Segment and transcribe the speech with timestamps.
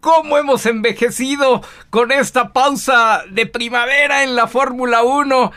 [0.00, 5.52] Cómo hemos envejecido con esta pausa de primavera en la Fórmula 1.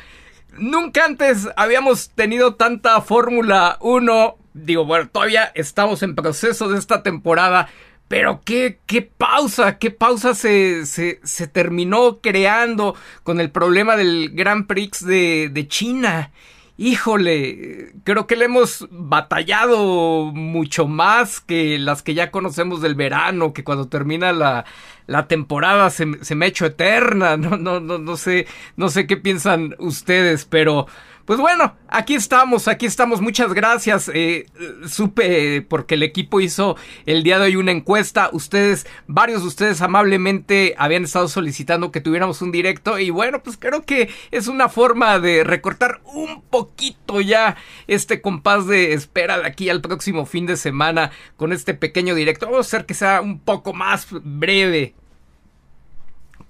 [0.58, 4.38] Nunca antes habíamos tenido tanta Fórmula 1.
[4.54, 7.70] Digo, bueno, todavía estamos en proceso de esta temporada.
[8.08, 14.68] Pero qué, qué pausa, qué pausa se, se, terminó creando con el problema del Grand
[14.68, 16.32] Prix de China
[16.78, 23.54] híjole, creo que le hemos batallado mucho más que las que ya conocemos del verano,
[23.54, 24.66] que cuando termina la,
[25.08, 29.18] la temporada se, se me ha eterna, no, no, no, no sé, no sé qué
[29.18, 30.88] piensan ustedes, pero
[31.26, 33.22] pues bueno, aquí estamos, aquí estamos.
[33.22, 34.12] Muchas gracias.
[34.14, 34.46] Eh,
[34.88, 38.30] supe porque el equipo hizo el día de hoy una encuesta.
[38.34, 43.58] Ustedes, varios de ustedes amablemente habían estado solicitando que tuviéramos un directo y bueno, pues
[43.58, 47.56] creo que es una forma de recortar un poquito ya
[47.88, 52.48] este compás de espera de aquí al próximo fin de semana con este pequeño directo.
[52.48, 54.96] Vamos a hacer que sea un poco más breve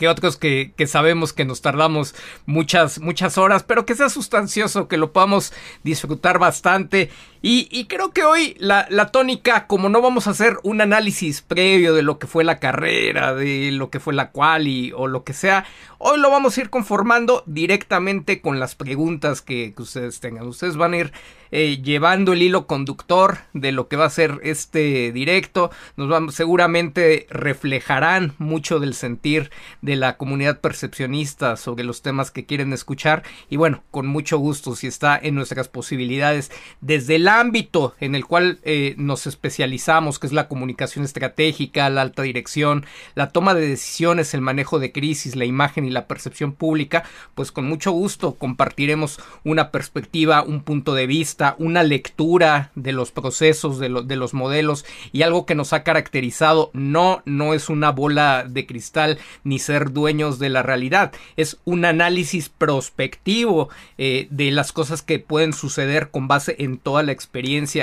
[0.03, 2.13] que otros que, que, sabemos que nos tardamos
[2.45, 5.53] muchas, muchas horas, pero que sea sustancioso, que lo podamos
[5.85, 7.09] disfrutar bastante.
[7.45, 11.93] Y, creo que hoy la, la, tónica, como no vamos a hacer un análisis previo
[11.93, 15.33] de lo que fue la carrera, de lo que fue la quali o lo que
[15.33, 15.65] sea,
[16.05, 20.47] hoy lo vamos a ir conformando directamente con las preguntas que, ustedes tengan.
[20.47, 21.13] Ustedes van a ir
[21.51, 25.71] eh, llevando el hilo conductor de lo que va a ser este directo.
[25.97, 29.49] Nos vamos, seguramente reflejarán mucho del sentir
[29.81, 33.23] de la comunidad percepcionista sobre los temas que quieren escuchar.
[33.49, 36.51] Y bueno, con mucho gusto, si está en nuestras posibilidades,
[36.81, 42.01] desde el ámbito en el cual eh, nos especializamos, que es la comunicación estratégica, la
[42.01, 42.85] alta dirección,
[43.15, 47.03] la toma de decisiones, el manejo de crisis, la imagen y la percepción pública,
[47.35, 53.11] pues con mucho gusto compartiremos una perspectiva, un punto de vista, una lectura de los
[53.11, 58.45] procesos, de, los modelos y algo que nos ha caracterizado no, no es una bola
[58.47, 64.71] de cristal ni ser dueños de la realidad, es un análisis prospectivo eh, de las
[64.71, 67.22] cosas que pueden suceder con base en toda la experiencia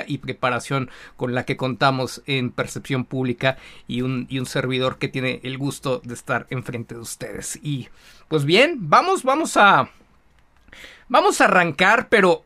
[0.06, 3.56] y preparación con la que contamos en percepción pública
[3.86, 7.58] y un, y un servidor que tiene el gusto de estar enfrente de ustedes.
[7.62, 7.88] Y
[8.28, 9.90] pues bien, vamos, vamos a...
[11.08, 12.44] Vamos a arrancar, pero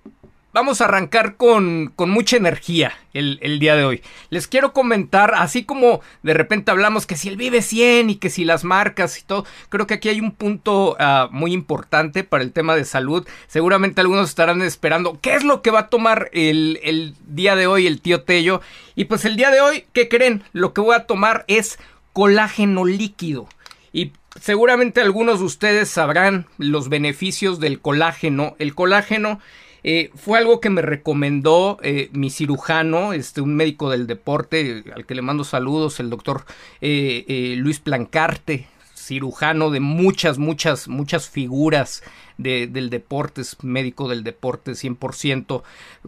[0.54, 4.02] Vamos a arrancar con, con mucha energía el, el, día de hoy.
[4.30, 8.30] Les quiero comentar, así como de repente hablamos que si el Vive 100 y que
[8.30, 12.44] si las marcas y todo, creo que aquí hay un punto uh, muy importante para
[12.44, 13.26] el tema de salud.
[13.48, 17.66] Seguramente algunos estarán esperando qué es lo que va a tomar el, el día de
[17.66, 18.60] hoy el tío Tello.
[18.94, 20.44] Y pues el día de hoy, ¿qué creen?
[20.52, 21.80] Lo que voy a tomar es
[22.12, 23.48] colágeno líquido.
[23.92, 28.54] Y seguramente algunos de ustedes sabrán los beneficios del colágeno.
[28.60, 29.40] El colágeno
[29.84, 35.04] eh, fue algo que me recomendó eh, mi cirujano, este, un médico del deporte, al
[35.04, 36.46] que le mando saludos, el doctor
[36.80, 42.02] eh, Luis Plancarte, cirujano de muchas, muchas, muchas figuras
[42.38, 45.62] de, del deporte, es médico del deporte 100%,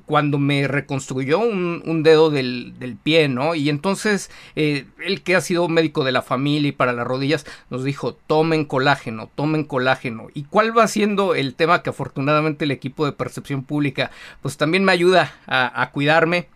[0.04, 3.54] cuando me reconstruyó un, un dedo del, del, pie, ¿no?
[3.54, 4.86] Y entonces, eh,
[5.24, 9.30] que ha sido médico de la familia y para las rodillas, nos dijo, tomen colágeno,
[9.34, 10.28] tomen colágeno.
[10.34, 14.10] ¿Y cuál va siendo el tema que afortunadamente el equipo de percepción pública,
[14.42, 16.48] pues también me ayuda a, a cuidarme?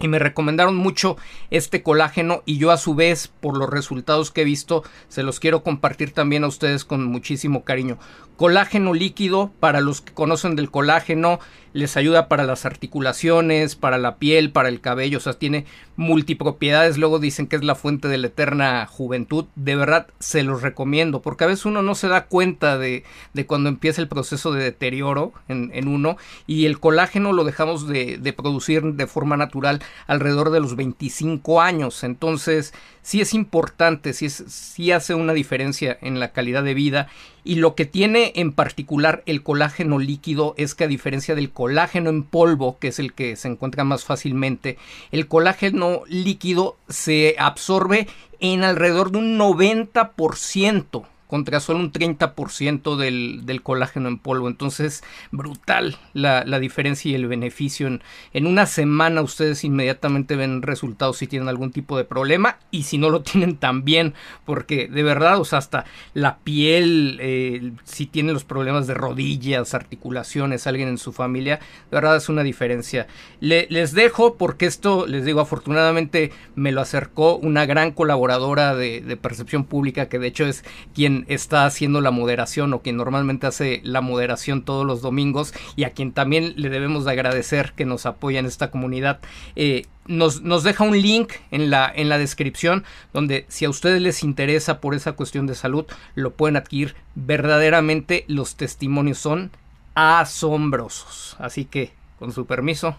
[0.00, 1.16] Y me recomendaron mucho
[1.50, 5.38] este colágeno y yo a su vez por los resultados que he visto se los
[5.38, 7.98] quiero compartir también a ustedes con muchísimo cariño.
[8.36, 11.40] Colágeno líquido, para los que conocen del colágeno,
[11.72, 15.66] les ayuda para las articulaciones, para la piel, para el cabello, o sea, tiene
[15.96, 20.62] multipropiedades, luego dicen que es la fuente de la eterna juventud, de verdad se los
[20.62, 24.52] recomiendo, porque a veces uno no se da cuenta de, de cuando empieza el proceso
[24.52, 29.36] de deterioro en, en, uno, y el colágeno lo dejamos de, de producir de forma
[29.36, 35.32] natural alrededor de los 25 años, entonces sí es importante, sí, es, sí hace una
[35.32, 37.08] diferencia en la calidad de vida
[37.44, 42.10] y lo que tiene en particular el colágeno líquido es que a diferencia del colágeno
[42.10, 44.78] en polvo, que es el que se encuentra más fácilmente,
[45.12, 48.06] el colágeno líquido se absorbe
[48.40, 54.48] en alrededor de un 90% contra solo un 30% del, del, colágeno en polvo.
[54.48, 57.86] Entonces, brutal la, la diferencia y el beneficio.
[57.86, 62.82] En, en, una semana ustedes inmediatamente ven resultados si tienen algún tipo de problema y
[62.82, 65.84] si no lo tienen también, porque de verdad, o sea, hasta
[66.14, 71.96] la piel, eh, si tienen los problemas de rodillas, articulaciones, alguien en su familia, de
[71.96, 73.06] verdad es una diferencia.
[73.38, 79.00] Le, les dejo porque esto, les digo, afortunadamente me lo acercó una gran colaboradora de,
[79.00, 83.46] de percepción pública que de hecho es quien está haciendo la moderación o quien normalmente
[83.46, 87.84] hace la moderación todos los domingos y a quien también le debemos de agradecer que
[87.84, 89.20] nos apoya en esta comunidad.
[89.56, 94.02] Eh, nos, nos, deja un link en la, en la descripción donde si a ustedes
[94.02, 96.96] les interesa por esa cuestión de salud lo pueden adquirir.
[97.14, 99.50] Verdaderamente los testimonios son
[99.94, 101.36] asombrosos.
[101.38, 102.96] Así que, con su permiso,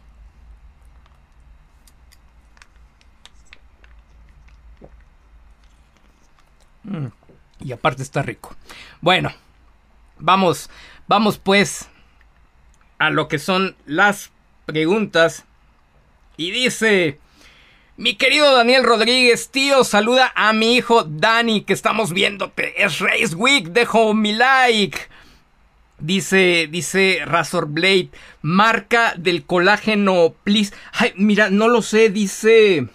[6.83, 7.07] mm.
[7.63, 8.55] Y aparte está rico.
[9.01, 9.31] Bueno,
[10.17, 10.69] vamos,
[11.07, 11.87] vamos pues
[12.97, 14.31] a lo que son las
[14.65, 15.45] preguntas.
[16.37, 17.19] Y dice,
[17.97, 22.83] mi querido Daniel Rodríguez, tío, saluda a mi hijo Dani, que estamos viéndote.
[22.83, 24.97] Es Race Week, dejo mi like.
[25.99, 28.09] Dice, dice Razor Blade,
[28.41, 30.73] marca del colágeno, please.
[30.93, 32.87] Ay, mira, no lo sé, dice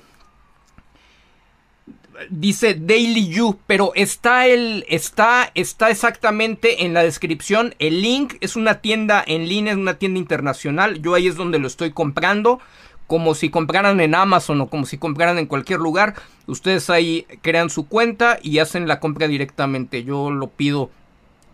[2.30, 7.74] dice Daily You, pero está el está está exactamente en la descripción.
[7.78, 11.00] El link es una tienda en línea, es una tienda internacional.
[11.02, 12.60] Yo ahí es donde lo estoy comprando,
[13.06, 16.14] como si compraran en Amazon o como si compraran en cualquier lugar.
[16.46, 20.04] Ustedes ahí crean su cuenta y hacen la compra directamente.
[20.04, 20.90] Yo lo pido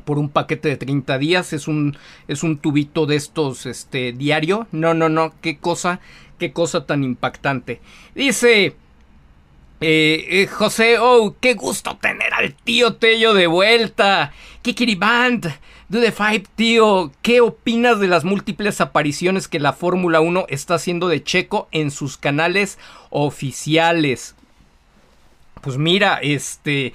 [0.05, 4.67] por un paquete de 30 días, es un es un tubito de estos este diario.
[4.73, 6.00] No, no, no, qué cosa,
[6.38, 7.81] qué cosa tan impactante.
[8.14, 8.75] Dice
[9.82, 14.32] eh, eh, José, oh, qué gusto tener al tío Tello de vuelta.
[14.62, 15.46] Kikiriband,
[15.88, 20.75] Do the Five, tío, ¿qué opinas de las múltiples apariciones que la Fórmula 1 está
[20.75, 22.79] haciendo de Checo en sus canales
[23.11, 24.34] oficiales?
[25.61, 26.93] Pues mira, este...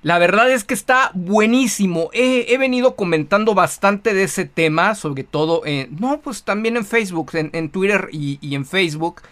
[0.00, 2.08] La verdad es que está buenísimo.
[2.12, 5.96] He, venido comentando bastante de ese tema, sobre todo en...
[5.98, 9.22] No, pues también en Facebook, en, Twitter y, y en Facebook.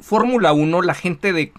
[0.00, 1.52] Fórmula 1, la gente de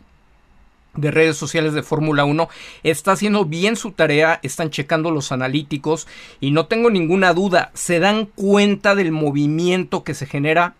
[0.95, 2.50] de redes sociales de Fórmula 1
[2.84, 6.07] está haciendo bien su tarea, están checando los analíticos
[6.40, 10.75] y no tengo ninguna duda, se dan cuenta del movimiento que se genera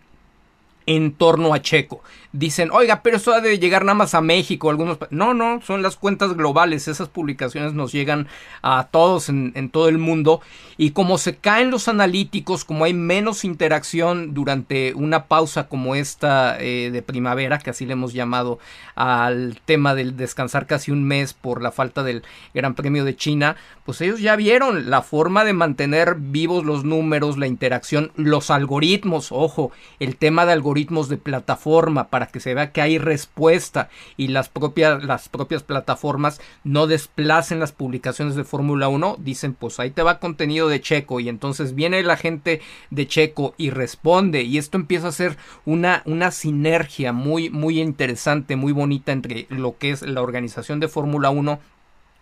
[0.86, 2.02] en torno a Checo
[2.34, 4.98] dicen, oiga, pero eso ha de llegar nada más a México, algunos...
[5.10, 8.26] No, no, son las cuentas globales, esas publicaciones nos llegan
[8.60, 10.40] a todos en, todo el mundo
[10.76, 16.60] y como se caen los analíticos, como hay menos interacción durante una pausa como esta
[16.60, 18.58] eh, de primavera, que así le hemos llamado
[18.96, 23.54] al tema del descansar casi un mes por la falta del Gran Premio de China,
[23.84, 29.30] pues ellos ya vieron la forma de mantener vivos los números, la interacción, los algoritmos,
[29.30, 29.70] ojo,
[30.00, 34.48] el tema de algoritmos de plataforma para que se vea que hay respuesta y las
[34.48, 40.02] propias, las propias plataformas no desplacen las publicaciones de Fórmula 1, dicen pues ahí te
[40.02, 42.60] va contenido de Checo y entonces viene la gente
[42.90, 48.56] de Checo y responde y esto empieza a ser una, una sinergia muy, muy interesante,
[48.56, 51.60] muy bonita entre lo que es la organización de Fórmula 1,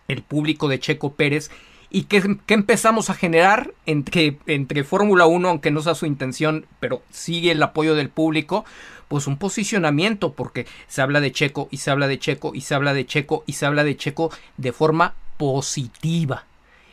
[0.07, 1.49] el público de Checo Pérez
[1.93, 7.03] y que, empezamos a generar entre, entre Fórmula 1, aunque no sea su intención, pero
[7.11, 8.65] sigue el apoyo del público,
[9.07, 12.73] pues un posicionamiento, porque se habla de Checo y se habla de Checo y se
[12.73, 16.45] habla de Checo y se habla de Checo de forma positiva.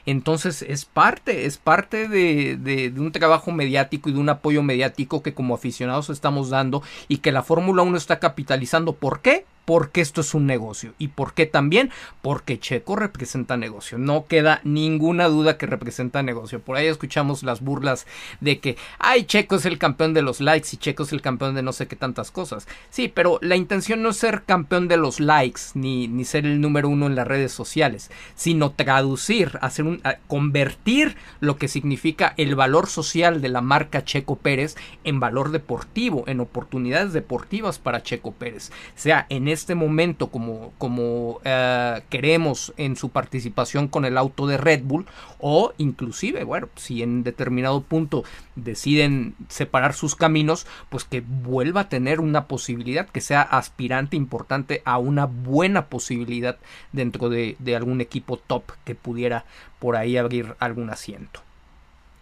[0.05, 5.23] Entonces es parte, es parte de, de, un trabajo mediático y de un apoyo mediático
[5.23, 8.93] que como aficionados estamos dando y que la Fórmula 1 está capitalizando.
[8.95, 9.47] ¿Por qué?
[9.65, 10.95] Porque esto es un negocio.
[10.99, 11.91] ¿Y por qué también?
[12.23, 13.99] Porque Checo representa negocio.
[13.99, 16.61] No queda ninguna duda que representa negocio.
[16.61, 18.07] Por ahí escuchamos las burlas
[18.41, 21.55] de que, ay, Checo es el campeón de los likes y Checo es el campeón
[21.55, 22.67] de no sé qué tantas cosas.
[22.91, 26.61] Sí, pero la intención no es ser campeón de los likes ni, ni ser el
[26.61, 32.89] número uno en las redes sociales, sino traducir, hacer convertir lo que significa el valor
[32.89, 38.71] social de la marca Checo Pérez en valor deportivo, en oportunidades deportivas para Checo Pérez.
[38.95, 44.57] Sea en este momento como, como eh, queremos en su participación con el auto de
[44.57, 45.07] Red Bull
[45.39, 48.25] o inclusive, bueno, si en determinado punto
[48.57, 54.83] deciden separar sus caminos, pues que vuelva a tener una posibilidad, que sea aspirante importante
[54.85, 56.59] a una buena posibilidad
[56.93, 59.45] dentro de, de algún equipo top que pudiera
[59.79, 61.43] por ahí abrir algún asiento.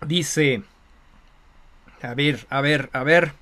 [0.06, 0.62] Dice,
[2.02, 3.32] a ver, a ver, a ver.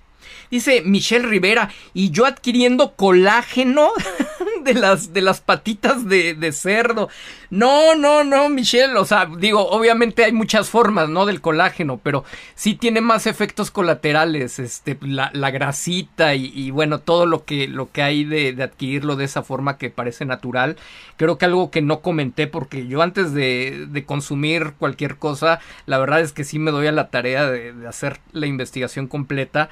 [0.50, 3.90] Dice Michelle Rivera, y yo adquiriendo colágeno
[4.64, 7.08] de las, de las patitas de, de cerdo.
[7.50, 8.96] No, no, no, Michelle.
[8.96, 11.26] O sea, digo, obviamente hay muchas formas, ¿no?
[11.26, 14.58] Del colágeno, pero sí tiene más efectos colaterales.
[14.58, 19.16] Este, la, la grasita y, bueno, todo lo que, lo que hay de, de, adquirirlo
[19.16, 20.76] de esa forma que parece natural.
[21.16, 25.98] Creo que algo que no comenté, porque yo antes de, de consumir cualquier cosa, la
[25.98, 29.70] verdad es que sí me doy a la tarea de hacer la investigación completa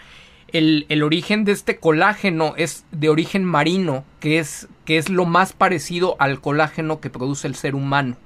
[0.55, 5.53] el, origen de este colágeno es de origen marino, que es, que es lo más
[5.53, 8.17] parecido al colágeno que produce el ser humano.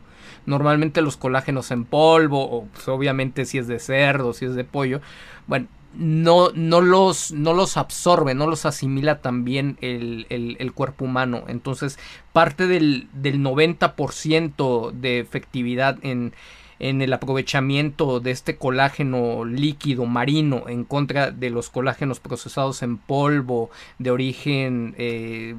[0.44, 4.64] Normalmente los colágenos en polvo, o pues, obviamente si es de cerdo, si es de
[4.64, 5.00] pollo,
[5.46, 11.44] bueno, no, no, los, no los absorbe, no los asimila también el, el, cuerpo humano.
[11.48, 11.98] Entonces,
[12.34, 16.34] parte del, del 90% de efectividad en,
[16.78, 22.98] en el aprovechamiento de este colágeno líquido marino en contra de los colágenos procesados en
[22.98, 25.54] polvo de origen eh,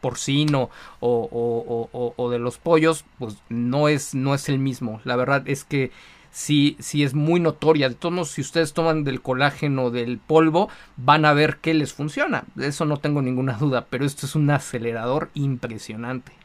[0.00, 0.70] porcino
[1.00, 5.00] o, de los pollos, pues no es, no es el mismo.
[5.04, 5.90] La verdad es que
[6.30, 7.88] sí, sí es muy notoria.
[7.88, 11.92] De todos modos, si ustedes toman del colágeno del polvo, van a ver que les
[11.92, 12.44] funciona.
[12.54, 16.37] De eso no tengo ninguna duda, pero esto es un acelerador impresionante.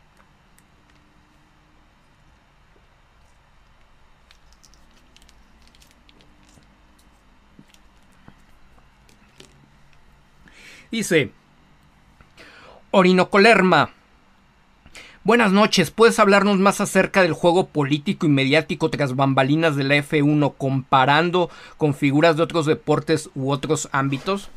[10.94, 11.32] Dice
[12.92, 13.90] Orinocolerma.
[15.24, 19.96] Buenas noches, ¿puedes hablarnos más acerca del juego político y mediático tras bambalinas de la
[19.96, 24.52] F1 comparando con figuras de otros deportes u otros ámbitos?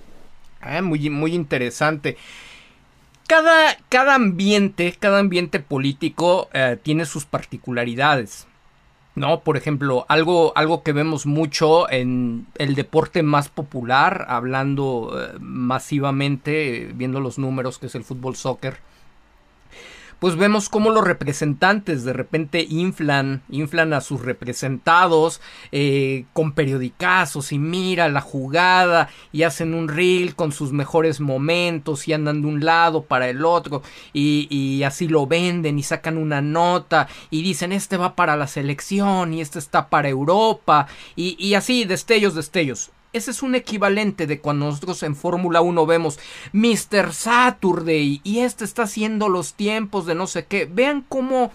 [0.61, 2.19] Ah, muy, muy interesante.
[3.27, 8.47] Cada, cada, ambiente, cada ambiente político eh, tiene sus particularidades.
[9.17, 9.41] ¿No?
[9.41, 16.93] Por ejemplo, algo, algo que vemos mucho en el deporte más popular, hablando eh, masivamente,
[16.95, 18.79] viendo los números, que es el fútbol soccer
[20.19, 25.41] pues vemos cómo los representantes de repente inflan, inflan a sus representados
[25.73, 32.09] eh, con periodicazos y mira la jugada y hacen un reel con sus mejores momentos
[32.09, 33.83] y andan de un lado para el otro
[34.13, 38.47] y, y así lo venden y sacan una nota y dicen este va para la
[38.47, 42.91] selección y este está para Europa y, y así destellos, destellos.
[43.17, 46.19] Ese es un equivalente de cuando nosotros en Fórmula 1 vemos
[46.53, 47.15] Mr.
[47.15, 50.69] Saturday y este está haciendo los tiempos de no sé qué.
[50.71, 51.51] Vean cómo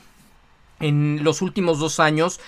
[0.80, 2.40] en los últimos dos años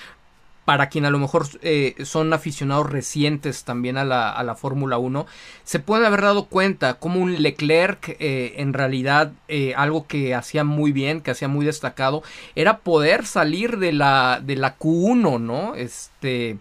[0.66, 4.98] para quien a lo mejor eh, son aficionados recientes también a la, a la Fórmula
[4.98, 5.28] 1,
[5.64, 10.64] se puede haber dado cuenta como un Leclerc eh, en realidad eh, algo que hacía
[10.64, 12.24] muy bien, que hacía muy destacado,
[12.56, 15.76] era poder salir de la, de la Q1, ¿no?
[15.76, 16.58] Este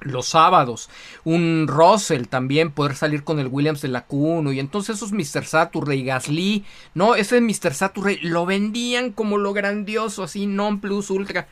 [0.00, 0.90] los sábados,
[1.24, 5.44] un Russell también poder salir con el Williams de la Q1 y entonces esos Mr.
[5.44, 7.74] Saturday, Gasly, no, ese Mr.
[7.74, 11.48] Saturday lo vendían como lo grandioso, así non plus ultra,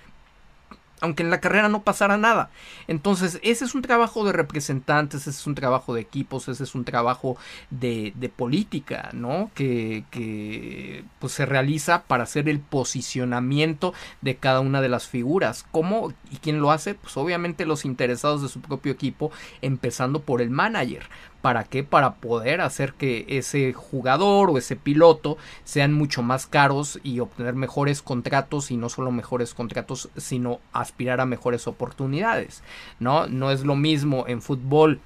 [1.04, 2.50] aunque en la carrera no pasara nada.
[2.88, 6.74] Entonces, ese es un trabajo de representantes, ese es un trabajo de equipos, ese es
[6.74, 7.36] un trabajo
[7.70, 9.50] de, de política, ¿no?
[9.54, 13.92] Que, que, pues se realiza para hacer el posicionamiento
[14.22, 15.66] de cada una de las figuras.
[15.70, 16.94] ¿Cómo y quién lo hace?
[16.94, 19.30] Pues obviamente los interesados de su propio equipo,
[19.60, 21.06] empezando por el manager.
[21.44, 21.84] ¿Para qué?
[21.84, 27.54] Para poder hacer que ese jugador o ese piloto sean mucho más caros y obtener
[27.54, 32.62] mejores contratos y no solo mejores contratos, sino aspirar a mejores oportunidades,
[32.98, 33.26] ¿no?
[33.26, 35.02] No es lo mismo en fútbol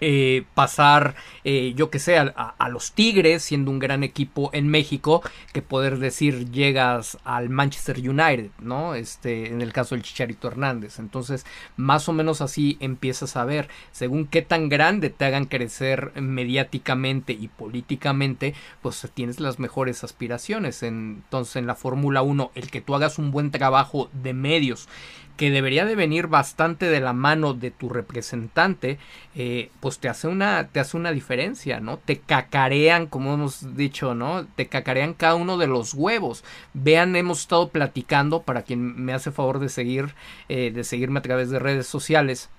[0.00, 5.22] eh, pasar, eh, yo que sé, a, los Tigres, siendo un gran equipo en México,
[5.52, 8.94] que poder decir llegas al Manchester United, ¿no?
[8.94, 10.98] Este, en el caso del Chicharito Hernández.
[10.98, 11.46] Entonces,
[11.76, 17.32] más o menos así empiezas a ver, según qué tan grande te hagan crecer mediáticamente
[17.32, 20.82] y políticamente, pues tienes las mejores aspiraciones.
[20.82, 24.88] Entonces, en la Fórmula 1, el que tú hagas un buen trabajo de medios,
[25.36, 28.98] que debería de venir bastante de la mano de tu representante,
[29.34, 31.98] eh, pues te hace una, te hace una diferencia, ¿no?
[31.98, 34.46] Te cacarean, como hemos dicho, ¿no?
[34.46, 36.44] Te cacarean cada uno de los huevos.
[36.72, 40.14] Vean, hemos estado platicando, para quien me hace favor de seguir,
[40.48, 42.50] eh, de seguirme a través de redes sociales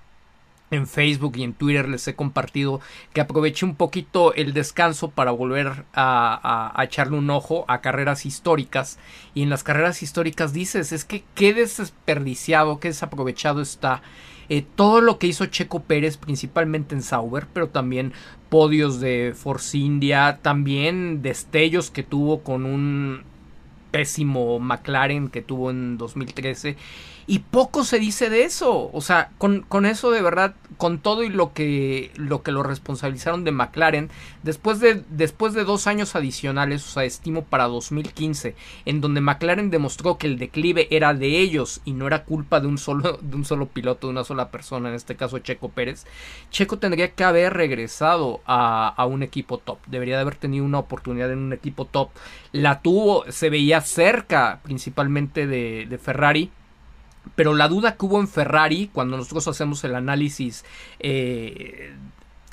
[0.72, 2.82] en Facebook y en Twitter les he compartido
[3.14, 8.98] que aproveché un poquito el descanso para volver a, echarle un ojo a carreras históricas.
[9.34, 14.02] Y en las carreras históricas dices es que qué desperdiciado, qué desaprovechado está
[14.50, 18.14] eh, todo lo que hizo Checo Pérez principalmente en Sauber pero también
[18.50, 23.24] podios de Force India también destellos que tuvo con un
[23.90, 26.78] pésimo McLaren que tuvo en 2013
[27.28, 28.90] y poco se dice de eso.
[28.94, 32.62] O sea, con, con, eso de verdad, con todo y lo que lo que lo
[32.62, 34.10] responsabilizaron de McLaren,
[34.44, 38.56] después de, después de dos años adicionales, o sea, estimo para 2015,
[38.86, 42.68] en donde McLaren demostró que el declive era de ellos y no era culpa de
[42.68, 46.06] un solo, de un solo piloto, de una sola persona, en este caso Checo Pérez,
[46.52, 49.80] Checo tendría que haber regresado a, a un equipo top.
[49.88, 52.10] Debería de haber tenido una oportunidad en un equipo top.
[52.52, 56.52] La tuvo, se veía cerca principalmente de, de Ferrari
[57.34, 60.64] pero la duda que hubo en Ferrari, cuando nosotros hacemos el análisis
[61.00, 61.94] eh,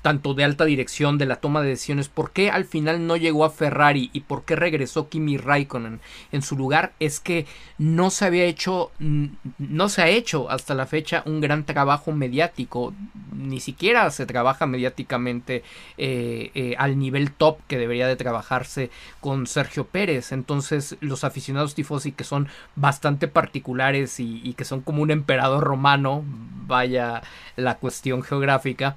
[0.02, 3.44] tanto de alta dirección, de la toma de decisiones, por qué al final no llegó
[3.44, 6.00] a Ferrari y por qué regresó Kimi Raikkonen
[6.32, 7.47] en su lugar, es que
[7.78, 12.92] no se había hecho, no se ha hecho hasta la fecha un gran trabajo mediático,
[13.32, 15.62] ni siquiera se trabaja mediáticamente
[15.99, 18.90] eh, eh, al nivel top que debería de trabajarse
[19.21, 25.02] con Sergio Pérez, entonces los aficionados tifosi que son bastante particulares y que son como
[25.02, 26.25] un emperador romano,
[26.66, 27.23] vaya
[27.56, 28.97] la cuestión geográfica,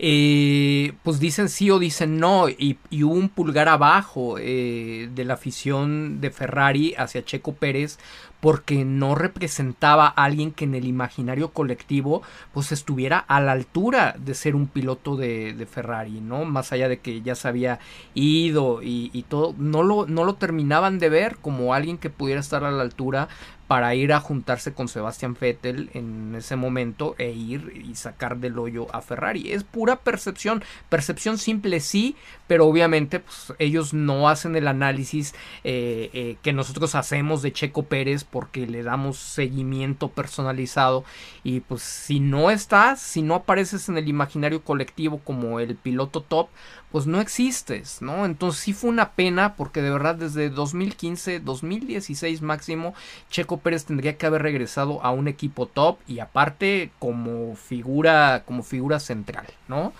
[0.00, 5.34] eh, pues dicen sí o dicen no y, hubo un pulgar abajo eh, de la
[5.34, 7.98] afición de Ferrari hacia Checo Pérez
[8.40, 14.14] porque no representaba a alguien que en el imaginario colectivo pues estuviera a la altura
[14.18, 16.44] de ser un piloto de, Ferrari, ¿no?
[16.44, 17.80] Más allá de que ya se había
[18.14, 22.40] ido y, y, todo, no lo, no lo terminaban de ver como alguien que pudiera
[22.40, 23.28] estar a la altura
[23.68, 28.58] para ir a juntarse con Sebastian Vettel en ese momento e ir y sacar del
[28.58, 29.52] hoyo a Ferrari.
[29.52, 35.34] Es pura percepción, percepción simple sí, pero obviamente pues, ellos no hacen el análisis
[35.64, 41.04] eh, eh, que nosotros hacemos de Checo Pérez porque le damos seguimiento personalizado
[41.44, 46.22] y pues si no estás, si no apareces en el imaginario colectivo como el piloto
[46.22, 46.48] top,
[46.90, 48.24] pues no existes, ¿no?
[48.24, 52.94] Entonces sí fue una pena porque de verdad desde 2015, 2016 máximo,
[53.30, 58.62] Checo Pérez tendría que haber regresado a un equipo top y aparte como figura, como
[58.62, 59.92] figura central, ¿no?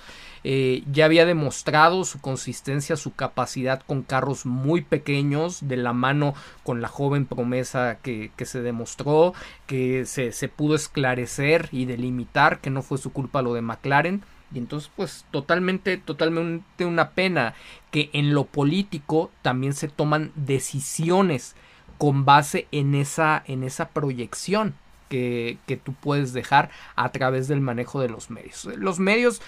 [0.45, 6.35] Eh, ya había demostrado su consistencia, su capacidad con carros muy pequeños, de la mano
[6.62, 9.35] con la joven promesa que, se demostró,
[9.66, 14.23] que se, se pudo esclarecer y delimitar que no fue su culpa lo de McLaren.
[14.52, 17.55] Y entonces, pues, totalmente, totalmente una pena
[17.90, 21.55] que en lo político también se toman decisiones
[21.99, 24.75] con base en esa, en esa proyección
[25.09, 28.64] que, que tú puedes dejar a través del manejo de los medios.
[28.77, 29.42] Los medios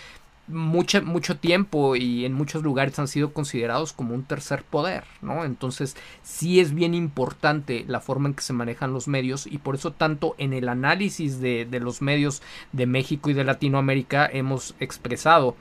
[0.50, 5.44] mucho, mucho tiempo y en muchos lugares han sido considerados como un tercer poder, ¿no?
[5.44, 9.74] Entonces sí es bien importante la forma en que se manejan los medios y por
[9.74, 14.74] eso tanto en el análisis de, de los medios de México y de Latinoamérica hemos
[14.80, 15.56] expresado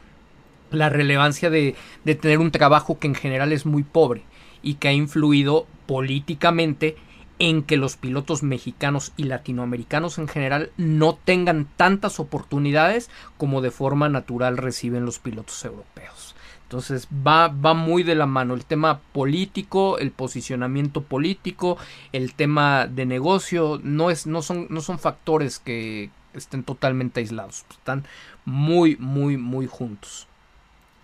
[0.71, 4.23] la relevancia de, de tener un trabajo que en general es muy pobre
[4.62, 6.95] y que ha influido políticamente
[7.39, 13.71] en que los pilotos mexicanos y latinoamericanos en general no tengan tantas oportunidades como de
[13.71, 16.36] forma natural reciben los pilotos europeos.
[16.63, 21.78] Entonces va, va muy de la mano el tema político, el posicionamiento político,
[22.12, 27.65] el tema de negocio, no, es, no, son, no son factores que estén totalmente aislados,
[27.71, 28.06] están
[28.45, 30.28] muy, muy, muy juntos.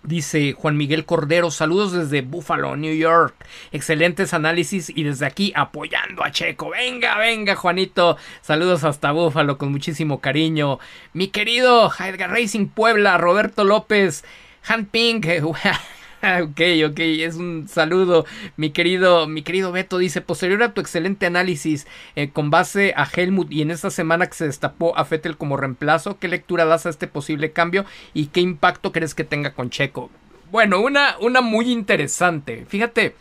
[0.06, 3.34] Dice Juan Miguel Cordero, saludos desde Buffalo, New York.
[3.72, 6.70] Excelentes análisis y desde aquí apoyando a Checo.
[6.70, 8.16] Venga, venga, Juanito.
[8.40, 10.78] Saludos hasta Buffalo con muchísimo cariño.
[11.12, 14.24] Mi querido Edgar Racing Puebla, Roberto López,
[14.68, 15.26] Han Pink.
[16.42, 16.60] ok,
[16.90, 18.26] ok, es un saludo.
[18.56, 23.08] Mi querido, mi querido Beto dice, posterior a tu excelente análisis eh, con base a
[23.12, 26.86] Helmut y en esta semana que se destapó a Fettel como reemplazo, ¿qué lectura das
[26.86, 27.84] a este posible cambio
[28.14, 30.10] y qué impacto crees que tenga con Checo?
[30.50, 32.66] Bueno, una, una muy interesante.
[32.68, 33.14] Fíjate,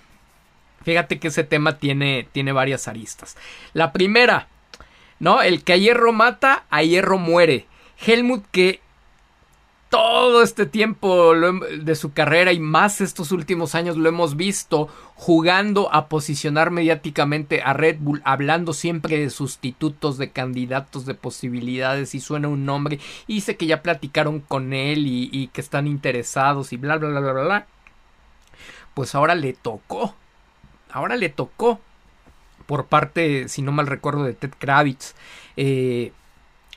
[0.83, 3.35] fíjate que ese tema tiene, tiene varias aristas.
[3.73, 4.47] La primera,
[5.19, 5.41] ¿no?
[5.41, 7.67] El que a hierro mata, a hierro muere.
[8.05, 8.81] Helmut que
[9.95, 15.89] todo este tiempo de su carrera y más estos últimos años lo hemos visto jugando
[15.93, 22.19] a posicionar mediáticamente a Red Bull, hablando siempre de sustitutos, de candidatos, de posibilidades y
[22.19, 26.77] suena un nombre y dice que ya platicaron con él y, que están interesados y
[26.77, 27.67] bla bla bla bla bla.
[28.95, 30.13] Pues ahora le tocó,
[30.91, 31.79] ahora le tocó
[32.65, 35.15] por parte, si no mal recuerdo, de Ted Kravitz.
[35.55, 36.11] Eh,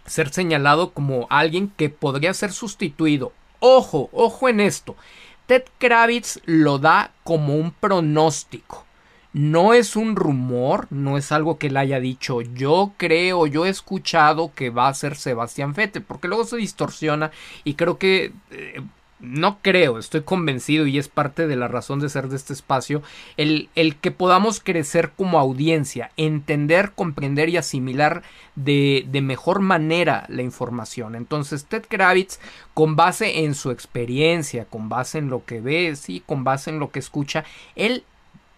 [0.09, 3.33] ser señalado como alguien que podría ser sustituido.
[3.61, 4.97] Ojo, ojo en esto.
[5.47, 8.85] Ted Kravitz lo da como un pronóstico.
[9.33, 12.41] No es un rumor, no es algo que él haya dicho.
[12.41, 17.31] Yo creo, yo he escuchado que va a ser Sebastián Vettel, porque luego se distorsiona
[17.63, 18.83] y creo que eh,
[19.21, 23.03] no creo, estoy convencido y es parte de la razón de ser de este espacio,
[23.37, 28.23] el, el, que podamos crecer como audiencia, entender, comprender y asimilar
[28.55, 31.15] de, de, mejor manera la información.
[31.15, 32.39] Entonces, Ted Kravitz,
[32.75, 36.79] con base en su experiencia, con base en lo que ve, sí, con base en
[36.79, 38.05] lo que escucha, él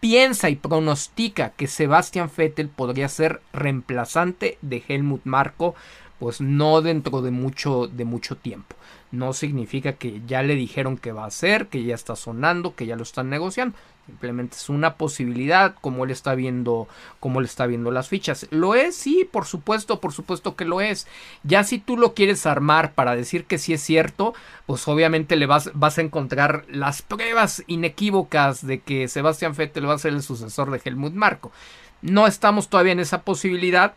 [0.00, 5.74] piensa y pronostica que Sebastian Vettel podría ser reemplazante de Helmut Marko,
[6.18, 8.76] pues no dentro de mucho, de mucho tiempo
[9.12, 12.86] no significa que ya le dijeron que va a ser, que ya está sonando, que
[12.86, 13.76] ya lo están negociando.
[14.06, 16.88] Simplemente es una posibilidad, como él está viendo,
[17.20, 18.46] como él está viendo las fichas.
[18.50, 18.96] ¿Lo es?
[18.96, 21.06] Sí, por supuesto, por supuesto que lo es.
[21.44, 24.34] Ya si tú lo quieres armar para decir que sí es cierto,
[24.66, 29.94] pues obviamente le vas, vas a encontrar las pruebas inequívocas de que Sebastián Vettel va
[29.94, 31.52] a ser el sucesor de Helmut Marco.
[32.02, 33.94] No estamos todavía en esa posibilidad,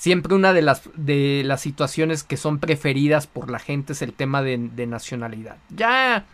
[0.00, 4.14] siempre una de las, de las situaciones que son preferidas por la gente es el
[4.14, 5.58] tema de, de nacionalidad.
[5.68, 6.24] Ya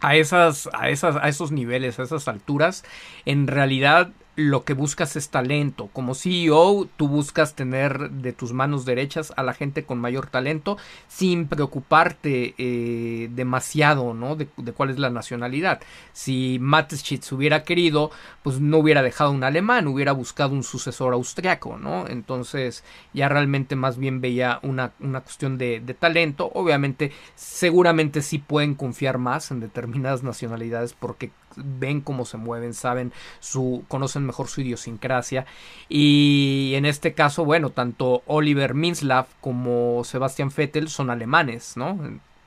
[0.00, 2.84] a esas, a esas, a esos niveles, a esas alturas,
[3.26, 5.88] en realidad lo que buscas es talento.
[5.92, 10.78] Como CEO, tú buscas tener de tus manos derechas a la gente con mayor talento
[11.08, 14.36] sin preocuparte eh, demasiado, ¿no?
[14.36, 15.80] De, cuál es la nacionalidad.
[16.12, 18.10] Si Mateschitz hubiera querido,
[18.42, 22.06] pues no hubiera dejado un alemán, hubiera buscado un sucesor austriaco, ¿no?
[22.06, 26.50] Entonces ya realmente más bien veía una, una cuestión de, de talento.
[26.54, 33.12] Obviamente, seguramente sí pueden confiar más en determinadas nacionalidades porque ven cómo se mueven, saben
[33.40, 35.46] su, conocen mejor su idiosincrasia.
[35.88, 41.98] Y en este caso, bueno, tanto Oliver Minslav como Sebastian Vettel son alemanes, ¿no?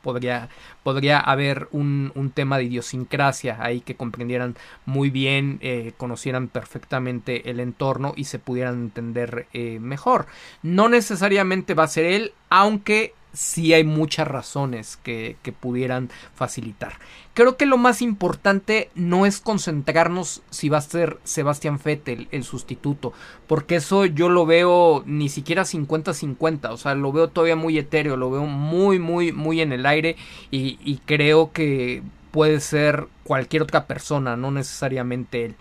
[0.01, 0.49] Podría,
[0.83, 7.49] podría haber un, un, tema de idiosincrasia ahí que comprendieran muy bien, eh, conocieran perfectamente
[7.49, 10.25] el entorno y se pudieran entender eh, mejor.
[10.61, 16.93] No necesariamente va a ser él, aunque sí hay muchas razones que, que, pudieran facilitar.
[17.33, 22.43] Creo que lo más importante no es concentrarnos si va a ser Sebastián Vettel el
[22.43, 23.11] sustituto,
[23.47, 28.17] porque eso yo lo veo ni siquiera 50-50, o sea, lo veo todavía muy etéreo,
[28.17, 30.15] lo veo muy, muy, muy en el aire
[30.51, 35.55] y, y creo que puede ser cualquier otra persona, no necesariamente él.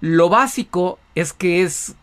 [0.00, 1.96] Lo básico es que es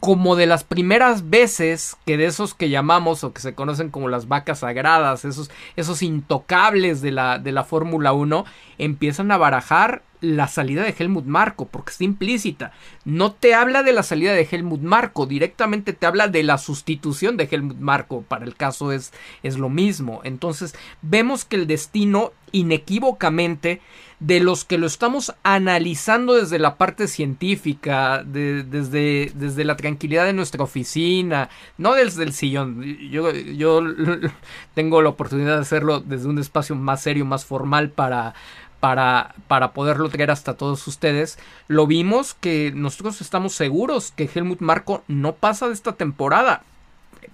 [0.00, 4.08] como de las primeras veces que de esos que llamamos o que se conocen como
[4.08, 8.46] las vacas sagradas, esos, esos intocables de la, de la Fórmula 1,
[8.78, 12.72] empiezan a barajar la salida de Helmut Marko, porque está implícita.
[13.04, 17.36] No te habla de la salida de Helmut Marko, directamente te habla de la sustitución
[17.36, 18.22] de Helmut Marko.
[18.22, 20.20] Para el caso es, es lo mismo.
[20.24, 23.80] Entonces, vemos que el destino inequívocamente
[24.20, 30.34] de los que lo estamos analizando desde la parte científica, desde, desde la tranquilidad de
[30.34, 32.82] nuestra oficina, no desde el sillón.
[33.10, 33.82] Yo, yo
[34.74, 38.34] tengo la oportunidad de hacerlo desde un espacio más serio, más formal para,
[38.78, 44.60] para, para poderlo traer hasta todos ustedes, lo vimos que nosotros estamos seguros que Helmut
[44.60, 46.62] Marco no pasa de esta temporada.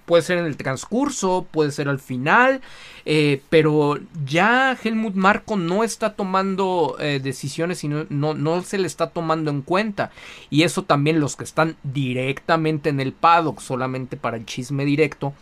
[0.07, 2.61] Puede ser en el transcurso, puede ser al final,
[3.03, 8.87] eh, pero ya Helmut Marco no está tomando eh, decisiones y no, no, se le
[8.87, 10.11] está tomando en cuenta.
[10.49, 15.33] Y eso también los que están directamente en el paddock, solamente para el chisme directo,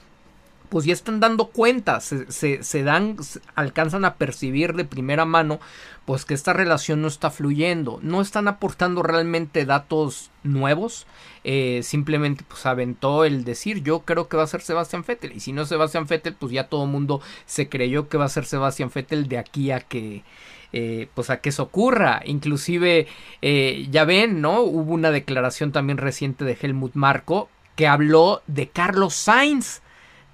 [0.69, 3.17] pues ya están dando cuenta, se, se, dan,
[3.53, 5.59] alcanzan a percibir de primera mano,
[6.05, 11.07] pues que esta relación no está fluyendo, no están aportando realmente datos nuevos,
[11.43, 15.39] eh, simplemente pues aventó el decir yo creo que va a ser Sebastián Vettel y
[15.39, 18.29] si no es Sebastián Vettel pues ya todo el mundo se creyó que va a
[18.29, 20.23] ser Sebastián Vettel de aquí a que
[20.77, 22.21] eh, pues a que eso ocurra.
[22.25, 23.07] Inclusive,
[23.41, 24.59] eh, ya ven, ¿no?
[24.59, 29.81] Hubo una declaración también reciente de Helmut Marco que habló de Carlos Sainz.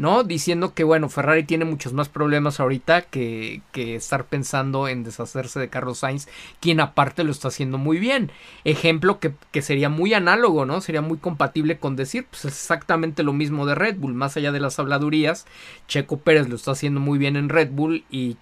[0.02, 0.24] ¿No?
[0.24, 5.60] Diciendo que, bueno, Ferrari tiene muchos más problemas ahorita que, que, estar pensando en deshacerse
[5.60, 6.28] de Carlos Sainz,
[6.60, 8.32] quien aparte lo está haciendo muy bien.
[8.64, 10.82] Ejemplo que, que sería muy análogo, ¿no?
[10.82, 14.52] Sería muy compatible con decir, pues es exactamente lo mismo de Red Bull, más allá
[14.52, 15.46] de las habladurías.
[15.88, 18.38] Checo Pérez lo está haciendo muy bien en Red Bull y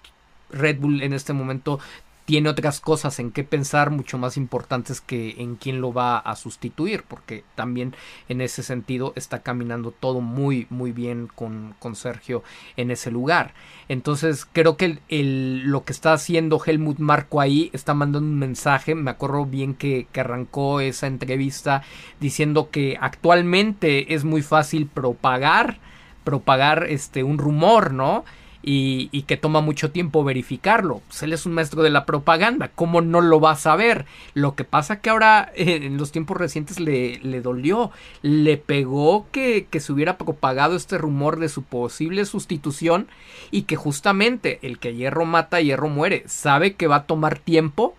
[0.51, 1.79] Red Bull en este momento
[2.29, 6.35] tiene otras cosas en qué pensar mucho más importantes que en quién lo va a
[6.35, 7.95] sustituir, porque también
[8.27, 12.43] en ese sentido está caminando todo muy, muy bien con, con Sergio
[12.77, 13.55] en ese lugar.
[13.87, 18.93] Entonces creo que el, lo que está haciendo Helmut Marco ahí está mandando un mensaje,
[18.93, 21.81] me acuerdo bien que, que arrancó esa entrevista
[22.19, 25.79] diciendo que actualmente es muy fácil propagar,
[26.23, 28.23] propagar este un rumor, ¿no?
[28.61, 31.01] Y, que toma mucho tiempo verificarlo.
[31.07, 34.05] Pues él es un maestro de la propaganda, ¿cómo no lo va a saber?
[34.33, 37.91] Lo que pasa que ahora en los tiempos recientes le, le dolió,
[38.21, 43.07] le pegó que, que se hubiera propagado este rumor de su posible sustitución
[43.51, 47.95] y que justamente el que hierro mata, hierro muere, sabe que va a tomar tiempo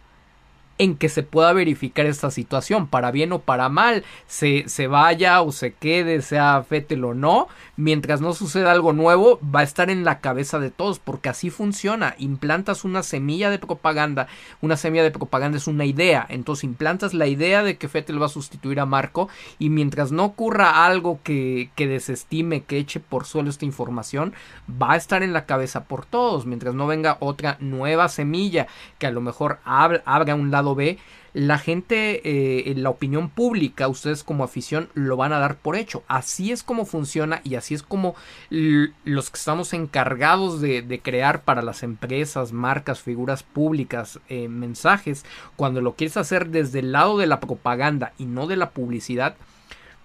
[0.81, 5.43] en que se pueda verificar esta situación, para bien o para mal, se, se vaya
[5.43, 7.49] o se quede, sea Fettel o no,
[7.81, 11.51] mientras no suceda algo nuevo, va a estar en la cabeza de todos, porque así
[11.51, 12.15] funciona.
[12.19, 14.29] Implantas una semilla de propaganda,
[14.61, 18.27] una semilla de propaganda es una idea, entonces implantas la idea de que Fettel va
[18.27, 23.25] a sustituir a Marco, y mientras no ocurra algo que, que desestime, que eche por
[23.25, 24.35] suelo esta información,
[24.71, 28.67] va a estar en la cabeza por todos, mientras no venga otra nueva semilla
[28.99, 30.99] que a lo mejor abra un lado ve,
[31.33, 36.03] la gente, eh, la opinión pública, ustedes como afición lo van a dar por hecho.
[36.09, 38.15] Así es como funciona y así es como
[38.51, 45.25] los que estamos encargados de, crear para las empresas, marcas, figuras públicas, eh, mensajes,
[45.57, 49.37] cuando lo quieres hacer desde el lado de la propaganda y no de la publicidad,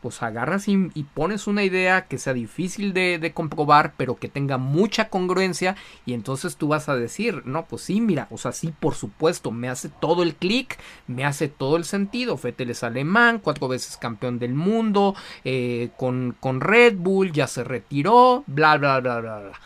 [0.05, 0.77] pues agarras y,
[1.15, 6.57] pones una idea que sea difícil de, comprobar, pero que tenga mucha congruencia, y entonces
[6.57, 9.89] tú vas a decir, no, pues sí, mira, o sea, sí, por supuesto, me hace
[9.89, 12.37] todo el clic, me hace todo el sentido.
[12.37, 17.63] Fettel es alemán, cuatro veces campeón del mundo, eh, con, con Red Bull, ya se
[17.63, 19.59] retiró, bla, bla, bla, bla, bla.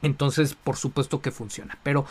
[0.00, 1.76] Entonces, por supuesto que funciona.
[1.82, 2.06] Pero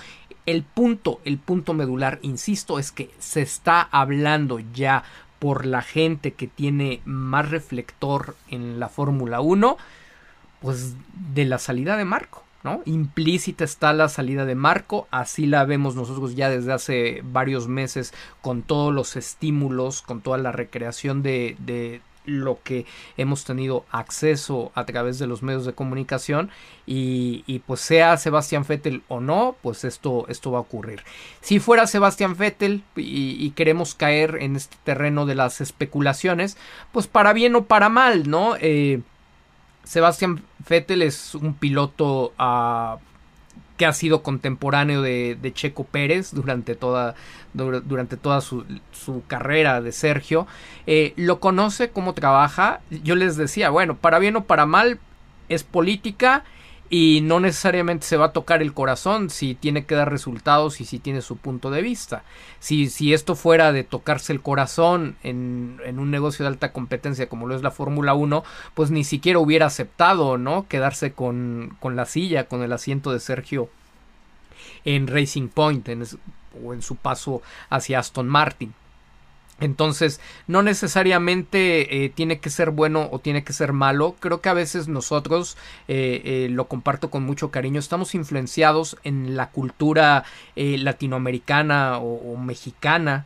[0.45, 5.05] el punto, el punto medular, insisto, es que se está hablando ya
[5.39, 9.77] por la gente que tiene más reflector en la Fórmula 1,
[10.61, 10.95] pues
[11.33, 12.43] de la salida de Marco.
[12.63, 12.81] ¿no?
[12.85, 18.13] Implícita está la salida de Marco, así la vemos nosotros ya desde hace varios meses
[18.41, 22.85] con todos los estímulos, con toda la recreación de, de, lo que
[23.17, 26.49] hemos tenido acceso a través de los medios de comunicación
[26.85, 31.03] y, pues sea Sebastián Vettel o no, pues esto, esto va a ocurrir.
[31.41, 36.57] Si fuera Sebastián Vettel y, queremos caer en este terreno de las especulaciones,
[36.91, 38.55] pues para bien o para mal, ¿no?
[38.59, 39.01] Eh,
[39.83, 42.33] Sebastián Vettel es un piloto
[43.79, 47.15] que ha sido contemporáneo de, Checo Pérez durante toda,
[47.53, 48.65] durante toda su,
[49.27, 50.47] carrera de Sergio.
[50.85, 52.81] Eh, lo conoce, cómo trabaja.
[52.91, 54.99] Yo les decía, bueno, para bien o para mal,
[55.47, 56.43] es política
[56.89, 60.85] y no necesariamente se va a tocar el corazón si tiene que dar resultados y
[60.85, 62.23] si tiene su punto de vista.
[62.59, 67.29] Si, si esto fuera de tocarse el corazón en, en un negocio de alta competencia
[67.29, 70.67] como lo es la Fórmula 1, pues ni siquiera hubiera aceptado, ¿no?
[70.67, 73.69] Quedarse con, con la silla, con el asiento de Sergio
[74.83, 75.87] en Racing Point
[76.63, 78.73] o en su paso hacia Aston Martin.
[79.59, 84.15] Entonces, no necesariamente eh, tiene que ser bueno o tiene que ser malo.
[84.19, 89.35] Creo que a veces nosotros, eh, eh, lo comparto con mucho cariño, estamos influenciados en
[89.35, 90.23] la cultura
[90.55, 93.25] latinoamericana o, mexicana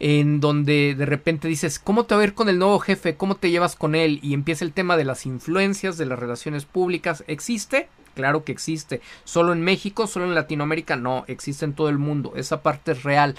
[0.00, 3.16] en donde de repente dices, ¿cómo te va a ir con el nuevo jefe?
[3.16, 4.18] ¿Cómo te llevas con él?
[4.22, 7.24] Y empieza el tema de las influencias, de las relaciones públicas.
[7.26, 7.88] ¿Existe?
[8.14, 9.00] Claro que existe.
[9.24, 12.32] Solo en México, solo en Latinoamérica, no, existe en todo el mundo.
[12.36, 13.34] Esa parte es real.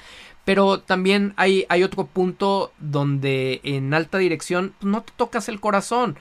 [0.45, 6.17] Pero también hay, otro punto donde en alta dirección pues, no te tocas el corazón.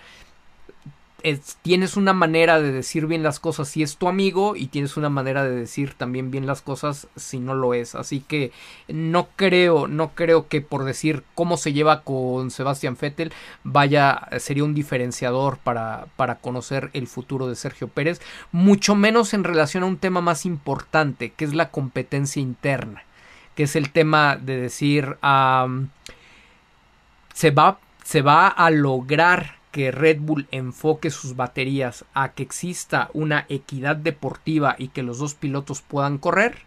[1.62, 5.10] tienes una manera de decir bien las cosas si es tu amigo y tienes una
[5.10, 7.94] manera de decir también bien las cosas si no lo es.
[7.94, 8.50] Así que
[8.88, 13.32] no creo, no creo que por decir cómo se lleva con Sebastián Vettel
[13.62, 19.44] vaya, sería un diferenciador para, para conocer el futuro de Sergio Pérez, mucho menos en
[19.44, 23.04] relación a un tema más importante que es la competencia interna
[23.54, 25.16] que es el tema de decir
[27.32, 33.10] se, va, se va a lograr que Red Bull enfoque sus baterías a que exista
[33.12, 36.58] una equidad deportiva y que los dos pilotos puedan correr,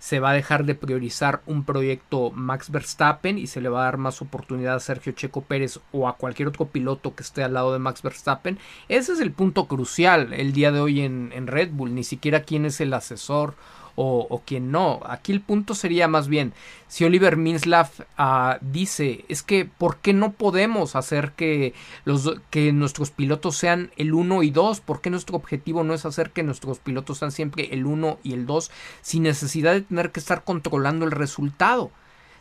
[0.00, 3.84] se va a dejar de priorizar un proyecto Max Verstappen y se le va a
[3.84, 7.54] dar más oportunidad a Sergio Checo Pérez o a cualquier otro piloto que esté al
[7.54, 8.58] lado de Max Verstappen.
[8.88, 12.42] Ese es el punto crucial el día de hoy en, en Red Bull, ni siquiera
[12.42, 13.54] quién es el asesor
[14.00, 15.00] o, quien no.
[15.04, 16.52] Aquí el punto sería más bien,
[16.86, 22.72] si Oliver Minslav ah, dice, es que ¿por qué no podemos hacer que, los, que
[22.72, 24.80] nuestros pilotos sean el 1 y 2?
[24.80, 28.34] ¿Por qué nuestro objetivo no es hacer que nuestros pilotos sean siempre el 1 y
[28.34, 28.70] el 2
[29.02, 31.90] sin necesidad de tener que estar controlando el resultado?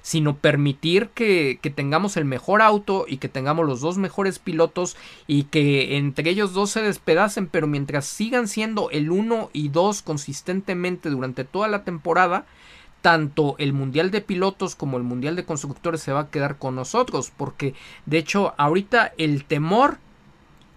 [0.07, 4.95] Sino permitir que, tengamos el mejor auto y que tengamos los dos mejores pilotos
[5.27, 10.03] y que entre ellos dos se despedacen, pero mientras sigan siendo el 1 y 2
[10.03, 12.45] consistentemente durante toda la temporada,
[13.01, 16.75] tanto el Mundial de Pilotos como el Mundial de Constructores se va a quedar con
[16.75, 17.73] nosotros, porque
[18.05, 19.97] de hecho ahorita el temor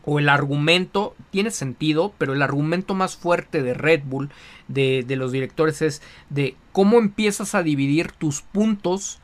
[0.05, 4.31] o el argumento tiene sentido, pero el argumento más fuerte de Red Bull,
[4.69, 9.21] de, de, los directores, es de cómo empiezas a dividir tus puntos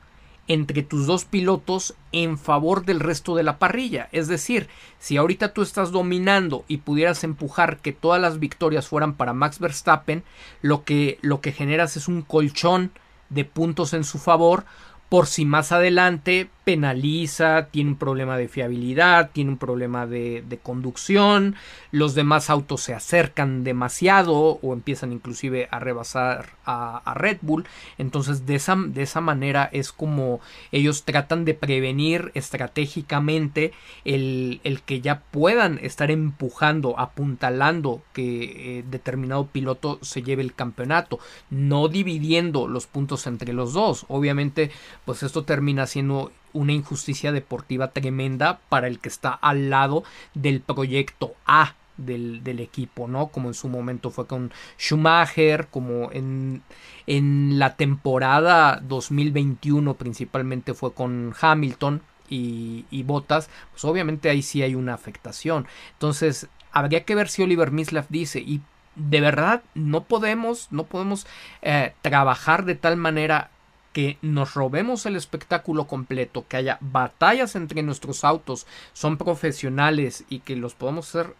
[0.48, 4.08] entre tus dos pilotos en favor del resto de la parrilla.
[4.12, 9.14] Es decir, si ahorita tú estás dominando y pudieras empujar que todas las victorias fueran
[9.14, 10.22] para Max Verstappen,
[10.62, 12.92] lo que, lo que generas es un colchón
[13.28, 14.64] de puntos en su favor
[15.08, 21.54] por si más adelante penaliza, tiene un problema de fiabilidad, tiene un problema de, conducción,
[21.92, 27.66] los demás autos se acercan demasiado o empiezan inclusive a rebasar a, Red Bull.
[27.98, 30.40] Entonces de esa, de esa, manera es como
[30.72, 33.70] ellos tratan de prevenir estratégicamente
[34.04, 40.52] el, el que ya puedan estar empujando, apuntalando que eh, determinado piloto se lleve el
[40.52, 44.04] campeonato, no dividiendo los puntos entre los dos.
[44.08, 44.72] Obviamente
[45.04, 50.60] pues esto termina siendo una injusticia deportiva tremenda para el que está al lado del
[50.60, 53.28] proyecto A del, equipo, ¿no?
[53.28, 56.62] Como en su momento fue con Schumacher, como en,
[57.06, 64.62] en la temporada 2021 principalmente fue con Hamilton y, y Bottas, pues obviamente ahí sí
[64.62, 65.66] hay una afectación.
[65.92, 68.60] Entonces, habría que ver si Oliver Mislav dice, y
[68.96, 71.26] de verdad no podemos, no podemos
[71.62, 73.50] eh, trabajar de tal manera
[73.96, 80.40] que nos robemos el espectáculo completo, que haya batallas entre nuestros autos, son profesionales y
[80.40, 81.32] que los podamos ser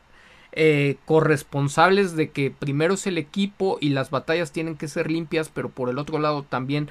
[0.52, 5.50] eh, corresponsables de que primero es el equipo y las batallas tienen que ser limpias,
[5.52, 6.88] pero por el otro lado también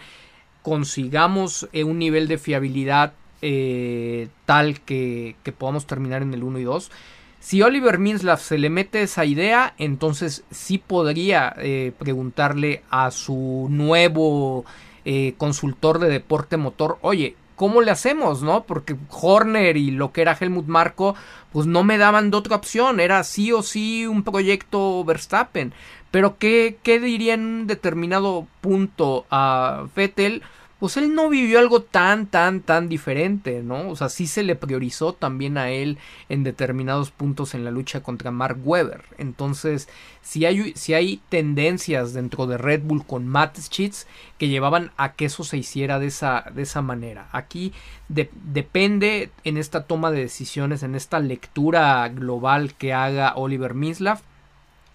[0.62, 6.60] consigamos eh, un nivel de fiabilidad eh, tal que, que, podamos terminar en el 1
[6.60, 6.92] y 2.
[7.40, 11.56] Si Oliver Minslav se le mete esa idea, entonces sí podría
[11.98, 14.66] preguntarle a su nuevo
[15.06, 18.64] eh, consultor de deporte motor, oye, ¿cómo le hacemos, no?
[18.64, 21.16] Porque Horner y lo que era Helmut Marco,
[21.52, 25.74] pues no me daban de otra opción, era sí o sí un proyecto Verstappen.
[26.12, 30.44] Pero ¿qué, qué diría en un determinado punto a Vettel?
[30.86, 33.90] Pues él no vivió algo tan, tan, tan diferente, ¿no?
[33.90, 35.98] O sea, sí se le priorizó también a él
[36.30, 39.04] en determinados puntos en la lucha contra Mark Webber.
[39.18, 39.90] Entonces,
[40.22, 44.06] si hay, si hay tendencias dentro de Red Bull con Matt Sheets
[44.38, 47.30] que llevaban a que eso se hiciera de esa, de esa manera.
[47.32, 47.74] Aquí
[48.08, 54.20] depende en esta toma de decisiones, en esta lectura global que haga Oliver Mislav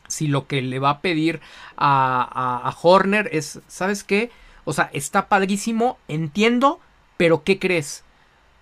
[0.07, 1.41] si lo que le va a pedir
[1.77, 4.31] a, a Horner es, ¿sabes qué?
[4.71, 6.79] O sea, está padrísimo, entiendo,
[7.17, 8.05] pero ¿qué crees?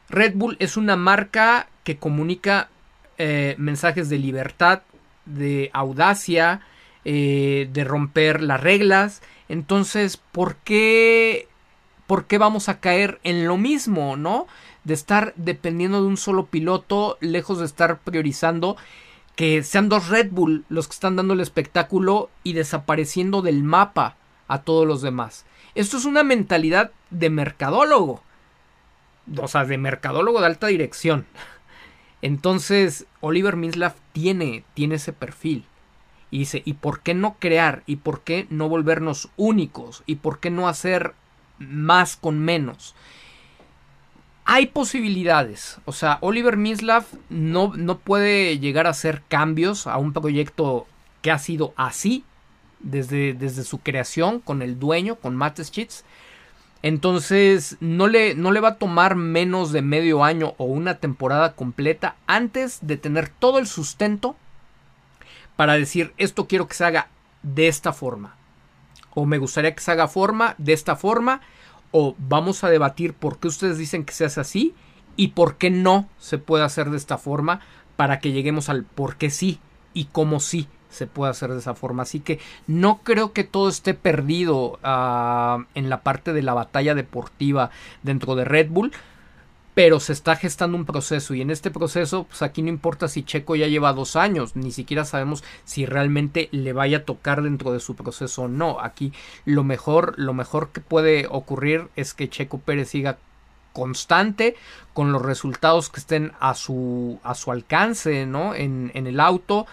[0.09, 2.71] Red Bull es una marca que comunica
[3.18, 4.81] eh, mensajes de libertad,
[5.27, 6.62] de audacia,
[7.05, 9.21] eh, de romper las reglas.
[9.51, 11.47] Entonces, ¿por qué,
[12.07, 14.47] ¿por qué vamos a caer en lo mismo, no?
[14.85, 18.79] De estar dependiendo de un solo piloto, lejos de estar priorizando
[19.37, 24.16] que sean dos Red Bull los que están dando el espectáculo y desapareciendo del mapa
[24.49, 25.44] a todos los demás.
[25.78, 28.20] Esto es una mentalidad de mercadólogo.
[29.40, 31.24] O sea, de mercadólogo de alta dirección.
[32.20, 35.66] Entonces, Oliver Minslav tiene, tiene ese perfil.
[36.32, 37.84] Y dice, ¿y por qué no crear?
[37.86, 40.02] ¿Y por qué no volvernos únicos?
[40.04, 41.14] ¿Y por qué no hacer
[41.60, 42.96] más con menos?
[44.44, 45.78] Hay posibilidades.
[45.84, 50.88] O sea, Oliver Minslav no, no puede llegar a hacer cambios a un proyecto
[51.22, 52.24] que ha sido así
[52.80, 56.04] desde, desde su creación con el dueño, con Matt Schitz.
[56.82, 61.54] Entonces no le, no le va a tomar menos de medio año o una temporada
[61.54, 64.36] completa antes de tener todo el sustento
[65.56, 67.08] para decir esto quiero que se haga
[67.42, 68.36] de esta forma.
[69.14, 71.40] O me gustaría que se haga forma de esta forma.
[71.90, 74.74] O vamos a debatir por qué ustedes dicen que se hace así
[75.16, 77.60] y por qué no se puede hacer de esta forma
[77.96, 79.58] para que lleguemos al por qué sí
[79.94, 82.03] y cómo sí se puede hacer de esa forma.
[82.03, 86.94] Así que no creo que todo esté perdido ah, en la parte de la batalla
[86.94, 87.70] deportiva
[88.03, 88.92] dentro de Red Bull.
[89.74, 93.22] Pero se está gestando un proceso y en este proceso, pues aquí no importa si
[93.22, 97.70] Checo ya lleva dos años, ni siquiera sabemos si realmente le vaya a tocar dentro
[97.70, 98.81] de su proceso o no.
[98.81, 99.12] Aquí
[99.44, 103.18] lo mejor, lo mejor que puede ocurrir es que Checo Pérez siga
[103.72, 104.57] constante
[104.92, 108.57] con los resultados que estén a su, a su alcance, ¿no?
[108.57, 109.68] En, en el auto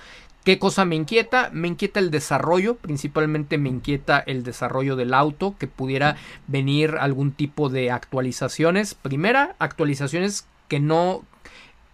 [0.45, 1.49] ¿Qué cosa me inquieta?
[1.51, 7.31] Me inquieta el desarrollo, principalmente me inquieta el desarrollo del auto, que pudiera venir algún
[7.31, 8.93] tipo de actualizaciones.
[8.93, 11.23] Primera, actualizaciones que no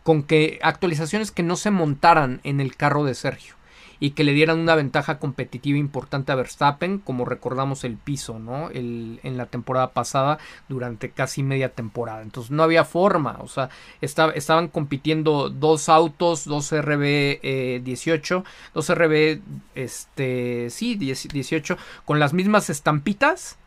[0.04, 3.56] con que actualizaciones que no se montaran en el carro de Sergio
[4.02, 8.72] y que le dieran una ventaja competitiva importante a Verstappen, como recordamos el piso, ¿no?
[8.72, 12.24] El, en la temporada pasada durante casi media temporada.
[12.24, 13.70] Entonces no había forma, o sea,
[14.02, 17.40] estaban compitiendo dos autos, dos RB
[17.84, 19.40] 18, dos RB,
[19.76, 23.58] este, sí, 18, con las mismas estampitas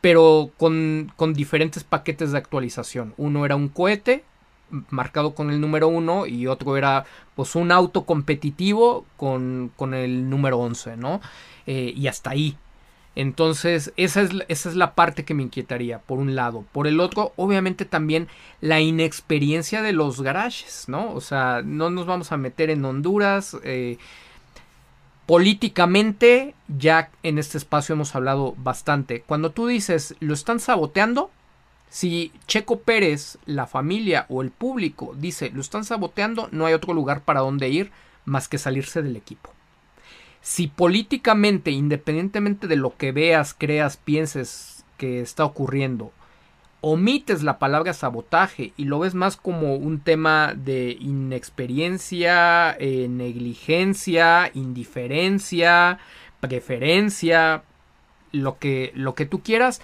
[0.00, 3.14] pero con, con, diferentes paquetes de actualización.
[3.16, 4.24] Uno era un cohete
[4.90, 7.04] marcado con el número 1 y otro era
[7.36, 11.20] pues un auto competitivo con, con el número 11, ¿no?
[11.66, 12.56] Eh, y hasta ahí.
[13.14, 16.64] Entonces, esa es, esa es la parte que me inquietaría, por un lado.
[16.72, 18.28] Por el otro, obviamente también
[18.60, 21.12] la inexperiencia de los garajes, ¿no?
[21.12, 23.56] O sea, no nos vamos a meter en Honduras.
[23.64, 23.98] Eh,
[25.26, 29.22] políticamente, ya en este espacio hemos hablado bastante.
[29.22, 31.30] Cuando tú dices, lo están saboteando,
[31.92, 36.94] si Checo Pérez, la familia o el público dice lo están saboteando, no hay otro
[36.94, 37.90] lugar para donde ir
[38.24, 39.52] más que salirse del equipo.
[40.40, 46.12] Si políticamente, independientemente de lo que veas, creas, pienses que está ocurriendo,
[46.80, 54.50] omites la palabra sabotaje y lo ves más como un tema de inexperiencia, eh, negligencia,
[54.54, 55.98] indiferencia,
[56.40, 57.64] preferencia,
[58.32, 59.82] lo que, lo que tú quieras,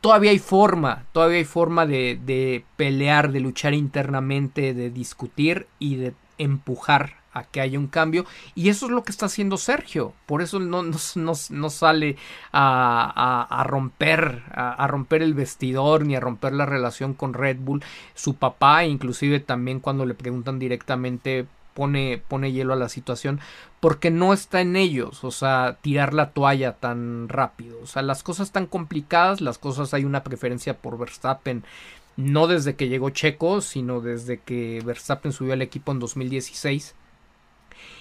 [0.00, 5.96] todavía hay forma, todavía hay forma de, de, pelear, de luchar internamente, de discutir y
[5.96, 8.24] de empujar a que haya un cambio.
[8.54, 10.12] Y eso es lo que está haciendo Sergio.
[10.26, 12.16] Por eso no, no, sale
[12.52, 17.82] a, a, romper, a, romper el vestidor ni a romper la relación con Red Bull.
[18.14, 21.46] Su papá, inclusive también cuando le preguntan directamente
[21.78, 23.38] Pone, hielo a la situación
[23.78, 27.78] porque no está en ellos, o sea, tirar la toalla tan rápido.
[27.80, 31.62] O sea, las cosas están complicadas, las cosas hay una preferencia por Verstappen,
[32.16, 36.96] no desde que llegó Checo, sino desde que Verstappen subió al equipo en 2016.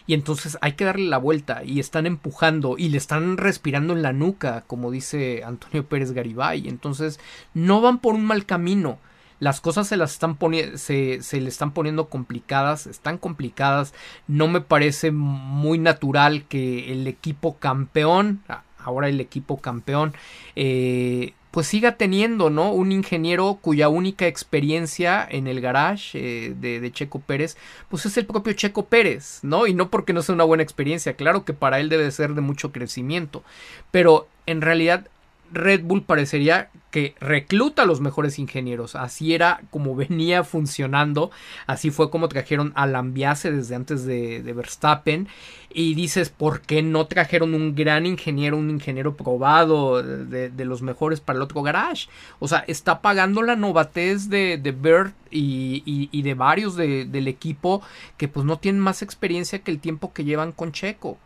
[0.07, 4.01] Y entonces hay que darle la vuelta y están empujando y le están respirando en
[4.01, 6.67] la nuca, como dice Antonio Pérez Garibay.
[6.67, 7.19] Entonces
[7.53, 8.97] no van por un mal camino
[9.39, 13.93] las cosas se las están poniendo, se, se, le están poniendo complicadas, están complicadas,
[14.27, 18.41] no me parece muy natural que el equipo campeón,
[18.79, 20.13] ahora el equipo campeón,
[20.55, 22.71] eh, pues siga teniendo, ¿no?
[22.71, 27.57] Un ingeniero cuya única experiencia en el garage eh, de, de, Checo Pérez,
[27.89, 29.65] pues es el propio Checo Pérez, ¿no?
[29.65, 32.41] Y no porque no sea una buena experiencia, claro que para él debe ser de
[32.41, 33.43] mucho crecimiento,
[33.91, 35.07] pero en realidad
[35.51, 38.95] Red Bull parecería que recluta a los mejores ingenieros.
[38.95, 41.31] Así era como venía funcionando.
[41.65, 45.27] Así fue como trajeron a Lambiase desde antes de, Verstappen.
[45.73, 51.19] Y dices, ¿por qué no trajeron un gran ingeniero, un ingeniero probado de, los mejores
[51.19, 52.07] para el otro garage?
[52.39, 57.81] O sea, está pagando la novatez de, de Bert y, y de varios del equipo
[58.17, 61.17] que pues no tienen más experiencia que el tiempo que llevan con Checo.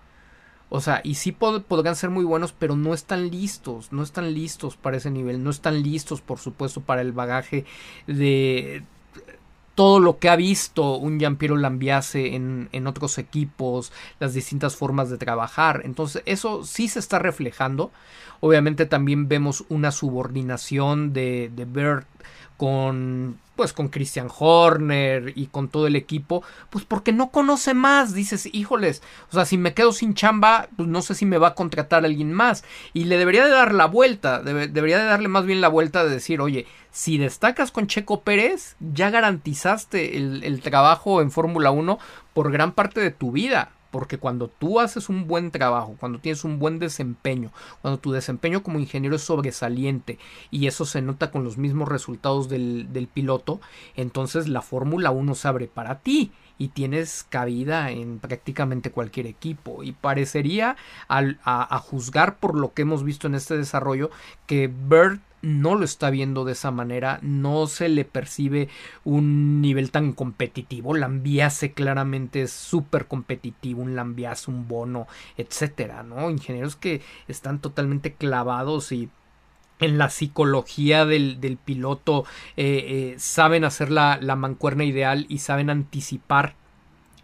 [0.73, 4.77] O sea, y sí podrán ser muy buenos, pero no están listos, no están listos
[4.77, 7.65] para ese nivel, no están listos, por supuesto, para el bagaje
[8.07, 8.81] de
[9.75, 13.91] todo lo que ha visto un Giampiero Lambiase en, en otros equipos,
[14.21, 15.81] las distintas formas de trabajar.
[15.83, 17.91] Entonces, eso sí se está reflejando.
[18.39, 22.07] Obviamente también vemos una subordinación de, de Bert
[22.55, 28.13] con pues con Christian Horner y con todo el equipo, pues porque no conoce más,
[28.13, 31.49] dices, híjoles, o sea, si me quedo sin chamba, pues no sé si me va
[31.49, 32.63] a contratar alguien más.
[32.93, 36.09] Y le debería de dar la vuelta, debería de darle más bien la vuelta de
[36.09, 41.99] decir, oye, si destacas con Checo Pérez, ya garantizaste el, el trabajo en Fórmula 1
[42.33, 46.43] por gran parte de tu vida, porque cuando tú haces un buen trabajo, cuando tienes
[46.43, 50.17] un buen desempeño, cuando tu desempeño como ingeniero es sobresaliente
[50.49, 53.59] y eso se nota con los mismos resultados del, piloto,
[53.95, 59.83] entonces la Fórmula 1 se abre para ti y tienes cabida en prácticamente cualquier equipo.
[59.83, 60.77] Y parecería,
[61.09, 64.11] a, a, juzgar por lo que hemos visto en este desarrollo,
[64.45, 68.69] que Bird no lo está viendo de esa manera, no se le percibe
[69.03, 70.95] un nivel tan competitivo.
[70.95, 76.29] Lambiase claramente es súper competitivo, un Lambiase, un Bono, etcétera, ¿no?
[76.29, 79.09] Ingenieros que están totalmente clavados y
[79.79, 82.23] en la psicología del, piloto
[82.55, 86.55] eh, eh, saben hacer la, la mancuerna ideal y saben anticipar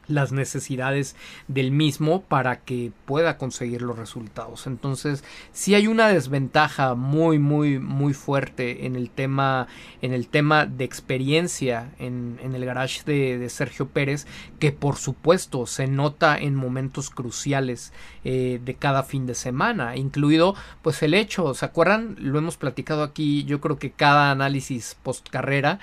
[0.07, 1.15] las necesidades
[1.47, 4.67] del mismo para que pueda conseguir los resultados.
[4.67, 9.67] Entonces, si hay una desventaja muy, muy, muy fuerte en el tema,
[10.01, 14.27] en el tema de experiencia en, en el garage de, de, Sergio Pérez,
[14.59, 17.93] que por supuesto se nota en momentos cruciales
[18.23, 22.15] eh, de cada fin de semana, incluido pues el hecho, ¿se acuerdan?
[22.19, 25.79] Lo hemos platicado aquí, yo creo que cada análisis post carrera,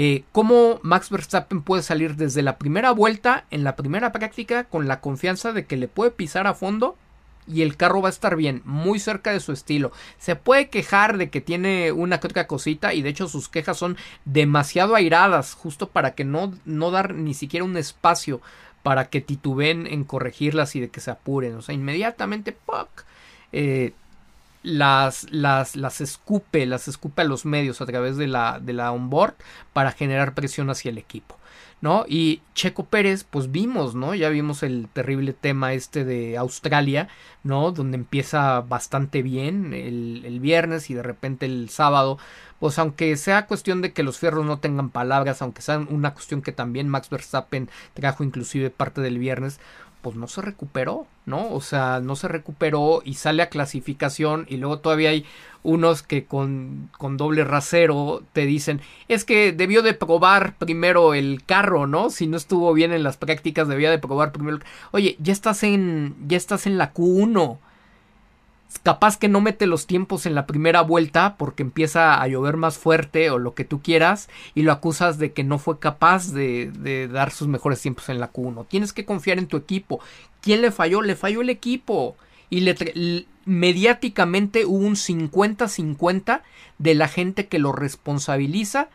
[0.00, 4.86] eh, cómo Max Verstappen puede salir desde la primera vuelta en la primera práctica con
[4.86, 6.96] la confianza de que le puede pisar a fondo
[7.48, 9.90] y el carro va a estar bien, muy cerca de su estilo.
[10.16, 13.76] Se puede quejar de que tiene una que otra cosita y de hecho sus quejas
[13.76, 18.40] son demasiado airadas, justo para que no, no dar ni siquiera un espacio
[18.84, 21.56] para que titubeen en corregirlas y de que se apuren.
[21.56, 23.04] O sea, inmediatamente ¡puc!
[23.50, 23.94] Eh,
[24.62, 28.92] las, las, las escupe, las escupe a los medios a través de la, de la
[28.92, 29.34] onboard
[29.72, 31.38] para generar presión hacia el equipo.
[31.80, 32.04] ¿no?
[32.08, 34.14] Y Checo Pérez, pues vimos, ¿no?
[34.14, 37.08] Ya vimos el terrible tema este de Australia,
[37.44, 37.70] ¿no?
[37.70, 42.18] Donde empieza bastante bien el, el, viernes y de repente el sábado,
[42.58, 46.42] pues aunque sea cuestión de que los fierros no tengan palabras, aunque sea una cuestión
[46.42, 49.60] que también Max Verstappen trajo inclusive parte del viernes,
[50.02, 51.50] pues no se recuperó, ¿no?
[51.50, 55.24] O sea, no se recuperó y sale a clasificación y luego todavía hay
[55.62, 61.42] unos que con, con doble rasero te dicen, es que debió de probar primero el
[61.44, 62.10] carro, ¿no?
[62.10, 64.58] Si no estuvo bien en las prácticas, debía de probar primero.
[64.92, 67.58] Oye, ya estás en, ya estás en la Q1
[68.82, 72.78] capaz que no mete los tiempos en la primera vuelta porque empieza a llover más
[72.78, 76.70] fuerte o lo que tú quieras y lo acusas de que no fue capaz de,
[76.70, 78.66] de dar sus mejores tiempos en la Q1.
[78.68, 80.00] Tienes que confiar en tu equipo.
[80.40, 81.02] ¿Quién le falló?
[81.02, 82.16] Le falló el equipo.
[82.50, 86.42] Y le, mediáticamente hubo un 50-50
[86.78, 88.88] de la gente que lo responsabiliza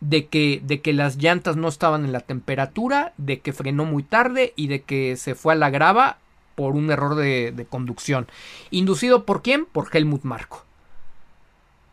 [0.00, 4.02] de que, de que las llantas no estaban en la temperatura, de que frenó muy
[4.02, 6.18] tarde y de que se fue a la grava
[6.60, 8.26] por un error de, conducción.
[8.70, 9.64] ¿Inducido por quién?
[9.64, 10.66] Por Helmut Marko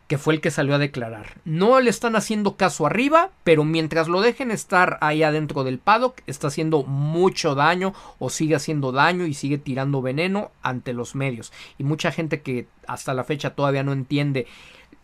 [0.08, 1.36] que fue el que salió a declarar.
[1.44, 6.22] No le están haciendo caso arriba, pero mientras lo dejen estar ahí adentro del paddock,
[6.28, 11.52] está haciendo mucho daño o sigue haciendo daño y sigue tirando veneno ante los medios.
[11.78, 14.48] Y mucha gente que hasta la fecha todavía no entiende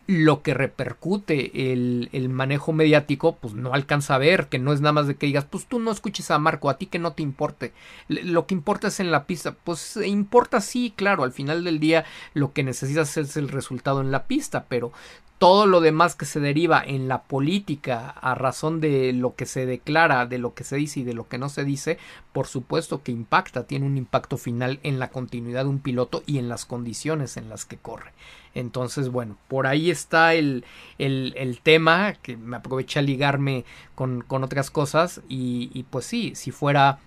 [0.06, 4.80] lo que repercute el, el, manejo mediático, pues no alcanza a ver, que no es
[4.80, 7.12] nada más de que digas, pues tú no escuches a Marco, a ti que no
[7.12, 7.72] te importe,
[8.08, 12.04] lo que importa es en la pista, pues importa sí, claro, al final del día
[12.34, 14.92] lo que necesitas es el resultado en la pista, pero
[15.38, 19.66] todo lo demás que se deriva en la política a razón de lo que se
[19.66, 21.98] declara, de lo que se dice y de lo que no se dice,
[22.32, 26.38] por supuesto que impacta, tiene un impacto final en la continuidad de un piloto y
[26.38, 28.12] en las condiciones en las que corre.
[28.54, 30.64] Entonces, bueno, por ahí está el,
[30.98, 36.06] el, el tema, que me aproveché a ligarme con, con otras cosas y, y pues
[36.06, 36.98] sí, si fuera...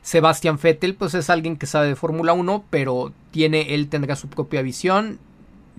[0.00, 4.28] Sebastian Vettel, pues es alguien que sabe de Fórmula 1, pero tiene, él tendrá su
[4.28, 5.18] propia visión,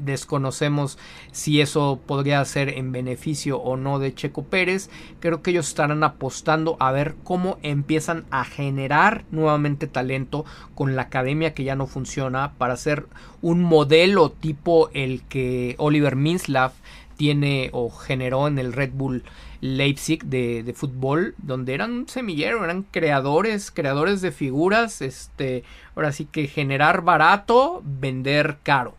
[0.04, 0.98] desconocemos
[1.32, 4.90] si eso podría ser en beneficio o no de Checo Pérez.
[5.20, 10.46] Creo que ellos estarán apostando a ver cómo empiezan a generar nuevamente talento
[10.76, 13.08] con la academia que ya no funciona para hacer
[13.42, 16.72] un modelo tipo el que Oliver Minslav
[17.18, 19.24] tiene o generó en el Red Bull
[19.62, 25.64] Leipzig de, fútbol, donde eran semillero, eran creadores, creadores de figuras, este,
[25.96, 28.96] ahora sí que generar barato, vender caro.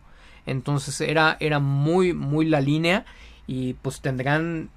[0.50, 3.04] Entonces era, era muy, muy la línea
[3.46, 4.68] y pues tendrán,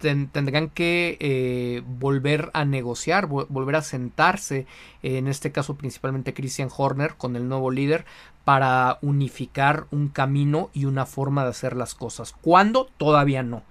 [0.00, 4.66] tendrán que eh, volver a negociar, volver a sentarse,
[5.04, 8.04] en este caso principalmente Christian Horner con el nuevo líder
[8.44, 12.34] para unificar un camino y una forma de hacer las cosas.
[12.40, 12.90] ¿Cuándo?
[12.96, 13.62] Todavía no.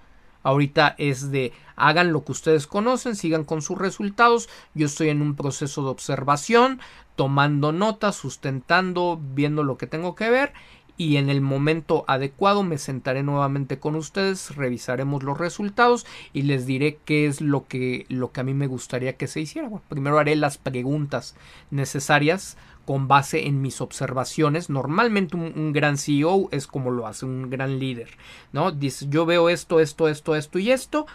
[0.42, 4.48] Ahorita es de hagan lo que ustedes conocen, sigan con sus resultados.
[4.74, 6.80] Yo estoy en un proceso de observación,
[7.14, 10.54] tomando notas, sustentando, viendo lo que tengo que ver
[10.96, 16.66] y en el momento adecuado me sentaré nuevamente con ustedes, revisaremos los resultados y les
[16.66, 19.70] diré qué es lo que, lo que a mí me gustaría que se hiciera.
[19.88, 21.34] primero haré las preguntas
[21.70, 24.68] necesarias con base en mis observaciones.
[24.68, 28.10] Normalmente un, gran CEO es como lo hace un gran líder,
[28.52, 28.72] ¿no?
[28.72, 31.06] Dice, yo veo esto, esto, esto, esto y esto.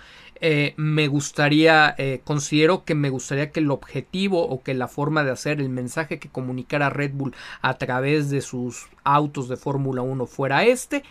[0.42, 5.24] Eh, me gustaría, eh, considero que me gustaría que el objetivo o que la forma
[5.24, 10.02] de hacer el mensaje que comunicara Red Bull a través de sus autos de Fórmula
[10.02, 11.04] 1 fuera este.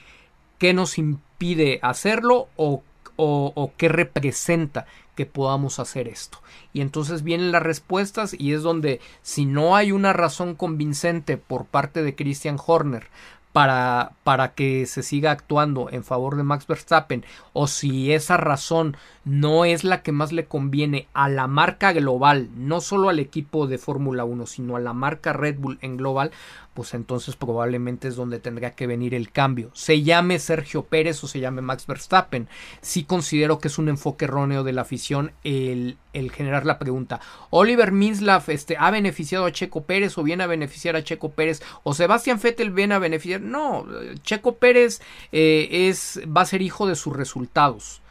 [0.58, 2.82] ¿Qué nos impide hacerlo o,
[3.16, 6.38] o, o qué representa que podamos hacer esto.
[6.72, 11.64] Y entonces vienen las respuestas y es donde si no hay una razón convincente por
[11.64, 13.08] parte de Christian Horner
[13.56, 18.98] para, para que se siga actuando en favor de Max Verstappen o si esa razón
[19.24, 23.66] no es la que más le conviene a la marca global, no solo al equipo
[23.66, 26.32] de Fórmula 1, sino a la marca Red Bull en global,
[26.76, 29.70] pues entonces probablemente es donde tendría que venir el cambio.
[29.72, 32.48] Se llame Sergio Pérez o se llame Max Verstappen.
[32.82, 37.20] Sí considero que es un enfoque erróneo de la afición el, el generar la pregunta.
[37.48, 41.62] Oliver Minslav este, ha beneficiado a Checo Pérez o viene a beneficiar a Checo Pérez
[41.82, 43.40] o Sebastián Vettel viene a beneficiar.
[43.40, 43.86] No,
[44.22, 45.00] Checo Pérez
[45.32, 48.02] eh, es, va a ser hijo de sus resultados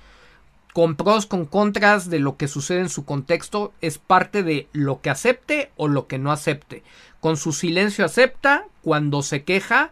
[0.76, 4.99] con pros, con contras de lo que sucede en su contexto, es parte de lo
[4.99, 6.84] que acepte o lo que no acepte.
[7.21, 9.89] Con su silencio acepta, cuando se queja,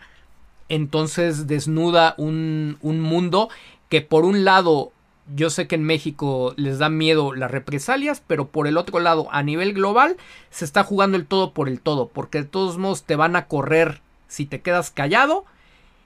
[0.68, 3.48] entonces desnuda un, un mundo
[3.88, 4.92] que por un lado
[5.34, 9.30] yo sé que en México les da miedo las represalias, pero por el otro lado,
[9.32, 10.18] a nivel global,
[10.50, 13.46] se está jugando el todo por el todo, porque de todos modos te van a
[13.46, 15.46] correr si te quedas callado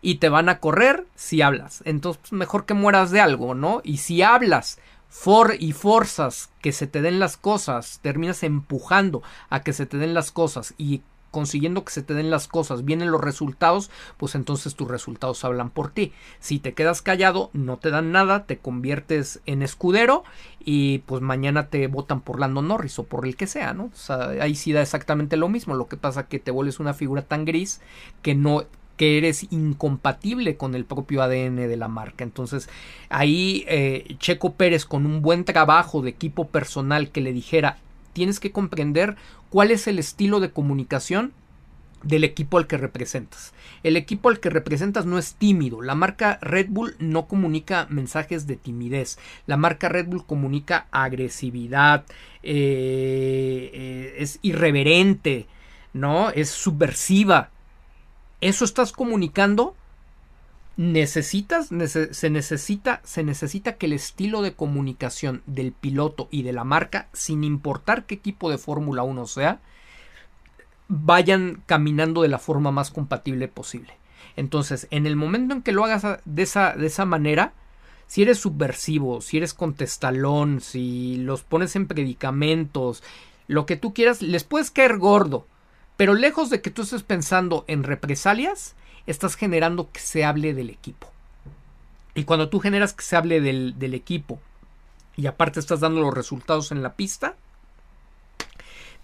[0.01, 1.81] y te van a correr si hablas.
[1.85, 3.81] Entonces, pues, mejor que mueras de algo, ¿no?
[3.83, 4.79] Y si hablas
[5.09, 9.97] for y forzas que se te den las cosas, terminas empujando a que se te
[9.97, 14.33] den las cosas y consiguiendo que se te den las cosas, vienen los resultados, pues
[14.35, 16.13] entonces tus resultados hablan por ti.
[16.39, 20.23] Si te quedas callado, no te dan nada, te conviertes en escudero
[20.59, 23.85] y pues mañana te votan por Lando Norris o por el que sea, ¿no?
[23.85, 26.93] O sea, ahí sí da exactamente lo mismo, lo que pasa que te vuelves una
[26.93, 27.81] figura tan gris
[28.21, 28.65] que no
[28.97, 32.23] que eres incompatible con el propio ADN de la marca.
[32.23, 32.69] Entonces
[33.09, 37.77] ahí eh, Checo Pérez con un buen trabajo de equipo personal que le dijera
[38.13, 39.15] tienes que comprender
[39.49, 41.33] cuál es el estilo de comunicación
[42.03, 43.53] del equipo al que representas.
[43.83, 45.81] El equipo al que representas no es tímido.
[45.81, 49.17] La marca Red Bull no comunica mensajes de timidez.
[49.45, 52.05] La marca Red Bull comunica agresividad,
[52.43, 55.47] eh, eh, es irreverente,
[55.93, 56.29] ¿no?
[56.29, 57.51] Es subversiva.
[58.41, 59.75] Eso estás comunicando
[60.77, 61.69] necesitas,
[62.11, 67.09] se necesita, se necesita que el estilo de comunicación del piloto y de la marca,
[67.13, 69.59] sin importar qué equipo de Fórmula 1 sea,
[70.87, 73.93] vayan caminando de la forma más compatible posible.
[74.35, 77.53] Entonces, en el momento en que lo hagas de esa, de esa manera,
[78.05, 83.03] si eres subversivo, si eres contestalón, si los pones en predicamentos,
[83.47, 85.47] lo que tú quieras, les puedes caer gordo.
[85.97, 88.75] Pero lejos de que tú estés pensando en represalias,
[89.07, 91.11] estás generando que se hable del equipo.
[92.13, 94.39] Y cuando tú generas que se hable del, equipo
[95.15, 97.35] y aparte estás dando los resultados en la pista,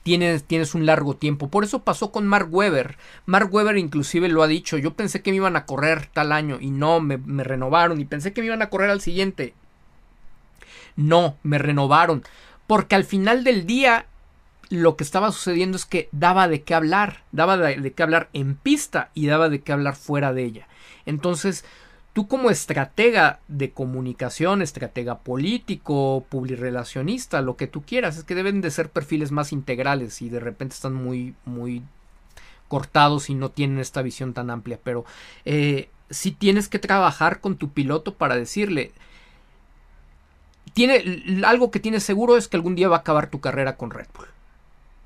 [0.03, 1.47] Tienes, un largo tiempo.
[1.47, 2.97] Por eso pasó con Mark Webber.
[3.25, 4.77] Mark Webber inclusive lo ha dicho.
[4.77, 8.01] Yo pensé que me iban a correr tal año y no, me, renovaron.
[8.01, 9.53] Y pensé que me iban a correr al siguiente.
[10.97, 12.23] No, me renovaron.
[12.67, 14.07] Porque al final del día
[14.69, 18.55] lo que estaba sucediendo es que daba de qué hablar, daba de, qué hablar en
[18.55, 20.67] pista y daba de qué hablar fuera de ella.
[21.05, 21.65] Entonces,
[22.13, 28.61] tú como estratega de comunicación, estratega político, publirelacionista, lo que tú quieras, es que deben
[28.61, 31.83] de ser perfiles más integrales y de repente están muy, muy
[32.67, 35.05] cortados y no tienen esta visión tan amplia, pero
[35.45, 38.91] eh, sí tienes que trabajar con tu piloto para decirle,
[40.73, 43.91] tiene, algo que tienes seguro es que algún día va a acabar tu carrera con
[43.91, 44.32] Red Bull.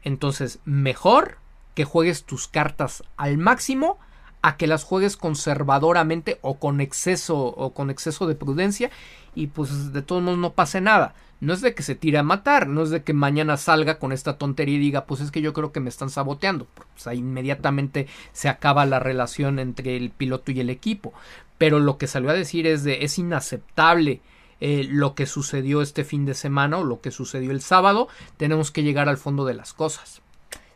[0.04, 1.38] Entonces, mejor
[1.76, 4.00] que juegues tus cartas al máximo
[4.42, 8.90] a que las juegues conservadoramente o con exceso o con exceso de prudencia
[9.36, 11.14] y pues de todos modos no pase nada.
[11.40, 14.12] No es de que se tire a matar, no es de que mañana salga con
[14.12, 16.66] esta tontería y diga, pues es que yo creo que me están saboteando.
[16.74, 21.14] Pues inmediatamente se acaba la relación entre el piloto y el equipo.
[21.60, 24.22] Pero lo que salió a decir es de es inaceptable
[24.60, 28.72] eh, lo que sucedió este fin de semana o lo que sucedió el sábado, tenemos
[28.72, 30.22] que llegar al fondo de las cosas.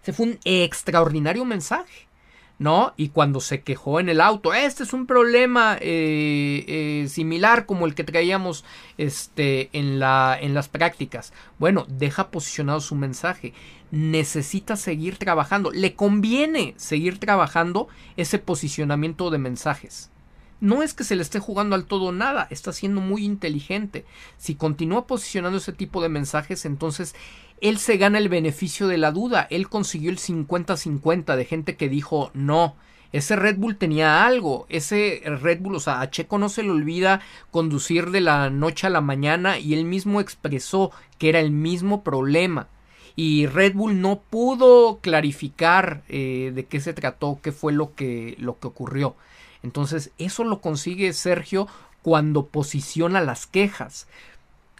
[0.03, 2.07] Se fue un extraordinario mensaje.
[2.59, 2.93] ¿no?
[2.95, 7.87] Y cuando se quejó en el auto, este es un problema eh, eh, similar como
[7.87, 8.63] el que traíamos
[8.99, 11.33] este, en, la, en las prácticas.
[11.57, 13.53] Bueno, deja posicionado su mensaje.
[13.89, 15.71] Necesita seguir trabajando.
[15.71, 20.10] Le conviene seguir trabajando ese posicionamiento de mensajes
[20.61, 24.05] no es que se le esté jugando al todo nada, está siendo muy inteligente.
[24.37, 27.15] Si continúa posicionando ese tipo de mensajes, entonces
[27.61, 29.47] él se gana el beneficio de la duda.
[29.49, 32.75] Él consiguió el 50-50 de gente que dijo no.
[33.11, 34.67] Ese Red Bull tenía algo.
[34.69, 38.87] Ese Red Bull, o sea, a Checo no se le olvida conducir de la noche
[38.87, 42.67] a la mañana y él mismo expresó que era el mismo problema.
[43.15, 48.35] Y Red Bull no pudo clarificar eh, de qué se trató, qué fue lo que,
[48.39, 49.15] lo que ocurrió.
[49.63, 51.67] Entonces, eso lo consigue Sergio
[52.01, 54.07] cuando posiciona las quejas.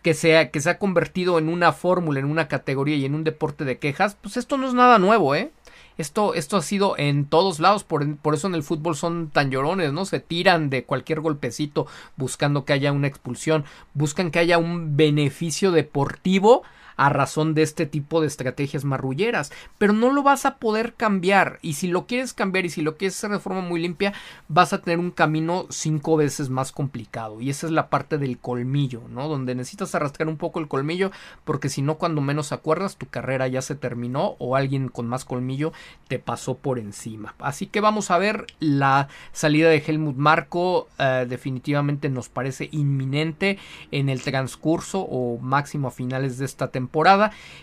[0.02, 3.24] Que, sea, que se ha convertido en una fórmula, en una categoría y en un
[3.24, 5.52] deporte de quejas, pues esto no es nada nuevo, ¿eh?
[6.00, 9.52] Esto, esto ha sido en todos lados, por, por, eso en el fútbol son tan
[9.52, 10.06] llorones, ¿no?
[10.06, 15.72] Se tiran de cualquier golpecito buscando que haya una expulsión, buscan que haya un beneficio
[15.72, 16.64] deportivo
[17.02, 21.58] a razón de este tipo de estrategias marrulleras, pero no lo vas a poder cambiar
[21.64, 24.14] y si lo quieres cambiar y si lo quieres hacer de forma muy limpia,
[24.48, 28.38] vas a tener un camino cinco veces más complicado y esa es la parte del
[28.38, 29.28] colmillo, ¿no?
[29.28, 31.10] Donde necesitas arrastrar un poco el colmillo
[31.44, 35.26] porque si no cuando menos acuerdas tu carrera ya se terminó o alguien con más
[35.26, 35.74] colmillo
[36.08, 37.34] te pasó por encima.
[37.40, 43.58] Así que vamos a ver la salida de Helmut Marco eh, definitivamente nos parece inminente
[43.90, 46.91] en el transcurso o máximo a finales de esta temporada.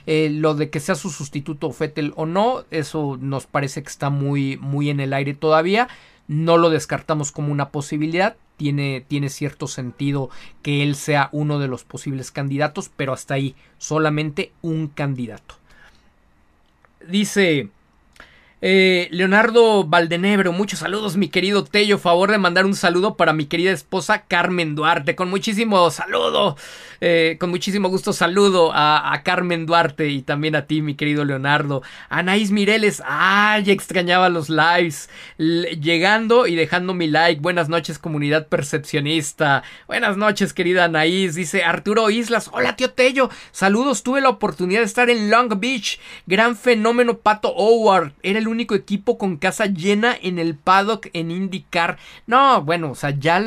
[0.07, 4.11] Eh, lo de que sea su sustituto Fettel o no, eso nos parece que está
[4.11, 5.89] muy, muy en el aire todavía.
[6.27, 8.37] No lo descartamos como una posibilidad.
[8.57, 10.31] Tiene, tiene, cierto sentido
[10.63, 15.55] que él sea uno de los posibles candidatos, pero hasta ahí, solamente un candidato.
[17.09, 17.69] Dice
[18.61, 21.97] eh, Leonardo Valdenebro, muchos saludos, mi querido Tello.
[21.97, 25.15] Favor de mandar un saludo para mi querida esposa Carmen Duarte.
[25.15, 26.57] Con muchísimo saludo,
[27.01, 31.83] eh, con muchísimo gusto saludo a, Carmen Duarte y también a ti, mi querido Leonardo.
[32.09, 35.09] Anaís Mireles, ay, extrañaba los lives.
[35.39, 37.41] llegando y dejando mi like.
[37.41, 39.63] Buenas noches, comunidad percepcionista.
[39.87, 41.37] Buenas noches, querida Anaís.
[41.37, 43.31] Dice Arturo Islas, hola, tío Tello.
[43.53, 46.01] Saludos, tuve la oportunidad de estar en Long Beach.
[46.27, 48.13] Gran fenómeno, Pato Howard.
[48.23, 51.99] Era el único equipo con casa llena en el paddock en IndyCar.
[52.27, 53.41] No, bueno, o sea, ya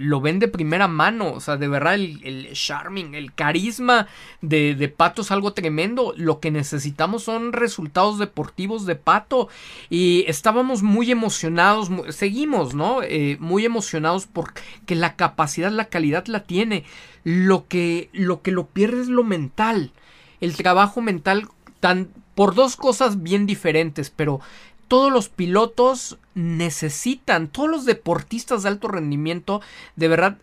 [0.00, 1.32] lo ven de primera mano.
[1.32, 4.08] O sea, de verdad, el, charming, el carisma
[4.40, 6.14] de, de, Pato es algo tremendo.
[6.16, 9.48] Lo que necesitamos son resultados deportivos de Pato.
[9.90, 13.02] Y estábamos muy emocionados, seguimos, ¿no?
[13.02, 16.84] Eh, muy emocionados porque la capacidad, la calidad la tiene.
[17.22, 19.92] Lo que, lo que lo pierde es lo mental.
[20.40, 21.46] El trabajo mental
[21.80, 22.08] tan
[22.40, 24.40] por dos cosas bien diferentes, pero
[24.88, 29.60] todos los pilotos necesitan, todos los deportistas de alto rendimiento,
[29.96, 30.38] de verdad,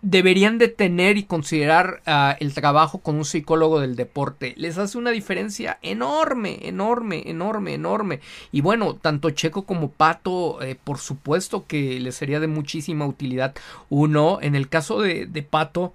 [0.00, 4.54] deberían de tener y considerar ah, el trabajo con un psicólogo del deporte.
[4.56, 8.20] Les hace una diferencia enorme, enorme, enorme, enorme.
[8.50, 13.54] Y bueno, tanto Checo como Pato, eh, por supuesto que les sería de muchísima utilidad.
[13.90, 15.92] Uno, en el caso de, de Pato,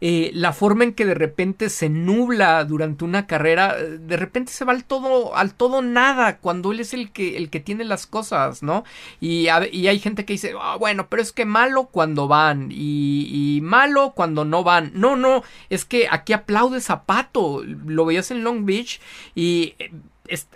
[0.00, 4.64] eh, la forma en que de repente se nubla durante una carrera, de repente se
[4.64, 8.06] va al todo, al todo nada, cuando él es el que, el que tiene las
[8.06, 8.84] cosas, ¿no?
[9.20, 14.12] Y, hay gente que dice, ah, bueno, pero es que malo cuando van y, malo
[14.14, 14.92] cuando no van.
[14.94, 19.00] No, no, es que aquí aplaude Zapato, lo veías en Long Beach
[19.34, 19.90] y eh,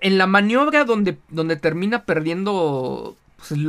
[0.00, 3.16] en la maniobra donde, donde termina perdiendo
[3.48, 3.60] pues,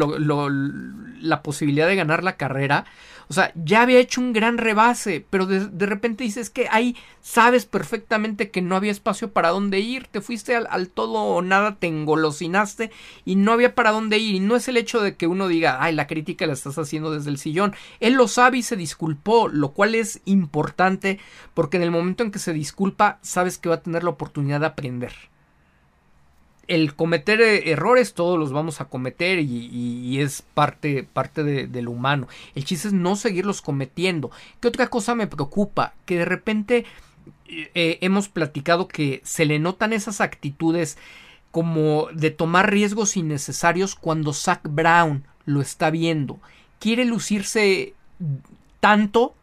[1.21, 2.85] la posibilidad de ganar la carrera,
[3.31, 7.65] o sea, ya había hecho un gran rebase, pero de, repente dices que ahí sabes
[7.65, 11.87] perfectamente que no había espacio para dónde ir, te fuiste al, todo o nada, te
[11.87, 12.91] engolosinaste
[13.23, 14.35] y no había para dónde ir.
[14.35, 17.09] Y no es el hecho de que uno diga, ay, la crítica la estás haciendo
[17.09, 17.73] desde el sillón.
[18.01, 21.17] Él lo sabe y se disculpó, lo cual es importante
[21.53, 24.59] porque en el momento en que se disculpa, sabes que va a tener la oportunidad
[24.59, 25.13] de aprender
[26.67, 31.91] el cometer eh, errores todos los vamos a cometer y, es parte, parte de, lo
[31.91, 32.27] humano.
[32.55, 34.31] El chiste es no seguirlos cometiendo.
[34.59, 35.93] ¿Qué otra cosa me preocupa?
[36.05, 36.85] Que de repente
[37.47, 40.97] eh, hemos platicado que se le notan esas actitudes
[41.51, 46.39] como de tomar riesgos innecesarios cuando Zach Brown lo está viendo.
[46.79, 47.93] Quiere lucirse
[48.79, 49.35] tanto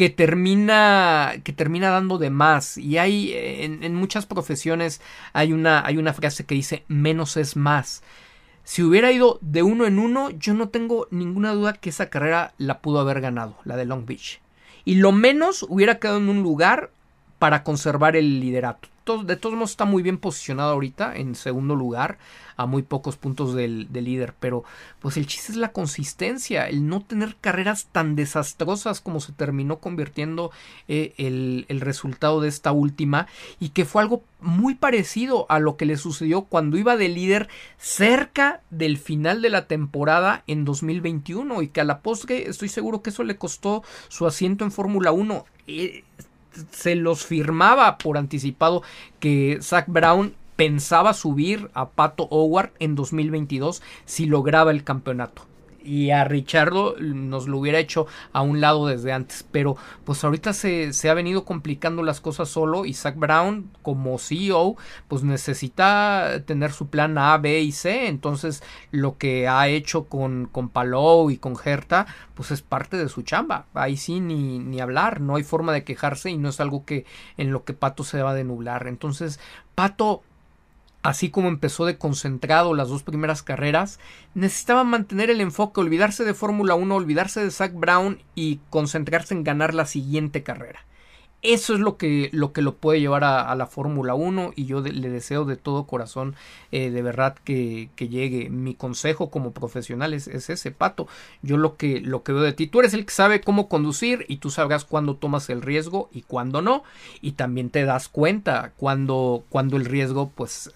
[0.00, 2.78] que termina que termina dando de más.
[2.78, 5.02] Y hay en, muchas profesiones
[5.34, 8.02] hay una hay una frase que dice menos es más
[8.64, 12.54] si hubiera ido de uno en uno yo no tengo ninguna duda que esa carrera
[12.56, 14.40] la pudo haber ganado la de Long Beach.
[14.86, 16.92] Y lo menos hubiera quedado en un lugar
[17.38, 18.88] para conservar el liderato
[19.18, 22.18] de todos modos está muy bien posicionado ahorita en segundo lugar
[22.56, 24.64] a muy pocos puntos del, líder, pero
[25.00, 29.78] pues el chiste es la consistencia, el no tener carreras tan desastrosas como se terminó
[29.78, 30.50] convirtiendo
[30.86, 33.26] eh, el, el resultado de esta última
[33.60, 37.48] y que fue algo muy parecido a lo que le sucedió cuando iba de líder
[37.78, 43.00] cerca del final de la temporada en 2021 y que a la postre estoy seguro
[43.00, 45.44] que eso le costó su asiento en Fórmula 1
[46.70, 48.82] se los firmaba por anticipado
[49.18, 55.49] que Zach Brown pensaba subir a Pato Howard en 2022 si lograba el campeonato
[55.82, 59.44] y a Richardo nos lo hubiera hecho a un lado desde antes.
[59.50, 64.18] Pero pues ahorita se, se ha venido complicando las cosas solo y Zach Brown como
[64.18, 64.76] CEO
[65.08, 68.08] pues necesita tener su plan A, B y C.
[68.08, 73.08] Entonces lo que ha hecho con, con Palou y con Herta pues es parte de
[73.08, 73.66] su chamba.
[73.74, 77.04] Ahí sí ni, ni hablar, no hay forma de quejarse y no es algo que
[77.36, 78.86] en lo que Pato se va a denublar.
[78.86, 79.40] Entonces
[79.74, 80.22] Pato
[81.02, 83.98] así como empezó de concentrado las dos primeras carreras,
[84.34, 89.44] necesitaba mantener el enfoque, olvidarse de Fórmula 1, olvidarse de Zach Brown y concentrarse en
[89.44, 90.84] ganar la siguiente carrera.
[91.42, 94.80] Eso es lo que lo, que lo puede llevar a, la Fórmula 1 y yo
[94.80, 96.34] le deseo de todo corazón
[96.70, 98.50] eh, de verdad que, llegue.
[98.50, 101.08] Mi consejo como profesional es, ese, Pato.
[101.42, 104.26] Yo lo que, lo que veo de ti, tú eres el que sabe cómo conducir
[104.28, 106.82] y tú sabrás cuándo tomas el riesgo y cuándo no.
[107.20, 110.70] Y también te das cuenta cuando, cuando el riesgo pues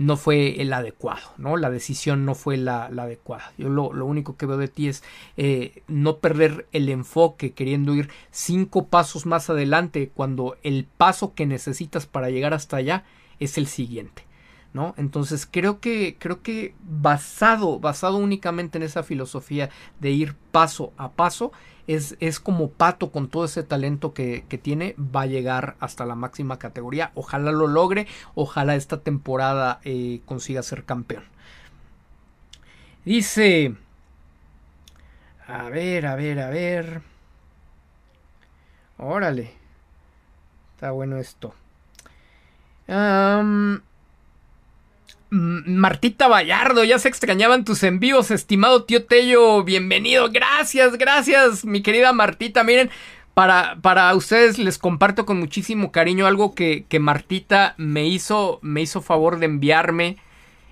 [0.00, 1.58] no fue el adecuado, ¿no?
[1.58, 3.52] La decisión no fue la, adecuada.
[3.58, 5.04] Yo lo, único que veo de ti es
[5.36, 11.44] eh, no perder el enfoque queriendo ir cinco pasos más adelante cuando el paso que
[11.44, 13.04] necesitas para llegar hasta allá
[13.40, 14.24] es el siguiente.
[14.72, 14.94] ¿No?
[14.96, 19.68] Entonces creo que creo que basado basado únicamente en esa filosofía
[19.98, 21.50] de ir paso a paso
[21.96, 26.58] es, como Pato con todo ese talento que, tiene, va a llegar hasta la máxima
[26.58, 27.10] categoría.
[27.14, 31.24] Ojalá lo logre, ojalá esta temporada eh, consiga ser campeón.
[33.04, 33.74] Dice...
[35.46, 37.02] A ver, a ver, a ver.
[38.98, 39.52] Órale.
[40.76, 41.54] Está bueno esto.
[45.30, 52.12] Martita Vallardo, ya se extrañaban tus envíos, estimado tío Tello, bienvenido, gracias, gracias, mi querida
[52.12, 52.90] Martita, miren,
[53.32, 58.82] para, para ustedes les comparto con muchísimo cariño algo que, que Martita me hizo, me
[58.82, 60.16] hizo favor de enviarme,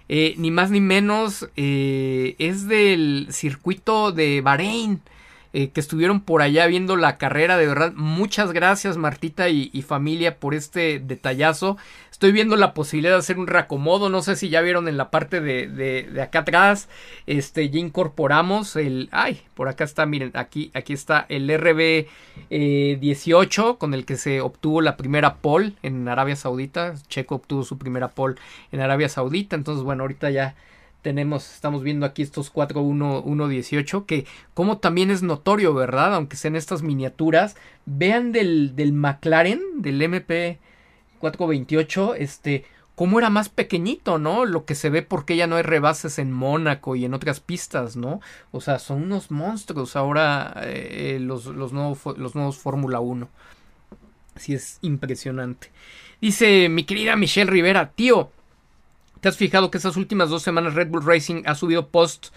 [0.09, 5.01] eh, ni más ni menos, eh, es del circuito de Bahrein,
[5.53, 10.39] eh, que estuvieron por allá viendo la carrera, de verdad, muchas gracias Martita y, familia
[10.39, 11.77] por este detallazo,
[12.19, 14.09] Estoy viendo la posibilidad de hacer un reacomodo.
[14.09, 16.89] No sé si ya vieron en la parte de, de, acá atrás.
[17.29, 19.09] Este, ya incorporamos el.
[19.13, 22.09] Ay, por acá está, miren, aquí, aquí está el RB
[22.51, 26.95] 18 eh, con el que se obtuvo la primera pole en Arabia Saudita.
[27.07, 28.35] Checo obtuvo su primera pole
[28.73, 29.55] en Arabia Saudita.
[29.55, 30.57] Entonces, bueno, ahorita ya
[31.03, 36.15] tenemos, estamos viendo aquí estos 4-1-1-18, que como también es notorio, ¿verdad?
[36.15, 40.59] Aunque sean estas miniaturas, vean del, del McLaren, del MP
[41.21, 44.45] 428, este, cómo era más pequeño, ¿no?
[44.45, 47.97] Lo que se ve porque ya no hay rebases en Mónaco y en otras pistas,
[47.97, 48.21] ¿no?
[48.51, 53.29] O sea, son unos monstruos ahora eh, los, los, nuevos, los nuevos Fórmula 1.
[54.35, 55.71] Así es impresionante.
[56.21, 58.31] Dice mi querida Michelle Rivera, tío,
[59.21, 62.33] ¿te has fijado que esas últimas dos semanas Red Bull Racing ha subido posts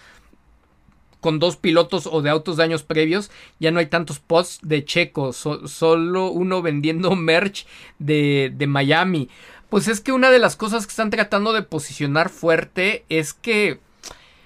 [1.21, 4.83] con dos pilotos o de autos de años previos, ya no hay tantos posts de
[4.83, 7.65] Checo, solo uno vendiendo merch
[7.99, 9.29] de, de Miami.
[9.69, 13.79] Pues es que una de las cosas que están tratando de posicionar fuerte es que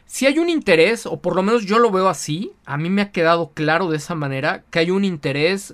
[0.06, 3.02] si hay un interés, o por lo menos yo lo veo así, a mí me
[3.02, 5.74] ha quedado claro de esa manera, que hay un interés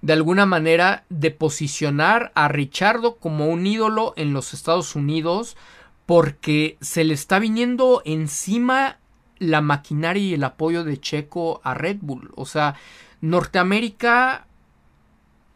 [0.00, 5.56] de alguna manera de posicionar a Richardo como un ídolo en los Estados Unidos,
[6.06, 8.98] porque se le está viniendo encima
[9.38, 12.30] la maquinaria y el apoyo de Checo a Red Bull.
[12.34, 12.74] O sea,
[13.20, 14.46] Norteamérica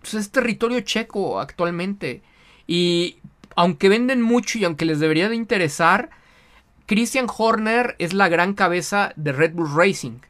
[0.00, 2.22] pues, es territorio checo actualmente.
[2.66, 3.18] Y
[3.56, 6.10] aunque venden mucho y aunque les debería de interesar,
[6.86, 10.20] Christian Horner es la gran cabeza de Red Bull Racing.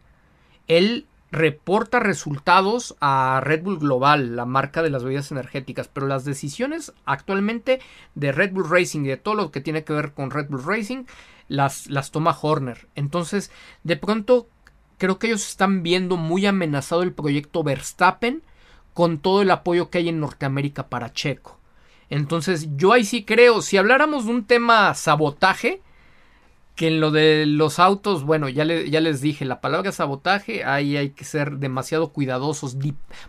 [0.69, 6.26] Él reporta resultados a Red Bull Global, la marca de las bebidas energéticas, pero las
[6.26, 7.80] decisiones actualmente
[8.14, 10.62] de Red Bull Racing y de todo lo que tiene que ver con Red Bull
[10.62, 11.05] Racing
[11.49, 12.87] las, las toma Horner.
[12.95, 13.51] Entonces,
[13.83, 14.47] de pronto,
[14.99, 18.43] creo que ellos están viendo muy amenazado el proyecto Verstappen
[18.93, 21.59] con todo el apoyo que hay en Norteamérica para Checo.
[22.11, 25.80] Entonces, yo ahí sí creo, si habláramos de un tema sabotaje,
[26.75, 30.97] que en lo de los autos, bueno, ya, ya les dije, la palabra sabotaje, ahí
[30.97, 32.77] hay que ser demasiado cuidadosos.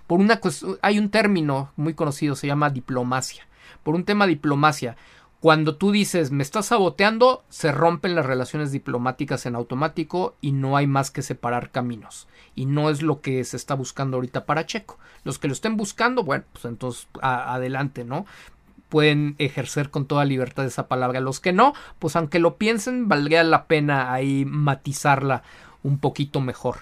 [0.07, 0.39] Por una
[0.81, 3.47] hay un término muy conocido, se llama diplomacia.
[3.83, 4.95] Por un tema diplomacia,
[5.41, 10.77] cuando tú dices me estás saboteando, se rompen las relaciones diplomáticas en automático y no
[10.77, 12.29] hay más que separar caminos.
[12.55, 14.99] Y no es lo que se está buscando ahorita para Checo.
[15.25, 18.25] Los que lo estén buscando, bueno, pues entonces adelante, ¿no?
[18.93, 21.19] Pueden ejercer con toda libertad esa palabra.
[21.19, 25.41] Los que no, pues aunque lo piensen, valdría la pena ahí matizarla
[25.81, 26.81] un poquito mejor.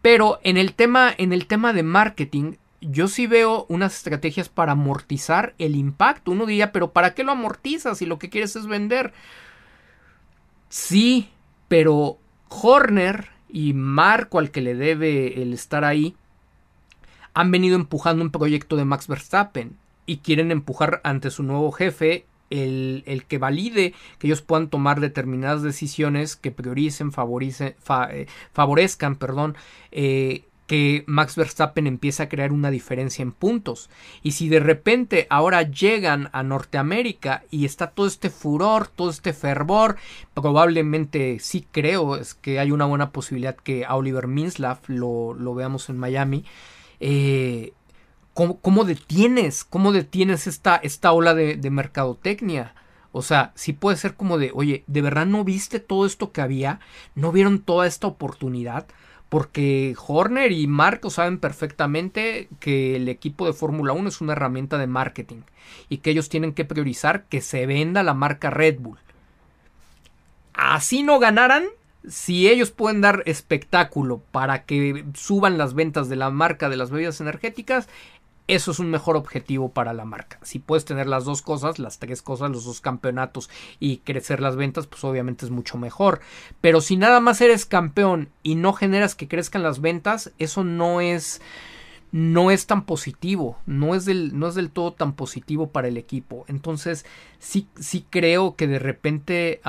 [0.00, 4.70] Pero en el tema, en el tema de marketing, yo sí veo unas estrategias para
[4.70, 6.30] amortizar el impacto.
[6.30, 9.12] Uno diría, pero ¿para qué lo amortizas si lo que quieres es vender?
[10.68, 11.28] Sí,
[11.66, 12.18] pero
[12.50, 16.14] Horner y Marco al que le debe el estar ahí
[17.34, 19.76] han venido empujando un proyecto de Max Verstappen
[20.08, 25.00] y quieren empujar ante su nuevo jefe el, el, que valide que ellos puedan tomar
[25.00, 27.12] determinadas decisiones que prioricen,
[28.10, 29.54] eh, favorezcan, perdón,
[29.92, 33.90] eh, que Max Verstappen empiece a crear una diferencia en puntos.
[34.22, 39.34] Y si de repente ahora llegan a Norteamérica y está todo este furor, todo este
[39.34, 39.96] fervor,
[40.32, 45.54] probablemente sí creo es que hay una buena posibilidad que a Oliver Minslav lo, lo
[45.54, 46.46] veamos en Miami
[47.00, 47.72] eh,
[48.38, 52.74] ¿cómo, detienes, cómo detienes esta, esta ola de, de mercadotecnia?
[53.10, 56.40] O sea, sí puede ser como de, oye, ¿de verdad no viste todo esto que
[56.40, 56.78] había?
[57.16, 58.86] ¿No vieron toda esta oportunidad?
[59.28, 64.78] Porque Horner y Marco saben perfectamente que el equipo de Fórmula 1 es una herramienta
[64.78, 65.42] de marketing
[65.88, 68.98] y que ellos tienen que priorizar que se venda la marca Red Bull.
[70.54, 71.64] Así no ganaran,
[72.08, 76.90] si ellos pueden dar espectáculo para que suban las ventas de la marca de las
[76.90, 77.88] bebidas energéticas,
[78.48, 80.38] eso es un mejor objetivo para la marca.
[80.42, 84.56] Si puedes tener las dos cosas, las tres cosas, los dos campeonatos y crecer las
[84.56, 86.20] ventas, pues obviamente es mucho mejor.
[86.62, 91.00] Pero si nada más eres campeón y no generas que crezcan las ventas, eso no
[91.00, 91.40] es
[92.10, 95.98] no es tan positivo, no es del, no es del todo tan positivo para el
[95.98, 96.46] equipo.
[96.48, 97.04] Entonces,
[97.38, 99.60] sí, sí creo que de repente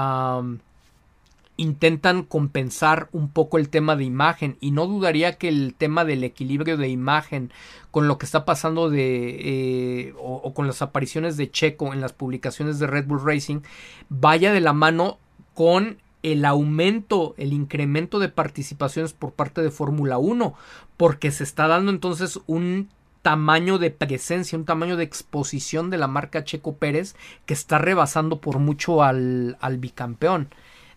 [1.60, 6.24] intentan compensar un poco el tema de imagen y no dudaría que el tema del
[6.24, 7.51] equilibrio de imagen
[7.91, 12.14] con lo que está pasando de eh, o, con las apariciones de Checo en las
[12.14, 13.60] publicaciones de Red Bull Racing
[14.07, 15.20] vaya de la mano
[15.53, 20.53] con el aumento, el incremento de participaciones por parte de Fórmula 1,
[20.95, 22.89] porque se está dando entonces un
[23.22, 28.39] tamaño de presencia, un tamaño de exposición de la marca Checo Pérez que está rebasando
[28.39, 30.47] por mucho al, al bicampeón.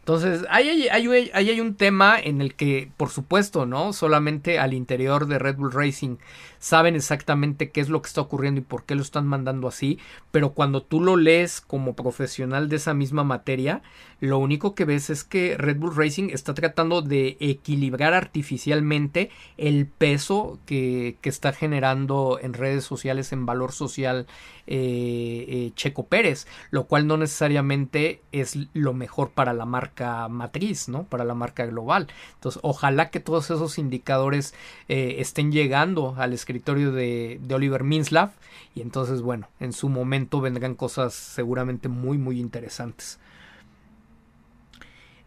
[0.03, 3.93] Entonces, ahí hay, hay, un tema en el que, por supuesto, ¿no?
[3.93, 6.17] Solamente al interior de Red Bull Racing
[6.59, 10.01] saben exactamente qué es lo que está ocurriendo y por qué lo están mandando así,
[10.33, 13.83] pero cuando tú lo lees como profesional de esa misma materia,
[14.19, 19.87] lo único que ves es que Red Bull Racing está tratando de equilibrar artificialmente el
[19.87, 24.27] peso que, que está generando en redes sociales, en valor social
[24.69, 29.92] eh, eh, Checo Pérez, lo cual no necesariamente es lo mejor para la marca
[30.29, 31.05] matriz, ¿no?
[31.05, 32.09] Para la marca global.
[32.35, 34.55] Entonces, ojalá que todos esos indicadores
[34.89, 38.31] eh, estén llegando al escritorio de, de Oliver Minslav
[38.75, 43.19] y entonces, bueno, en su momento vendrán cosas seguramente muy, muy interesantes.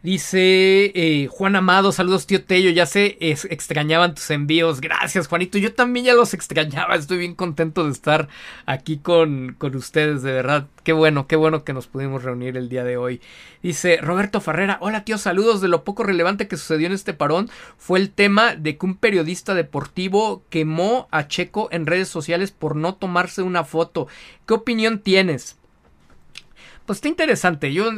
[0.06, 4.80] Dice eh, Juan Amado, saludos tío Tello, ya se extrañaban tus envíos.
[4.80, 8.30] Gracias Juanito, yo también ya los extrañaba, estoy bien contento de estar
[8.68, 10.68] aquí con, con ustedes, de verdad.
[10.84, 13.20] Qué bueno, qué bueno que nos pudimos reunir el día de hoy.
[13.64, 15.60] Dice Roberto Ferrera, hola tío, saludos.
[15.60, 17.50] De lo poco relevante que sucedió en este parón
[17.80, 22.76] fue el tema de que un periodista deportivo quemó a Checo en redes sociales por
[22.76, 24.08] no tomarse una foto.
[24.46, 25.58] ¿Qué opinión tienes?
[26.86, 27.74] Pues está interesante.
[27.74, 27.90] Yo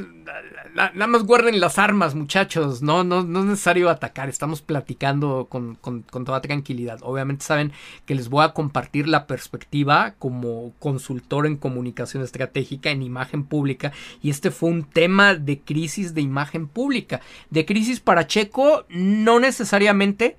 [0.77, 2.81] nada más guarden las armas, muchachos.
[2.81, 4.29] No, no, no es necesario atacar.
[4.29, 6.99] Estamos platicando con, con, toda tranquilidad.
[7.01, 7.71] Obviamente saben
[8.05, 13.91] que les voy a compartir la perspectiva como consultor en comunicación estratégica en imagen pública.
[14.21, 17.21] Y este fue un tema de crisis de imagen pública.
[17.49, 20.37] De crisis para Checo, no necesariamente.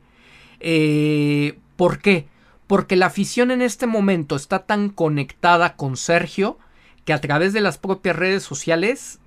[0.61, 2.29] Eh, ¿Por qué?
[2.69, 6.59] Porque la afición en este momento está tan conectada con Sergio
[7.05, 9.19] que a través de las propias redes sociales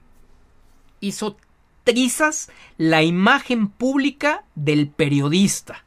[1.01, 1.37] hizo
[1.83, 5.83] trizas la imagen pública del periodista.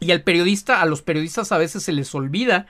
[0.00, 2.66] Y al periodista, a los periodistas a veces se les olvida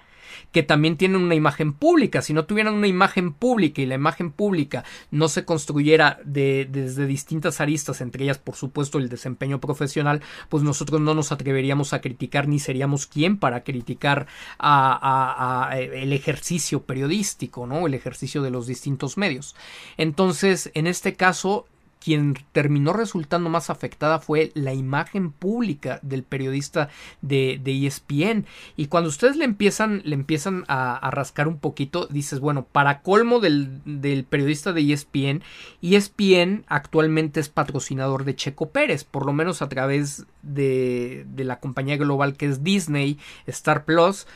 [0.53, 2.22] que también tienen una imagen pública.
[2.22, 7.07] Si no tuvieran una imagen pública y la imagen pública no se construyera de, desde
[7.07, 12.01] distintas aristas, entre ellas por supuesto el desempeño profesional, pues nosotros no nos atreveríamos a
[12.01, 14.26] criticar ni seríamos quien para criticar
[14.59, 17.87] a, el ejercicio periodístico, ¿no?
[17.87, 19.55] El ejercicio de los distintos medios.
[19.97, 21.66] Entonces, en este caso,
[22.05, 26.91] quien terminó resultando más afectada fue la imagen pública del periodista
[27.23, 28.45] de, ESPN.
[28.77, 33.41] Y cuando ustedes le empiezan, le empiezan a, rascar un poquito, dices, bueno, para colmo
[33.41, 35.43] del, del, periodista de ESPN,
[35.81, 41.59] ESPN actualmente es patrocinador de Checo Pérez, por lo menos a través de, de la
[41.59, 44.27] compañía global que es Disney, Star Plus.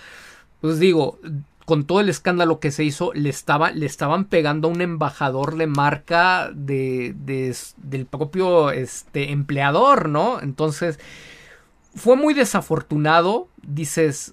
[0.63, 1.19] Pues digo,
[1.69, 5.59] con todo el escándalo que se hizo, le, estaba, le estaban pegando a un embajador
[5.59, 7.15] de marca de,
[7.77, 10.41] del propio este, empleador, ¿no?
[10.41, 10.99] Entonces,
[11.95, 14.33] fue muy desafortunado, dices,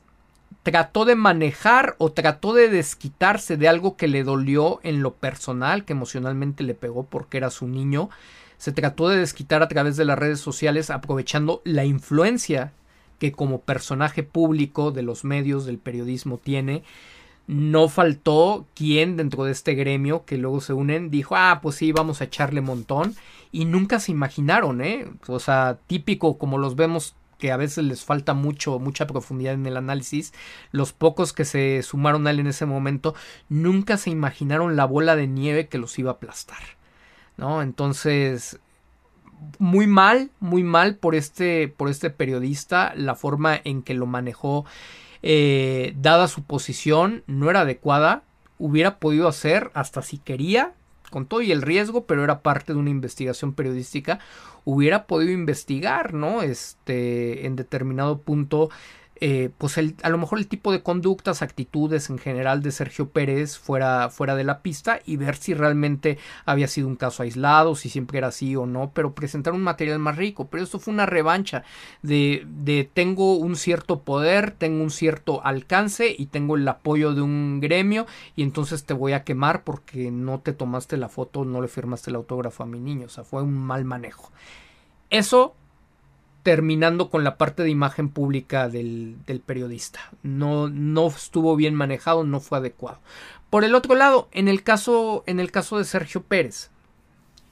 [0.64, 5.84] trató de manejar o trató de desquitarse de algo que le dolió en lo personal,
[5.84, 8.10] que emocionalmente le pegó porque era su niño.
[8.58, 12.72] Se trató de desquitar a través de las redes sociales aprovechando la influencia
[13.20, 16.84] que como personaje público de los medios del periodismo tiene
[17.48, 21.92] no faltó quien dentro de este gremio que luego se unen dijo, ah, pues sí,
[21.92, 23.16] vamos a echarle montón.
[23.52, 25.08] Y nunca se imaginaron, ¿eh?
[25.28, 29.66] O sea, típico como los vemos que a veces les falta mucho, mucha profundidad en
[29.66, 30.34] el análisis,
[30.72, 33.14] los pocos que se sumaron a él en ese momento,
[33.50, 36.62] nunca se imaginaron la bola de nieve que los iba a aplastar.
[37.38, 37.62] ¿No?
[37.62, 38.60] Entonces,
[39.60, 44.66] muy mal, muy mal por este, por este periodista, la forma en que lo manejó
[45.28, 48.22] eh, dada su posición, no era adecuada,
[48.60, 50.74] hubiera podido hacer hasta si quería,
[51.10, 54.20] con todo y el riesgo, pero era parte de una investigación periodística,
[54.66, 56.44] hubiera podido investigar, ¿no?
[56.44, 58.70] Este, en determinado punto
[59.28, 63.58] eh, pues a lo mejor el tipo de conductas, actitudes en general de Sergio Pérez
[63.58, 67.90] fuera, fuera de la pista y ver si realmente había sido un caso aislado, si
[67.90, 70.48] siempre era así o no, pero presentar un material más rico.
[70.52, 71.64] Pero esto fue una revancha
[72.04, 77.24] de, de tengo un cierto poder, tengo un cierto alcance y tengo el apoyo de
[77.24, 78.06] un gremio
[78.36, 82.12] y entonces te voy a quemar porque no te tomaste la foto, no le firmaste
[82.12, 83.08] el autógrafo a mi niño.
[83.08, 84.32] O sea, fue un mal manejo.
[85.10, 85.56] Eso
[86.46, 89.18] terminando con la parte de imagen pública del,
[89.48, 90.12] periodista.
[90.22, 93.00] No, no estuvo bien manejado, no fue adecuado.
[93.50, 96.70] Por el otro lado, en el caso, en el caso de Sergio Pérez.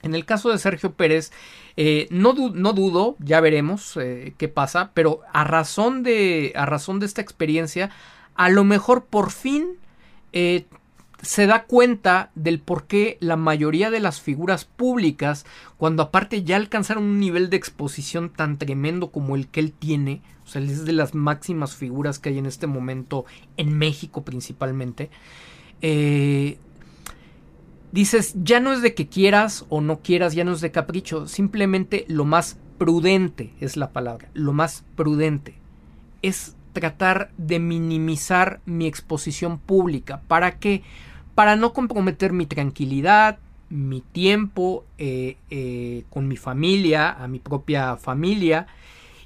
[0.02, 1.32] En el caso de Sergio Pérez,
[1.76, 7.00] eh, no, no, dudo, ya veremos eh, qué pasa, pero a razón, de, a razón
[7.00, 7.90] de esta experiencia,
[8.36, 9.76] a lo mejor por fin
[10.32, 10.66] eh,
[11.24, 15.46] se da cuenta del por qué la mayoría de las figuras públicas,
[15.76, 20.22] cuando aparte ya alcanzaron un nivel de exposición tan tremendo como el que él tiene,
[20.44, 23.24] o sea, es de las máximas figuras que hay en este momento
[23.56, 25.10] en México principalmente,
[25.80, 26.58] eh,
[27.92, 31.26] dices, ya no es de que quieras o no quieras, ya no es de capricho,
[31.26, 35.54] simplemente lo más prudente es la palabra, lo más prudente
[36.22, 40.22] es tratar de minimizar mi exposición pública.
[40.26, 40.82] ¿Para qué?
[41.34, 43.38] Para no comprometer mi tranquilidad,
[43.70, 48.66] mi tiempo eh, eh, con mi familia, a mi propia familia,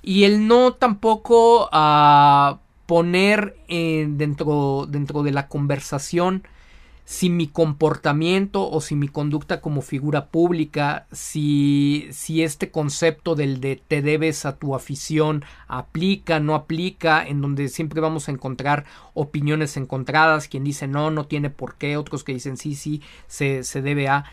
[0.03, 6.45] y el no tampoco a poner dentro, dentro de la conversación
[7.09, 13.63] si mi comportamiento o si mi conducta como figura pública, si, si este concepto del
[13.63, 18.85] de te debes a tu afición aplica, no aplica, en donde siempre vamos a encontrar
[19.15, 23.65] opiniones encontradas, quien dice no, no tiene por qué, otros que dicen sí, sí, se,
[23.65, 24.27] se debe a.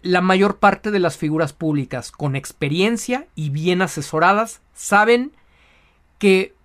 [0.00, 5.30] La mayor parte de las figuras públicas con experiencia y bien asesoradas saben
[6.18, 6.55] que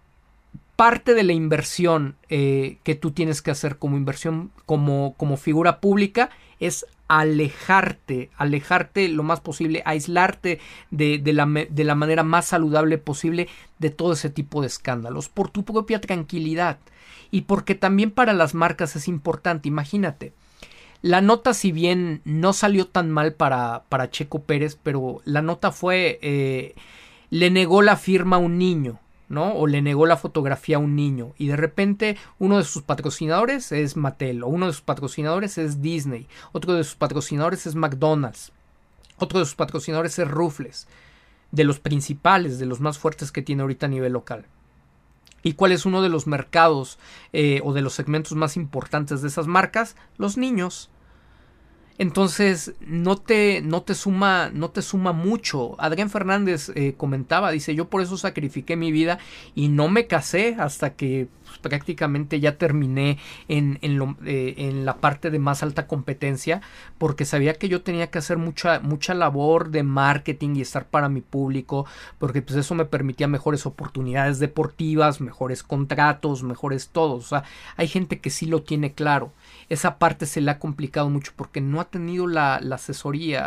[0.81, 5.79] parte de la inversión eh, que tú tienes que hacer como inversión, como, como figura
[5.79, 10.59] pública, es alejarte, alejarte lo más posible, aislarte
[10.89, 15.29] de, de, la, de, la, manera más saludable posible de todo ese tipo de escándalos,
[15.29, 16.79] por tu propia tranquilidad
[17.29, 20.33] y porque también para las marcas es importante, imagínate.
[21.03, 25.71] La nota, si bien no salió tan mal para, para Checo Pérez, pero la nota
[25.71, 26.73] fue, eh,
[27.29, 28.99] le negó la firma a un niño,
[29.31, 29.53] ¿no?
[29.53, 33.71] O le negó la fotografía a un niño y de repente uno de sus patrocinadores
[33.71, 38.51] es Mattel o uno de sus patrocinadores es Disney, otro de sus patrocinadores es McDonald's,
[39.17, 40.87] otro de sus patrocinadores es Rufles,
[41.51, 44.45] de los principales, de los más fuertes que tiene ahorita a nivel local.
[45.43, 46.99] ¿Y cuál es uno de los mercados
[47.33, 49.95] eh, o de los segmentos más importantes de esas marcas?
[50.17, 50.90] Los niños.
[51.97, 55.75] Entonces no te, no te suma, no te suma mucho.
[55.79, 59.19] Adrián Fernández eh, comentaba, dice, yo por eso sacrifiqué mi vida
[59.55, 63.17] y no me casé hasta que pues, prácticamente ya terminé
[63.47, 66.61] en, en, lo, eh, en, la parte de más alta competencia,
[66.97, 71.09] porque sabía que yo tenía que hacer mucha, mucha labor de marketing y estar para
[71.09, 71.85] mi público,
[72.17, 77.25] porque pues eso me permitía mejores oportunidades deportivas, mejores contratos, mejores todos.
[77.25, 77.43] O sea,
[77.75, 79.33] hay gente que sí lo tiene claro
[79.71, 83.41] esa parte se le ha complicado mucho porque no ha tenido la, asesoría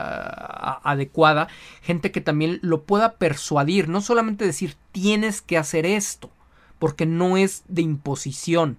[0.82, 1.48] adecuada,
[1.82, 6.30] gente que también lo pueda persuadir, no solamente decir tienes que hacer esto,
[6.78, 8.78] porque no es de imposición,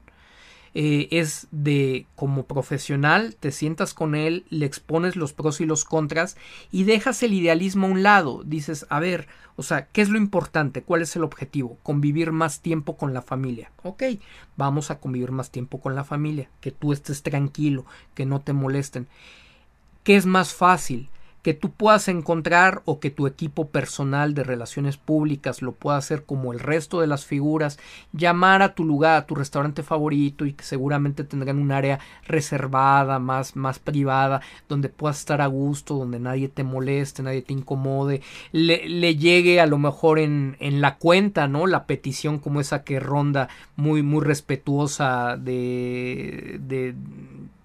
[0.77, 5.85] eh, es de como profesional, te sientas con él, le expones los pros y los
[5.85, 6.35] contras
[6.69, 8.43] y dejas el idealismo a un lado.
[8.45, 10.83] Dices, a ver, o sea, ¿qué es lo importante?
[10.83, 11.77] ¿Cuál es el objetivo?
[11.81, 13.71] Convivir más tiempo con la familia.
[13.83, 14.03] Ok,
[14.57, 18.51] vamos a convivir más tiempo con la familia, que tú estés tranquilo, que no te
[18.51, 19.07] molesten.
[20.03, 21.09] ¿Qué es más fácil?
[21.45, 26.23] Que tú puedas encontrar o que tu equipo personal de relaciones públicas lo pueda hacer
[26.23, 27.77] como el resto de las figuras,
[28.13, 33.19] llamar a tu lugar, a tu restaurante favorito y que seguramente tendrán un área reservada,
[33.19, 38.23] más, más privada, donde puedas estar a gusto, donde nadie te moleste, nadie te incomode,
[38.51, 41.67] le, le llegue a lo mejor en, en la cuenta, ¿no?
[41.67, 46.95] La petición como esa que ronda muy, muy respetuosa de, de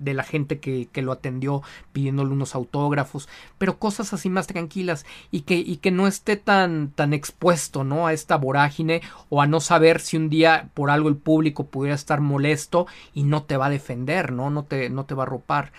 [0.01, 3.29] de la gente que, que, lo atendió pidiéndole unos autógrafos,
[3.59, 8.07] pero cosas así más tranquilas y que, y que no esté tan, tan expuesto, ¿no?
[8.07, 11.95] A esta vorágine o a no saber si un día por algo el público pudiera
[11.95, 14.51] estar molesto y no te va a defender, ¿no?
[14.51, 15.73] No te, no te va a ropar.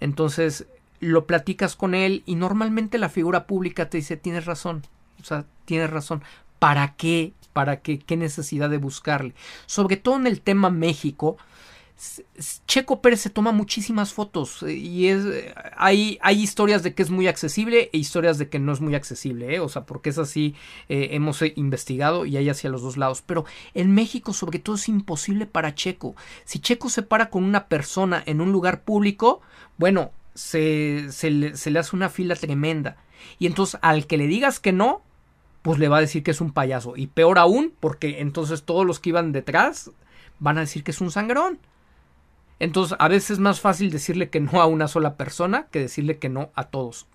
[0.00, 0.66] Entonces
[1.00, 4.82] lo platicas con él y normalmente la figura pública te dice tienes razón,
[5.20, 6.22] o sea, tienes razón.
[6.58, 9.32] ¿Para qué ¿Para qué, qué necesidad de buscarle?
[9.64, 11.38] Sobre todo en el tema México,
[12.66, 15.24] Checo Pérez se toma muchísimas fotos eh, y es
[15.76, 18.94] hay, hay historias de que es muy accesible e historias de que no es muy
[18.94, 19.60] accesible, ¿eh?
[19.60, 20.54] o sea, porque es así,
[20.90, 24.88] eh, hemos investigado y hay hacia los dos lados, pero en México sobre todo es
[24.88, 26.14] imposible para Checo.
[26.44, 29.40] Si Checo se para con una persona en un lugar público,
[29.78, 32.98] bueno, se, se le hace una fila tremenda
[33.38, 35.00] y entonces al que le digas que no,
[35.62, 38.84] pues le va a decir que es un payaso y peor aún porque entonces todos
[38.86, 39.90] los que iban detrás
[40.38, 41.58] van a decir que es un sangrón.
[42.58, 46.18] Entonces, a veces es más fácil decirle que no a una sola persona que decirle
[46.18, 47.06] que no a todos.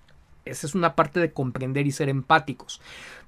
[0.45, 2.81] Esa es una parte de comprender y ser empáticos.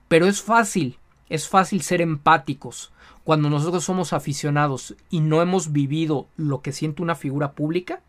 [0.07, 0.97] Pero es fácil,
[1.29, 2.91] es fácil ser empáticos
[3.23, 8.01] cuando nosotros somos aficionados y no hemos vivido lo que siente una figura pública.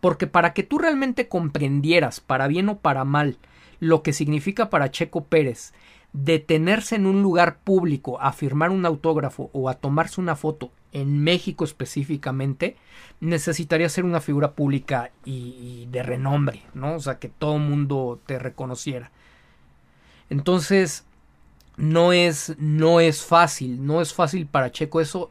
[0.00, 3.38] Porque para que tú realmente comprendieras, para bien o para mal,
[3.80, 5.72] lo que significa para Checo Pérez
[6.16, 11.22] detenerse en un lugar público a firmar un autógrafo o a tomarse una foto en
[11.22, 12.76] México específicamente,
[13.20, 16.94] necesitaría ser una figura pública y, de renombre, ¿no?
[16.94, 19.10] O sea, que todo el mundo te reconociera.
[20.30, 21.04] Entonces,
[21.76, 25.30] no es, no es fácil, no es fácil para Checo eso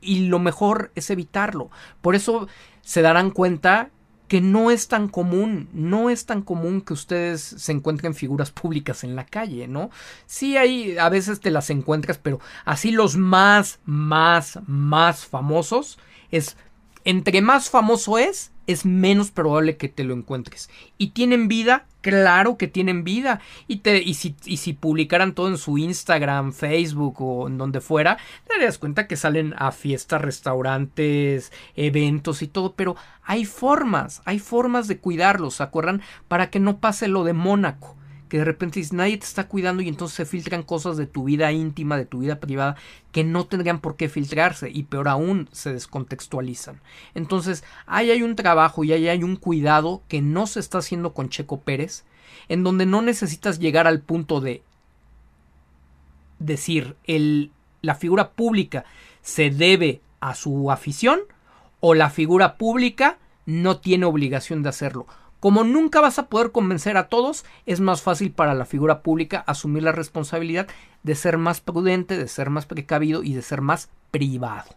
[0.00, 1.70] y lo mejor es evitarlo.
[2.00, 2.48] Por eso
[2.82, 3.90] se darán cuenta
[4.28, 9.04] que no es tan común, no es tan común que ustedes se encuentren figuras públicas
[9.04, 9.90] en la calle, ¿no?
[10.26, 15.98] Sí hay, a veces te las encuentras, pero así los más, más, más famosos
[16.30, 16.56] es,
[17.04, 20.70] entre más famoso es, es menos probable que te lo encuentres.
[20.96, 23.40] Y tienen vida, claro que tienen vida.
[23.68, 23.82] Y,
[24.14, 28.16] si, si publicaran todo en su Instagram, Facebook o en donde fuera,
[28.46, 32.74] te darías cuenta que salen a fiestas, restaurantes, eventos y todo.
[32.74, 36.02] Pero hay formas, hay formas de cuidarlos, ¿se acuerdan?
[36.28, 37.96] Para que no pase lo de Mónaco
[38.34, 41.52] que de repente nadie te está cuidando y entonces se filtran cosas de tu vida
[41.52, 42.74] íntima, de tu vida privada,
[43.12, 46.80] que no tendrían por qué filtrarse y peor aún se descontextualizan.
[47.14, 51.14] Entonces, ahí hay un trabajo y ahí hay un cuidado que no se está haciendo
[51.14, 52.02] con Checo Pérez,
[52.48, 54.64] en donde no necesitas llegar al punto de
[56.40, 57.52] decir el,
[57.82, 58.84] la figura pública
[59.22, 61.20] se debe a su afición
[61.78, 65.06] o la figura pública no tiene obligación de hacerlo.
[65.44, 69.44] Como nunca vas a poder convencer a todos, es más fácil para la figura pública
[69.46, 70.68] asumir la responsabilidad
[71.02, 74.74] de ser más prudente, de ser más precavido y de ser más privado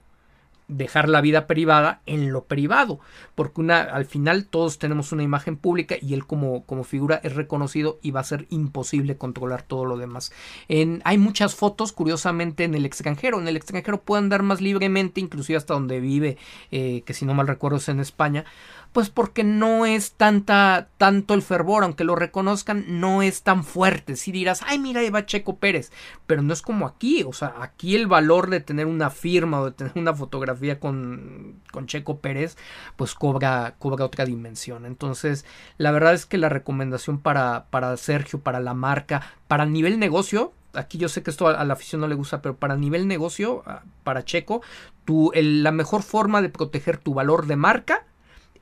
[0.68, 3.00] dejar la vida privada en lo privado,
[3.36, 8.00] porque al final todos tenemos una imagen pública y él como, como figura es reconocido
[8.02, 10.32] y va a ser imposible controlar todo lo demás.
[11.04, 13.40] Hay muchas fotos, curiosamente, en el extranjero.
[13.40, 16.38] En el extranjero puede andar más libremente, inclusive hasta donde vive,
[16.72, 18.46] eh, que si no mal recuerdo es en España,
[18.92, 24.16] pues porque no es tanta, tanto el fervor, aunque lo reconozcan, no es tan fuerte.
[24.16, 25.92] Si dirás, ay, mira, ahí va Checo Pérez,
[26.26, 29.66] pero no es como aquí, o sea, aquí el valor de tener una firma o
[29.66, 32.58] de tener una fotografía con, con Checo Pérez,
[32.96, 34.86] pues cobra, cobra otra dimensión.
[34.86, 35.46] Entonces,
[35.78, 40.54] la verdad es que la recomendación para, para Sergio, para la marca, para nivel negocio,
[40.74, 43.64] aquí yo sé que esto a la afición no le gusta, pero para nivel negocio,
[43.66, 44.62] ah, para Checo,
[45.06, 48.06] tu, la mejor forma de proteger tu valor de marca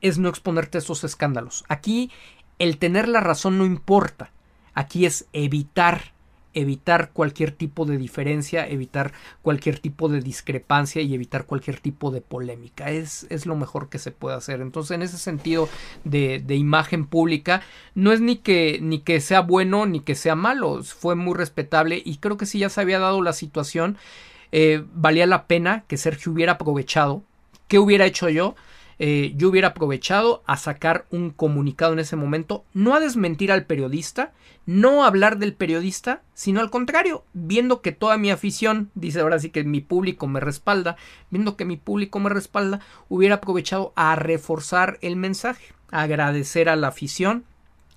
[0.00, 1.64] es no exponerte a esos escándalos.
[1.68, 2.10] Aquí
[2.58, 4.30] el tener la razón no importa.
[4.74, 6.16] Aquí es evitar
[6.56, 9.12] evitar cualquier tipo de diferencia, evitar
[9.42, 12.90] cualquier tipo de discrepancia y evitar cualquier tipo de polémica.
[12.90, 14.62] Es, es lo mejor que se puede hacer.
[14.62, 15.68] Entonces, en ese sentido
[16.04, 17.60] de, de, imagen pública,
[17.94, 20.82] no es ni que, ni que sea bueno ni que sea malo.
[20.82, 23.98] Fue muy respetable y creo que si ya se había dado la situación,
[24.50, 27.22] eh, valía la pena que Sergio hubiera aprovechado.
[27.68, 28.54] ¿Qué hubiera hecho yo?
[28.98, 33.66] Eh, yo hubiera aprovechado a sacar un comunicado en ese momento, no a desmentir al
[33.66, 34.32] periodista,
[34.64, 39.38] no a hablar del periodista, sino al contrario, viendo que toda mi afición, dice ahora
[39.38, 40.96] sí que mi público me respalda,
[41.30, 46.88] viendo que mi público me respalda, hubiera aprovechado a reforzar el mensaje, agradecer a la
[46.88, 47.44] afición,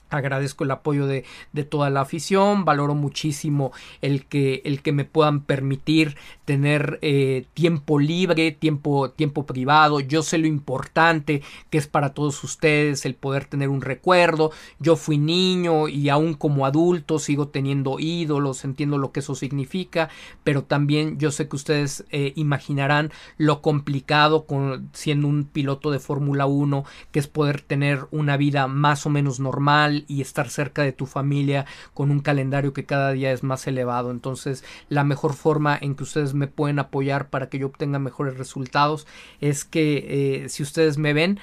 [0.10, 3.72] Agradezco el apoyo de, de, toda la afición, valoro muchísimo
[4.02, 6.16] el que, el que me puedan permitir
[6.46, 10.00] tener eh, tiempo libre, tiempo, tiempo privado.
[10.00, 14.52] Yo sé lo importante que es para todos ustedes el poder tener un recuerdo.
[14.80, 20.10] Yo fui niño y aún como adulto sigo teniendo ídolos, entiendo lo que eso significa,
[20.44, 26.00] pero también yo sé que ustedes eh, imaginarán lo complicado con, siendo un piloto de
[26.00, 30.84] Fórmula 1, que es poder tener una vida más o menos normal y estar cerca
[30.84, 34.12] de tu familia con un calendario que cada día es más elevado.
[34.12, 38.38] Entonces, la mejor forma en que ustedes me pueden apoyar para que yo obtenga mejores
[38.38, 39.08] resultados
[39.42, 41.40] es que eh, si ustedes me ven,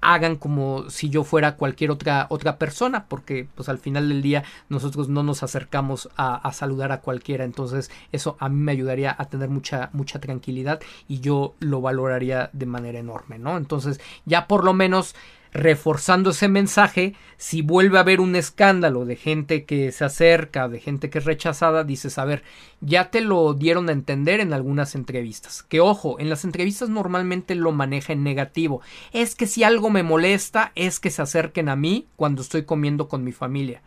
[0.00, 4.44] hagan como si yo fuera cualquier otra otra persona porque pues al final del día
[4.68, 9.14] nosotros no nos acercamos a, a, saludar a cualquiera entonces eso a mí me ayudaría
[9.18, 14.46] a tener mucha mucha tranquilidad y yo lo valoraría de manera enorme no entonces ya
[14.46, 15.16] por lo menos
[15.56, 20.80] reforzando ese mensaje, si vuelve a haber un escándalo de gente que se acerca, de
[20.80, 22.42] gente que es rechazada, dices, a ver,
[22.80, 25.62] ya te lo dieron a entender en algunas entrevistas.
[25.62, 28.82] Que ojo, en las entrevistas normalmente lo maneja en negativo.
[29.12, 33.08] Es que si algo me molesta, es que se acerquen a mí cuando estoy comiendo
[33.08, 33.82] con mi familia.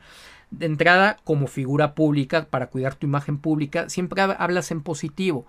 [0.51, 5.45] De entrada, como figura pública, para cuidar tu imagen pública, siempre hablas en positivo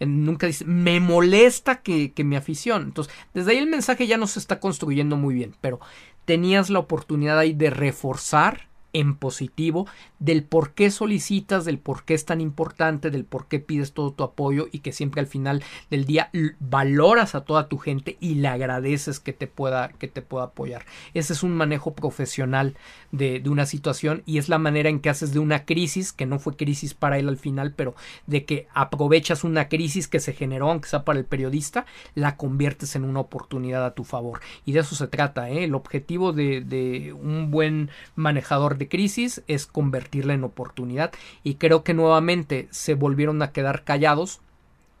[0.00, 2.36] nunca dice, me molesta que, que mi.
[2.36, 5.80] Entonces, desde ahí el mensaje ya no se está construyendo muy bien, pero
[6.24, 9.86] tenías la oportunidad ahí de reforzar en positivo
[10.20, 14.10] del por qué solicitas, del por qué es tan importante, del por qué pides todo
[14.12, 18.36] tu apoyo y que siempre al final del día valoras a toda tu gente y
[18.36, 20.86] le agradeces que te pueda, que te pueda apoyar.
[21.12, 22.74] Ese es un manejo profesional
[23.12, 26.24] de, de una situación y es la manera en que haces de una crisis, que
[26.24, 27.94] no fue crisis para él al final, pero
[28.26, 32.96] de que aprovechas una crisis que se generó, aunque sea para el periodista, la conviertes
[32.96, 34.40] en una oportunidad a tu favor.
[34.64, 35.64] Y de eso se trata, ¿eh?
[35.64, 41.12] el objetivo de, de un buen manejador de crisis es convertirla en oportunidad.
[41.42, 44.40] Y creo que nuevamente se volvieron a quedar callados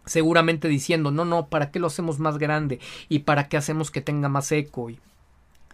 [0.06, 4.00] seguramente diciendo no no para qué lo hacemos más grande y para qué hacemos que
[4.00, 5.00] tenga más eco y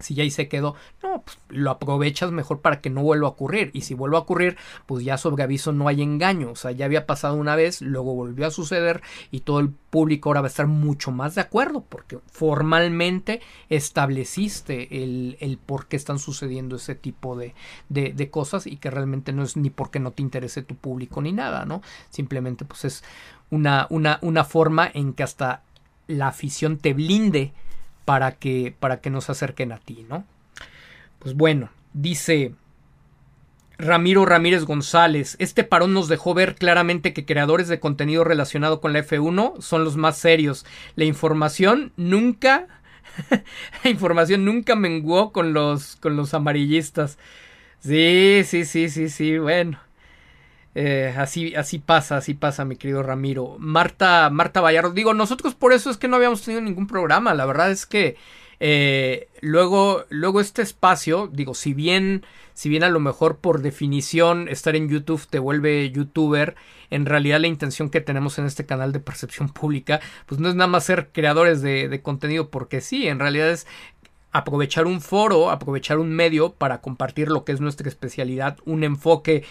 [0.03, 3.31] si ya ahí se quedó, no, pues lo aprovechas mejor para que no vuelva a
[3.31, 3.71] ocurrir.
[3.73, 4.57] Y si vuelve a ocurrir,
[4.87, 6.51] pues ya sobre aviso no hay engaño.
[6.51, 10.31] O sea, ya había pasado una vez, luego volvió a suceder y todo el público
[10.31, 15.97] ahora va a estar mucho más de acuerdo porque formalmente estableciste el, el por qué
[15.97, 17.55] están sucediendo ese tipo de,
[17.89, 21.21] de, de cosas y que realmente no es ni porque no te interese tu público
[21.21, 21.83] ni nada, ¿no?
[22.11, 23.05] Simplemente pues es
[23.51, 25.63] una, una, una forma en que hasta
[26.07, 27.53] la afición te blinde
[28.05, 30.25] para que, para que nos acerquen a ti, ¿no?
[31.19, 32.53] Pues bueno, dice
[33.79, 38.93] Ramiro Ramírez González, este parón nos dejó ver claramente que creadores de contenido relacionado con
[38.93, 40.65] la F1 son los más serios.
[40.95, 42.69] La información nunca,
[43.85, 47.19] la información nunca menguó con los, con los amarillistas.
[47.81, 49.79] Sí, sí, sí, sí, sí, bueno.
[50.75, 53.57] Eh, así, así pasa, así pasa, mi querido Ramiro.
[53.59, 57.35] Marta, Marta Vallardo, digo, nosotros por eso es que no habíamos tenido ningún programa.
[57.35, 58.17] La verdad es que
[58.65, 62.25] eh, luego, luego este espacio, digo, si bien,
[62.55, 66.55] si bien a lo mejor por definición estar en YouTube te vuelve youtuber,
[66.89, 70.55] en realidad la intención que tenemos en este canal de percepción pública, pues no es
[70.55, 73.67] nada más ser creadores de, de contenido, porque sí, en realidad es
[74.31, 79.45] aprovechar un foro, aprovechar un medio para compartir lo que es nuestra especialidad, un enfoque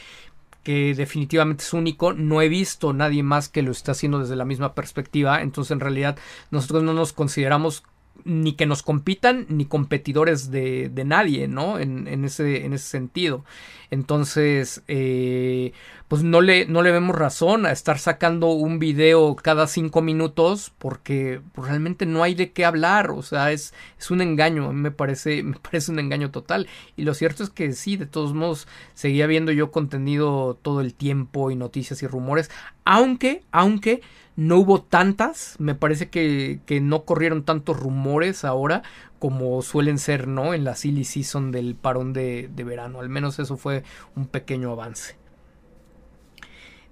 [0.64, 2.14] que definitivamente es único.
[2.14, 5.42] No he visto nadie más que lo esté haciendo desde la misma perspectiva.
[5.42, 6.18] Entonces, en realidad,
[6.52, 7.84] nosotros no nos consideramos
[8.26, 11.80] ni que nos compitan ni competidores de, de nadie, ¿no?
[11.80, 13.44] En, en, ese, en ese sentido.
[13.92, 15.74] Entonces, eh,
[16.08, 20.72] pues no le, no le vemos razón a estar sacando un video cada cinco minutos
[20.78, 24.74] porque pues, realmente no hay de qué hablar, o sea, es, es un engaño, a
[24.74, 26.68] mí me parece, me parece un engaño total.
[26.96, 30.94] Y lo cierto es que sí, de todos modos, seguía viendo yo contenido todo el
[30.94, 32.50] tiempo y noticias y rumores,
[32.86, 34.02] aunque, aunque
[34.36, 38.84] no hubo tantas, me parece que, que no corrieron tantos rumores ahora
[39.20, 40.54] como suelen ser, ¿no?
[40.54, 43.84] En la silly season del parón de, de verano, al menos eso fue
[44.16, 45.16] un pequeño avance.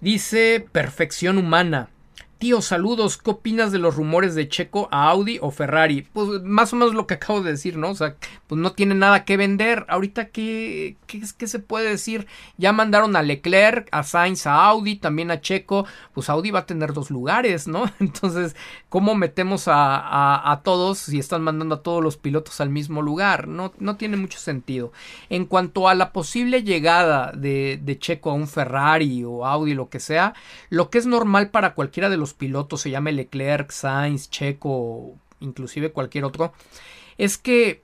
[0.02, 1.90] Dice perfección humana.
[2.40, 3.18] Tío, saludos.
[3.18, 6.08] ¿Qué opinas de los rumores de Checo a Audi o Ferrari?
[6.14, 7.90] Pues más o menos lo que acabo de decir, ¿no?
[7.90, 8.16] O sea,
[8.48, 9.86] pues no tiene nada que vender.
[9.90, 12.28] Ahorita, ¿qué, qué, qué se puede decir?
[12.56, 15.86] Ya mandaron a Leclerc, a Sainz, a Audi, también a Checo.
[16.14, 17.92] Pues Audi va a tener dos lugares, ¿no?
[18.00, 18.56] Entonces,
[18.88, 23.50] ¿cómo metemos a, a, todos si están mandando a todos los pilotos al mismo lugar?
[23.50, 24.94] No, no tiene mucho sentido.
[25.30, 29.90] En cuanto a la posible llegada de, de Checo a un Ferrari o Audi, lo
[29.90, 30.36] que sea,
[30.70, 35.92] lo que es normal para cualquiera de los pilotos, se llame Leclerc, Sainz, Checo, inclusive
[35.92, 36.54] cualquier otro,
[37.18, 37.82] es que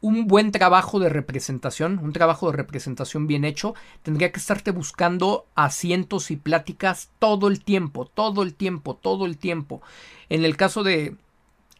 [0.00, 5.46] un buen trabajo de representación, un trabajo de representación bien hecho, tendría que estarte buscando
[5.54, 9.82] asientos y pláticas todo el tiempo, todo el tiempo, todo el tiempo.
[10.28, 11.16] En el caso de,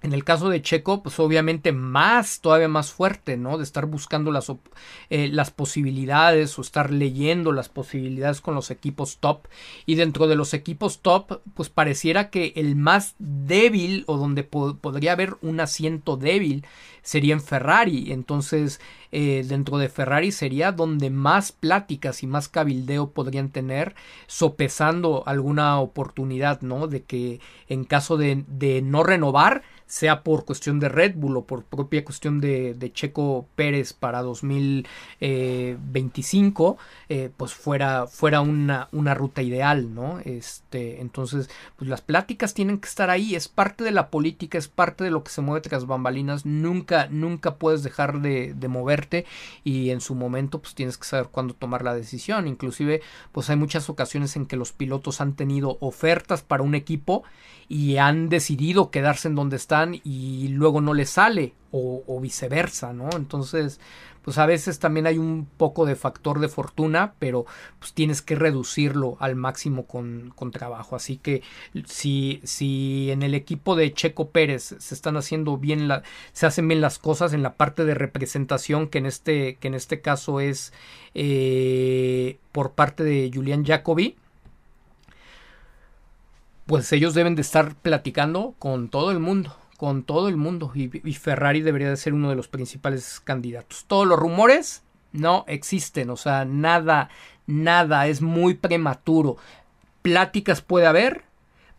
[0.07, 3.59] en el caso de Checo, pues obviamente más, todavía más fuerte, ¿no?
[3.59, 4.53] De estar buscando las,
[5.11, 9.49] eh, las posibilidades o estar leyendo las posibilidades con los equipos top.
[9.85, 15.11] Y dentro de los equipos top, pues pareciera que el más débil o donde podría
[15.11, 16.65] haber un asiento débil
[17.03, 18.13] sería en Ferrari.
[18.13, 18.81] Entonces,
[19.11, 23.97] eh, dentro de Ferrari sería donde más pláticas y más cabildeo podrían tener,
[24.29, 26.87] sopesando alguna oportunidad, ¿no?
[26.87, 31.45] De que en caso de, de no renovar, sea por cuestión de Red Bull o
[31.45, 39.43] por propia cuestión de, Checo Pérez para 2025, eh, pues fuera, fuera una, una, ruta
[39.43, 40.21] ideal, ¿no?
[40.25, 44.69] Este, entonces, pues las pláticas tienen que estar ahí, es parte de la política, es
[44.69, 49.27] parte de lo que se mueve tras bambalinas, nunca, nunca puedes dejar de, de moverte
[49.63, 53.03] y en su momento pues tienes que saber cuándo tomar la decisión, inclusive
[53.33, 57.25] pues hay muchas ocasiones en que los pilotos han tenido ofertas para un equipo
[57.69, 63.11] y han decidido quedarse en donde están y luego no les sale o, viceversa, ¿no?
[63.15, 63.81] Entonces,
[64.23, 67.45] pues a veces también hay un poco de factor de fortuna, pero
[67.79, 70.97] pues tienes que reducirlo al máximo con, con trabajo.
[70.97, 71.43] Así que
[71.87, 76.67] si, si en el equipo de Checo Pérez se están haciendo bien la, se hacen
[76.67, 80.41] bien las cosas en la parte de representación, que en este, que en este caso
[80.41, 80.73] es
[81.15, 84.17] eh, por parte de Julian Jacobi,
[86.67, 90.89] pues ellos deben de estar platicando con todo el mundo, con todo el mundo y,
[91.15, 93.85] Ferrari debería de ser uno de los principales candidatos.
[93.87, 94.83] Todos los rumores
[95.13, 97.11] no existen, o sea, nada,
[97.47, 99.37] nada, es muy prematuro.
[100.03, 101.25] Pláticas puede haber,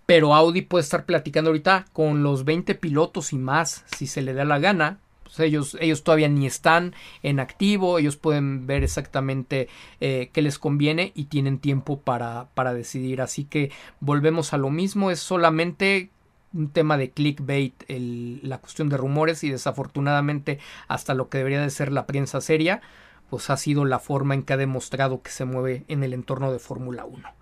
[0.06, 4.34] pero Audi puede estar platicando ahorita con los 20 pilotos y más, si se le
[4.34, 9.68] da la gana, pues ellos, ellos todavía ni están en activo, ellos pueden ver exactamente
[10.00, 13.22] eh, qué les conviene y tienen tiempo para, para decidir.
[13.22, 16.10] Así que volvemos a lo mismo, es solamente
[16.54, 21.70] un tema de clickbait la cuestión de rumores y desafortunadamente hasta lo que debería de
[21.70, 22.82] ser la prensa seria
[23.30, 26.52] pues ha sido la forma en que ha demostrado que se mueve en el entorno
[26.52, 27.38] de Fórmula 1.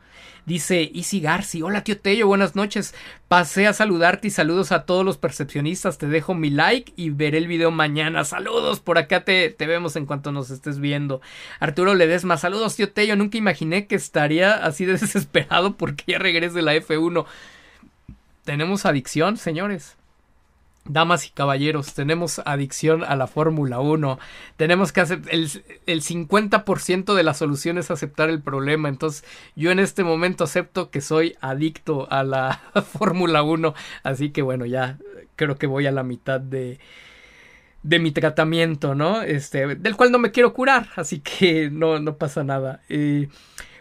[0.45, 2.94] Dice Easy Garci, hola tío Tello, buenas noches.
[3.27, 5.98] Pasé a saludarte y saludos a todos los percepcionistas.
[5.98, 8.23] Te dejo mi like y veré el video mañana.
[8.23, 11.19] Saludos, por acá te, te vemos en cuanto nos estés viendo.
[11.60, 13.15] Arturo Ledesma, saludos tío Tello.
[13.15, 17.26] Nunca imaginé que estaría así desesperado porque ya regrese la F1.
[18.46, 19.98] Tenemos adicción, señores.
[20.88, 24.20] Damas y caballeros, tenemos adicción a la Fórmula 1.
[24.56, 25.50] Tenemos que hacer el,
[25.88, 28.88] el 50% de la solución es aceptar el problema.
[28.88, 33.74] Entonces, yo en este momento acepto que soy adicto a la Fórmula 1.
[34.04, 35.00] Así que bueno, ya
[35.36, 36.78] creo que voy a la mitad de,
[37.82, 39.24] de mi tratamiento, ¿no?
[39.24, 40.90] Este, del cual no me quiero curar.
[40.96, 42.82] Así que no, no pasa nada.
[42.90, 43.28] Eh,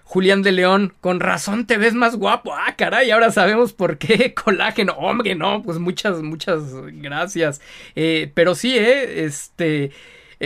[0.05, 2.55] Julián de León, con razón te ves más guapo.
[2.55, 4.93] Ah, caray, ahora sabemos por qué colágeno.
[4.93, 6.63] Hombre, no, pues muchas, muchas
[6.93, 7.61] gracias.
[7.97, 9.91] Eh, pero sí, eh, este,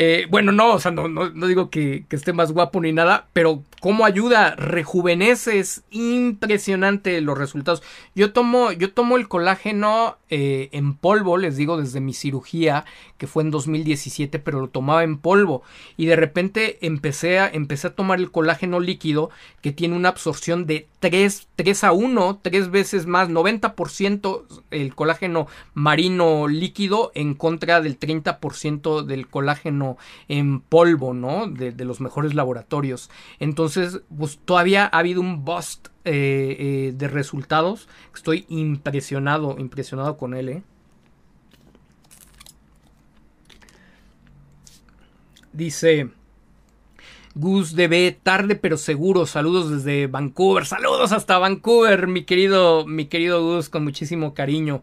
[0.00, 3.64] eh, bueno, no, o sea, no, digo que, que, esté más guapo ni nada, pero
[3.80, 7.82] cómo ayuda, rejuvenece, es impresionante los resultados.
[8.14, 12.84] Yo tomo, yo tomo el colágeno eh, en polvo, les digo, desde mi cirugía,
[13.16, 15.62] que fue en 2017, pero lo tomaba en polvo.
[15.96, 19.30] Y de repente empecé a, empecé a tomar el colágeno líquido,
[19.62, 25.46] que tiene una absorción de 3, 3 a 1, 3 veces más, 90% el colágeno
[25.74, 29.87] marino líquido en contra del 30% del colágeno
[30.28, 31.46] en polvo, ¿no?
[31.46, 33.08] De, los mejores laboratorios.
[33.38, 37.88] Entonces, entonces, pues todavía ha habido un bust eh, eh, de resultados.
[38.14, 40.62] Estoy impresionado, impresionado con él, ¿eh?
[45.52, 46.10] Dice
[47.34, 49.26] Gus DB, tarde pero seguro.
[49.26, 50.64] Saludos desde Vancouver.
[50.64, 54.82] Saludos hasta Vancouver, mi querido, mi querido Gus, con muchísimo cariño.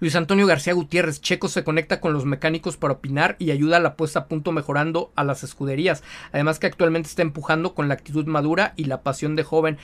[0.00, 3.80] Luis Antonio García Gutiérrez, Checo se conecta con los mecánicos para opinar y ayuda a
[3.80, 6.04] la puesta a punto mejorando a las escuderías.
[6.32, 9.78] Además que actualmente está empujando con la actitud madura y la pasión de joven.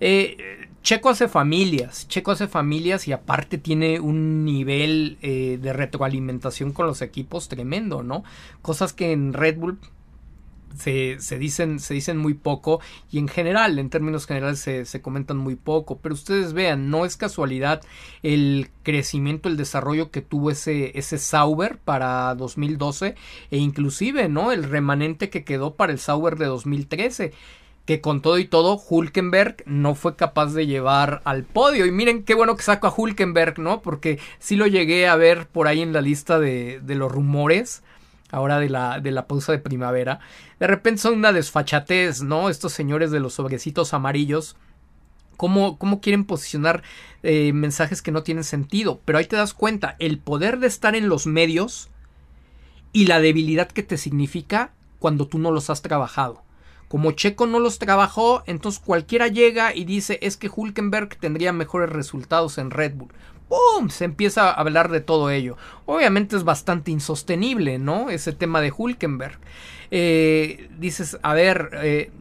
[0.00, 6.72] Eh, Checo hace familias, Checo hace familias y aparte tiene un nivel eh, de retroalimentación
[6.72, 8.24] con los equipos tremendo, ¿no?
[8.62, 9.78] Cosas que en Red Bull
[10.76, 12.80] se, dicen, se dicen muy poco
[13.10, 15.98] y en general, en términos generales, se, se, comentan muy poco.
[15.98, 17.82] Pero ustedes vean, no es casualidad
[18.22, 23.14] el crecimiento, el desarrollo que tuvo ese, ese Sauber para 2012
[23.50, 24.52] e inclusive, ¿no?
[24.52, 27.32] El remanente que quedó para el Sauber de 2013
[27.86, 31.86] que con todo y todo Hulkenberg no fue capaz de llevar al podio.
[31.86, 33.82] Y miren qué bueno que saco a Hulkenberg, ¿no?
[33.82, 37.82] Porque sí lo llegué a ver por ahí en la lista de, de los rumores
[38.30, 40.20] ahora de la, de la pausa de primavera,
[40.58, 42.48] de repente son una desfachatez, ¿no?
[42.48, 44.56] Estos señores de los sobrecitos amarillos.
[45.36, 46.82] Cómo, cómo quieren posicionar
[47.22, 49.00] eh, mensajes que no tienen sentido.
[49.06, 51.88] Pero ahí te das cuenta, el poder de estar en los medios
[52.92, 56.42] y la debilidad que te significa cuando tú no los has trabajado.
[56.88, 61.88] Como Checo no los trabajó, entonces cualquiera llega y dice es que Hulkenberg tendría mejores
[61.88, 63.12] resultados en Red Bull.
[63.50, 63.90] ¡Pum!
[63.90, 65.58] Se empieza a hablar de todo ello.
[65.84, 68.08] Obviamente es bastante insostenible, ¿no?
[68.08, 69.38] Ese tema de Hulkenberg.
[69.90, 72.12] Eh, dices, a ver, eh,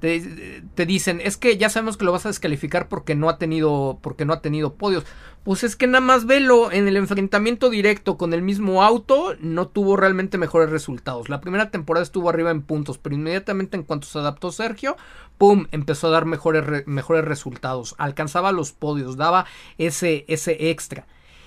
[0.00, 3.98] te, dicen, es que ya sabemos que lo vas a descalificar porque no ha tenido,
[4.02, 5.04] porque no ha tenido podios.
[5.42, 9.68] Pues es que nada más velo en el enfrentamiento directo con el mismo auto, no
[9.68, 11.28] tuvo realmente mejores resultados.
[11.28, 14.96] La primera temporada estuvo arriba en puntos, pero inmediatamente en cuanto se adaptó Sergio,
[15.38, 15.66] ¡pum!
[15.72, 17.94] empezó a dar mejores, mejores resultados.
[17.98, 19.46] Alcanzaba los podios, daba
[19.78, 21.06] ese, ese extra.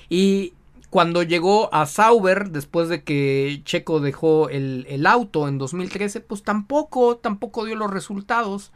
[0.09, 0.53] Y
[0.93, 6.43] cuando llegó a Sauber, después de que Checo dejó el, el, auto en 2013, pues
[6.43, 8.71] tampoco, tampoco dio los resultados.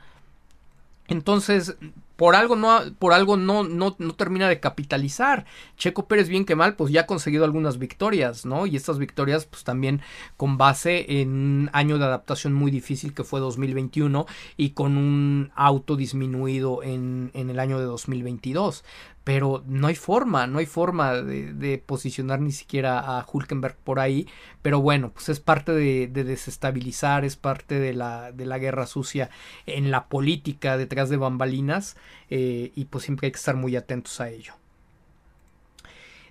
[1.08, 1.78] Entonces,
[2.16, 5.46] por algo no, por algo no, no, no, termina de capitalizar.
[5.78, 8.66] Checo Pérez, bien que mal, pues ya ha conseguido algunas victorias, ¿no?
[8.66, 10.02] Y estas victorias, pues también
[10.38, 14.26] con base en un año de adaptación muy difícil que fue 2021
[14.58, 18.84] y con un auto disminuido en, en el año de 2022
[19.28, 24.26] pero no hay forma, no hay forma de, posicionar ni siquiera a Hulkenberg por ahí,
[24.62, 29.30] pero bueno, pues es parte de, desestabilizar, es parte de la, de la, guerra sucia
[29.66, 31.98] en la política detrás de bambalinas
[32.30, 34.54] eh, y pues siempre hay que estar muy atentos a ello.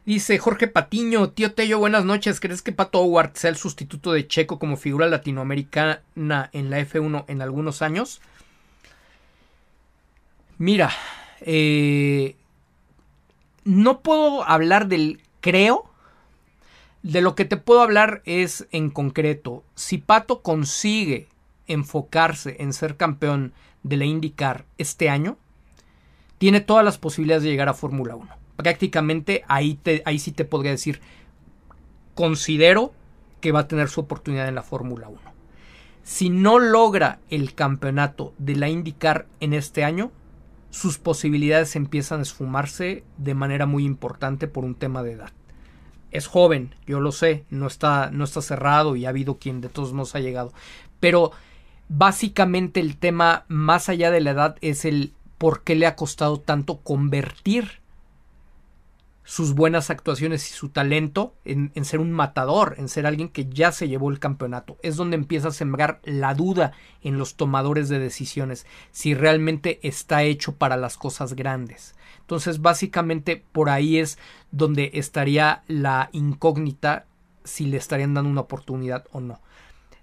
[0.06, 2.40] Dice Jorge Patiño, tío Tello, buenas noches.
[2.40, 7.26] ¿Crees que Pato Howard sea el sustituto de Checo como figura latinoamericana en la F1
[7.28, 8.22] en algunos años?
[10.56, 10.90] Mira,
[11.42, 12.36] eh,
[13.66, 15.90] no puedo hablar del creo.
[17.02, 21.28] De lo que te puedo hablar es en concreto, si Pato consigue
[21.66, 23.52] enfocarse en ser campeón
[23.82, 25.36] de la IndyCar este año,
[26.38, 28.28] tiene todas las posibilidades de llegar a Fórmula 1.
[28.56, 31.00] Prácticamente ahí, ahí sí te podría decir,
[32.14, 32.92] considero
[33.40, 35.20] que va a tener su oportunidad en la Fórmula 1.
[36.02, 40.10] Si no logra el campeonato de la IndyCar en este año,
[40.76, 45.32] sus posibilidades empiezan a esfumarse de manera muy importante por un tema de edad.
[46.10, 49.70] Es joven, yo lo sé, no está, no está cerrado y ha habido quien de
[49.70, 50.52] todos nos ha llegado.
[51.00, 51.32] Pero
[51.88, 56.40] básicamente el tema más allá de la edad es el por qué le ha costado
[56.40, 57.80] tanto convertir
[59.26, 63.72] sus buenas actuaciones y su talento en, ser un matador, en ser alguien que ya
[63.72, 64.78] se llevó el campeonato.
[64.82, 66.72] Es donde empieza a sembrar la duda
[67.02, 71.96] en los tomadores de decisiones, si realmente está hecho para las cosas grandes.
[72.20, 74.16] Entonces, básicamente por ahí es
[74.52, 77.04] donde estaría la incógnita
[77.42, 79.40] si le estarían dando una oportunidad o no.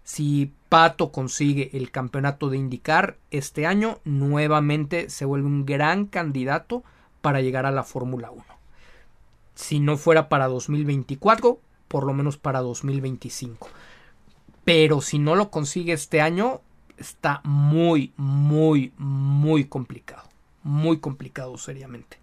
[0.04, 6.84] Si Pato consigue el campeonato de indicar este año, nuevamente se vuelve un gran candidato
[7.22, 8.53] para llegar a la Fórmula 1
[9.56, 13.70] si no fuera para 2024, por lo menos para 2025.
[14.64, 16.62] Pero si no lo consigue este año,
[16.98, 20.30] está muy, muy, muy complicado.
[20.64, 22.18] Muy complicado seriamente.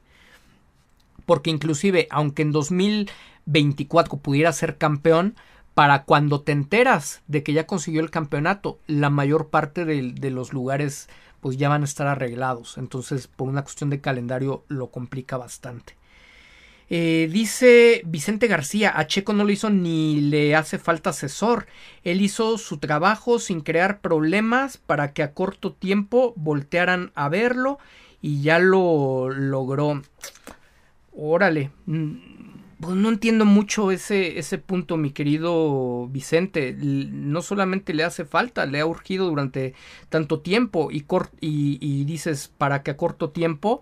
[1.26, 5.36] Porque inclusive, aunque en 2024 pudiera ser campeón,
[5.74, 10.52] para cuando te enteras de que ya consiguió el campeonato, la mayor parte de, los
[10.52, 11.08] lugares
[11.40, 12.76] pues ya van a estar arreglados.
[12.76, 15.96] Entonces, por una cuestión de calendario, lo complica bastante.
[16.92, 21.66] Eh, dice Vicente García, a Checo no le hizo ni le hace falta asesor.
[22.02, 27.78] Él hizo su trabajo sin crear problemas para que a corto tiempo voltearan a verlo
[28.20, 30.02] y ya lo logró.
[31.12, 31.70] Órale.
[31.86, 32.16] Mm,
[32.80, 36.74] pues no entiendo mucho ese, ese punto, mi querido Vicente.
[36.80, 39.74] No solamente le hace falta, le ha urgido durante
[40.08, 41.04] tanto tiempo y,
[41.40, 43.80] y, y dices para que a corto tiempo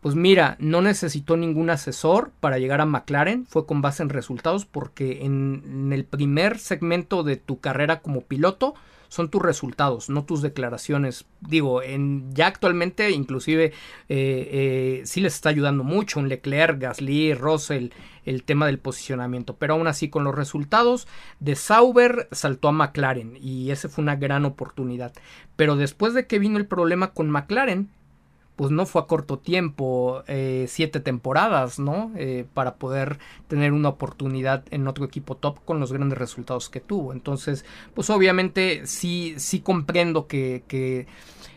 [0.00, 4.64] pues mira, no necesitó ningún asesor para llegar a McLaren, fue con base en resultados
[4.64, 8.74] porque en, el primer segmento de tu carrera como piloto
[9.08, 11.26] son tus resultados, no tus declaraciones.
[11.40, 13.72] Digo, en, ya actualmente inclusive eh,
[14.08, 17.88] eh, sí les está ayudando mucho un Leclerc, Gasly, Russell,
[18.24, 21.08] el tema del posicionamiento, pero aún así con los resultados
[21.40, 25.12] de Sauber saltó a McLaren y esa fue una gran oportunidad.
[25.56, 27.90] Pero después de que vino el problema con McLaren,
[28.60, 32.12] pues no fue a corto tiempo, eh, siete temporadas, ¿no?
[32.14, 33.18] Eh, para poder
[33.48, 37.14] tener una oportunidad en otro equipo top con los grandes resultados que tuvo.
[37.14, 37.64] Entonces,
[37.94, 41.06] pues obviamente sí, sí comprendo que, que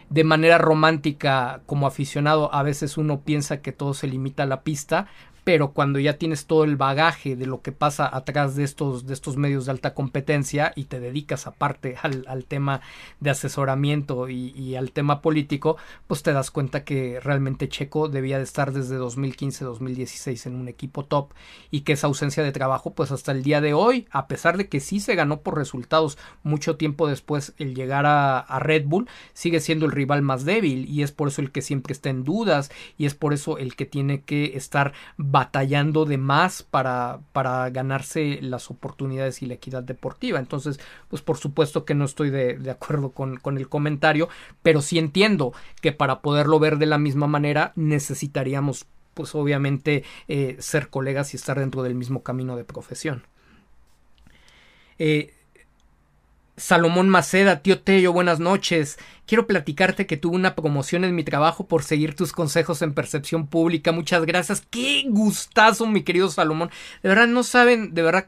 [0.10, 4.62] de manera romántica como aficionado a veces uno piensa que todo se limita a la
[4.62, 5.08] pista,
[5.44, 9.14] pero cuando ya tienes todo el bagaje de lo que pasa atrás de estos, de
[9.14, 12.82] estos medios de alta competencia y te dedicas aparte al, al tema
[13.20, 18.38] de asesoramiento y, y, al tema político, pues te das cuenta que realmente Checo debía
[18.38, 21.32] de estar desde 2015-2016 en un equipo top
[21.72, 24.68] y que esa ausencia de trabajo, pues hasta el día de hoy, a pesar de
[24.70, 29.10] que sí se ganó por resultados mucho tiempo después el llegar a, a Red Bull,
[29.34, 32.24] sigue siendo el rival más débil y es por eso el que siempre está en
[32.24, 34.94] dudas y es por eso el que tiene que estar
[35.34, 40.38] batallando de más para, para ganarse las oportunidades y la equidad deportiva.
[40.38, 44.30] Entonces, pues por supuesto que no estoy de, de acuerdo con, con, el comentario,
[44.62, 45.52] pero sí entiendo
[45.82, 48.86] que para poderlo ver de la misma manera necesitaríamos
[49.16, 53.24] pues obviamente eh, ser colegas y estar dentro del mismo camino de profesión.
[55.00, 55.34] Eh,
[56.56, 59.00] Salomón Maceda, tío Tello, buenas noches.
[59.26, 63.48] Quiero platicarte que tuve una promoción en mi trabajo por seguir tus consejos en percepción
[63.48, 63.92] pública.
[63.92, 64.62] Muchas gracias.
[64.70, 66.70] Qué gustazo, mi querido Salomón.
[67.02, 68.28] De verdad, no saben, de verdad,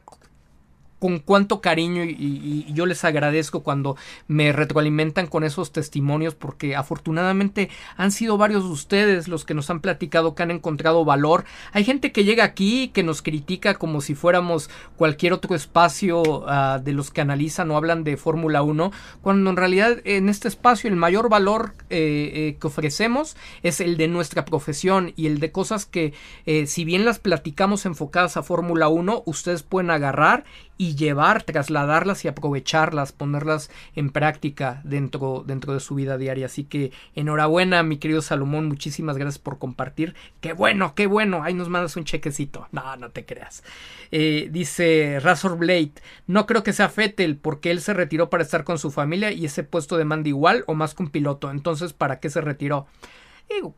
[0.98, 3.96] con cuánto cariño y, yo les agradezco cuando
[4.28, 9.70] me retroalimentan con esos testimonios porque afortunadamente han sido varios de ustedes los que nos
[9.70, 11.44] han platicado que han encontrado valor.
[11.72, 16.80] Hay gente que llega aquí que nos critica como si fuéramos cualquier otro espacio uh,
[16.82, 18.92] de los que analizan o hablan de Fórmula 1
[19.22, 23.96] cuando en realidad en este espacio el mayor valor eh, eh, que ofrecemos es el
[23.96, 26.12] de nuestra profesión y el de cosas que
[26.46, 30.44] eh, si bien las platicamos enfocadas a Fórmula 1 ustedes pueden agarrar
[30.78, 36.46] y llevar, trasladarlas y aprovecharlas, ponerlas en práctica dentro, dentro de su vida diaria.
[36.46, 40.14] Así que enhorabuena, mi querido Salomón, muchísimas gracias por compartir.
[40.40, 41.42] Qué bueno, qué bueno.
[41.42, 42.68] Ahí nos mandas un chequecito.
[42.72, 43.62] No, no te creas.
[44.10, 45.92] Eh, dice Razor Blade,
[46.26, 49.46] no creo que sea Fettel, porque él se retiró para estar con su familia y
[49.46, 51.50] ese puesto demanda igual o más que un piloto.
[51.50, 52.86] Entonces, ¿para qué se retiró?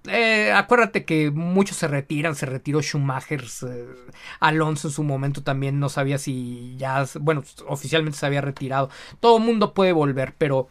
[0.06, 3.86] Eh, acuérdate que muchos se retiran, se retiró Schumacher, eh,
[4.40, 8.90] Alonso en su momento también no sabía si ya, bueno, oficialmente se había retirado.
[9.20, 10.68] Todo mundo puede volver, pero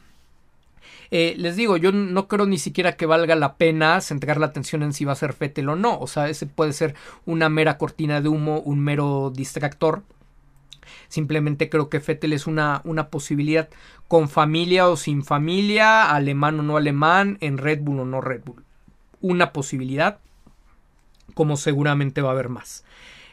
[1.11, 4.83] eh, les digo, yo no creo ni siquiera que valga la pena centrar la atención
[4.83, 5.99] en si va a ser Fettel o no.
[5.99, 6.95] O sea, ese puede ser
[7.25, 10.03] una mera cortina de humo, un mero distractor.
[11.07, 13.69] Simplemente creo que Fettel es una, una posibilidad
[14.07, 18.41] con familia o sin familia, alemán o no alemán, en Red Bull o no Red
[18.45, 18.66] Bull
[19.21, 20.19] una posibilidad,
[21.33, 22.83] como seguramente va a haber más.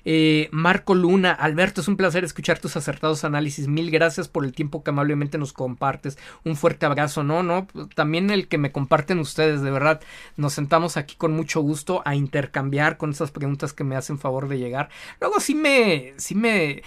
[0.06, 3.68] Eh, Marco Luna, Alberto, es un placer escuchar tus acertados análisis.
[3.68, 6.18] Mil gracias por el tiempo que amablemente nos compartes.
[6.44, 7.24] Un fuerte abrazo.
[7.24, 10.00] No, no, también el que me comparten ustedes, de verdad.
[10.36, 14.48] Nos sentamos aquí con mucho gusto a intercambiar con esas preguntas que me hacen favor
[14.48, 14.90] de llegar.
[15.20, 16.82] Luego sí me, sí me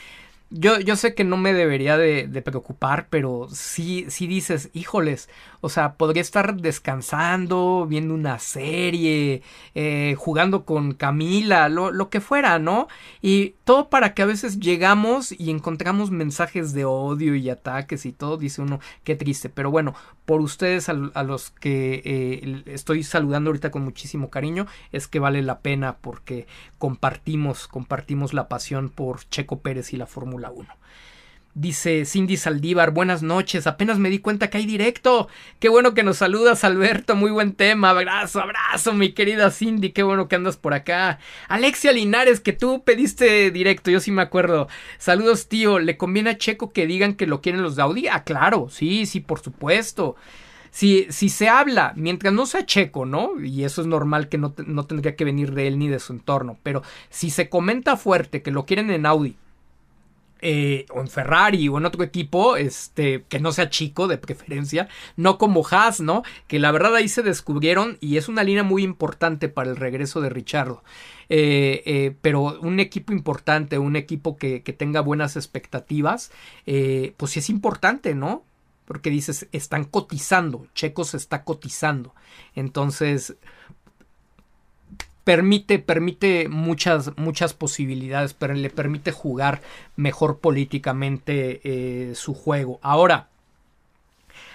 [0.50, 5.28] yo, yo sé que no me debería de, de, preocupar, pero sí, sí dices, híjoles,
[5.62, 9.42] o sea, podría estar descansando, viendo una serie,
[9.76, 12.88] eh, jugando con Camila, lo, lo, que fuera, ¿no?
[13.22, 18.12] Y todo para que a veces llegamos y encontramos mensajes de odio y ataques y
[18.12, 19.94] todo, dice uno, qué triste, pero bueno,
[20.26, 25.42] por ustedes a, los que eh, estoy saludando ahorita con muchísimo cariño, es que vale
[25.42, 26.48] la pena porque
[26.78, 30.68] compartimos, compartimos la pasión por Checo Pérez y la Fórmula 1.
[31.60, 35.28] Dice Cindy Saldívar, buenas noches, apenas me di cuenta que hay directo.
[35.58, 37.90] Qué bueno que nos saludas, Alberto, muy buen tema.
[37.90, 41.18] Abrazo, abrazo, mi querida Cindy, qué bueno que andas por acá.
[41.48, 44.68] Alexia Linares, que tú pediste directo, yo sí me acuerdo.
[45.00, 48.08] Saludos, tío, ¿le conviene a Checo que digan que lo quieren los de Audi?
[48.08, 50.16] Ah, claro, sí, sí, por supuesto.
[50.70, 53.32] Si, si se habla, mientras no sea checo, ¿no?
[53.44, 56.14] Y eso es normal que no, no tendría que venir de él ni de su
[56.14, 59.38] entorno, pero si se comenta fuerte que lo quieren en Audi,
[60.42, 64.88] eh, o en Ferrari o en otro equipo, este, que no sea chico de preferencia,
[65.16, 66.24] no como Haas, ¿no?
[66.48, 70.22] Que la verdad ahí se descubrieron y es una línea muy importante para el regreso
[70.22, 70.84] de Richardo.
[71.30, 76.32] Eh, eh, pero un equipo importante, un equipo que, que tenga buenas expectativas,
[76.66, 78.44] pues sí es importante, ¿no?
[78.86, 82.16] Porque dices, están cotizando, Checo se está cotizando.
[82.56, 83.36] Entonces,
[85.28, 89.62] permite, permite muchas, muchas posibilidades, pero le permite jugar
[89.98, 92.80] mejor políticamente eh, su juego.
[92.82, 93.28] Ahora,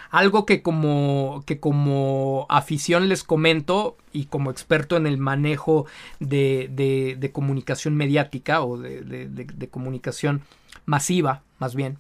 [0.09, 5.85] algo que como, que como afición les comento y como experto en el manejo
[6.21, 10.41] de, de, de comunicación mediática o de, de comunicación
[10.87, 11.99] masiva, más bien,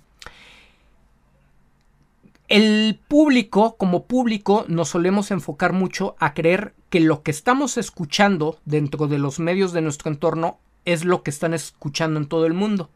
[2.48, 8.58] el público, como público, nos solemos enfocar mucho a creer que lo que estamos escuchando
[8.66, 12.52] dentro de los medios de nuestro entorno es lo que están escuchando en todo el
[12.52, 12.90] mundo.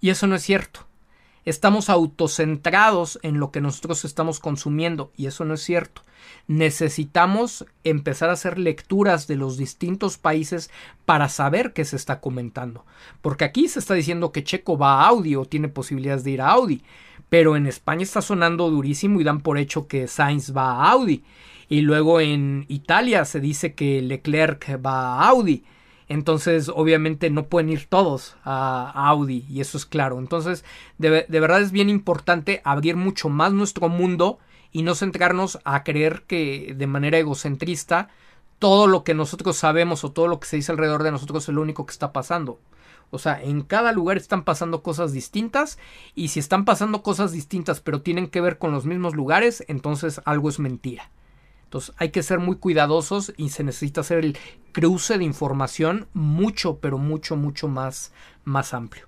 [0.00, 0.86] Y eso no es cierto.
[1.44, 6.02] Estamos autocentrados en lo que nosotros estamos consumiendo y eso no es cierto.
[6.46, 10.70] Necesitamos empezar a hacer lecturas de los distintos países
[11.04, 12.86] para saber qué se está comentando.
[13.22, 16.42] Porque aquí se está diciendo que Checo va a Audi o tiene posibilidades de ir
[16.42, 16.84] a Audi
[17.32, 21.24] pero en España está sonando durísimo y dan por hecho que Sainz va a Audi.
[21.68, 25.64] Y luego en Italia se dice que Leclerc va a Audi.
[26.08, 30.18] Entonces, obviamente, no pueden ir todos a, Audi, y eso es claro.
[30.18, 30.64] Entonces,
[30.98, 34.38] de, de, verdad es bien importante abrir mucho más nuestro mundo
[34.72, 38.08] y no centrarnos a creer que de manera egocentrista
[38.58, 41.54] todo lo que nosotros sabemos o todo lo que se dice alrededor de nosotros es
[41.54, 42.60] lo único que está pasando.
[43.10, 45.78] O sea, en cada lugar están pasando cosas distintas
[46.14, 50.20] y si están pasando cosas distintas pero tienen que ver con los mismos lugares, entonces
[50.24, 51.10] algo es mentira.
[51.72, 54.36] Entonces hay que ser muy cuidadosos y se necesita hacer el
[54.72, 58.12] cruce de información mucho, pero mucho, mucho más,
[58.44, 59.06] más amplio.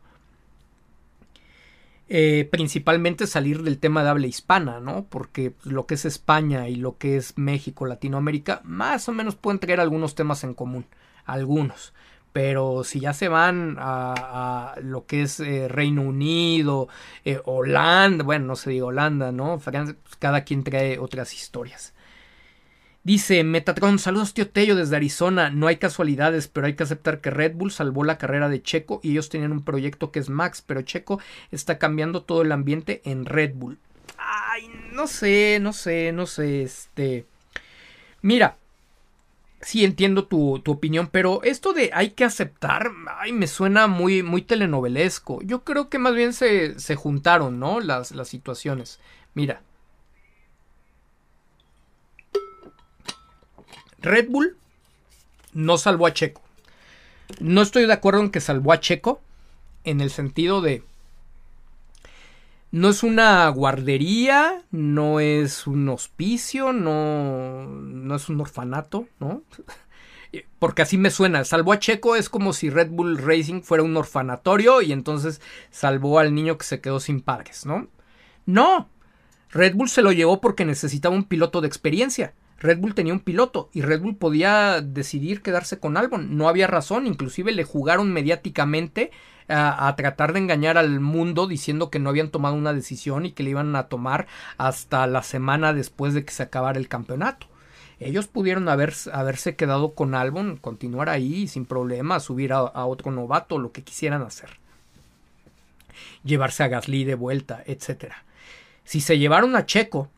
[2.08, 5.04] Eh, principalmente salir del tema de habla hispana, ¿no?
[5.10, 9.58] Porque lo que es España y lo que es México, Latinoamérica, más o menos pueden
[9.58, 10.86] tener algunos temas en común,
[11.26, 11.92] algunos.
[12.32, 16.88] Pero si ya se van a, lo que es eh, Reino Unido,
[17.26, 19.60] eh, Holanda, bueno, no se diga Holanda, ¿no?
[20.18, 21.93] cada quien trae otras historias.
[23.04, 25.50] Dice Metatron, saludos tío Tello desde Arizona.
[25.50, 29.00] No hay casualidades, pero hay que aceptar que Red Bull salvó la carrera de Checo
[29.02, 31.20] y ellos tenían un proyecto que es Max, pero Checo
[31.50, 33.78] está cambiando todo el ambiente en Red Bull.
[34.16, 37.26] Ay, no sé, no sé, no sé, este...
[38.22, 38.56] Mira,
[39.60, 44.40] sí entiendo tu, opinión, pero esto de hay que aceptar, ay, me suena muy, muy
[44.40, 45.42] telenovelesco.
[45.42, 47.80] Yo creo que más bien se, se juntaron, ¿no?
[47.80, 48.98] Las, las situaciones.
[49.34, 49.60] Mira,
[54.04, 54.56] Red Bull
[55.54, 56.42] no salvó a Checo.
[57.40, 59.20] No estoy de acuerdo en que salvó a Checo
[59.84, 60.82] en el sentido de
[62.70, 69.42] no es una guardería, no es un hospicio, no, no es un orfanato, ¿no?
[70.58, 71.44] Porque así me suena.
[71.44, 75.40] Salvó a Checo es como si Red Bull Racing fuera un orfanatorio y entonces
[75.70, 77.86] salvó al niño que se quedó sin padres, ¿no?
[78.44, 78.88] No.
[79.50, 82.34] Red Bull se lo llevó porque necesitaba un piloto de experiencia.
[82.60, 86.36] Red Bull tenía un piloto y Red Bull podía decidir quedarse con Albon.
[86.36, 89.10] No había razón, inclusive le jugaron mediáticamente
[89.48, 93.32] a, a, tratar de engañar al mundo diciendo que no habían tomado una decisión y
[93.32, 94.26] que le iban a tomar
[94.56, 97.46] hasta la semana después de que se acabara el campeonato.
[98.00, 103.12] Ellos pudieron haber, haberse quedado con Albon, continuar ahí sin problema, subir a, a otro
[103.12, 104.50] novato, lo que quisieran hacer.
[106.24, 108.12] Llevarse a Gasly de vuelta, etc.
[108.84, 110.10] Si se llevaron a Checo,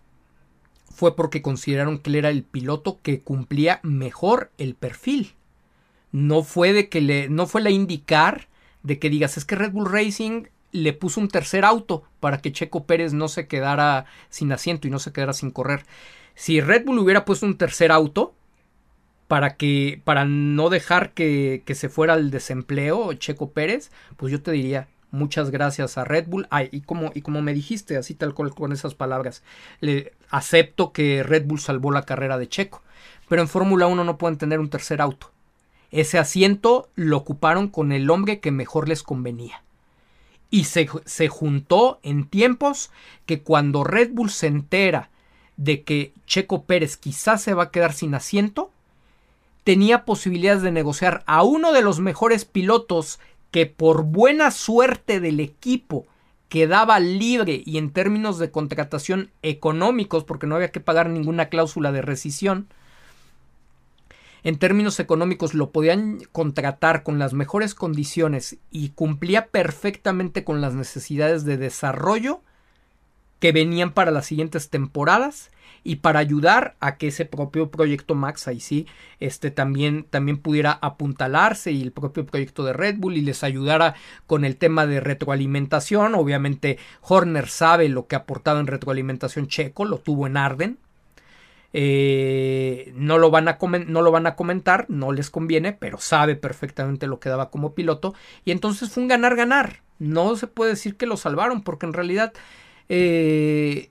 [0.97, 5.35] fue porque consideraron que él era el piloto que cumplía mejor el perfil.
[6.10, 8.48] No fue de que le, no fue la indicar
[8.82, 12.51] de que digas es que Red Bull Racing le puso un tercer auto para que
[12.51, 15.85] Checo Pérez no se quedara sin asiento y no se quedara sin correr.
[16.35, 18.35] Si Red Bull hubiera puesto un tercer auto
[19.28, 24.40] para que para no dejar que, que se fuera al desempleo Checo Pérez, pues yo
[24.40, 26.47] te diría Muchas gracias a Red Bull.
[26.51, 29.43] Ay, y como, y como me dijiste, así tal cual con esas palabras,
[29.81, 32.82] le acepto que Red Bull salvó la carrera de Checo.
[33.28, 35.30] Pero en Fórmula 1 no pueden tener un tercer auto.
[35.90, 39.62] Ese asiento lo ocuparon con el hombre que mejor les convenía.
[40.50, 42.90] Y se, se juntó en tiempos
[43.24, 45.10] que cuando Red Bull se entera
[45.56, 48.70] de que Checo Pérez quizás se va a quedar sin asiento,
[49.64, 53.18] tenía posibilidades de negociar a uno de los mejores pilotos
[53.50, 56.06] que por buena suerte del equipo
[56.48, 61.93] quedaba libre y en términos de contratación económicos, porque no había que pagar ninguna cláusula
[61.93, 62.68] de rescisión,
[64.44, 70.74] en términos económicos lo podían contratar con las mejores condiciones y cumplía perfectamente con las
[70.74, 72.43] necesidades de desarrollo
[73.38, 75.50] que venían para las siguientes temporadas
[75.84, 78.86] y para ayudar a que ese propio proyecto Max ahí sí
[79.20, 83.94] este también también pudiera apuntalarse y el propio proyecto de Red Bull y les ayudara
[84.26, 89.84] con el tema de retroalimentación obviamente Horner sabe lo que ha aportado en retroalimentación Checo
[89.84, 90.78] lo tuvo en Arden
[91.78, 96.34] eh, no, lo van a no lo van a comentar, no les conviene, pero sabe
[96.34, 98.14] perfectamente lo que daba como piloto.
[98.46, 99.82] Y entonces fue un ganar-ganar.
[99.98, 102.32] No se puede decir que lo salvaron, porque en realidad
[102.88, 103.90] eh,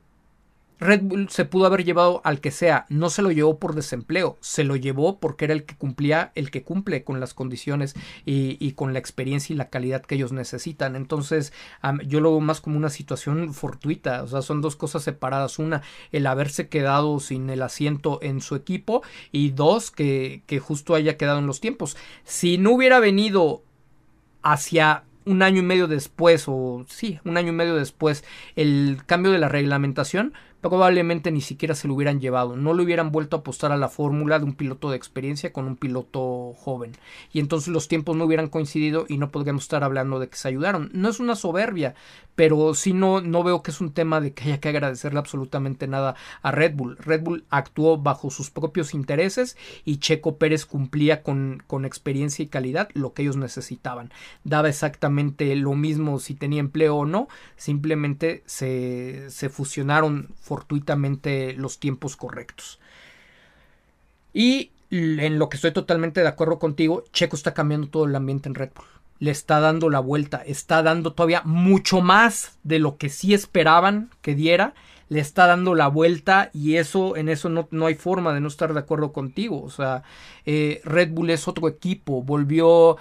[0.79, 4.37] Red Bull se pudo haber llevado al que sea, no se lo llevó por desempleo,
[4.41, 7.95] se lo llevó porque era el que cumplía, el que cumple con las condiciones
[8.25, 10.95] y, con la experiencia y la calidad que ellos necesitan.
[10.95, 11.53] Entonces,
[12.05, 15.59] yo lo veo más como una situación fortuita, o sea, son dos cosas separadas.
[15.59, 15.81] Una,
[16.11, 19.01] el haberse quedado sin el asiento en su equipo
[19.31, 21.95] y dos, que, que justo haya quedado en los tiempos.
[22.25, 23.63] Si no hubiera venido
[24.41, 28.23] hacia un año y medio después, o sí, un año y medio después,
[28.55, 30.33] el cambio de la reglamentación,
[30.69, 33.87] probablemente ni siquiera se lo hubieran llevado, no le hubieran vuelto a apostar a la
[33.87, 36.93] fórmula de un piloto de experiencia con un piloto joven.
[37.31, 40.47] Y entonces los tiempos no hubieran coincidido y no podríamos estar hablando de que se
[40.47, 40.89] ayudaron.
[40.91, 41.93] No es una soberbia,
[42.33, 45.87] pero sí no, no veo que es un tema de que haya que agradecerle absolutamente
[45.87, 46.97] nada a Red Bull.
[46.97, 52.47] Red Bull actuó bajo sus propios intereses y Checo Pérez cumplía con, con experiencia y
[52.47, 54.11] calidad lo que ellos necesitaban.
[54.43, 61.79] Daba exactamente lo mismo si tenía empleo o no, simplemente se, se fusionaron fortuitamente los
[61.79, 62.79] tiempos correctos.
[64.33, 68.47] Y en lo que estoy totalmente de acuerdo contigo, Checo está cambiando todo el ambiente
[68.47, 68.85] en Red Bull.
[69.19, 74.11] Le está dando la vuelta, está dando todavía mucho más de lo que sí esperaban
[74.21, 74.73] que diera.
[75.09, 78.47] Le está dando la vuelta y eso, en eso no, no hay forma de no
[78.47, 79.61] estar de acuerdo contigo.
[79.61, 80.03] O sea,
[80.45, 82.97] eh, Red Bull es otro equipo, volvió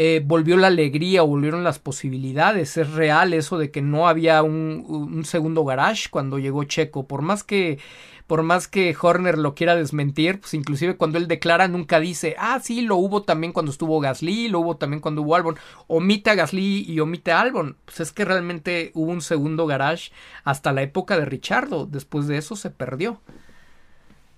[0.00, 2.76] eh, volvió la alegría, volvieron las posibilidades.
[2.76, 7.08] Es real eso de que no había un, un, segundo garage cuando llegó Checo.
[7.08, 7.80] Por más que
[8.28, 12.60] por más que Horner lo quiera desmentir, pues inclusive cuando él declara nunca dice, ah,
[12.62, 15.56] sí, lo hubo también cuando estuvo Gasly, lo hubo también cuando hubo Albon.
[15.88, 17.76] Omite a Gasly y omite a Albon.
[17.84, 20.12] Pues es que realmente hubo un segundo garage
[20.44, 21.86] hasta la época de Richardo.
[21.86, 23.20] Después de eso se perdió.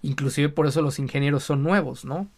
[0.01, 2.28] Inclusive por eso los ingenieros son nuevos, ¿no?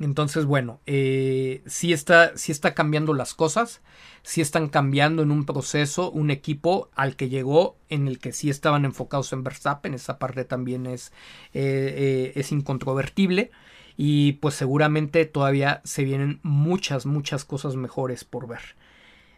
[0.00, 3.82] Entonces, bueno, eh, sí, está, sí está cambiando las cosas,
[4.22, 8.48] sí están cambiando en un proceso, un equipo al que llegó en el que sí
[8.48, 11.12] estaban enfocados en Verstappen, esa parte también es,
[11.52, 13.50] eh, eh, es incontrovertible
[13.98, 18.60] y pues seguramente todavía se vienen muchas, muchas cosas mejores por ver.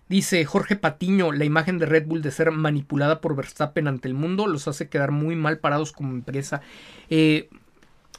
[0.08, 4.14] Dice Jorge Patiño, la imagen de Red Bull de ser manipulada por Verstappen ante el
[4.14, 6.60] mundo los hace quedar muy mal parados como empresa.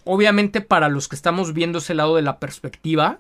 [0.06, 3.20] Obviamente para los que estamos viendo ese lado de la perspectiva,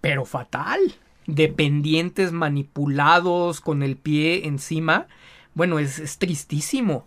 [0.00, 0.78] pero fatal.
[1.26, 5.06] Dependientes, manipulados, con el pie encima.
[5.54, 7.06] Bueno, es, tristísimo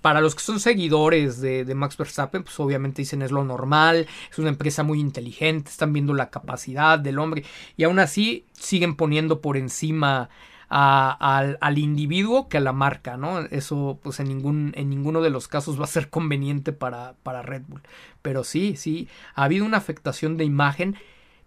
[0.00, 4.06] para los que son seguidores de, de, Max Verstappen, pues obviamente dicen es lo normal,
[4.30, 7.44] es una empresa muy inteligente, están viendo la capacidad del hombre
[7.76, 10.30] y aún así siguen poniendo por encima
[10.68, 13.40] al, individuo que a la marca, ¿no?
[13.40, 17.42] Eso pues en ningún en ninguno de los casos va a ser conveniente para, para
[17.42, 17.82] Red Bull.
[18.22, 20.96] Pero sí, sí, ha habido una afectación de imagen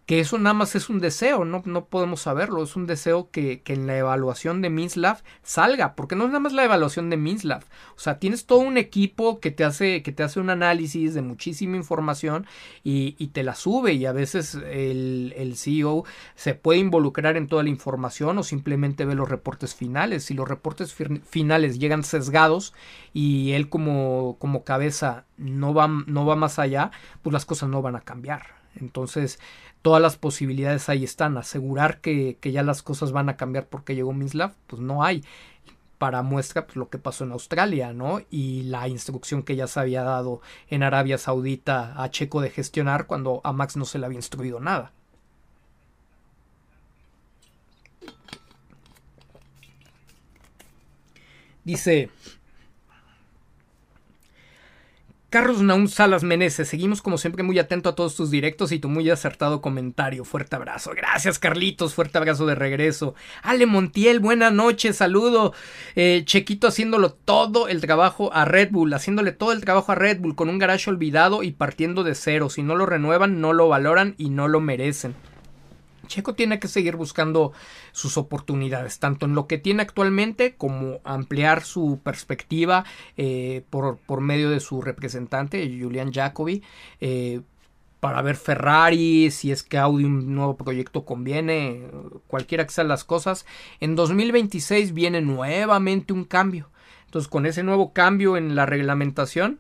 [0.10, 3.61] que eso nada más es un deseo, no, no podemos saberlo, es un deseo que,
[3.61, 7.18] que en la evaluación de Minslav salga, porque no es nada más la evaluación de
[7.18, 7.64] Minslav,
[7.95, 11.22] o sea, tienes todo un equipo que te hace, que te hace un análisis de
[11.22, 12.48] muchísima información
[12.84, 17.48] y, y te la sube y a veces el, el, CEO se puede involucrar en
[17.48, 22.73] toda la información o simplemente ve los reportes finales, si los reportes finales llegan sesgados
[23.14, 26.90] y él como, como cabeza no va, no va más allá,
[27.22, 28.57] pues las cosas no van a cambiar.
[28.76, 29.40] Entonces,
[29.81, 31.38] todas las posibilidades ahí están.
[31.38, 35.23] Asegurar que, que ya las cosas van a cambiar porque llegó Mislav, pues no hay.
[35.97, 38.22] Para muestra pues, lo que pasó en Australia, ¿no?
[38.30, 43.06] Y la instrucción que ya se había dado en Arabia Saudita a Checo de gestionar
[43.07, 44.91] cuando a Max no se le había instruido nada.
[51.64, 52.10] Dice
[55.30, 58.89] Carlos Naum Salas Meneses, seguimos como siempre muy atento a todos tus directos y tu
[58.89, 60.26] muy acertado comentario.
[60.26, 60.89] Fuerte abrazo.
[60.95, 61.93] Gracias, Carlitos.
[61.93, 63.14] Fuerte abrazo de regreso.
[63.43, 65.53] Ale Montiel, buena noche, saludo.
[65.95, 70.19] Eh, Chequito haciéndolo todo el trabajo a Red Bull, haciéndole todo el trabajo a Red
[70.19, 72.49] Bull con un garaje olvidado y partiendo de cero.
[72.49, 75.14] Si no lo renuevan, no lo valoran y no lo merecen.
[76.10, 77.53] Checo tiene que seguir buscando
[77.94, 82.84] sus oportunidades, tanto en lo que tiene actualmente como ampliar su perspectiva
[83.15, 86.61] eh, por, por, medio de su representante, Julian Jacobi.
[86.99, 87.40] Eh,
[87.99, 91.88] para ver Ferrari, si es que Audi un nuevo proyecto conviene,
[92.27, 93.45] cualquiera que sean las cosas.
[93.80, 96.69] En 2026 viene nuevamente un cambio.
[97.06, 99.60] Entonces, con ese nuevo cambio en la reglamentación,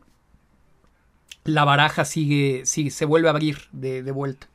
[1.43, 4.47] la baraja sigue, sigue se vuelve a abrir de, de vuelta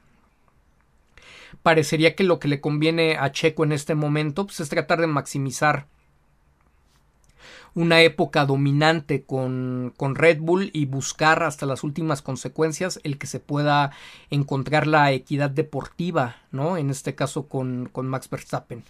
[1.63, 5.07] parecería que lo que le conviene a Checo en este momento pues, es tratar de
[5.07, 5.87] maximizar
[7.75, 13.27] una época dominante con, con, Red Bull y buscar hasta las últimas consecuencias el que
[13.27, 13.91] se pueda
[14.31, 16.77] encontrar la equidad deportiva, ¿no?
[16.77, 18.85] En este caso con, con Max Verstappen.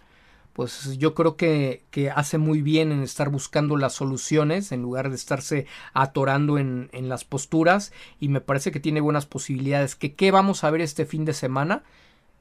[0.53, 5.09] Pues yo creo que, que, hace muy bien en estar buscando las soluciones en lugar
[5.09, 9.97] de estarse atorando en, en las posturas y me parece que tiene buenas posibilidades.
[9.97, 11.82] ¿Que, ¿Qué vamos a ver este fin de semana?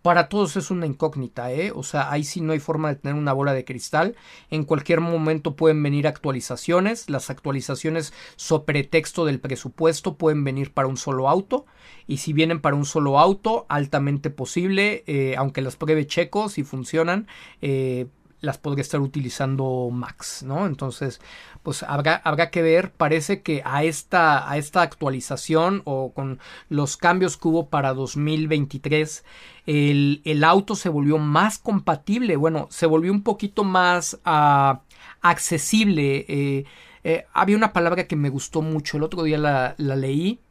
[0.04, 1.72] Para todos es una incógnita, ¿eh?
[1.74, 4.18] O sea, ahí sí no hay forma de tener una bola de cristal.
[4.52, 7.10] En cualquier momento pueden venir actualizaciones.
[7.10, 11.66] Las actualizaciones sobre texto del presupuesto pueden venir para un solo auto.
[12.06, 16.64] Y si vienen para un solo auto, altamente posible, eh, aunque las pruebe Checo, si
[16.64, 17.28] funcionan,
[17.62, 18.08] eh,
[18.44, 20.66] las podría estar utilizando Max, ¿no?
[20.66, 21.22] Entonces,
[21.64, 26.98] pues habrá, habrá que ver, parece que a esta, a esta actualización o con los
[26.98, 29.24] cambios que hubo para 2023,
[29.66, 34.78] el, el auto se volvió más compatible, bueno, se volvió un poquito más uh,
[35.22, 36.26] accesible.
[36.28, 36.66] Eh,
[37.06, 40.42] eh, había una palabra que me gustó mucho, el otro día la, la leí,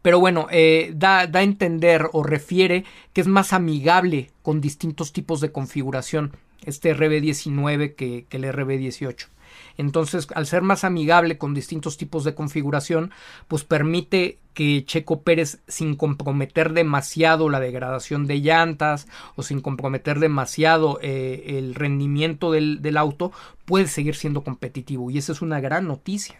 [0.00, 5.12] pero bueno, eh, da, da, a entender o refiere que es más amigable con distintos
[5.12, 6.32] tipos de configuración
[6.64, 9.28] este RB19 que, que el RB18.
[9.76, 13.10] Entonces, al ser más amigable con distintos tipos de configuración,
[13.48, 20.18] pues permite que Checo Pérez, sin comprometer demasiado la degradación de llantas o sin comprometer
[20.18, 23.32] demasiado eh, el rendimiento del, del auto,
[23.64, 25.10] puede seguir siendo competitivo.
[25.10, 26.38] Y esa es una gran noticia.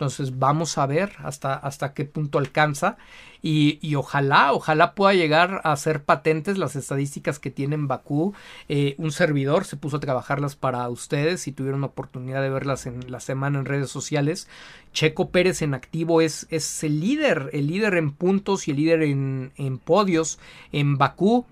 [0.00, 2.96] Entonces vamos a ver hasta, hasta qué punto alcanza
[3.42, 8.32] y, y, ojalá, ojalá pueda llegar a ser patentes las estadísticas que tiene en Bakú.
[8.70, 13.12] Eh, un servidor se puso a trabajarlas para ustedes si tuvieron oportunidad de verlas en
[13.12, 14.48] la semana en redes sociales.
[14.94, 19.02] Checo Pérez en activo es, es el líder, el líder en puntos y el líder
[19.02, 20.38] en, en podios
[20.72, 21.44] en Bakú.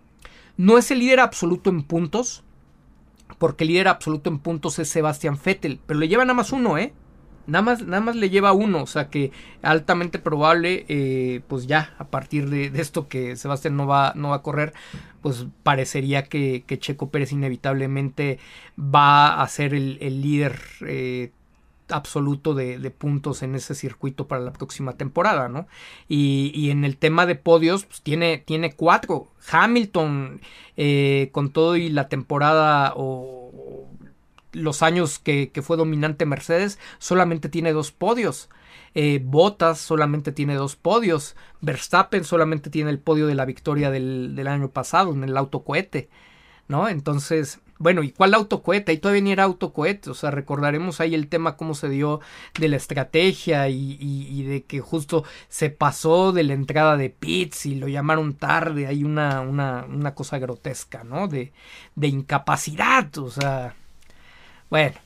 [0.56, 2.44] No es el líder absoluto en puntos,
[3.36, 6.78] porque el líder absoluto en puntos es Sebastián Vettel, pero le lleva nada más uno,
[6.78, 6.94] ¿eh?
[7.48, 11.94] Nada más, nada más le lleva uno, o sea que altamente probable, eh, pues ya
[11.98, 14.74] a partir de, esto que Sebastián no va, no va a correr,
[15.22, 18.38] pues parecería que, Checo Pérez inevitablemente
[18.78, 21.32] va a ser el, líder eh,
[21.88, 25.66] absoluto de, puntos en ese circuito para la próxima temporada, ¿no?
[26.06, 29.28] Y, en el tema de podios, pues tiene, tiene cuatro.
[29.50, 30.42] Hamilton,
[30.76, 33.88] eh, con todo y la temporada o
[34.52, 38.48] los años que, fue dominante Mercedes, solamente tiene dos podios.
[38.94, 41.36] Eh, Bottas solamente tiene dos podios.
[41.60, 46.08] Verstappen solamente tiene el podio de la victoria del, año pasado en el autocohete.
[46.68, 46.86] ¿No?
[46.88, 48.92] Entonces, bueno, ¿y cuál autocohete?
[48.92, 50.10] Ahí todavía ni era autocohete.
[50.10, 52.20] O sea, recordaremos ahí el tema cómo se dio
[52.58, 57.66] de la estrategia y, y, de que justo se pasó de la entrada de Pitts
[57.66, 58.86] y lo llamaron tarde.
[58.86, 61.28] Hay una, una, una cosa grotesca, ¿no?
[61.28, 61.52] De,
[61.94, 63.16] de incapacidad.
[63.18, 63.76] O sea,
[64.70, 64.96] bueno,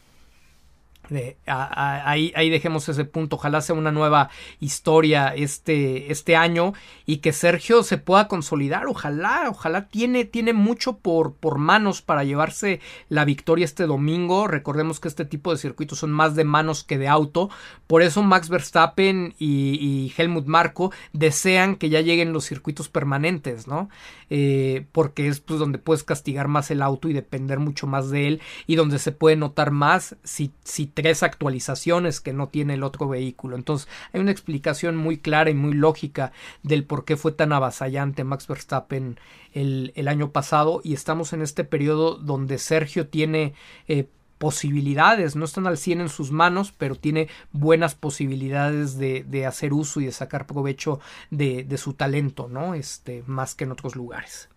[1.46, 3.36] ahí, dejemos ese punto.
[3.36, 4.30] Ojalá sea una nueva
[4.60, 6.72] historia este, este año
[7.06, 8.86] y que Sergio se pueda consolidar.
[8.86, 14.46] Ojalá, ojalá tiene, tiene mucho por, por manos para llevarse la victoria este domingo.
[14.46, 17.50] Recordemos que este tipo de circuitos son más de manos que de auto.
[17.86, 23.88] Por eso Max Verstappen y, Helmut Marco desean que ya lleguen los circuitos permanentes, ¿no?
[24.30, 28.28] Eh, porque es pues donde puedes castigar más el auto y depender mucho más de
[28.28, 32.84] él y donde se puede notar más si, si tres actualizaciones que no tiene el
[32.84, 33.56] otro vehículo.
[33.56, 38.24] Entonces hay una explicación muy clara y muy lógica del por qué fue tan avasallante
[38.24, 39.18] Max Verstappen
[39.52, 43.54] el, el año pasado y estamos en este periodo donde Sergio tiene
[43.88, 44.06] eh,
[44.38, 49.72] posibilidades, no están al 100 en sus manos, pero tiene buenas posibilidades de, de hacer
[49.72, 51.00] uso y de sacar provecho
[51.30, 52.74] de, de, su talento, ¿no?
[52.74, 54.48] Este, más que en otros lugares.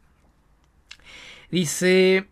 [1.52, 2.28] Dice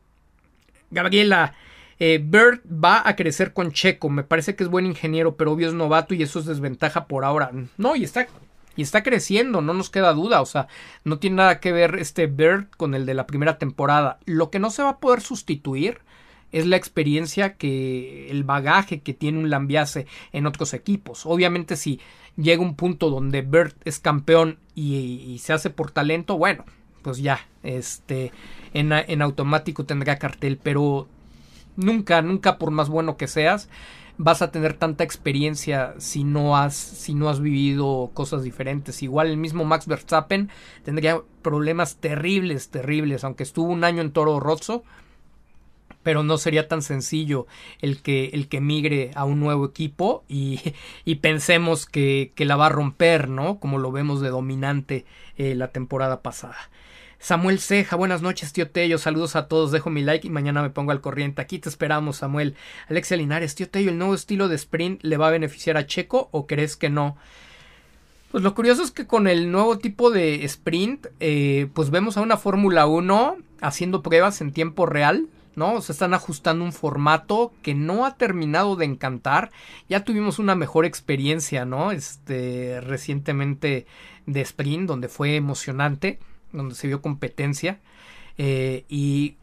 [0.94, 1.56] Gabriela,
[2.00, 4.10] eh, Bird va a crecer con Checo.
[4.10, 7.26] Me parece que es buen ingeniero, pero obvio es novato y eso es desventaja por
[7.26, 7.52] ahora.
[7.78, 8.28] No, y está,
[8.76, 10.42] y está creciendo, no nos queda duda.
[10.42, 10.68] O sea,
[11.04, 14.20] no tiene nada que ver este Bird con el de la primera temporada.
[14.26, 16.00] Lo que no se va a poder sustituir
[16.52, 21.26] es la experiencia que el bagaje que tiene un Lambiase en otros equipos.
[21.26, 22.00] Obviamente si
[22.38, 26.64] llega un punto donde Bird es campeón y, y se hace por talento, bueno,
[27.02, 28.32] pues ya, este,
[28.74, 31.08] en, en automático tendrá cartel, pero
[31.76, 33.70] Nunca, nunca por más bueno que seas,
[34.18, 39.02] vas a tener tanta experiencia si no has, si no has vivido cosas diferentes.
[39.02, 40.50] Igual el mismo Max Verstappen
[40.84, 44.84] tendría problemas terribles, terribles, aunque estuvo un año en Toro Rosso,
[46.04, 47.48] pero no sería tan sencillo
[47.82, 50.60] el que, el que migre a un nuevo equipo y,
[51.06, 53.60] y pensemos que, que, la va a romper, ¿no?
[53.60, 55.06] Como lo vemos de dominante
[55.38, 56.70] eh, la temporada pasada.
[57.24, 58.98] Samuel Ceja, buenas noches, tío Tello.
[58.98, 59.72] Saludos a todos.
[59.72, 61.42] Dejo mi like y mañana me pongo al corriente.
[61.42, 62.54] Aquí te esperamos, Samuel.
[62.90, 66.28] Alexia Linares, tío Tello, ¿el nuevo estilo de sprint le va a beneficiar a Checo
[66.34, 67.16] o crees que no?
[68.30, 72.22] Pues lo curioso es que con el nuevo tipo de sprint, eh, pues vemos a
[72.22, 75.30] una Fórmula 1 haciendo pruebas en tiempo real.
[75.56, 75.80] ¿no?
[75.80, 79.50] Se están ajustando un formato que no ha terminado de encantar.
[79.88, 81.94] Ya tuvimos una mejor experiencia, ¿no?
[81.94, 83.86] Este, recientemente
[84.26, 86.20] de sprint, donde fue emocionante
[86.54, 87.82] donde se vio competencia.
[88.38, 89.36] Eh, y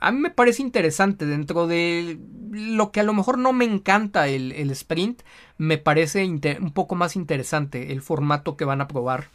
[0.00, 2.18] a mí me parece interesante dentro de
[2.50, 5.22] lo que a lo mejor no me encanta el, sprint,
[5.56, 9.28] me parece un poco más interesante el formato que van a probar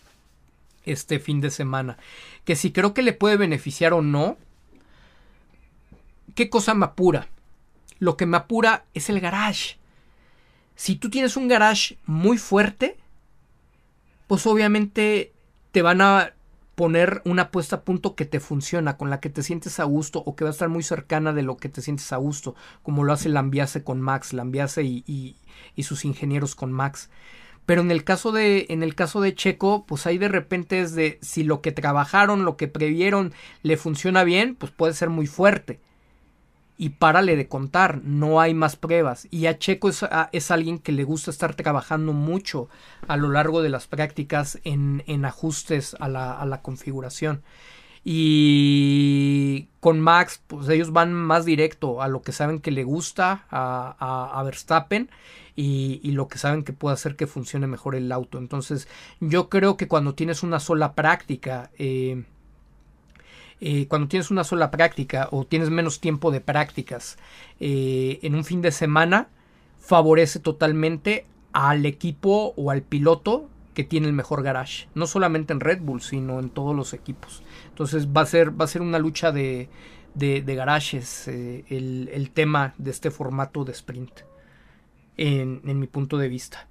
[0.86, 1.98] este fin de semana.
[2.46, 4.38] Que si creo que le puede beneficiar o no,
[6.36, 7.28] ¿qué cosa me apura?
[8.00, 9.78] Lo que me apura es el garage.
[10.76, 12.98] Si tú tienes un garage muy fuerte,
[14.28, 15.34] pues obviamente
[15.72, 16.34] te van a
[16.76, 20.24] poner una puesta a punto que te funciona, con la que te sientes a gusto
[20.26, 23.04] o que va a estar muy cercana de lo que te sientes a gusto, como
[23.04, 25.36] lo hace Lambiase con Max, Lambiase y, y,
[25.76, 27.10] y, sus ingenieros con Max.
[27.66, 30.96] Pero en el caso de, en el caso de Checo, pues ahí de repente es
[30.96, 35.28] de si lo que trabajaron, lo que previeron le funciona bien, pues puede ser muy
[35.28, 35.80] fuerte.
[36.84, 39.30] Y párale de contar, no hay más pruebas.
[39.32, 42.68] Y a Checo es, es alguien que le gusta estar trabajando mucho
[43.08, 47.42] a lo largo de las prácticas en, en ajustes a la, a la configuración.
[48.04, 53.46] Y con Max, pues ellos van más directo a lo que saben que le gusta
[53.50, 55.10] a, a, Verstappen
[55.56, 58.40] y, y, lo que saben que puede hacer que funcione mejor el auto.
[58.40, 58.90] Entonces,
[59.22, 62.26] yo creo que cuando tienes una sola práctica, eh,
[63.66, 67.18] eh, cuando tienes una sola práctica o tienes menos tiempo de prácticas
[67.62, 69.30] eh, en un fin de semana,
[69.80, 74.90] favorece totalmente al equipo o al piloto que tiene el mejor garage.
[74.96, 77.42] No solamente en Red Bull, sino en todos los equipos.
[77.70, 79.70] Entonces va a ser, va a ser una lucha de,
[80.14, 84.12] de, garages eh, el, tema de este formato de sprint.
[85.16, 86.68] En, en mi punto de vista.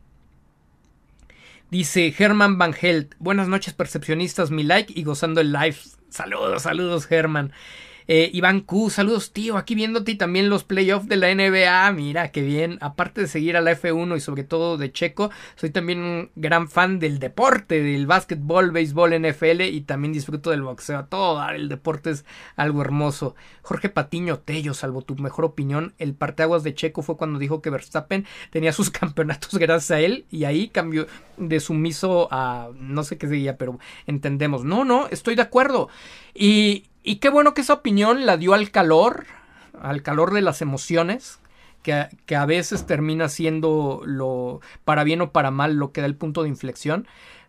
[1.70, 3.14] Dice Herman Van Helt.
[3.18, 4.50] Buenas noches, percepcionistas.
[4.50, 5.78] Mi like y gozando el live.
[6.12, 7.52] Saludos, saludos, Germán.
[8.08, 12.30] Eh, Iván Q, saludos tío, aquí viéndote y también los playoffs de la NBA, mira
[12.32, 16.00] qué bien, aparte de seguir a la F1 y sobre todo de Checo, soy también
[16.00, 21.48] un gran fan del deporte, del básquetbol, béisbol, NFL y también disfruto del boxeo, todo,
[21.50, 22.24] el deporte es
[22.56, 23.34] algo hermoso.
[23.62, 27.70] Jorge Patiño Tello, salvo tu mejor opinión, el parteaguas de Checo fue cuando dijo que
[27.70, 31.06] Verstappen tenía sus campeonatos gracias a él y ahí cambió
[31.36, 34.64] de sumiso a no sé qué seguía, pero entendemos.
[34.64, 35.88] No, no, estoy de acuerdo.
[36.34, 39.26] Y, y qué bueno que esa opinión la dio al calor,
[39.80, 41.38] al calor de las emociones,
[41.82, 46.06] que, que, a veces termina siendo lo para bien o para mal lo que da
[46.06, 47.06] el punto de inflexión.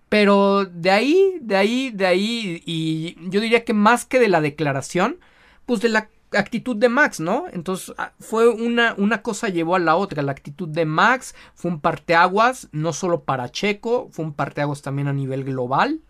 [0.09, 4.41] Pero de ahí, de ahí, de ahí, y yo diría que más que de la
[4.41, 5.17] declaración,
[5.65, 7.45] pues de la actitud de Max, ¿no?
[7.51, 10.21] Entonces ah, fue una, una cosa llevó a la otra.
[10.21, 15.07] La actitud de Max fue un parteaguas, no solo para Checo, fue un parteaguas también
[15.07, 16.01] a nivel global.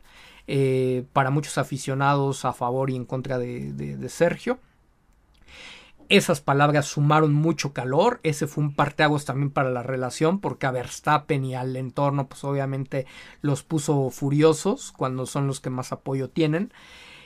[0.45, 4.59] Eh, para muchos aficionados a favor y en contra de, Sergio.
[6.09, 10.71] Esas palabras sumaron mucho calor, ese fue un parteaguas también para la relación, porque a
[10.71, 13.07] Verstappen y al entorno, pues obviamente
[13.41, 16.73] los puso furiosos cuando son los que más apoyo tienen.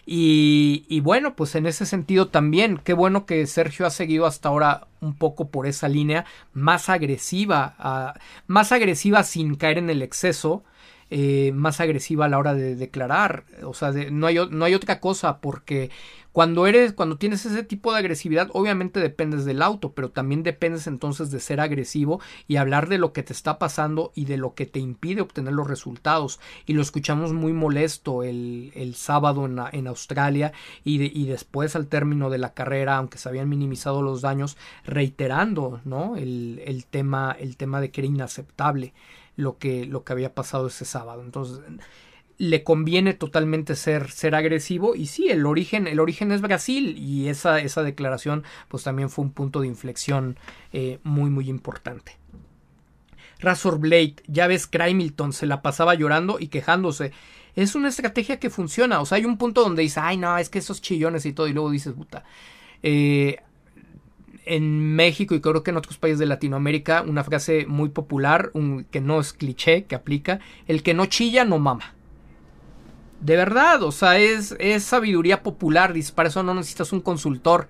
[0.10, 4.88] Y, bueno, pues en ese sentido también, qué bueno que Sergio ha seguido hasta ahora
[5.02, 6.24] un poco por esa línea
[6.54, 8.14] más agresiva,
[8.46, 10.64] más agresiva sin caer en el exceso,
[11.10, 13.46] eh, más agresiva a la hora de declarar.
[13.64, 15.90] O sea, no, hay, no hay otra cosa porque
[16.38, 20.86] cuando eres, cuando tienes ese tipo de agresividad, obviamente dependes del auto, pero también dependes
[20.86, 24.54] entonces de ser agresivo y hablar de lo que te está pasando y de lo
[24.54, 26.40] que te impide obtener los resultados.
[26.68, 30.54] Y lo escuchamos muy molesto el, el sábado en, en Australia
[30.84, 35.82] y, y, después al término de la carrera, aunque se habían minimizado los daños, reiterando,
[35.86, 36.18] ¿no?
[36.18, 38.94] El tema, el tema de que era inaceptable
[39.38, 41.22] lo que, lo que había pasado ese sábado.
[41.22, 41.62] Entonces,
[42.38, 44.96] le conviene totalmente ser, ser agresivo.
[44.96, 46.98] Y sí, el origen, el origen es Brasil.
[46.98, 50.38] Y esa, esa declaración, pues también fue un punto de inflexión
[50.74, 52.18] eh, muy, muy importante.
[53.40, 57.12] Razor Blade, ya ves, Crimilton se la pasaba llorando y quejándose.
[57.56, 59.00] Es una estrategia que funciona.
[59.00, 61.48] O sea, hay un punto donde dice, ay, no, es que esos chillones y todo.
[61.48, 62.24] Y luego dices, puta.
[62.84, 63.38] Eh,
[64.48, 68.86] en México y creo que en otros países de Latinoamérica una frase muy popular, un,
[68.86, 71.94] que no es cliché, que aplica, el que no chilla no mama.
[73.22, 77.68] De verdad, o sea, es, es sabiduría popular, y para eso no necesitas un consultor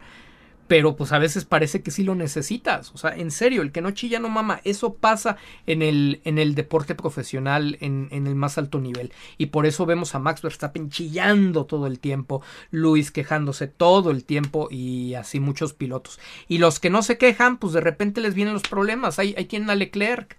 [0.68, 2.92] pero pues a veces parece que sí lo necesitas.
[2.94, 4.62] O sea, en serio, el que no chilla no mama.
[4.64, 9.12] Eso pasa en el, en el deporte profesional en, en, el más alto nivel.
[9.38, 12.42] Y por eso vemos a Max Verstappen chillando todo el tiempo,
[12.72, 16.20] Luis quejándose todo el tiempo y así muchos pilotos.
[16.48, 19.20] Y los que no se quejan, pues de repente les vienen los problemas.
[19.20, 20.38] Hay, hay quien a Leclerc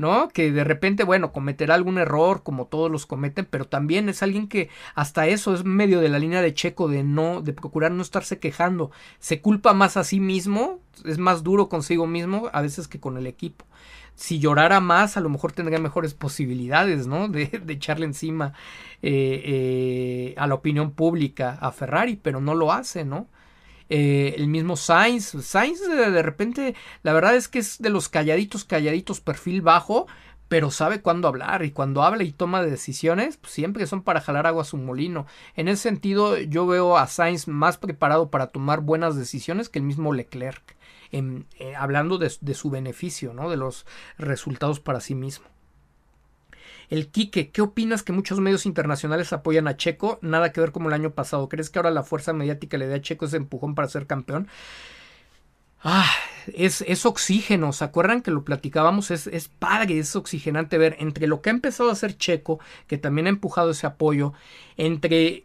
[0.00, 0.30] ¿no?
[0.30, 4.48] Que de repente, bueno, cometerá algún error como todos los cometen, pero también es alguien
[4.48, 8.00] que hasta eso es medio de la línea de Checo de no, de procurar no
[8.00, 8.90] estarse quejando.
[9.18, 13.18] Se culpa más a sí mismo, es más duro consigo mismo a veces que con
[13.18, 13.66] el equipo.
[14.14, 17.28] Si llorara más, a lo mejor tendría mejores posibilidades, ¿no?
[17.28, 18.54] De, de echarle encima
[19.02, 23.28] eh, eh, a la opinión pública a Ferrari, pero no lo hace, ¿no?
[23.90, 25.36] Eh, el mismo Sainz.
[25.42, 30.06] Sainz de, repente, la verdad es que es de los calladitos, calladitos, perfil bajo,
[30.48, 34.46] pero sabe cuándo hablar y cuando habla y toma decisiones, pues siempre son para jalar
[34.46, 35.26] agua a su molino.
[35.56, 39.84] En ese sentido, yo veo a Sainz más preparado para tomar buenas decisiones que el
[39.84, 40.76] mismo Leclerc,
[41.10, 43.50] en, eh, hablando de, de, su beneficio, ¿no?
[43.50, 43.86] de los
[44.18, 45.46] resultados para sí mismo.
[46.90, 50.18] El Quique, ¿qué opinas que muchos medios internacionales apoyan a Checo?
[50.22, 51.48] Nada que ver como el año pasado.
[51.48, 54.48] ¿Crees que ahora la fuerza mediática le da a Checo ese empujón para ser campeón?
[55.82, 56.10] Ah,
[56.52, 59.10] es, es, oxígeno, ¿se acuerdan que lo platicábamos?
[59.10, 62.98] Es, es padre, es oxigenante ver entre lo que ha empezado a hacer Checo, que
[62.98, 64.34] también ha empujado ese apoyo,
[64.76, 65.44] entre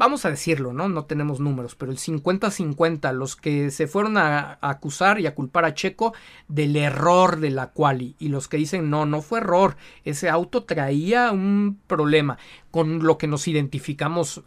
[0.00, 0.88] vamos a decirlo, ¿no?
[0.88, 5.66] No tenemos números, pero el 50-50, los que se fueron a, acusar y a culpar
[5.66, 6.14] a Checo
[6.48, 10.64] del error de la quali y los que dicen, no, no fue error, ese auto
[10.64, 12.38] traía un problema
[12.70, 14.42] con lo que nos identificamos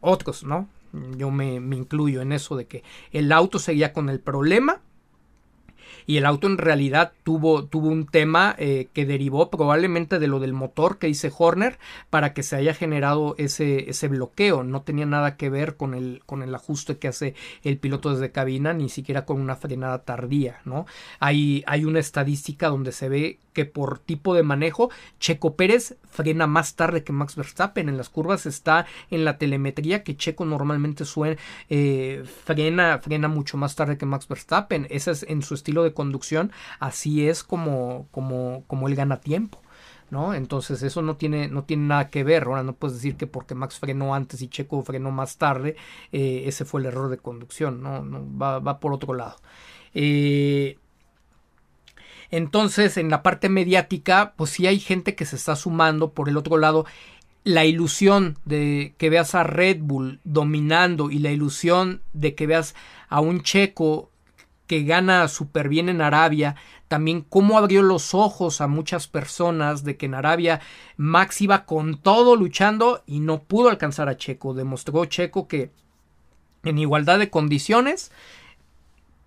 [0.00, 0.70] otros, ¿no?
[1.18, 2.82] Yo me, me incluyo en eso de que
[3.12, 4.80] el auto seguía con el problema
[6.06, 10.40] y el auto en realidad tuvo, tuvo un tema eh, que derivó probablemente de lo
[10.40, 11.78] del motor que dice Horner
[12.10, 14.62] para que se haya generado ese, ese bloqueo.
[14.62, 18.32] No tenía nada que ver con el, con el ajuste que hace el piloto desde
[18.32, 20.86] cabina, ni siquiera con una frenada tardía, ¿no?
[21.20, 26.46] Hay, hay una estadística donde se ve que por tipo de manejo, Checo Pérez frena
[26.46, 27.88] más tarde que Max Verstappen.
[27.88, 31.40] En las curvas está en la telemetría que Checo normalmente suena,
[31.70, 34.86] eh, frena, frena mucho más tarde que Max Verstappen.
[34.90, 39.62] Ese es en su estilo de conducción, así es como, como, como él gana tiempo.
[40.10, 40.34] ¿no?
[40.34, 42.44] Entonces eso no tiene, no tiene nada que ver.
[42.44, 45.76] Ahora no puedes decir que porque Max frenó antes y Checo frenó más tarde,
[46.12, 48.04] eh, ese fue el error de conducción, no,
[48.38, 49.36] va, va por otro lado.
[49.94, 50.78] Eh,
[52.30, 56.12] entonces, en la parte mediática, pues sí hay gente que se está sumando.
[56.12, 56.86] Por el otro lado,
[57.44, 62.74] la ilusión de que veas a Red Bull dominando y la ilusión de que veas
[63.08, 64.10] a un checo
[64.66, 66.56] que gana súper bien en Arabia,
[66.88, 70.60] también cómo abrió los ojos a muchas personas de que en Arabia
[70.96, 74.54] Max iba con todo luchando y no pudo alcanzar a Checo.
[74.54, 75.70] Demostró Checo que
[76.62, 78.10] en igualdad de condiciones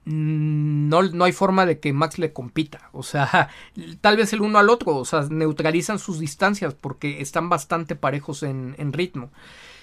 [0.07, 2.89] no, no hay forma de que Max le compita.
[2.93, 3.49] O sea,
[4.01, 8.43] tal vez el uno al otro, o sea, neutralizan sus distancias porque están bastante parejos
[8.43, 9.31] en, en ritmo.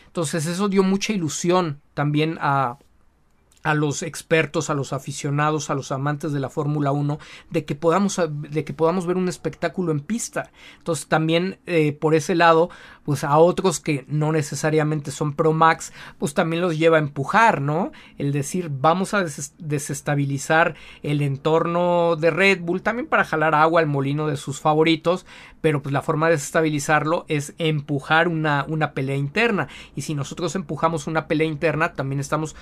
[0.06, 2.78] Entonces eso dio mucha ilusión también a,
[3.65, 7.19] a los expertos, a los aficionados, a los amantes de la Fórmula 1,
[7.51, 10.51] de que podamos, de que podamos ver un espectáculo en pista.
[10.77, 12.69] Entonces también eh, por ese lado,
[13.05, 17.62] pues a otros que no necesariamente son Pro Max, pues también los lleva a empujar,
[17.62, 17.91] ¿no?
[18.19, 19.24] El decir, vamos a
[19.59, 25.24] desestabilizar el entorno de Red Bull, también para jalar agua al molino de sus favoritos,
[25.62, 29.69] pero pues la forma de desestabilizarlo es empujar una, una pelea interna.
[29.97, 32.55] Y si nosotros empujamos una pelea interna, también estamos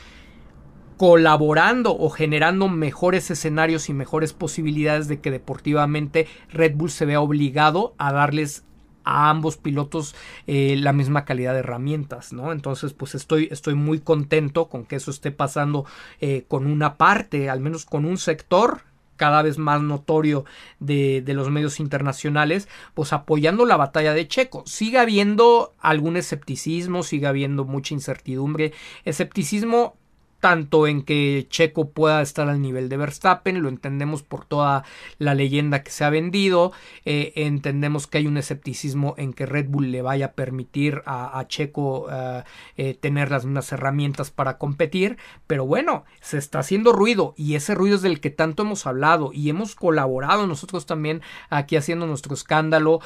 [0.96, 7.20] colaborando o generando mejores escenarios y mejores posibilidades de que deportivamente Red Bull se vea
[7.20, 8.64] obligado a darles
[9.04, 10.14] a ambos pilotos
[10.46, 12.52] eh, la misma calidad de herramientas, ¿no?
[12.52, 15.84] Entonces, pues estoy, estoy muy contento con que eso esté pasando
[16.20, 18.82] eh, con una parte, al menos con un sector
[19.16, 20.44] cada vez más notorio
[20.80, 24.64] de, de, los medios internacionales, pues apoyando la batalla de Checo.
[24.66, 28.72] Sigue habiendo algún escepticismo, sigue habiendo mucha incertidumbre,
[29.04, 29.96] escepticismo
[30.42, 34.82] tanto en que Checo pueda estar al nivel de Verstappen, lo entendemos por toda
[35.18, 36.72] la leyenda que se ha vendido,
[37.04, 41.44] eh, entendemos que hay un escepticismo en que Red Bull le vaya a permitir a,
[41.46, 42.42] Checo eh,
[42.76, 45.16] eh, tener las mismas herramientas para competir,
[45.46, 49.30] pero bueno, se está haciendo ruido y ese ruido es del que tanto hemos hablado
[49.32, 52.98] y hemos colaborado nosotros también aquí haciendo nuestro escándalo,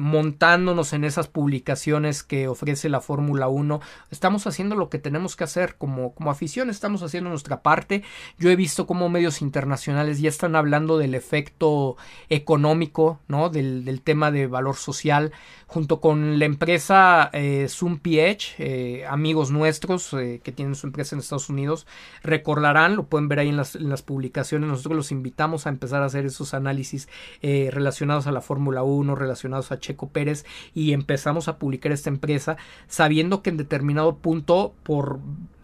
[0.00, 5.44] montándonos en esas publicaciones que ofrece la Fórmula 1, estamos haciendo lo que tenemos que
[5.44, 6.39] hacer como, como
[6.70, 8.02] estamos haciendo nuestra parte.
[8.38, 11.96] Yo he visto cómo medios internacionales ya están hablando del efecto
[12.28, 13.50] económico, ¿no?
[13.50, 15.32] Del, tema de valor social,
[15.66, 21.20] junto con la empresa eh, Zoom eh, amigos nuestros eh, que tienen su empresa en
[21.20, 21.86] Estados Unidos,
[22.22, 26.02] recordarán, lo pueden ver ahí en las, en las publicaciones, nosotros los invitamos a empezar
[26.02, 27.08] a hacer esos análisis
[27.42, 30.44] eh, relacionados a la Fórmula 1, relacionados a Checo Pérez,
[30.74, 32.56] y empezamos a publicar esta empresa
[32.88, 35.20] sabiendo que en determinado punto, por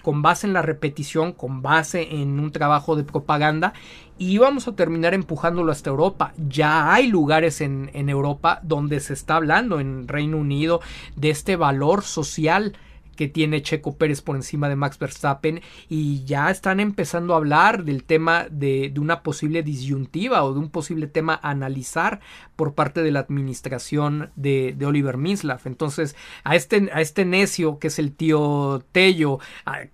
[0.06, 3.72] con base en la repetición, con base en un trabajo de propaganda
[4.18, 6.32] y vamos a terminar empujándolo hasta Europa.
[6.48, 10.80] Ya hay lugares en, en Europa donde se está hablando en Reino Unido
[11.16, 12.76] de este valor social
[13.16, 17.84] que tiene Checo Pérez por encima de Max Verstappen y ya están empezando a hablar
[17.84, 22.20] del tema de, una posible disyuntiva o de un posible tema a analizar
[22.54, 25.60] por parte de la administración de, Oliver Minslav.
[25.64, 26.14] Entonces,
[26.44, 29.40] a este, a este necio que es el tío Tello,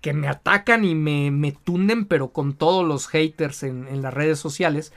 [0.01, 4.13] que me atacan y me, me tunden, pero con todos los haters en, en las
[4.13, 4.93] redes sociales,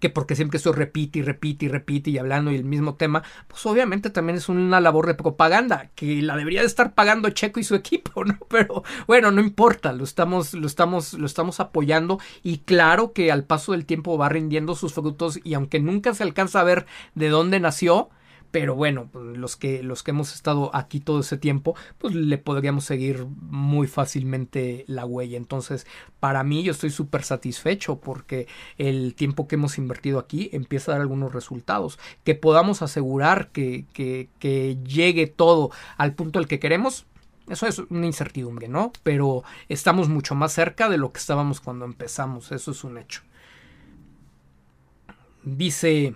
[0.00, 3.22] que porque siempre esto repite y repite y repite y hablando y el mismo tema,
[3.46, 7.60] pues obviamente también es una labor de propaganda que la debería de estar pagando Checo
[7.60, 8.38] y su equipo, ¿no?
[8.48, 13.44] Pero bueno, no importa, lo estamos, lo estamos, lo estamos apoyando y claro que al
[13.44, 17.28] paso del tiempo va rindiendo sus frutos y aunque nunca se alcanza a ver de
[17.28, 18.08] dónde nació,
[18.50, 22.38] pero bueno, pues, los que, los que hemos estado aquí todo ese tiempo, pues le
[22.38, 25.36] podríamos seguir muy fácilmente la huella.
[25.36, 25.86] Entonces,
[26.18, 28.48] para mí yo estoy súper satisfecho porque
[28.78, 31.98] el tiempo que hemos invertido aquí empieza a dar algunos resultados.
[32.24, 37.06] Que podamos asegurar que, que, que llegue todo al punto al que queremos,
[37.48, 38.92] Eso es una incertidumbre, ¿no?
[39.02, 43.22] Pero estamos mucho más cerca de lo que estábamos cuando empezamos, eso es un hecho.
[45.42, 46.14] Dice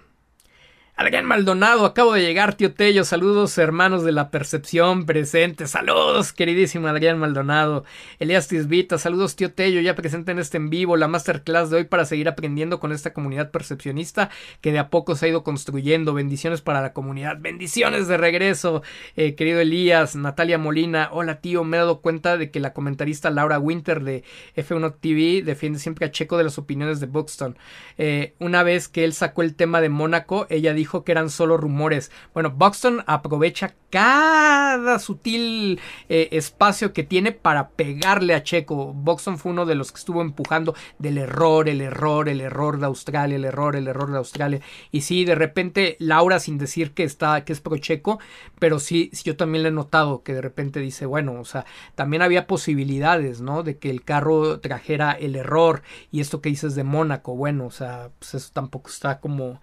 [0.97, 3.03] Adrián Maldonado, acabo de llegar, tío Tello.
[3.03, 5.67] Saludos, hermanos de la percepción presente.
[5.67, 7.85] Saludos, queridísimo Adrián Maldonado.
[8.21, 9.81] Elías Tisbita, saludos, tío Tello.
[9.81, 13.13] Ya presente en este en vivo la masterclass de hoy para seguir aprendiendo con esta
[13.13, 14.31] comunidad percepcionista
[14.61, 16.15] que de a poco se ha ido construyendo.
[16.15, 17.39] Bendiciones para la comunidad.
[17.41, 18.85] Bendiciones de regreso,
[19.17, 20.15] eh, querido Elías.
[20.15, 21.65] Natalia Molina, hola, tío.
[21.65, 24.23] Me he dado cuenta de que la comentarista Laura Winter de
[24.55, 27.59] F1 TV defiende siempre a Checo de las opiniones de Buxton.
[27.99, 31.31] Eh, una vez que él sacó el tema de Mónaco, ella dijo dijo que eran
[31.31, 32.11] solo rumores.
[32.35, 35.81] Bueno, Buxton aprovecha cada sutil
[36.11, 38.93] eh, espacio que tiene para pegarle a Checo.
[38.93, 42.85] Buxton fue uno de los que estuvo empujando del error, el error, el error de
[42.85, 44.61] Australia, el error, el error de Australia.
[44.93, 48.19] Y sí, de repente Laura sin decir que está, que es pro Checo,
[48.59, 51.65] pero sí, sí yo también le he notado que de repente dice, bueno, o sea,
[51.95, 53.63] también había posibilidades, ¿no?
[53.63, 55.83] De que el carro trajera el error
[56.13, 59.63] y esto que dices de Mónaco, bueno, o sea, pues eso tampoco está como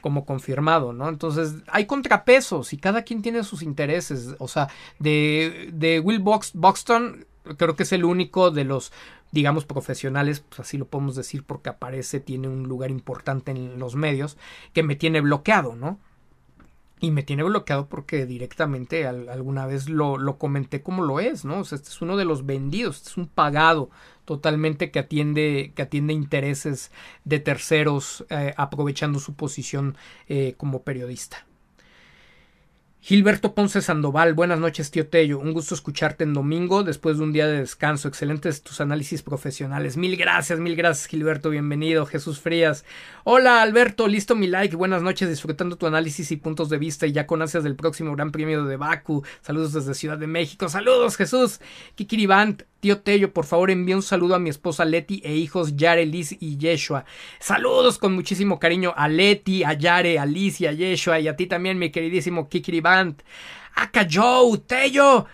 [0.00, 1.08] como confirmado, ¿no?
[1.08, 4.34] Entonces hay contrapesos y cada quien tiene sus intereses.
[4.38, 4.68] O sea,
[4.98, 8.92] de, de Will Box, Buxton creo que es el único de los
[9.32, 13.94] digamos profesionales, pues así lo podemos decir porque aparece, tiene un lugar importante en los
[13.94, 14.36] medios,
[14.72, 15.98] que me tiene bloqueado, ¿no?
[17.00, 21.60] Y me tiene bloqueado porque directamente alguna vez lo, lo, comenté como lo es, ¿no?
[21.60, 23.90] O sea, este es uno de los vendidos, este es un pagado
[24.26, 26.92] totalmente que atiende, que atiende intereses
[27.24, 29.96] de terceros eh, aprovechando su posición
[30.28, 31.46] eh, como periodista.
[33.02, 35.38] Gilberto Ponce Sandoval, buenas noches, tío Tello.
[35.38, 38.08] Un gusto escucharte en domingo después de un día de descanso.
[38.08, 39.96] Excelentes tus análisis profesionales.
[39.96, 41.48] Mil gracias, mil gracias, Gilberto.
[41.48, 42.04] Bienvenido.
[42.04, 42.84] Jesús Frías.
[43.24, 44.06] Hola, Alberto.
[44.06, 44.76] Listo mi like.
[44.76, 48.14] Buenas noches, disfrutando tu análisis y puntos de vista y ya con ansias del próximo
[48.14, 49.24] Gran Premio de Baku.
[49.40, 50.68] Saludos desde Ciudad de México.
[50.68, 51.58] Saludos, Jesús.
[51.94, 52.64] Kikiribant.
[52.80, 56.34] Tío Tello, por favor envíe un saludo a mi esposa Leti e hijos Yare, Liz
[56.40, 57.04] y Yeshua.
[57.38, 61.36] Saludos con muchísimo cariño a Leti, a Yare, a Liz y a Yeshua y a
[61.36, 63.22] ti también, mi queridísimo Kikiri Band.
[63.74, 65.26] Aka Joe, Tello.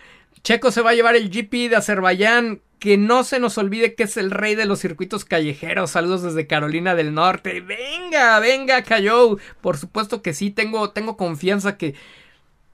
[0.43, 2.63] Checo se va a llevar el GP de Azerbaiyán.
[2.79, 5.93] Que no se nos olvide que es el rey de los circuitos callejeros.
[5.93, 7.63] Saludos desde Carolina del Norte.
[7.63, 9.39] Venga, venga, Joe.
[9.63, 11.95] Por supuesto que sí, tengo, tengo confianza que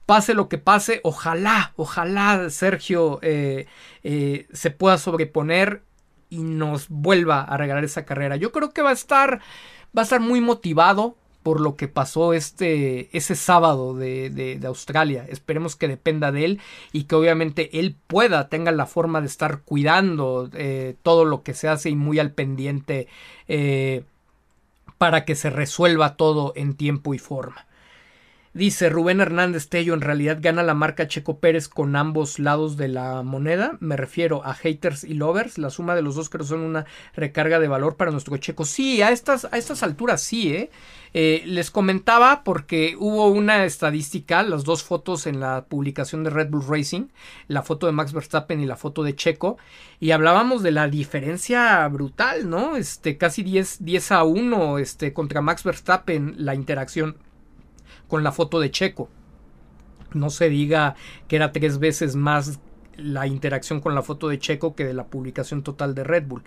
[0.05, 3.67] pase lo que pase, ojalá, ojalá Sergio eh,
[4.03, 5.81] eh, se pueda sobreponer
[6.29, 8.35] y nos vuelva a regalar esa carrera.
[8.35, 9.39] Yo creo que va a estar,
[9.97, 15.25] va a estar muy motivado por lo que pasó este ese sábado de, de, Australia.
[15.27, 16.61] Esperemos que dependa de él
[16.93, 21.53] y que obviamente él pueda, tenga la forma de estar cuidando eh, todo lo que
[21.53, 23.07] se hace y muy al pendiente
[24.97, 27.67] para que se resuelva todo en tiempo y forma.
[28.55, 32.87] Dice Rubén Hernández Tello, en realidad gana la marca Checo Pérez con ambos lados de
[32.87, 33.77] la moneda.
[33.79, 35.57] Me refiero a haters y lovers.
[35.57, 36.85] La suma de los dos creo son una
[37.15, 38.63] recarga de valor para nuestro Checo.
[38.63, 40.69] Sí, a estas, a estas alturas sí, ¿eh?
[41.15, 41.41] ¿eh?
[41.47, 46.67] Les comentaba porque hubo una estadística, las dos fotos en la publicación de Red Bull
[46.67, 47.07] Racing,
[47.47, 49.57] la foto de Max Verstappen y la foto de Checo,
[49.99, 52.75] y hablábamos de la diferencia brutal, ¿no?
[52.75, 57.17] Este, casi 10, 10 a 1 este, contra Max Verstappen la interacción
[58.07, 59.09] con la foto de Checo.
[60.13, 60.95] No se diga
[61.27, 62.59] que era tres veces más
[62.95, 66.43] la interacción con la foto de Checo que de la publicación total de Red Bull.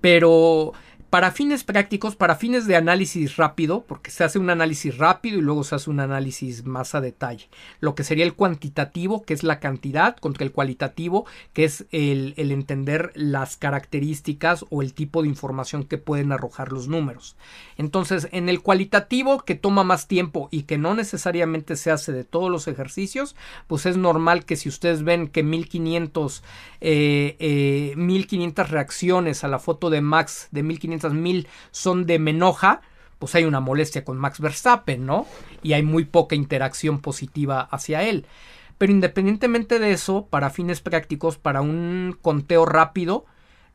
[0.00, 0.72] Pero
[1.10, 5.42] para fines prácticos, para fines de análisis rápido, porque se hace un análisis rápido y
[5.42, 7.48] luego se hace un análisis más a detalle.
[7.80, 12.34] Lo que sería el cuantitativo, que es la cantidad, contra el cualitativo, que es el,
[12.36, 17.36] entender las características o el tipo de información que pueden arrojar los números.
[17.76, 22.22] Entonces, en el cualitativo, que toma más tiempo y que no necesariamente se hace de
[22.22, 23.34] todos los ejercicios,
[23.66, 26.44] pues es normal que si ustedes ven que 1500,
[26.80, 32.82] eh, eh, 1500 reacciones a la foto de Max de 1500 mil son de Menoja,
[33.18, 35.26] pues hay una molestia con Max Verstappen, ¿no?
[35.62, 38.26] Y hay muy poca interacción positiva hacia él.
[38.78, 43.26] Pero independientemente de eso, para fines prácticos, para un conteo rápido,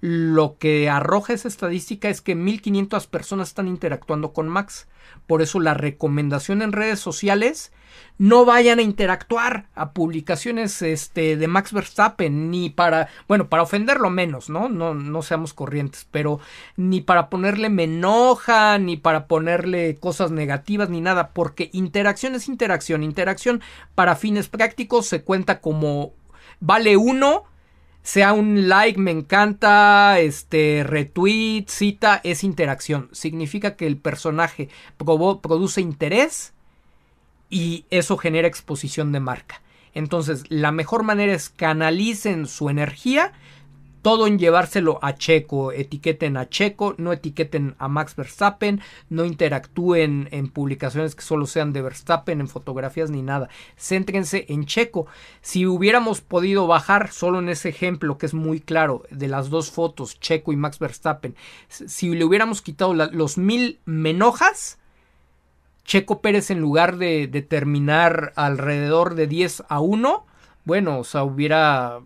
[0.05, 4.87] lo que arroja esa estadística es que 1500 personas están interactuando con Max.
[5.25, 7.71] Por eso la recomendación en redes sociales
[8.19, 14.11] no vayan a interactuar a publicaciones este, de Max Verstappen, ni para, bueno, para ofenderlo
[14.11, 14.69] menos, ¿no?
[14.69, 16.39] No, no seamos corrientes, pero
[16.77, 22.47] ni para ponerle me enoja, ni para ponerle cosas negativas, ni nada, porque interacción es
[22.47, 23.01] interacción.
[23.01, 23.63] Interacción
[23.95, 26.13] para fines prácticos se cuenta como
[26.59, 27.45] vale uno
[28.05, 33.09] sea un like, me encanta, este retweet, cita, es interacción.
[33.11, 36.53] Significa que el personaje produce interés
[37.49, 39.63] y eso genera exposición de marca.
[39.95, 43.33] Entonces, la mejor manera es canalicen su energía
[44.05, 48.79] todo en llevárselo a Checo, etiqueten a Checo, no etiqueten a Max Verstappen,
[49.09, 54.67] no interactúen en publicaciones que solo sean de Verstappen, en fotografías ni nada, céntrense en
[54.67, 55.07] Checo.
[55.41, 59.71] Si hubiéramos podido bajar solo en ese ejemplo que es muy claro de las dos
[59.71, 61.35] fotos, Checo y Max Verstappen,
[61.67, 64.77] si le hubiéramos quitado los mil menojas,
[65.83, 70.27] Checo Pérez en lugar de, de terminar alrededor de 10 a 1,
[70.63, 72.01] bueno, o sea, hubiera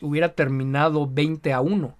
[0.00, 1.94] hubiera terminado 20 a 1.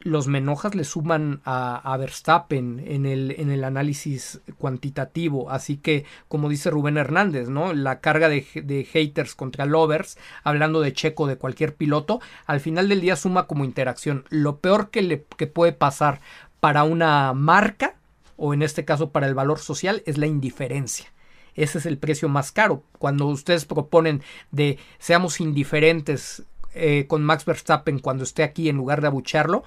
[0.00, 5.50] Los Menojas le suman a, Verstappen en el, en el, análisis cuantitativo.
[5.50, 7.72] Así que, como dice Rubén Hernández, ¿no?
[7.72, 12.90] La carga de, de, haters contra lovers, hablando de Checo de cualquier piloto, al final
[12.90, 14.26] del día suma como interacción.
[14.28, 16.20] Lo peor que, le, que puede pasar
[16.60, 17.94] para una marca,
[18.36, 21.13] o en este caso para el valor social, es la indiferencia
[21.54, 22.82] ese es el precio más caro.
[22.98, 26.44] Cuando ustedes proponen de seamos indiferentes
[26.74, 29.64] eh, con Max Verstappen cuando esté aquí en lugar de abuchearlo,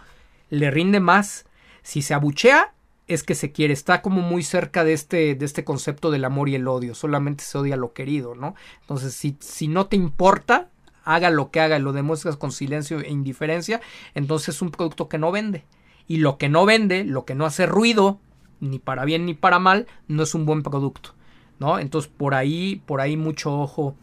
[0.49, 1.45] le rinde más.
[1.83, 2.73] Si se abuchea,
[3.07, 3.73] es que se quiere.
[3.73, 6.93] Está como muy cerca de este, de este concepto del amor y el odio.
[6.95, 8.55] Solamente se odia lo querido, ¿no?
[8.81, 10.69] Entonces, si, si no te importa,
[11.05, 13.79] haga lo que haga, lo demuestras con silencio e indiferencia,
[14.13, 15.63] entonces es un producto que no vende.
[16.07, 18.19] Y lo que no vende, lo que no hace ruido,
[18.59, 21.16] ni para bien ni para mal, no es un buen producto.
[21.59, 21.79] ¿No?
[21.79, 23.95] Entonces por ahí, por ahí mucho ojo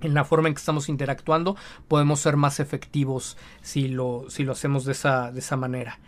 [0.00, 1.56] en la forma en que estamos interactuando,
[1.88, 5.98] podemos ser más efectivos si lo, si lo hacemos de esa, de esa manera.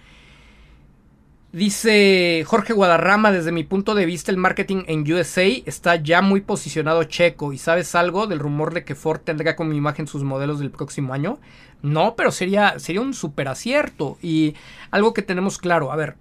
[1.52, 6.40] Dice Jorge Guadarrama, desde mi punto de vista el marketing en USA está ya muy
[6.40, 7.52] posicionado checo.
[7.52, 11.12] ¿Y sabes algo del rumor de que Ford tendrá como imagen sus modelos del próximo
[11.12, 11.40] año?
[11.82, 14.16] No, pero sería, sería un super acierto.
[14.22, 14.54] Y
[14.90, 16.16] algo que tenemos claro, a ver,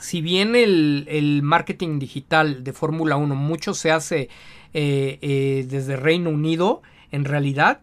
[0.00, 4.28] si bien el, marketing digital de Fórmula 1 mucho se hace
[4.72, 7.80] eh, eh, desde Reino Unido, en realidad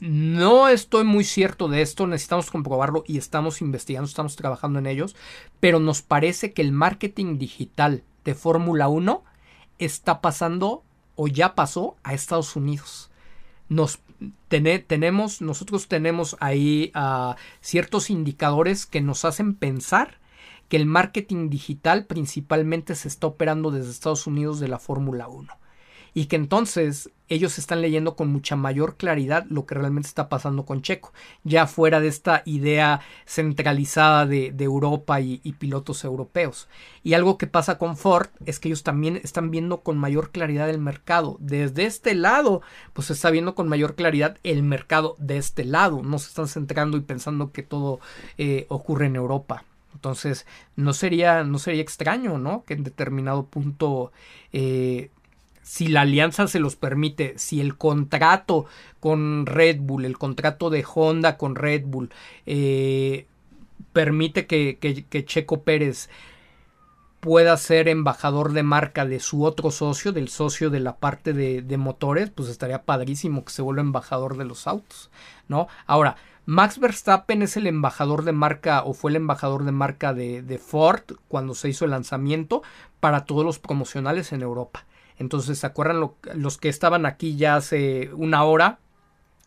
[0.00, 5.14] no estoy muy cierto de esto, necesitamos comprobarlo y estamos investigando, estamos trabajando en ellos,
[5.60, 9.22] pero nos parece que el marketing digital de Fórmula 1
[9.78, 10.82] está pasando
[11.14, 13.10] o ya pasó a Estados Unidos.
[13.68, 14.00] Nos
[14.48, 20.18] tenemos, nosotros tenemos ahí ah, ciertos indicadores que nos hacen pensar
[20.68, 25.52] que el marketing digital principalmente se está operando desde Estados Unidos de la Fórmula 1
[26.14, 30.66] y que entonces ellos están leyendo con mucha mayor claridad lo que realmente está pasando
[30.66, 31.14] con Checo,
[31.44, 36.68] ya fuera de esta idea centralizada de, Europa y, pilotos europeos.
[37.02, 40.68] Y algo que pasa con Ford es que ellos también están viendo con mayor claridad
[40.68, 41.38] el mercado.
[41.40, 42.60] Desde este lado,
[42.92, 46.02] pues se está viendo con mayor claridad el mercado de este lado.
[46.02, 48.00] No se están centrando y pensando que todo
[48.36, 49.64] eh, ocurre en Europa.
[50.02, 52.64] Entonces, no sería, no sería extraño, ¿no?
[52.64, 54.10] Que en determinado punto,
[54.52, 55.10] eh,
[55.62, 58.66] si la alianza se los permite, si el contrato
[58.98, 62.10] con Red Bull, el contrato de Honda con Red Bull,
[62.46, 63.26] eh,
[63.92, 66.10] permite que, que, Checo Pérez
[67.20, 71.62] pueda ser embajador de marca de su otro socio, del socio de la parte de,
[71.62, 75.12] de, motores, pues estaría padrísimo que se vuelva embajador de los autos,
[75.46, 75.68] ¿no?
[75.86, 80.60] Ahora, Max Verstappen es el embajador de marca o fue el embajador de marca de,
[80.64, 82.62] Ford cuando se hizo el lanzamiento
[82.98, 84.84] para todos los promocionales en Europa.
[85.18, 86.00] Entonces, ¿se acuerdan
[86.34, 88.80] los que estaban aquí ya hace una hora?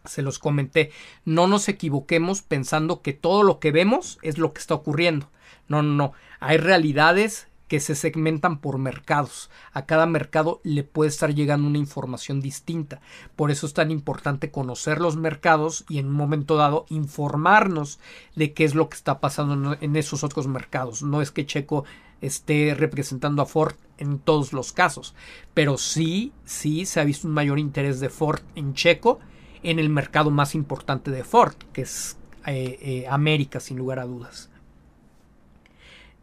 [0.05, 0.91] Se los comenté.
[1.25, 5.29] No nos equivoquemos pensando que todo lo que vemos es lo que está ocurriendo.
[5.67, 6.13] No, no, no.
[6.39, 9.49] Hay realidades que se segmentan por mercados.
[9.73, 13.01] A cada mercado le puede estar llegando una información distinta.
[13.35, 17.99] Por eso es tan importante conocer los mercados y en un momento dado informarnos
[18.35, 21.01] de qué es lo que está pasando en esos otros mercados.
[21.01, 21.85] No es que Checo
[22.21, 25.15] esté representando a Ford en todos los casos,
[25.53, 29.19] pero sí, sí se ha visto un mayor interés de Ford en Checo
[29.63, 34.05] en el mercado más importante de Ford, que es eh, eh, América, sin lugar a
[34.05, 34.49] dudas.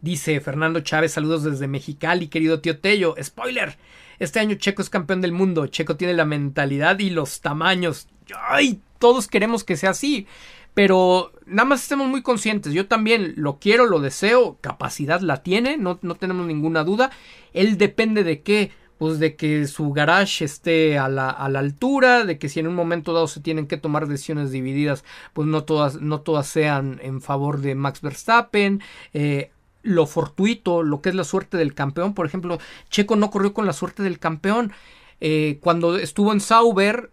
[0.02, 3.14] Dice Fernando Chávez, saludos desde Mexicali, querido tío Tello.
[3.22, 3.78] Spoiler,
[4.18, 5.68] este año Checo es campeón del mundo.
[5.68, 8.08] Checo tiene la mentalidad y los tamaños.
[8.48, 8.80] ¡Ay!
[8.98, 10.26] Todos queremos que sea así.
[10.74, 12.72] Pero nada más estemos muy conscientes.
[12.72, 14.58] Yo también lo quiero, lo deseo.
[14.60, 17.12] Capacidad la tiene, no, no tenemos ninguna duda.
[17.52, 22.24] Él depende de qué pues de que su garage esté a la, a la, altura,
[22.24, 25.64] de que si en un momento dado se tienen que tomar decisiones divididas, pues no
[25.64, 28.80] todas, no todas sean en favor de Max Verstappen.
[29.12, 29.50] Eh,
[29.82, 32.14] lo fortuito, lo que es la suerte del campeón.
[32.14, 34.72] Por ejemplo, Checo no corrió con la suerte del campeón.
[35.20, 37.10] Eh, cuando estuvo en Sauber,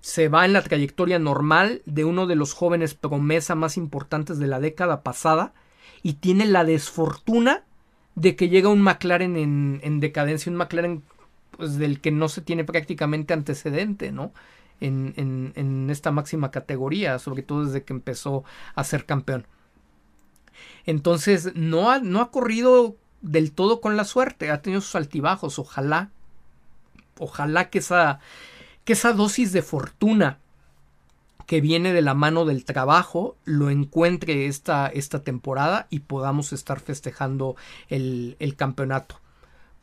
[0.00, 4.48] se va en la trayectoria normal de uno de los jóvenes promesa más importantes de
[4.48, 5.54] la década pasada
[6.02, 7.64] y tiene la desfortuna
[8.14, 11.02] de que llega un McLaren en, en decadencia, un McLaren
[11.56, 14.32] pues del que no se tiene prácticamente antecedente, ¿no?
[14.80, 18.42] En, esta máxima categoría, sobre todo desde que empezó
[18.74, 19.46] a ser campeón.
[20.86, 25.58] Entonces, no ha, no ha corrido del todo con la suerte, ha tenido sus altibajos,
[25.58, 26.10] ojalá,
[27.18, 28.20] ojalá que esa,
[28.84, 30.38] que esa dosis de fortuna
[31.46, 36.80] que viene de la mano del trabajo lo encuentre esta, esta temporada y podamos estar
[36.80, 37.56] festejando
[37.88, 39.21] el, el campeonato.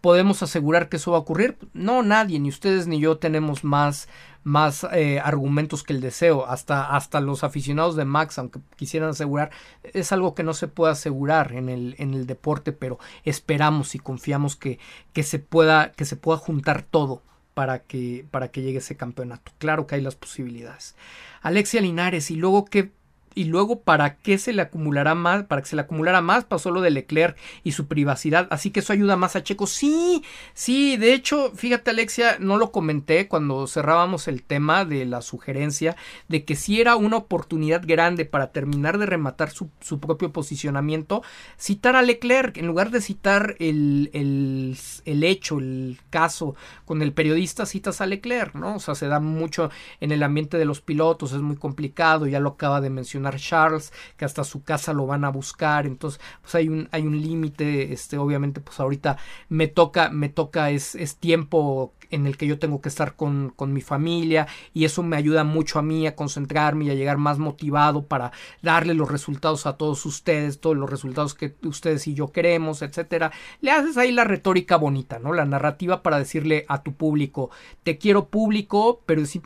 [0.01, 1.57] ¿Podemos asegurar que eso va a ocurrir?
[1.73, 4.07] No, nadie, ni ustedes ni yo tenemos más,
[4.43, 6.45] más eh, argumentos que el deseo.
[6.45, 9.51] Hasta, hasta los aficionados de Max, aunque quisieran asegurar,
[9.83, 13.99] es algo que no se puede asegurar en el, en el deporte, pero esperamos y
[13.99, 14.79] confiamos que,
[15.11, 17.21] que, se, pueda, que se pueda juntar todo
[17.53, 19.51] para que, para que llegue ese campeonato.
[19.57, 20.95] Claro que hay las posibilidades.
[21.41, 22.91] Alexia Linares, y luego qué
[23.35, 26.71] y luego para qué se le acumulará más, para que se le acumulara más, pasó
[26.71, 29.67] lo de Leclerc y su privacidad, así que eso ayuda más a Checo.
[29.67, 30.23] Sí,
[30.53, 35.95] sí, de hecho, fíjate Alexia, no lo comenté cuando cerrábamos el tema de la sugerencia
[36.27, 41.21] de que si era una oportunidad grande para terminar de rematar su, su propio posicionamiento,
[41.57, 47.13] citar a Leclerc en lugar de citar el, el, el hecho, el caso con el
[47.13, 48.75] periodista, citas a Leclerc, ¿no?
[48.75, 49.69] O sea, se da mucho
[49.99, 53.93] en el ambiente de los pilotos, es muy complicado, ya lo acaba de mencionar Charles,
[54.17, 57.93] que hasta su casa lo van a buscar, entonces pues hay un, hay un límite,
[57.93, 59.17] este, obviamente pues ahorita
[59.49, 63.53] me toca, me toca, es, es tiempo en el que yo tengo que estar con,
[63.55, 67.17] con, mi familia y eso me ayuda mucho a mí a concentrarme y a llegar
[67.17, 68.31] más motivado para
[68.61, 73.31] darle los resultados a todos ustedes, todos los resultados que ustedes y yo queremos, etcétera.
[73.61, 75.33] Le haces ahí la retórica bonita, ¿no?
[75.33, 77.51] La narrativa para decirle a tu público,
[77.83, 79.41] te quiero público, pero si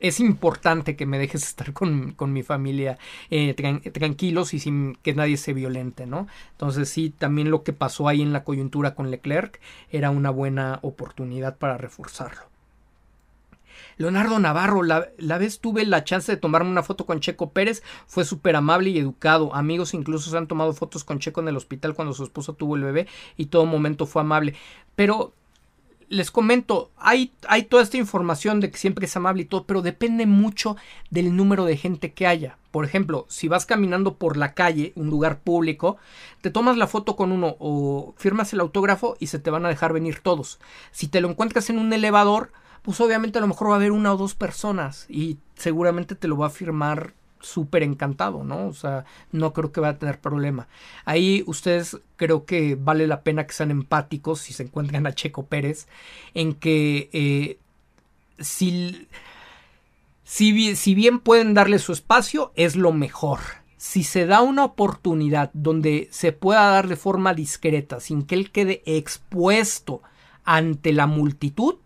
[0.00, 2.98] es importante que me dejes estar con, mi familia
[3.30, 3.54] eh,
[3.92, 6.26] tranquilos y sin que nadie se violente, ¿no?
[6.52, 9.60] Entonces sí, también lo que pasó ahí en la coyuntura con Leclerc
[9.90, 12.42] era una buena oportunidad para reforzarlo.
[13.96, 17.82] Leonardo Navarro, la, la, vez tuve la chance de tomarme una foto con Checo Pérez,
[18.06, 19.54] fue súper amable y educado.
[19.54, 22.74] Amigos incluso se han tomado fotos con Checo en el hospital cuando su esposo tuvo
[22.74, 23.06] el bebé
[23.36, 24.54] y todo momento fue amable.
[24.96, 25.32] Pero
[26.14, 29.82] les comento, hay, hay toda esta información de que siempre es amable y todo, pero
[29.82, 30.76] depende mucho
[31.10, 32.58] del número de gente que haya.
[32.70, 35.96] Por ejemplo, si vas caminando por la calle, un lugar público,
[36.40, 39.68] te tomas la foto con uno o firmas el autógrafo y se te van a
[39.68, 40.58] dejar venir todos.
[40.90, 43.92] Si te lo encuentras en un elevador, pues obviamente a lo mejor va a haber
[43.92, 47.14] una o dos personas y seguramente te lo va a firmar
[47.44, 48.66] súper encantado, ¿no?
[48.66, 50.68] O sea, no creo que va a tener problema.
[51.04, 55.46] Ahí ustedes creo que vale la pena que sean empáticos si se encuentran a Checo
[55.46, 55.86] Pérez,
[56.34, 57.58] en que eh,
[58.38, 59.08] si,
[60.24, 63.40] si, si bien pueden darle su espacio, es lo mejor.
[63.76, 68.50] Si se da una oportunidad donde se pueda dar de forma discreta, sin que él
[68.50, 70.02] quede expuesto
[70.44, 71.76] ante la multitud,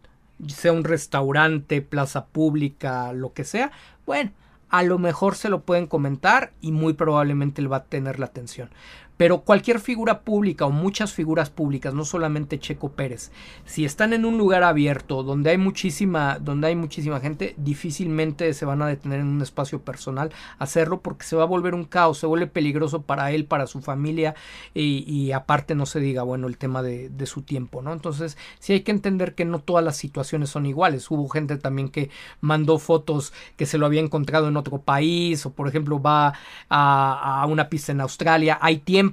[0.47, 3.73] sea un restaurante, plaza pública, lo que sea,
[4.07, 4.31] bueno,
[4.71, 8.27] a lo mejor se lo pueden comentar y muy probablemente él va a tener la
[8.27, 8.71] atención.
[9.19, 13.33] Pero cualquier figura pública o muchas figuras públicas, no solamente Checo Pérez,
[13.67, 18.65] si están en un lugar abierto donde hay muchísima, donde hay muchísima gente, difícilmente se
[18.65, 22.19] van a detener en un espacio personal hacerlo porque se va a volver un caos,
[22.19, 24.37] se vuelve peligroso para él, para su familia
[24.73, 27.93] y, aparte no se diga, bueno, el tema de, de, su tiempo, ¿no?
[27.93, 31.11] Entonces, sí hay que entender que no todas las situaciones son iguales.
[31.11, 35.53] Hubo gente también que mandó fotos que se lo había encontrado en otro país o
[35.53, 36.35] por ejemplo va
[36.69, 38.59] a, a una pista en Australia.
[38.63, 39.08] Hay tiempo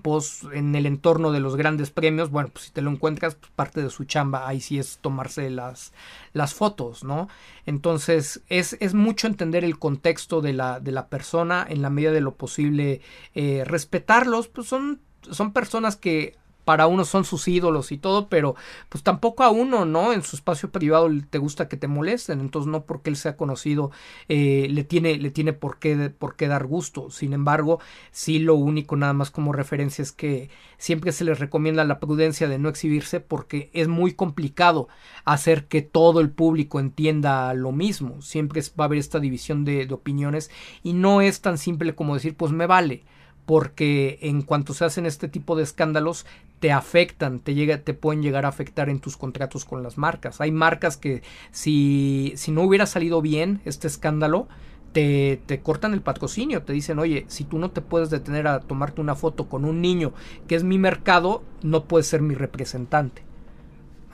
[0.54, 3.82] en el entorno de los grandes premios, bueno, pues si te lo encuentras, pues parte
[3.82, 5.94] de su chamba ahí sí es tomarse las,
[6.34, 7.28] las fotos, ¿no?
[7.66, 12.12] Entonces es, es mucho entender el contexto de la, de la persona en la medida
[12.12, 13.02] de lo posible,
[13.34, 16.36] eh, respetarlos, pues son, son personas que
[16.66, 18.56] para uno son sus ídolos y todo, pero
[18.90, 20.12] pues tampoco a uno, ¿no?
[20.12, 23.92] En su espacio privado te gusta que te molesten, entonces no porque él sea conocido
[24.28, 27.12] eh, le tiene, le tiene por qué, por qué dar gusto.
[27.12, 27.80] Sin embargo,
[28.12, 32.48] sí lo único nada más como referencia es que siempre se les recomienda la prudencia
[32.48, 34.88] de no exhibirse porque es muy complicado
[35.24, 38.22] hacer que todo el público entienda lo mismo.
[38.22, 40.50] Siempre va a haber esta división de, de opiniones
[40.84, 43.04] y no es tan simple como decir pues me vale
[43.46, 46.26] porque en cuanto se hacen este tipo de escándalos
[46.60, 50.42] te afectan, te, llega, te pueden llegar a afectar en tus contratos con las marcas.
[50.42, 54.48] Hay marcas que si, si no hubiera salido bien este escándalo,
[54.92, 58.62] te, te, cortan el patrocinio, te dicen, oye, si tú no te puedes detener a
[58.62, 60.14] tomarte una foto con un niño
[60.48, 63.24] que es mi mercado, no puedes ser mi representante.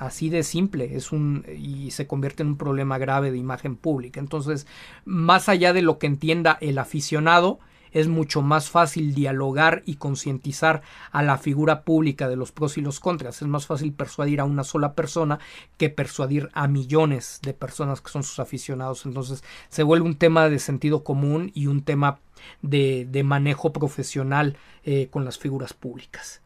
[0.01, 4.19] Así de simple, es un y se convierte en un problema grave de imagen pública.
[4.19, 4.65] Entonces,
[5.05, 7.59] más allá de lo que entienda el aficionado,
[7.91, 10.81] es mucho más fácil dialogar y concientizar
[11.11, 13.41] a la figura pública de los pros y los contras.
[13.41, 15.39] Es más fácil persuadir a una sola persona
[15.77, 19.05] que persuadir a millones de personas que son sus aficionados.
[19.05, 22.19] Entonces se vuelve un tema de sentido común y un tema
[22.61, 26.40] de, manejo profesional eh, con las figuras públicas.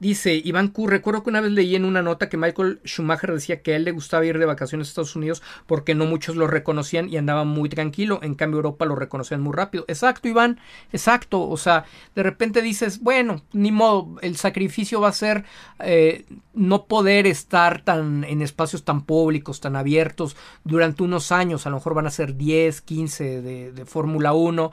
[0.00, 3.62] Dice Iván Q, recuerdo que una vez leí en una nota que Michael Schumacher decía
[3.62, 6.46] que a él le gustaba ir de vacaciones a Estados Unidos porque no muchos lo
[6.46, 9.84] reconocían y andaba muy tranquilo, en cambio Europa lo reconocían muy rápido.
[9.86, 10.58] Exacto, Iván,
[10.92, 11.84] exacto, o sea,
[12.14, 15.44] de repente dices, bueno, ni modo, el sacrificio va a ser
[15.78, 21.70] eh, no poder estar tan en espacios tan públicos, tan abiertos durante unos años, a
[21.70, 24.72] lo mejor van a ser 10, 15 de, de Fórmula 1,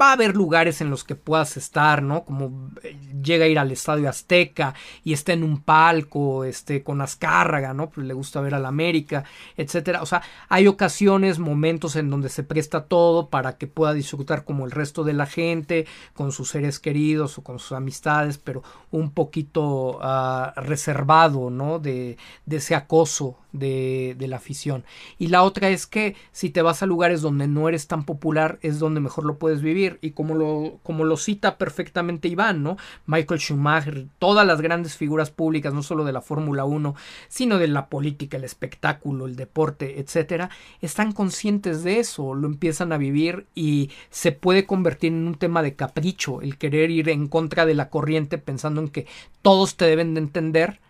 [0.00, 2.24] va a haber lugares en los que puedas estar, ¿no?
[2.24, 4.74] Como eh, llega a ir al Estadio Azteca
[5.04, 7.90] y está en un palco, este, con Azcárraga, ¿no?
[7.90, 9.24] Pues le gusta ver a la América,
[9.56, 10.02] etcétera.
[10.02, 14.64] O sea, hay ocasiones, momentos en donde se presta todo para que pueda disfrutar como
[14.64, 19.10] el resto de la gente, con sus seres queridos o con sus amistades, pero un
[19.10, 21.78] poquito uh, reservado, ¿no?
[21.78, 22.16] De,
[22.46, 24.84] de ese acoso de, la afición.
[25.18, 28.58] Y la otra es que si te vas a lugares donde no eres tan popular,
[28.62, 29.98] es donde mejor lo puedes vivir.
[30.00, 32.76] Y como lo, como lo cita perfectamente Iván, ¿no?
[33.06, 36.94] Michael Schumacher, todas las grandes figuras públicas, no solo de la Fórmula 1,
[37.28, 40.50] sino de la política, el espectáculo, el deporte, etcétera,
[40.80, 45.62] están conscientes de eso, lo empiezan a vivir y se puede convertir en un tema
[45.62, 49.06] de capricho, el querer ir en contra de la corriente pensando en que
[49.42, 50.80] todos te deben de entender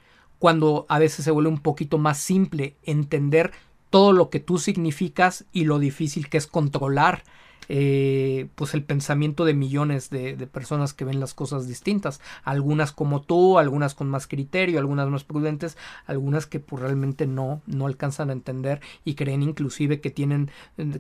[0.42, 3.52] cuando a veces se vuelve un poquito más simple entender
[3.90, 7.22] todo lo que tú significas y lo difícil que es controlar
[7.68, 12.20] eh, pues el pensamiento de millones de, personas que ven las cosas distintas.
[12.42, 17.62] Algunas como tú algunas con más criterio algunas más prudentes algunas que pues realmente no
[17.66, 20.50] no alcanzan a entender y creen inclusive que tienen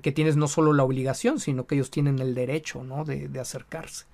[0.02, 3.40] que tienes no solo la obligación sino que ellos tienen el derecho no de, de
[3.40, 4.04] acercarse.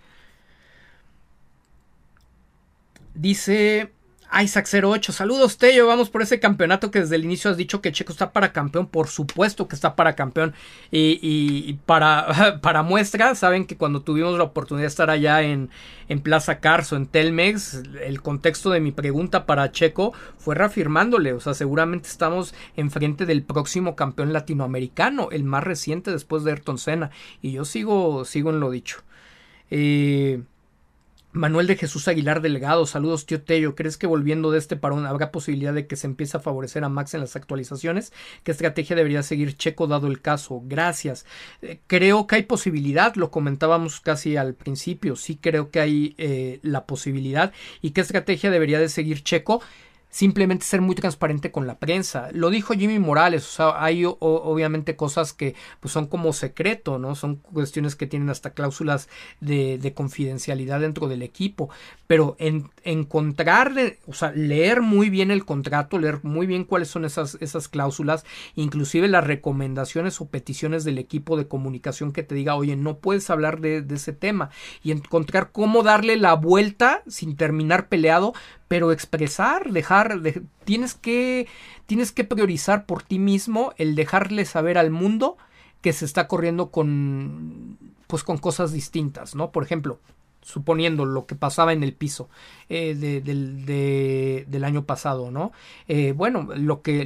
[3.13, 3.98] Dice
[4.33, 7.93] Isaac 08, saludos Tello, vamos por ese campeonato que desde el inicio has dicho que
[7.93, 10.55] Checo está para campeón, por supuesto que está para campeón
[10.91, 15.71] y, para, para muestra, saben que cuando tuvimos la oportunidad de estar allá en,
[16.09, 21.41] en Plaza Carso, en Telmex, el contexto de mi pregunta para Checo fue reafirmándole, o
[21.41, 27.11] sea, seguramente estamos enfrente del próximo campeón latinoamericano, el más reciente después de Ayrton Senna,
[27.41, 29.03] y yo sigo, sigo en lo dicho.
[29.71, 30.43] Eh,
[31.39, 35.31] Manuel de Jesús Aguilar Delgado, saludos tío Tello, ¿crees que volviendo de este parón habrá
[35.31, 38.13] posibilidad de que se empiece a favorecer a Max en las actualizaciones?
[38.43, 40.61] ¿Qué estrategia debería seguir Checo dado el caso?
[40.65, 41.27] Gracias.
[41.63, 46.59] Eh, creo que hay posibilidad, lo comentábamos casi al principio, sí creo que hay eh,
[46.63, 47.53] la posibilidad.
[47.83, 49.63] ¿Y qué estrategia debería de seguir Checo?
[50.11, 52.29] Simplemente ser muy transparente con la prensa.
[52.33, 57.15] Lo dijo Jimmy Morales, o sea, hay obviamente cosas que pues, son como secreto, ¿no?
[57.15, 59.09] Son cuestiones que tienen hasta cláusulas
[59.41, 61.69] de, de confidencialidad dentro del equipo,
[62.07, 63.75] pero en, encontrar,
[64.07, 68.25] o sea, leer muy bien el contrato, leer muy bien cuáles son esas, esas cláusulas,
[68.55, 73.29] inclusive las recomendaciones o peticiones del equipo de comunicación que te diga, oye, no puedes
[73.31, 74.51] hablar de ese tema,
[74.83, 78.33] y encontrar cómo darle la vuelta sin terminar peleado,
[78.69, 80.21] pero expresar, dejar,
[80.65, 81.49] tienes que
[81.87, 85.39] tienes que priorizar por ti mismo el dejarle saber al mundo
[85.81, 89.51] que se está corriendo con pues con cosas distintas, ¿no?
[89.51, 90.01] Por ejemplo,
[90.49, 92.31] suponiendo lo que pasaba en el piso
[92.71, 92.95] eh,
[94.49, 95.53] del año pasado, ¿no?
[95.89, 97.03] Eh, bueno, lo que,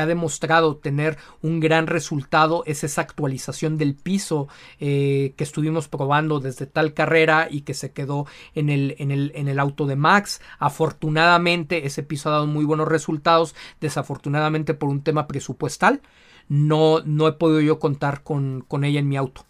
[0.00, 4.46] ha demostrado tener un gran resultado es esa actualización del piso
[4.78, 9.96] eh, que estuvimos probando desde tal carrera y que se quedó en el auto de
[9.96, 10.40] Max.
[10.60, 16.02] Afortunadamente, ese piso ha dado muy buenos resultados, desafortunadamente por un tema presupuestal.
[16.48, 19.44] No, no he podido yo contar con, con ella en mi auto.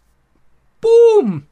[0.80, 1.42] ¡Pum!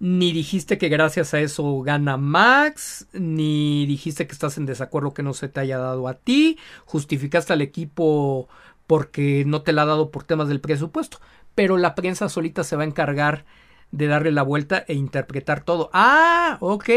[0.00, 5.22] Ni dijiste que gracias a eso gana Max, ni dijiste que estás en desacuerdo que
[5.22, 8.48] no se te haya dado a ti, justificaste al equipo
[8.86, 11.18] porque no te la ha dado por temas del presupuesto,
[11.54, 13.44] pero la prensa solita se va a encargar
[13.94, 15.88] de darle la vuelta e interpretar todo.
[15.92, 16.88] Ah, ok,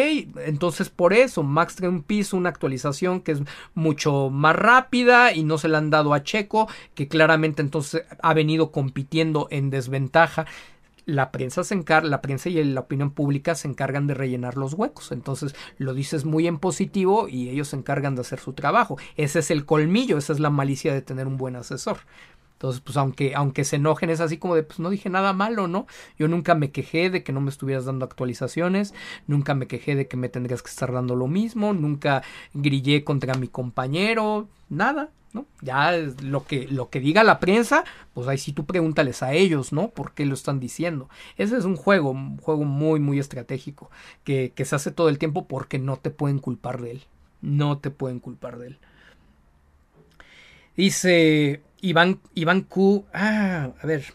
[0.45, 3.41] entonces por eso Max trae un piso, una actualización que es
[3.76, 8.34] mucho más rápida y no se la han dado a Checo, que claramente entonces ha
[8.34, 10.48] venido compitiendo en desventaja
[11.08, 14.74] la prensa se encarga, la prensa y la opinión pública se encargan de rellenar los
[14.74, 15.11] huecos.
[15.14, 18.98] Entonces lo dices muy en positivo y ellos se encargan de hacer su trabajo.
[19.16, 22.00] Ese es el colmillo, esa es la malicia de tener un buen asesor.
[22.58, 25.68] Entonces, pues aunque, aunque se enojen, es así como de, pues no dije nada malo,
[25.68, 25.86] ¿no?
[26.18, 28.95] Yo nunca me quejé de que no me estuvieras dando actualizaciones,
[29.27, 32.24] nunca me quejé de que me tendrías que estar dando lo mismo, nunca
[32.56, 35.45] grillé contra mi compañero, nada, ¿no?
[35.61, 35.92] Ya
[36.24, 37.84] lo que, lo que diga la prensa,
[38.16, 39.90] pues ahí sí tú pregúntales a ellos, ¿no?
[39.90, 41.10] ¿Por qué lo están diciendo?
[41.38, 43.92] Ese es un juego, un juego muy, muy estratégico,
[44.24, 47.03] que, que se hace todo el tiempo porque no te pueden culpar de él.
[47.40, 48.80] No te pueden culpar de él.
[50.76, 53.06] Dice Iván, Iván Q.
[53.14, 54.06] Ah, a ver.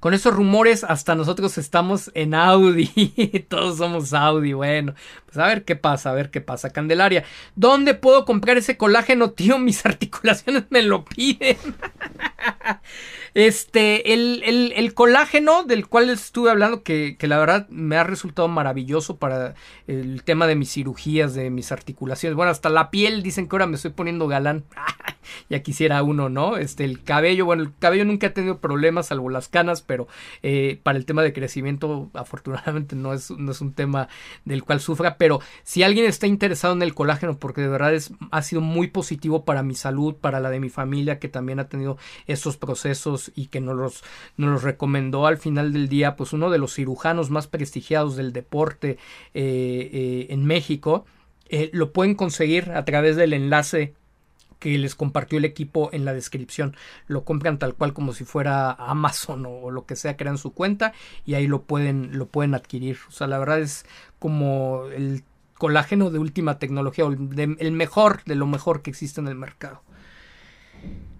[0.00, 3.46] Con esos rumores, hasta nosotros estamos en Audi.
[3.48, 4.52] Todos somos Audi.
[4.52, 4.94] Bueno,
[5.26, 6.70] pues a ver qué pasa, a ver qué pasa.
[6.70, 7.24] Candelaria,
[7.56, 9.58] ¿dónde puedo comprar ese colágeno, tío?
[9.58, 11.56] Mis articulaciones me lo piden.
[13.38, 14.42] Este, el,
[14.74, 19.54] el, colágeno del cual estuve hablando, que, que, la verdad me ha resultado maravilloso para
[19.86, 22.34] el tema de mis cirugías, de mis articulaciones.
[22.34, 24.64] Bueno, hasta la piel dicen que ahora me estoy poniendo galán.
[25.48, 26.56] ya quisiera uno, ¿no?
[26.56, 30.08] Este, el cabello, bueno, el cabello nunca ha tenido problemas, salvo las canas, pero
[30.42, 34.08] eh, para el tema de crecimiento, afortunadamente no es, no es un tema
[34.44, 35.16] del cual sufra.
[35.16, 38.88] Pero si alguien está interesado en el colágeno, porque de verdad es, ha sido muy
[38.88, 43.27] positivo para mi salud, para la de mi familia, que también ha tenido esos procesos
[43.34, 44.02] y que nos
[44.36, 48.98] los, recomendó al final del día, pues uno de los cirujanos más prestigiados del deporte
[49.34, 51.04] eh, eh, en México.
[51.72, 53.94] lo pueden conseguir a través del enlace
[54.58, 56.76] que les compartió el equipo en la descripción.
[57.06, 60.92] Lo compran tal cual como si fuera Amazon o, lo que sea, crean su cuenta
[61.24, 62.98] y ahí lo pueden, lo pueden adquirir.
[63.08, 63.86] O sea, la verdad es
[64.18, 65.22] como el
[65.54, 69.82] colágeno de última tecnología, o el mejor de lo mejor que existe en el mercado.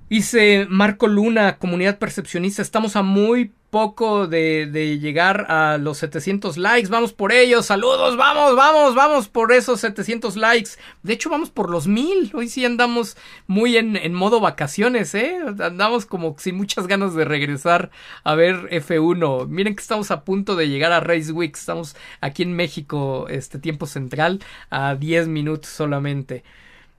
[0.08, 6.88] Dice Marco Luna, comunidad percepcionista, estamos a muy poco de, llegar a los 700 likes,
[6.88, 10.70] vamos por ellos, saludos, vamos, vamos, vamos por esos 700 likes.
[11.02, 15.36] De hecho, vamos por los mil, hoy sí andamos muy en, en modo vacaciones, ¿eh?
[15.60, 17.90] Andamos como sin muchas ganas de regresar
[18.24, 19.46] a ver F1.
[19.48, 23.58] Miren que estamos a punto de llegar a Race Week, estamos aquí en México, este
[23.58, 26.44] tiempo central, a 10 minutos solamente.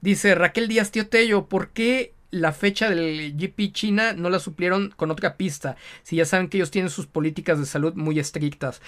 [0.00, 4.92] Dice Raquel Díaz Tío Tello, ¿por qué la fecha del GP China no la suplieron
[4.96, 5.76] con otra pista.
[6.02, 8.80] Si ya saben que ellos tienen sus políticas de salud muy estrictas.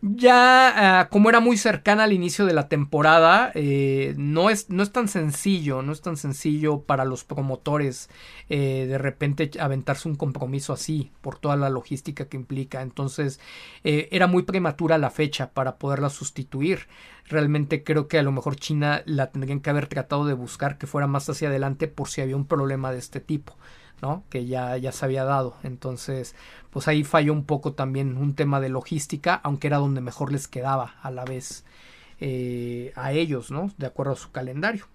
[0.00, 4.84] Ya ah, como era muy cercana al inicio de la temporada, eh, no, es, no
[4.84, 8.08] es tan sencillo, no es tan sencillo para los promotores
[8.48, 12.82] eh, de repente aventarse un compromiso así por toda la logística que implica.
[12.82, 13.40] Entonces
[13.82, 16.86] eh, era muy prematura la fecha para poderla sustituir.
[17.28, 20.86] Realmente creo que a lo mejor China la tendrían que haber tratado de buscar que
[20.86, 23.54] fuera más hacia adelante por si había un problema de este tipo.
[24.00, 24.24] ¿no?
[24.30, 25.56] que ya, ya se había dado.
[25.62, 26.34] Entonces,
[26.70, 30.48] pues ahí falló un poco también un tema de logística, aunque era donde mejor les
[30.48, 31.64] quedaba a la vez
[32.20, 33.70] eh, a ellos, ¿no?
[33.78, 34.86] De acuerdo a su calendario.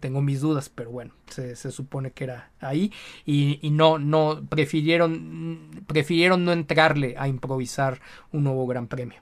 [0.00, 2.92] Tengo mis dudas, pero bueno, se, supone que era ahí.
[3.26, 9.20] Y, y, no, no, prefirieron, prefirieron no entrarle a improvisar un nuevo gran premio.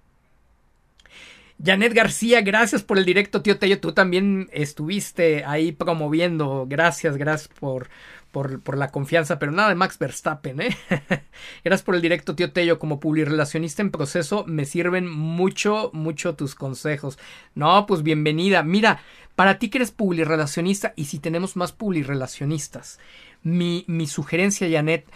[1.65, 3.81] Janet García, gracias por el directo, tío Tello.
[3.81, 6.67] Tú también estuviste ahí promoviendo.
[6.69, 7.89] Gracias, gracias por,
[8.31, 10.77] por, la confianza, pero nada de Max Verstappen, ¿eh?
[11.65, 12.79] Gracias por el directo, tío Tello.
[12.79, 17.19] Como publirelacionista en proceso, me sirven mucho, mucho tus consejos.
[17.55, 18.63] No, pues bienvenida.
[18.63, 19.01] Mira,
[19.35, 22.99] para ti que eres publirelacionista y si tenemos más publirelacionistas,
[23.43, 25.07] mi, mi sugerencia, Janet,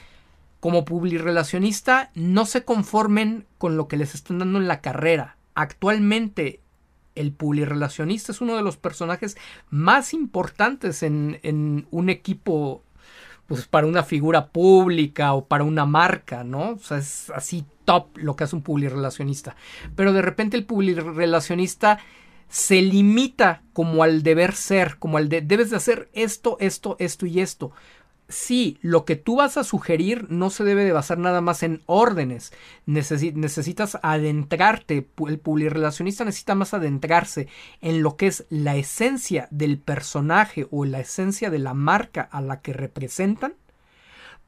[0.59, 5.37] como publirelacionista, no se conformen con lo que les están dando en la carrera.
[5.55, 6.61] Actualmente
[7.15, 9.37] el publirelacionista es uno de los personajes
[9.69, 12.83] más importantes en, en, un equipo
[13.47, 16.71] pues para una figura pública o para una marca, ¿no?
[16.71, 19.57] O sea, es así top lo que hace un publirelacionista.
[19.97, 21.99] Pero de repente el publirelacionista
[22.49, 27.27] se limita como al deber ser, como al de debes de hacer esto, esto, esto
[27.27, 27.73] y esto
[28.31, 31.83] sí, lo que tú vas a sugerir no se debe de basar nada más en
[31.87, 32.53] órdenes.
[32.87, 37.49] necesitas adentrarte, el publirelacionista necesita más adentrarse
[37.81, 42.41] en lo que es la esencia del personaje o la esencia de la marca a
[42.41, 43.55] la que representan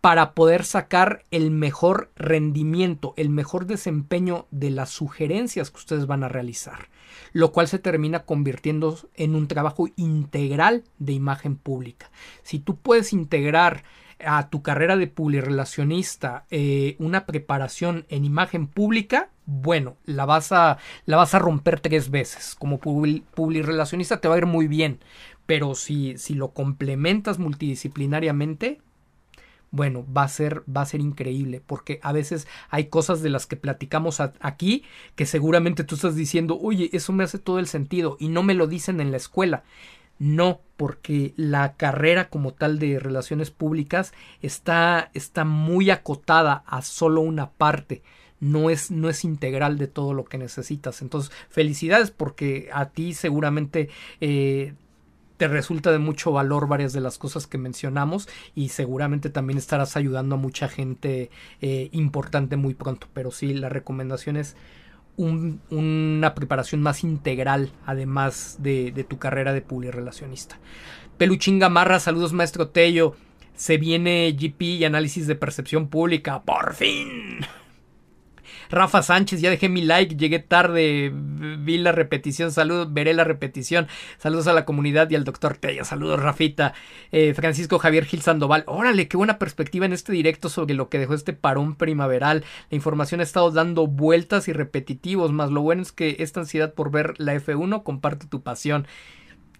[0.02, 6.24] para poder sacar el mejor rendimiento, el mejor desempeño de las sugerencias que ustedes van
[6.24, 6.90] a realizar
[7.32, 12.10] lo cual se termina convirtiendo en un trabajo integral de imagen pública.
[12.42, 13.84] Si tú puedes integrar
[14.24, 20.78] a tu carrera de publirelacionista eh, una preparación en imagen pública, bueno, la vas a,
[21.06, 22.54] la vas a romper tres veces.
[22.56, 25.00] Como publirelacionista te va a ir muy bien,
[25.46, 28.80] pero si, si lo complementas multidisciplinariamente,
[29.72, 33.46] bueno, va a ser, va a ser increíble, porque a veces hay cosas de las
[33.46, 34.84] que platicamos aquí
[35.16, 38.54] que seguramente tú estás diciendo, oye, eso me hace todo el sentido y no me
[38.54, 39.64] lo dicen en la escuela.
[40.18, 47.22] No, porque la carrera como tal de relaciones públicas está, está muy acotada a solo
[47.22, 48.02] una parte.
[48.40, 51.00] No es, no es integral de todo lo que necesitas.
[51.00, 53.88] Entonces, felicidades porque a ti seguramente
[54.20, 54.74] eh,
[55.36, 59.96] te resulta de mucho valor varias de las cosas que mencionamos y seguramente también estarás
[59.96, 61.30] ayudando a mucha gente
[61.60, 63.08] eh, importante muy pronto.
[63.12, 64.56] Pero sí, la recomendación es
[65.16, 70.58] una preparación más integral además de, tu carrera de publirelacionista.
[71.18, 73.14] Peluchín Gamarra, saludos maestro Tello.
[73.54, 76.42] Se viene GP y análisis de percepción pública.
[76.42, 77.40] ¡Por fin!
[78.72, 83.86] Rafa Sánchez, ya dejé mi like, llegué tarde, vi la repetición, saludos, veré la repetición.
[84.16, 86.72] Saludos a la comunidad y al doctor Tello, saludos Rafita.
[87.12, 90.98] Eh, Francisco Javier Gil Sandoval, órale, qué buena perspectiva en este directo sobre lo que
[90.98, 92.44] dejó este parón primaveral.
[92.70, 96.72] La información ha estado dando vueltas y repetitivos, más lo bueno es que esta ansiedad
[96.72, 98.86] por ver la F1 comparte tu pasión.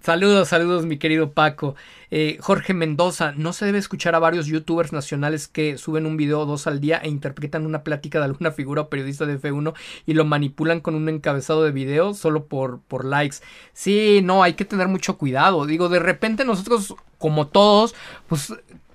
[0.03, 1.77] Saludos, saludos, mi querido Paco.
[2.11, 6.45] Eh, Jorge Mendoza, no se debe escuchar a varios youtubers nacionales que suben un video
[6.45, 9.75] dos al día e interpretan una plática de alguna figura o periodista de F1
[10.05, 13.37] y lo manipulan con un encabezado de video solo por, por likes.
[13.75, 15.67] Sí, no, hay que tener mucho cuidado.
[15.67, 17.95] Digo, de repente nosotros, como todos,
[18.27, 18.53] pues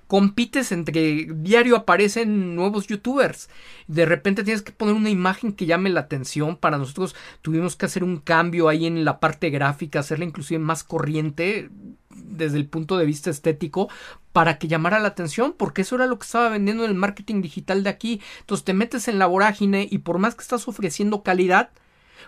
[0.08, 3.48] compites entre diario aparecen nuevos youtubers.
[3.86, 6.56] De repente tienes que poner una imagen que llame la atención.
[6.56, 10.82] Para nosotros tuvimos que hacer un cambio ahí en la parte gráfica, hacerla inclusive más
[10.82, 11.68] corriente
[12.10, 13.88] desde el punto de vista estético
[14.32, 17.42] para que llamara la atención, porque eso era lo que estaba vendiendo en el marketing
[17.42, 18.20] digital de aquí.
[18.40, 21.70] Entonces te metes en la vorágine y por más que estás ofreciendo calidad,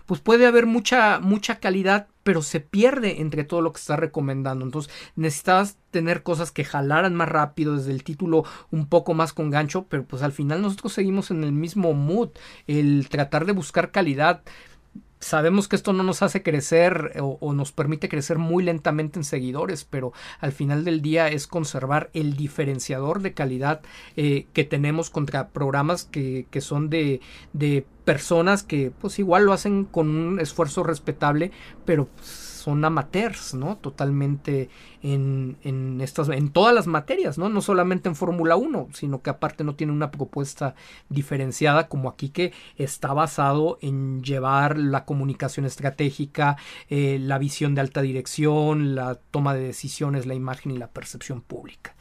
[0.07, 4.65] pues puede haber mucha, mucha calidad, pero se pierde entre todo lo que está recomendando.
[4.65, 9.51] Entonces necesitabas tener cosas que jalaran más rápido desde el título un poco más con
[9.51, 12.31] gancho, pero pues al final nosotros seguimos en el mismo mood,
[12.67, 14.43] el tratar de buscar calidad
[15.21, 19.85] sabemos que esto no nos hace crecer o, nos permite crecer muy lentamente en seguidores,
[19.85, 23.83] pero al final del día es conservar el diferenciador de calidad
[24.17, 27.21] eh, que tenemos contra programas que, que son de,
[27.53, 31.53] de, personas que pues igual lo hacen con un esfuerzo respetable,
[31.85, 33.77] pero pues, son amateurs, ¿no?
[33.77, 34.69] Totalmente
[35.03, 37.49] en, en, estas, en todas las materias, ¿no?
[37.49, 40.75] No solamente en Fórmula 1, sino que aparte no tiene una propuesta
[41.09, 46.57] diferenciada como aquí que está basado en llevar la comunicación estratégica,
[46.89, 51.41] eh, la visión de alta dirección, la toma de decisiones, la imagen y la percepción
[51.41, 51.95] pública.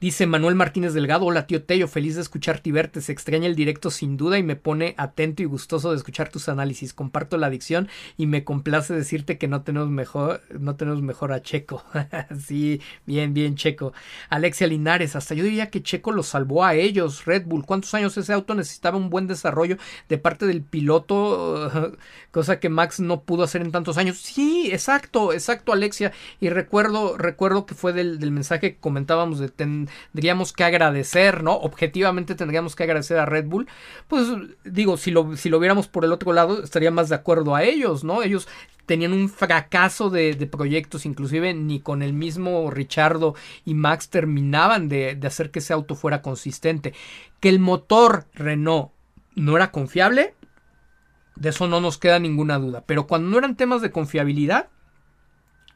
[0.00, 3.54] Dice Manuel Martínez Delgado, hola tío Tello, feliz de escucharte y verte, se extraña el
[3.54, 7.48] directo sin duda y me pone atento y gustoso de escuchar tus análisis, comparto la
[7.48, 11.84] adicción y me complace decirte que no tenemos mejor, no tenemos mejor a Checo.
[12.46, 13.92] sí, bien, bien Checo.
[14.30, 18.16] Alexia Linares, hasta yo diría que Checo lo salvó a ellos, Red Bull, ¿cuántos años
[18.16, 19.76] ese auto necesitaba un buen desarrollo
[20.08, 21.92] de parte del piloto?
[22.30, 24.18] cosa que Max no pudo hacer en tantos años.
[24.18, 29.50] Sí, exacto, exacto Alexia, y recuerdo, recuerdo que fue del, del mensaje que comentábamos de
[29.50, 31.54] ten, tendríamos que agradecer, ¿no?
[31.54, 33.68] Objetivamente tendríamos que agradecer a Red Bull.
[34.08, 34.28] Pues
[34.64, 37.62] digo, si lo, si lo viéramos por el otro lado, estaría más de acuerdo a
[37.62, 38.22] ellos, ¿no?
[38.22, 38.48] Ellos
[38.86, 45.14] tenían un fracaso de, proyectos, inclusive ni con el mismo Richardo y Max terminaban de,
[45.14, 46.92] de hacer que ese auto fuera consistente.
[47.38, 48.90] Que el motor Renault
[49.36, 50.34] no era confiable,
[51.36, 52.82] de eso no nos queda ninguna duda.
[52.86, 54.68] Pero cuando no eran temas de confiabilidad,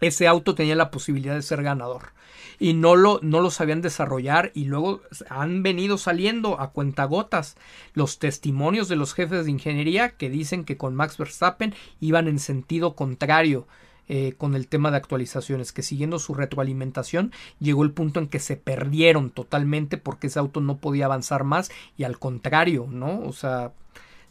[0.06, 2.12] ese auto tenía la posibilidad de ser ganador
[2.58, 7.56] y no lo, no lo sabían desarrollar y luego han venido saliendo a cuentagotas
[7.94, 12.38] los testimonios de los jefes de ingeniería que dicen que con Max Verstappen iban en
[12.38, 13.66] sentido contrario
[14.06, 18.38] eh, con el tema de actualizaciones, que siguiendo su retroalimentación llegó el punto en que
[18.38, 23.20] se perdieron totalmente porque ese auto no podía avanzar más y al contrario, ¿no?
[23.20, 23.72] O sea,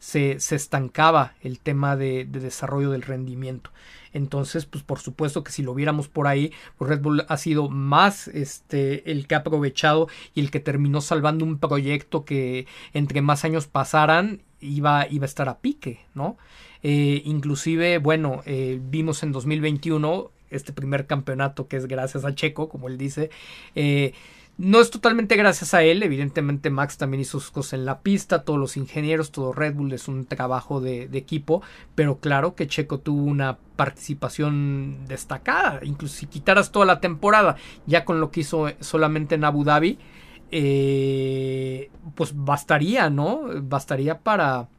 [0.03, 3.69] se, se estancaba el tema de, de desarrollo del rendimiento.
[4.11, 7.69] Entonces, pues por supuesto que si lo viéramos por ahí, pues Red Bull ha sido
[7.69, 13.21] más este el que ha aprovechado y el que terminó salvando un proyecto que entre
[13.21, 16.37] más años pasaran iba, iba a estar a pique, ¿no?
[16.83, 22.67] Eh, inclusive, bueno, eh, vimos en 2021 este primer campeonato que es gracias a Checo,
[22.67, 23.29] como él dice,
[23.73, 24.13] eh,
[24.57, 28.43] no es totalmente gracias a él, evidentemente Max también hizo sus cosas en la pista,
[28.43, 31.63] todos los ingenieros, todo Red Bull es un trabajo de, equipo,
[31.95, 37.55] pero claro que Checo tuvo una participación destacada, incluso si quitaras toda la temporada,
[37.87, 39.97] ya con lo que hizo solamente en Abu Dhabi,
[40.51, 43.41] eh, pues bastaría, ¿no?
[43.63, 44.69] Bastaría para,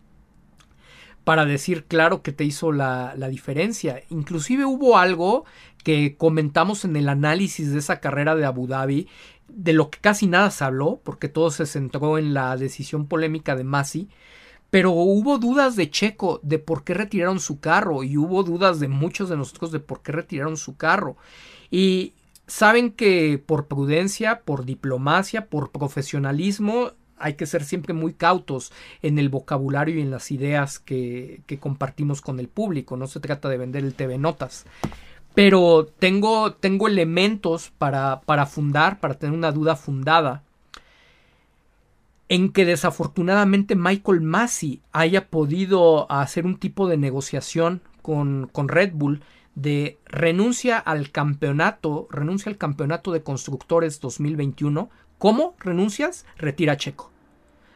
[1.25, 4.05] para decir claro que te hizo la, la, diferencia.
[4.09, 5.45] Inclusive hubo algo
[5.83, 9.09] que comentamos en el análisis de esa carrera de Abu Dhabi
[9.57, 13.57] de lo que casi nada se habló, porque todo se centró en la decisión polémica
[13.57, 14.09] de Masi,
[14.71, 18.89] Pero hubo dudas de Checo de por qué retiraron su carro y hubo dudas de
[18.89, 21.17] muchos de nosotros de por qué retiraron su carro.
[21.71, 22.15] Y
[22.49, 29.21] saben que por prudencia, por diplomacia, por profesionalismo, hay que ser siempre muy cautos en
[29.21, 32.97] el vocabulario y en las ideas que, que compartimos con el público.
[32.97, 34.67] No se trata de vender el TV Notas
[35.35, 40.43] pero tengo, tengo elementos para, para fundar, para tener una duda fundada
[42.29, 48.93] en que desafortunadamente Michael Massey haya podido hacer un tipo de negociación con, con, Red
[48.95, 49.23] Bull
[49.55, 54.89] de renuncia al campeonato, renuncia al campeonato de constructores 2021.
[55.19, 56.27] ¿Cómo renuncias?
[56.37, 57.11] Retira Checo.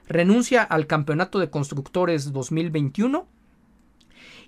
[0.08, 3.26] Renuncia al campeonato de constructores 2021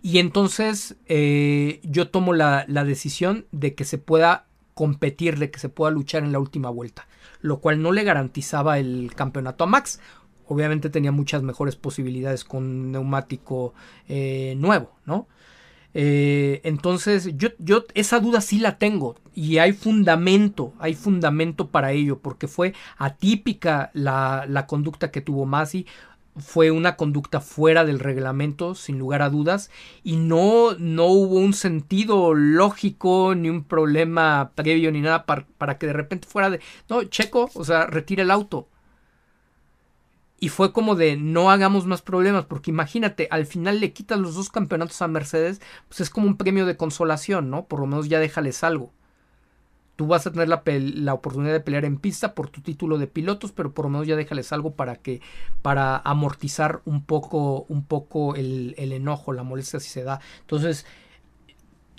[0.03, 5.59] y entonces eh, yo tomo la, la decisión de que se pueda competir, de que
[5.59, 7.07] se pueda luchar en la última vuelta,
[7.41, 10.01] lo cual no le garantizaba el campeonato a Max.
[10.47, 13.75] Obviamente tenía muchas mejores posibilidades con neumático
[14.09, 15.29] eh, nuevo, ¿no?
[15.93, 21.93] Eh, entonces, yo, yo esa duda sí la tengo y hay fundamento, hay fundamento para
[21.93, 25.87] ello, porque fue atípica la, la conducta que tuvo Masi,
[26.37, 29.71] fue una conducta fuera del reglamento, sin lugar a dudas,
[30.03, 35.79] y no, no hubo un sentido lógico, ni un problema previo, ni nada para, para,
[35.79, 38.69] que de repente fuera de, no, Checo, o sea, retire el auto.
[40.43, 44.35] Y fue como de, no hagamos más problemas, porque imagínate, al final le quitas los
[44.35, 47.67] dos campeonatos a Mercedes, pues es como un premio de consolación, ¿no?
[47.67, 48.93] Por lo menos ya déjales algo
[50.01, 53.07] tú vas a tener la, la, oportunidad de pelear en pista por tu título de
[53.07, 55.21] pilotos, pero por lo menos ya déjales algo para que,
[55.61, 60.23] para amortizar un poco, un poco el, el enojo, la molestia si se da.
[60.41, 60.87] Entonces,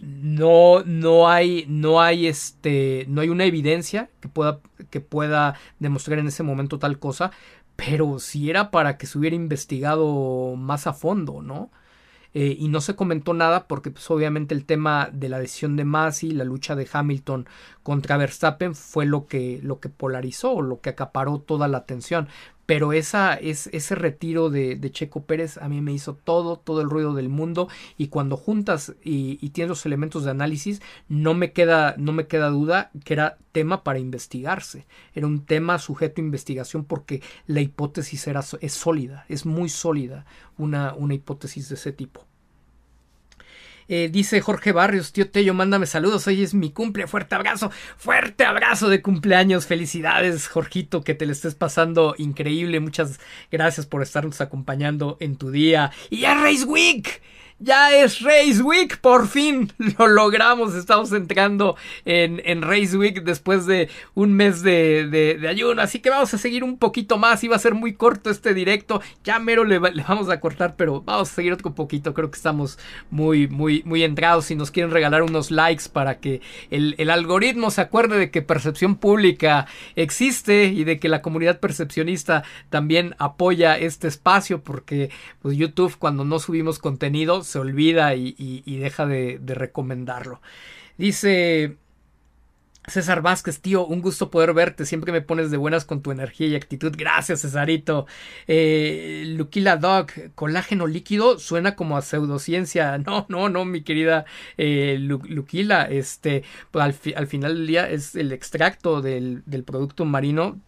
[0.01, 6.17] no, no hay, no hay este, no hay una evidencia que pueda, que pueda demostrar
[6.17, 7.29] en ese momento tal cosa,
[7.75, 11.69] pero si era para que se hubiera investigado más a fondo, ¿no?
[12.33, 15.83] Eh, y no se comentó nada porque pues obviamente el tema de la decisión de
[15.83, 17.47] Masi, la lucha de Hamilton
[17.83, 22.29] contra Verstappen fue lo que, lo que polarizó, lo que acaparó toda la atención.
[22.71, 26.79] Pero esa, es, ese retiro de, de, Checo Pérez a mí me hizo todo, todo
[26.79, 27.67] el ruido del mundo.
[27.97, 32.27] Y cuando juntas y, y, tienes los elementos de análisis, no me, queda, no me
[32.27, 34.87] queda duda que era tema para investigarse.
[35.13, 40.25] Era un tema sujeto a investigación porque la hipótesis era, es sólida, es muy sólida
[40.57, 42.25] una, una hipótesis de ese tipo.
[43.87, 46.27] Eh, dice Jorge Barrios, tío Tello, mándame saludos.
[46.27, 47.07] Hoy es mi cumple.
[47.07, 49.65] Fuerte abrazo, fuerte abrazo de cumpleaños.
[49.65, 52.79] Felicidades, Jorgito, que te le estés pasando increíble.
[52.79, 53.19] Muchas
[53.51, 55.91] gracias por estarnos acompañando en tu día.
[56.09, 57.21] Y ya Race Week.
[57.63, 60.73] Ya es Race Week, por fin lo logramos.
[60.73, 65.79] Estamos entrando en, en Race Week después de un mes de, de, ayuno.
[65.79, 67.43] Así que vamos a seguir un poquito más.
[67.43, 69.03] Iba a ser muy corto este directo.
[69.23, 72.15] Ya mero le, vamos a cortar, pero vamos a seguir otro poquito.
[72.15, 72.79] Creo que estamos
[73.11, 74.45] muy, muy, muy entrados.
[74.45, 76.41] Si nos quieren regalar unos likes para que
[76.71, 81.59] el, el algoritmo se acuerde de que percepción pública existe y de que la comunidad
[81.59, 82.41] percepcionista
[82.71, 84.63] también apoya este espacio.
[84.63, 85.11] Porque
[85.43, 90.41] pues, YouTube, cuando no subimos contenido, se olvida y, deja de, recomendarlo.
[90.97, 91.77] Dice
[92.87, 94.85] César Vázquez, tío, un gusto poder verte.
[94.85, 96.93] Siempre me pones de buenas con tu energía y actitud.
[96.97, 98.07] Gracias, Cesarito.
[98.47, 102.97] Eh, Luquila Dog, colágeno líquido suena como a pseudociencia.
[103.11, 104.25] No, no, no, mi querida
[104.57, 104.99] eh.
[105.89, 110.59] Este, pues al, fi al, final del día es el extracto del, producto marino.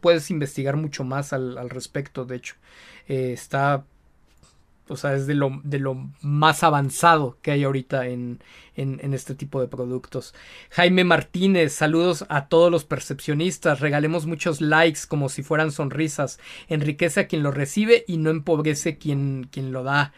[0.00, 2.54] Puedes investigar mucho más al, al respecto, de hecho.
[3.08, 3.84] Eh, está
[4.88, 8.40] o sea, es de lo, de lo más avanzado que hay ahorita en,
[8.76, 10.34] en, este tipo de productos.
[10.70, 13.80] Jaime Martínez, saludos a todos los percepcionistas.
[13.80, 16.38] Regalemos muchos likes como si fueran sonrisas.
[16.68, 20.12] Enriquece a quien lo recibe y no empobrece quien, quien lo da.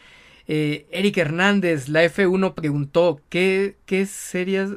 [0.46, 4.70] Eh, Eric Hernández, la F1 preguntó ¿qué, qué series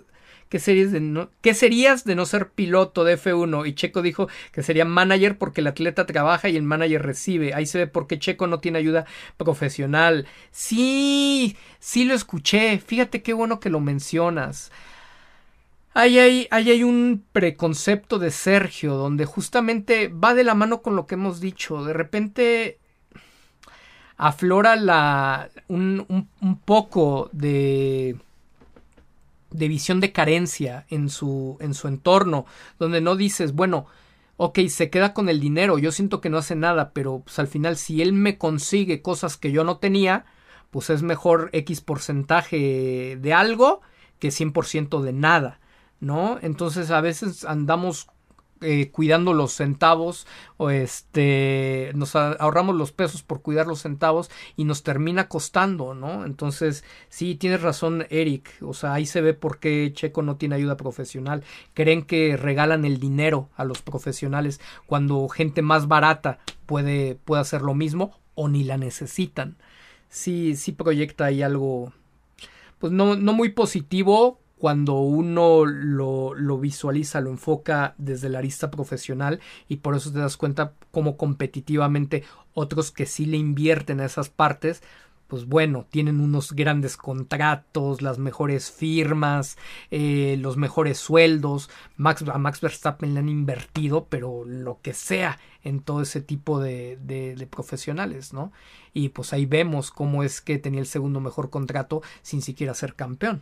[0.53, 3.67] ¿Qué, de no, ¿Qué serías de no ser piloto de F1?
[3.67, 7.56] Y Checo dijo que sería manager porque el atleta trabaja y el manager recibe.
[7.56, 9.06] Ahí se ve por qué Checo no tiene ayuda
[9.38, 10.27] profesional.
[10.51, 12.77] Sí, sí lo escuché.
[12.77, 14.72] Fíjate qué bueno que lo mencionas.
[15.95, 20.95] Ahí hay, ahí hay un preconcepto de Sergio donde justamente va de la mano con
[20.95, 21.83] lo que hemos dicho.
[21.83, 22.77] De repente
[24.17, 26.06] aflora la, un,
[26.41, 28.17] un poco de
[29.53, 32.45] de visión de carencia en su, en su entorno,
[32.80, 33.85] donde no dices, bueno,
[34.38, 37.48] ok, se queda con el dinero, yo siento que no hace nada, pero pues al
[37.48, 40.25] final si él me consigue cosas que yo no tenía,
[40.72, 43.82] pues es mejor X porcentaje de algo
[44.19, 45.59] que 100% de nada,
[45.99, 46.40] ¿no?
[46.41, 48.07] Entonces a veces andamos
[48.61, 50.25] eh, cuidando los centavos
[50.57, 56.25] o este nos ahorramos los pesos por cuidar los centavos y nos termina costando, ¿no?
[56.25, 60.56] Entonces, sí, tienes razón Eric, o sea, ahí se ve por qué Checo no tiene
[60.56, 61.43] ayuda profesional.
[61.73, 67.61] Creen que regalan el dinero a los profesionales cuando gente más barata puede, puede hacer
[67.61, 69.57] lo mismo o ni la necesitan.
[70.09, 71.91] Sí, sí proyecta ahí algo
[72.83, 79.42] pues no, no muy positivo cuando uno lo, visualiza, lo enfoca desde la arista profesional
[79.67, 84.30] y por eso te das cuenta cómo competitivamente otros que sí le invierten a esas
[84.30, 84.82] partes,
[85.27, 89.58] pues bueno, tienen unos grandes contratos, las mejores firmas,
[89.92, 91.69] eh, los mejores sueldos.
[91.98, 96.61] Max, a Max Verstappen le han invertido, pero lo que sea en todo ese tipo
[96.61, 98.53] de profesionales, ¿no?
[98.93, 102.95] Y pues ahí vemos cómo es que tenía el segundo mejor contrato sin siquiera ser
[102.95, 103.42] campeón.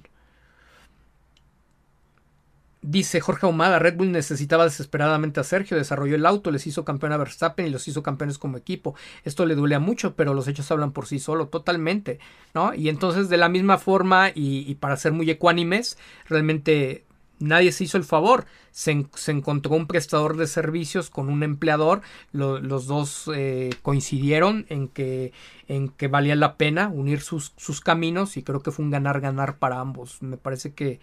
[2.83, 7.11] Dice Jorge Ahumada, Red Bull necesitaba desesperadamente a Sergio, desarrolló el auto, les hizo campeón
[7.11, 8.95] a Verstappen y los hizo campeones como equipo.
[9.23, 12.19] Esto le duele a mucho, pero los hechos hablan por sí solo, totalmente,
[12.55, 12.73] ¿no?
[12.73, 17.05] Y entonces de la misma forma y, y para ser muy ecuánimes, realmente
[17.41, 18.45] nadie se hizo el favor.
[18.71, 22.01] Se, se, encontró un prestador de servicios con un empleador.
[22.31, 25.33] Lo, los dos eh, coincidieron en que,
[25.67, 29.57] en que valía la pena unir sus, sus caminos y creo que fue un ganar-ganar
[29.57, 30.21] para ambos.
[30.21, 30.99] Me parece que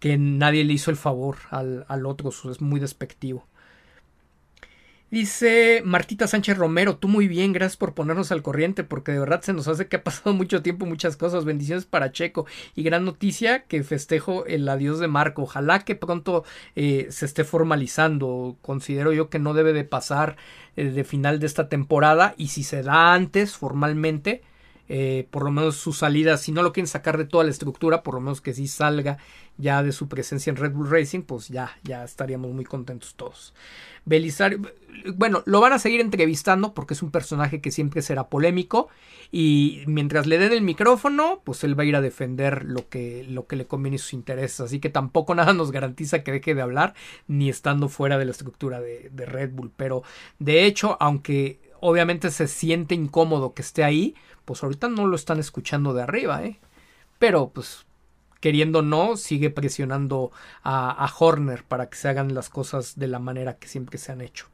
[0.00, 3.46] que nadie le hizo el favor al, al otro, es muy despectivo.
[5.10, 9.40] Dice Martita Sánchez Romero, tú muy bien, gracias por ponernos al corriente, porque de verdad
[9.40, 11.46] se nos hace que ha pasado mucho tiempo, muchas cosas.
[11.46, 12.44] Bendiciones para Checo.
[12.74, 15.42] Y gran noticia que festejo el adiós de Marco.
[15.44, 16.44] Ojalá que pronto
[16.76, 18.58] eh, se esté formalizando.
[18.60, 20.36] Considero yo que no debe de pasar
[20.76, 22.34] eh, de final de esta temporada.
[22.36, 24.42] Y si se da antes, formalmente,
[24.88, 28.02] eh, por lo menos su salida, si no lo quieren sacar de toda la estructura,
[28.02, 29.18] por lo menos que sí salga
[29.58, 33.52] ya de su presencia en Red Bull Racing, pues ya, ya estaríamos muy contentos todos.
[34.04, 34.60] Belisario,
[35.14, 38.88] bueno, lo van a seguir entrevistando porque es un personaje que siempre será polémico
[39.30, 43.24] y mientras le den el micrófono, pues él va a ir a defender lo que,
[43.28, 44.60] lo que le conviene y sus intereses.
[44.60, 46.94] Así que tampoco nada nos garantiza que deje de hablar
[47.26, 49.72] ni estando fuera de la estructura de, de Red Bull.
[49.76, 50.02] Pero
[50.38, 54.14] de hecho, aunque obviamente se siente incómodo que esté ahí,
[54.48, 56.58] pues ahorita no lo están escuchando de arriba, ¿eh?
[57.18, 57.84] Pero pues
[58.40, 63.18] queriendo no, sigue presionando a, a, Horner para que se hagan las cosas de la
[63.18, 64.46] manera que siempre se han hecho.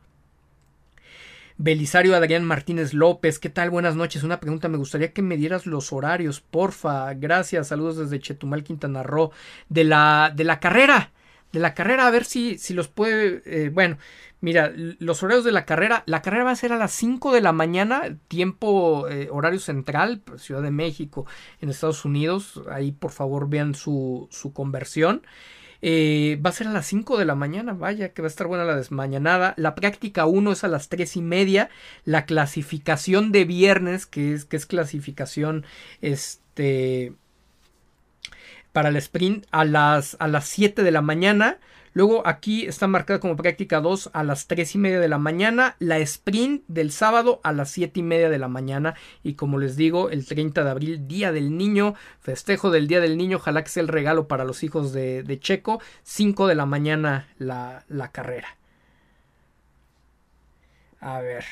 [1.58, 3.70] Belisario Adrián Martínez López, ¿qué tal?
[3.70, 4.24] Buenas noches.
[4.24, 7.14] Una pregunta, me gustaría que me dieras los horarios, porfa.
[7.14, 9.30] Gracias, saludos desde Chetumal, Quintana Roo,
[9.68, 11.12] de la, de la carrera.
[11.54, 13.42] De la carrera, a ver si, si los puede.
[13.46, 13.96] Eh, bueno,
[14.44, 17.40] Mira, los horarios de la carrera, la carrera va a ser a las 5 de
[17.40, 21.24] la mañana, tiempo eh, horario central, pues, Ciudad de México,
[21.62, 22.60] en Estados Unidos.
[22.70, 25.22] Ahí por favor vean su, su conversión.
[25.80, 28.46] Eh, va a ser a las 5 de la mañana, vaya que va a estar
[28.46, 29.54] buena la desmañanada.
[29.56, 31.70] La práctica 1 es a las 3 y media.
[32.04, 35.64] La clasificación de viernes, que es, que es clasificación
[36.02, 37.14] este,
[38.74, 41.58] para el sprint, a las, a las 7 de la mañana.
[41.92, 45.76] Luego aquí está marcada como práctica 2 a las 3 y media de la mañana,
[45.78, 49.76] la sprint del sábado a las 7 y media de la mañana y como les
[49.76, 53.70] digo, el 30 de abril, Día del Niño, festejo del Día del Niño, ojalá que
[53.70, 58.10] sea el regalo para los hijos de, de Checo, 5 de la mañana la, la
[58.10, 58.56] carrera.
[60.98, 61.44] A ver.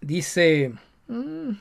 [0.00, 0.72] Dice...
[1.08, 1.52] Mmm,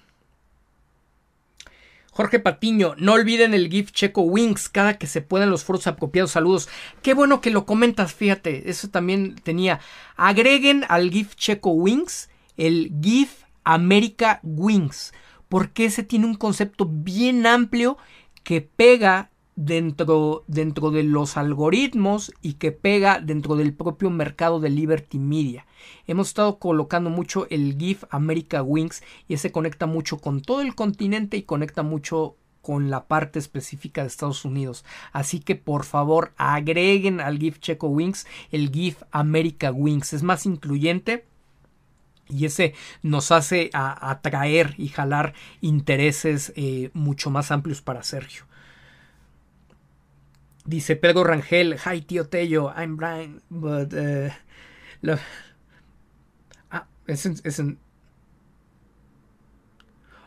[2.21, 6.29] Jorge Patiño, no olviden el GIF Checo Wings cada que se puedan los foros apropiados.
[6.29, 6.69] Saludos.
[7.01, 8.69] Qué bueno que lo comentas, fíjate.
[8.69, 9.79] Eso también tenía.
[10.17, 15.13] Agreguen al GIF Checo Wings el GIF America Wings.
[15.49, 17.97] Porque ese tiene un concepto bien amplio
[18.43, 19.30] que pega
[19.61, 25.67] dentro, dentro de los algoritmos y que pega dentro del propio mercado de Liberty Media.
[26.07, 30.73] Hemos estado colocando mucho el GIF America Wings y ese conecta mucho con todo el
[30.73, 34.83] continente y conecta mucho con la parte específica de Estados Unidos.
[35.13, 40.13] Así que por favor agreguen al GIF Checo Wings el GIF America Wings.
[40.13, 41.25] Es más incluyente.
[42.29, 42.73] Y ese
[43.03, 48.45] nos hace atraer y jalar intereses eh, mucho más amplios para Sergio.
[50.65, 54.29] Dice Pedro Rangel, hi tío Tello, I'm Brian, but uh,
[55.01, 55.17] lo...
[56.69, 57.79] ah, es, en, es en...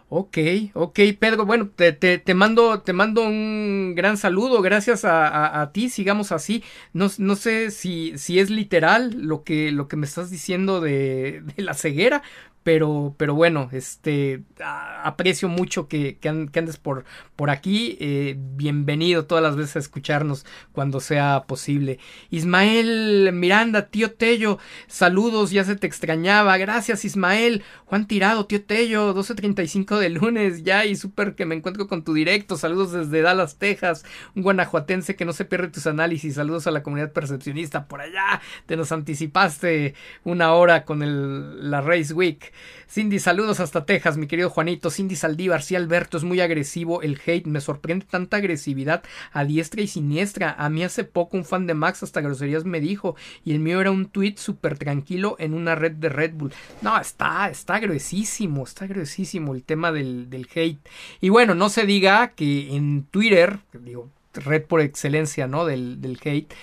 [0.08, 0.38] Ok,
[0.74, 5.62] ok, Pedro, bueno, te, te, te, mando, te mando un gran saludo, gracias a, a,
[5.62, 6.62] a ti, sigamos así.
[6.92, 11.42] No, no sé si, si, es literal lo que, lo que me estás diciendo de,
[11.56, 12.22] de la ceguera,
[12.65, 17.05] pero, pero bueno, este, aprecio mucho que, que, andes por,
[17.36, 17.99] por aquí.
[18.01, 21.99] Eh, bienvenido todas las veces a escucharnos cuando sea posible.
[22.31, 26.57] Ismael Miranda, tío Tello, saludos, ya se te extrañaba.
[26.57, 27.62] Gracias, Ismael.
[27.84, 32.15] Juan Tirado, tío Tello, 12.35 de lunes, ya, y súper que me encuentro con tu
[32.15, 32.57] directo.
[32.57, 34.07] Saludos desde Dallas, Texas.
[34.34, 36.36] Un guanajuatense que no se pierde tus análisis.
[36.36, 38.41] Saludos a la comunidad percepcionista por allá.
[38.65, 39.94] Te nos anticipaste
[40.25, 42.53] una hora con el, la Race Week.
[42.89, 44.91] Cindy, saludos hasta Texas, mi querido Juanito.
[44.91, 47.47] Cindy Saldívar, sí, Alberto, es muy agresivo el hate.
[47.47, 49.02] Me sorprende tanta agresividad
[49.33, 50.55] a diestra y siniestra.
[50.58, 53.16] A mí hace poco un fan de Max hasta groserías me dijo.
[53.44, 56.52] Y el mío era un tweet súper tranquilo en una red de Red Bull.
[56.83, 60.81] No, está, está gruesísimo, está gruesísimo el tema del, del hate.
[61.20, 65.65] Y bueno, no se diga que en Twitter, digo, red por excelencia, ¿no?
[65.65, 66.55] Del, del hate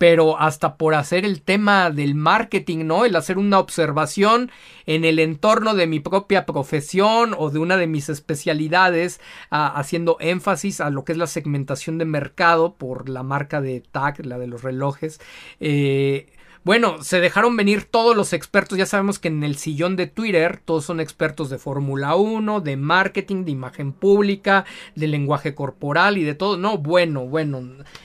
[0.00, 3.04] pero hasta por hacer el tema del marketing, ¿no?
[3.04, 4.50] El hacer una observación
[4.86, 9.20] en el entorno de mi propia profesión o de una de mis especialidades,
[9.50, 14.24] haciendo énfasis a lo que es la segmentación de mercado por la marca de TAG,
[14.24, 15.20] la de los relojes.
[15.60, 16.32] Eh,
[16.62, 18.76] bueno, se dejaron venir todos los expertos.
[18.76, 22.76] Ya sabemos que en el sillón de Twitter todos son expertos de Fórmula 1, de
[22.76, 26.58] marketing, de imagen pública, de lenguaje corporal y de todo.
[26.58, 27.62] No, bueno, bueno,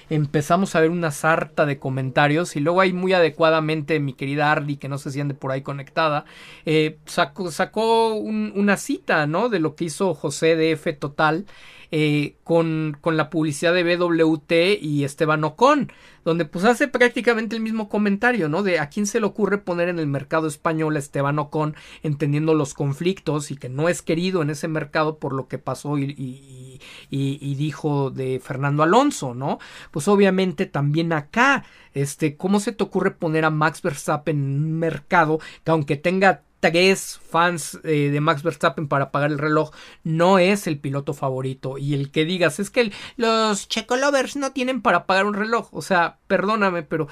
[0.10, 4.78] empezamos a ver una sarta de comentarios y luego hay muy adecuadamente mi querida Ardi,
[4.78, 6.24] que no se siente por ahí conectada,
[6.66, 9.50] eh, sacó, sacó una cita, ¿no?
[9.50, 11.46] De lo que hizo José de F Total.
[11.92, 15.92] Eh, con, con, la publicidad de BWT y Esteban Ocon,
[16.24, 18.64] donde pues hace prácticamente el mismo comentario, ¿no?
[18.64, 22.54] De a quién se le ocurre poner en el mercado español a Esteban Ocon, entendiendo
[22.54, 26.06] los conflictos y que no es querido en ese mercado por lo que pasó y,
[26.06, 29.60] y, y dijo de Fernando Alonso, ¿no?
[29.92, 34.80] Pues obviamente también acá, este, ¿cómo se te ocurre poner a Max Verstappen en un
[34.80, 39.72] mercado que aunque tenga tres fans eh, de Max Verstappen para pagar el reloj,
[40.04, 41.78] no es el piloto favorito.
[41.78, 45.70] Y el que digas es que los Checo Lovers no tienen para pagar un reloj.
[45.72, 47.08] O sea, perdóname, pero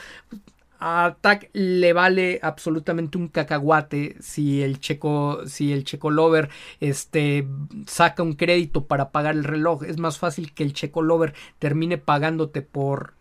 [0.85, 6.49] a TAC le vale absolutamente un cacahuate si el checo si el checo lover
[6.81, 7.47] este
[7.87, 11.97] saca un crédito para pagar el reloj es más fácil que el checo lover termine
[11.97, 13.13] pagándote por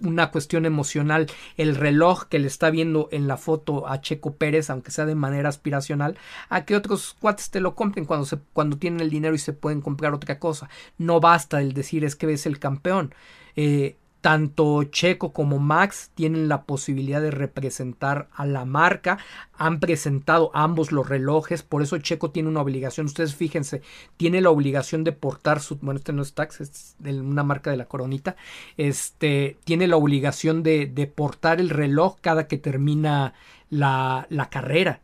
[0.00, 4.70] una cuestión emocional el reloj que le está viendo en la foto a Checo Pérez,
[4.70, 8.78] aunque sea de manera aspiracional, a que otros cuates te lo compren cuando, se, cuando
[8.78, 10.68] tienen el dinero y se pueden comprar otra cosa.
[10.98, 13.14] No basta el decir es que ves el campeón.
[13.56, 19.18] Eh, tanto Checo como Max tienen la posibilidad de representar a la marca.
[19.58, 21.62] Han presentado ambos los relojes.
[21.62, 23.04] Por eso Checo tiene una obligación.
[23.04, 23.82] Ustedes fíjense,
[24.16, 25.76] tiene la obligación de portar su.
[25.76, 28.34] Bueno, este no es Tax, es de una marca de la coronita.
[28.78, 33.34] Este tiene la obligación de, de portar el reloj cada que termina
[33.68, 35.02] la, la carrera.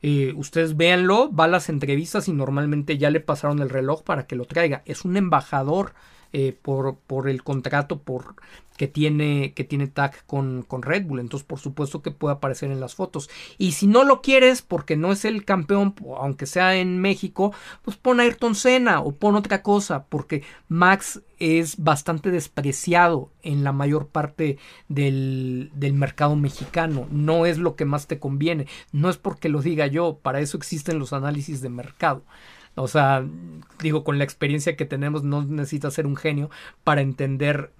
[0.00, 4.26] Eh, ustedes véanlo, va a las entrevistas y normalmente ya le pasaron el reloj para
[4.26, 4.80] que lo traiga.
[4.86, 5.92] Es un embajador
[6.34, 8.36] eh, por, por, el contrato por,
[8.76, 11.20] que tiene, que tiene tag con, con, Red Bull.
[11.20, 13.28] Entonces, por supuesto que puede aparecer en las fotos.
[13.58, 17.52] Y si no lo quieres, porque no es el campeón, aunque sea en México,
[17.82, 23.64] pues pon a Ayrton Senna o pon otra cosa, porque Max es bastante despreciado en
[23.64, 27.06] la mayor parte del, del mercado mexicano.
[27.10, 28.66] No es lo que más te conviene.
[28.92, 32.22] No es porque lo diga yo, para eso existen los análisis de mercado.
[32.74, 33.24] O sea,
[33.82, 36.50] digo, con la experiencia que tenemos no necesitas ser un genio
[36.84, 37.70] para entender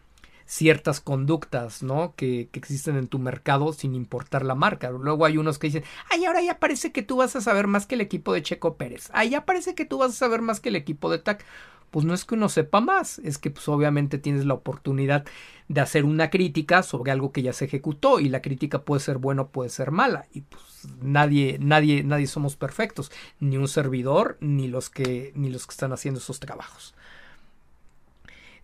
[0.52, 2.12] ciertas conductas, ¿no?
[2.14, 4.90] Que, que, existen en tu mercado sin importar la marca.
[4.90, 7.86] Luego hay unos que dicen, ay, ahora ya parece que tú vas a saber más
[7.86, 9.08] que el equipo de Checo Pérez.
[9.14, 11.42] Ay, ya parece que tú vas a saber más que el equipo de TAC
[11.90, 15.26] pues no es que uno sepa más, es que pues obviamente tienes la oportunidad
[15.68, 19.18] de hacer una crítica sobre algo que ya se ejecutó y la crítica puede ser
[19.18, 24.38] buena o puede ser mala y pues nadie nadie nadie somos perfectos, ni un servidor
[24.40, 26.94] ni los que ni los que están haciendo esos trabajos.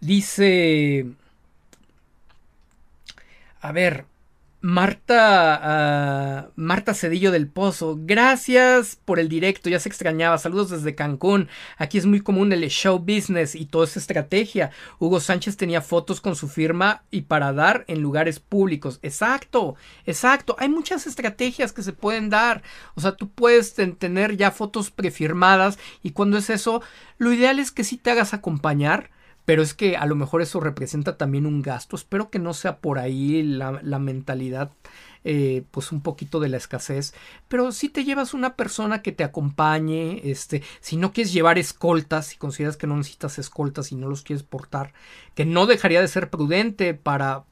[0.01, 1.07] Dice
[3.61, 4.07] a ver,
[4.61, 10.97] Marta, uh, Marta Cedillo del Pozo, gracias por el directo, ya se extrañaba, saludos desde
[10.97, 14.73] Cancún, aquí es muy común el show business y toda esa estrategia.
[14.99, 18.99] Hugo Sánchez tenía fotos con su firma y para dar en lugares públicos.
[19.03, 22.65] Exacto, exacto, hay muchas estrategias que se pueden dar,
[22.97, 26.83] o sea, tú puedes tener ya fotos prefirmadas y cuando es eso,
[27.17, 29.11] lo ideal es que sí te hagas acompañar
[29.49, 31.97] pero es que a lo mejor eso representa también un gasto.
[31.97, 34.73] Espero que no sea por ahí la, mentalidad,
[35.25, 37.15] eh, pues un poquito de la escasez.
[37.49, 42.27] Pero si te llevas una persona que te acompañe, este, si no quieres llevar escoltas,
[42.27, 44.93] si consideras que no necesitas escoltas y no los quieres portar,
[45.35, 47.47] que no dejaría de ser prudente para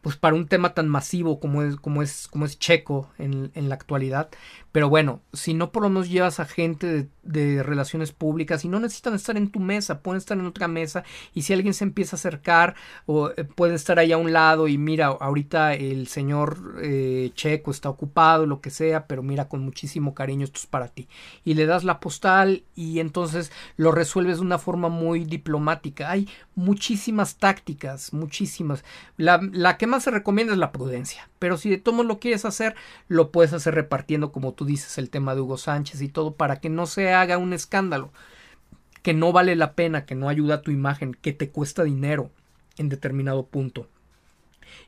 [0.00, 3.68] pues para un tema tan masivo como es, como es, como es Checo en, en,
[3.68, 4.30] la actualidad,
[4.72, 8.80] Pero bueno, si no por lo menos llevas a gente de, relaciones públicas y no
[8.80, 12.16] necesitan estar en tu mesa, pueden estar en otra mesa y si alguien se empieza
[12.16, 16.80] a acercar o eh, puede estar ahí a un lado y mira, ahorita el señor
[16.82, 20.88] eh, Checo está ocupado, lo que sea, pero mira, con muchísimo cariño esto es para
[20.88, 21.06] ti.
[21.44, 26.10] Y le das la postal y entonces lo resuelves de una forma muy diplomática.
[26.10, 28.84] Hay muchísimas tácticas, muchísimas.
[29.18, 32.46] La, la que más se recomienda es la prudencia, pero si de todo lo quieres
[32.46, 32.74] hacer,
[33.08, 36.60] lo puedes hacer repartiendo como tú dices el tema de Hugo Sánchez y todo, para
[36.60, 38.12] que no se haga un escándalo,
[39.02, 42.30] que no vale la pena, que no ayuda a tu imagen, que te cuesta dinero
[42.78, 43.88] en determinado punto.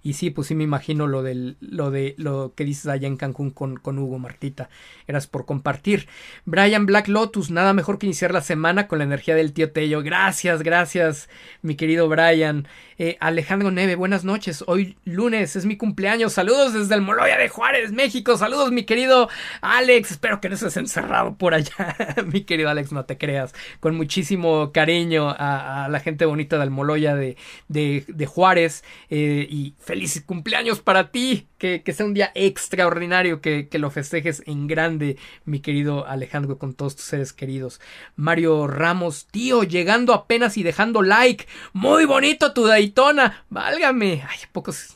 [0.02, 3.16] Y sí, pues sí me imagino lo del, lo de lo que dices allá en
[3.16, 4.68] Cancún con, con Hugo Martita.
[5.06, 6.08] Eras por compartir.
[6.44, 10.02] Brian Black Lotus, nada mejor que iniciar la semana con la energía del tío Tello.
[10.02, 11.28] Gracias, gracias,
[11.62, 12.68] mi querido Brian.
[12.98, 14.62] Eh, Alejandro Neve, buenas noches.
[14.66, 16.32] Hoy lunes es mi cumpleaños.
[16.32, 18.36] Saludos desde el Moloya de Juárez, México.
[18.36, 19.28] Saludos, mi querido
[19.60, 20.12] Alex.
[20.12, 21.96] Espero que no estés encerrado por allá.
[22.26, 23.52] mi querido Alex, no te creas.
[23.80, 27.36] Con muchísimo cariño a, la gente bonita del Moloya de,
[27.68, 28.84] de, de Juárez.
[29.10, 31.48] Eh, y feliz cumpleaños para ti.
[31.64, 36.74] Que, sea un día extraordinario, que, que, lo festejes en grande, mi querido Alejandro, con
[36.74, 37.80] todos tus seres queridos.
[38.16, 41.46] Mario Ramos, tío, llegando apenas y dejando like.
[41.72, 43.44] Muy bonito tu Daytona.
[43.48, 44.22] Válgame.
[44.28, 44.94] Ay, pocos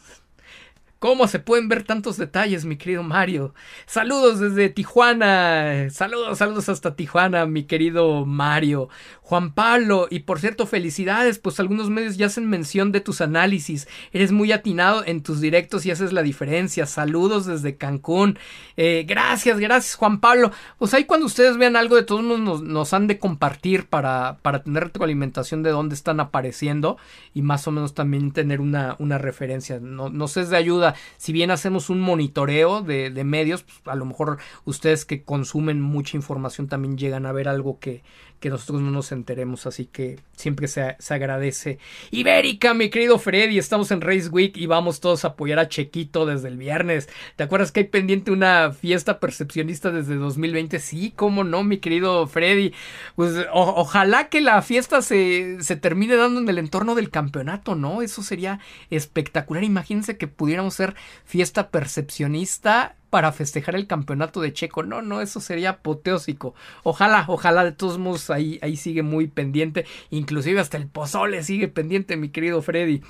[0.99, 3.55] ¿Cómo se pueden ver tantos detalles, mi querido Mario?
[3.87, 5.91] Saludos desde Tijuana.
[5.91, 8.89] Saludos, saludos hasta Tijuana, mi querido Mario.
[9.29, 13.87] Juan Pablo, y por cierto, felicidades, pues algunos medios ya hacen mención de tus análisis.
[14.13, 16.87] Eres muy atinado en tus directos y haces la diferencia.
[16.87, 18.39] Saludos desde Cancún.
[18.77, 20.51] Eh, gracias, gracias, Juan Pablo.
[20.79, 24.63] Pues ahí cuando ustedes vean algo de todos nos, nos han de compartir para, para
[24.63, 26.97] tener retroalimentación de dónde están apareciendo
[27.35, 29.79] y más o menos también tener una, una referencia.
[29.79, 30.88] No, nos es de ayuda.
[31.17, 36.17] Si bien hacemos un monitoreo de, medios, pues a lo mejor ustedes que consumen mucha
[36.17, 38.03] información también llegan a ver algo que,
[38.41, 41.79] que nosotros no nos enteremos, así que siempre se, agradece.
[42.11, 46.25] Ibérica, mi querido Freddy, estamos en Race Week y vamos todos a apoyar a Chequito
[46.25, 47.09] desde el viernes.
[47.37, 50.79] ¿Te acuerdas que hay pendiente una fiesta percepcionista desde 2020?
[50.79, 52.73] Sí, cómo no, mi querido Freddy.
[53.17, 58.03] Pues ojalá que la fiesta se, se termine dando en el entorno del campeonato, ¿no?
[58.03, 58.61] Eso sería
[58.91, 59.65] espectacular.
[59.65, 64.83] Imagínense que pudiéramos ser fiesta percepcionista para festejar el campeonato de Checo.
[64.83, 66.55] No, no, eso sería apoteósico.
[66.83, 69.87] Ojalá, ojalá, de todos modos, ahí, ahí sigue muy pendiente.
[70.11, 73.03] Inclusive hasta el pozole sigue pendiente, mi querido Freddy.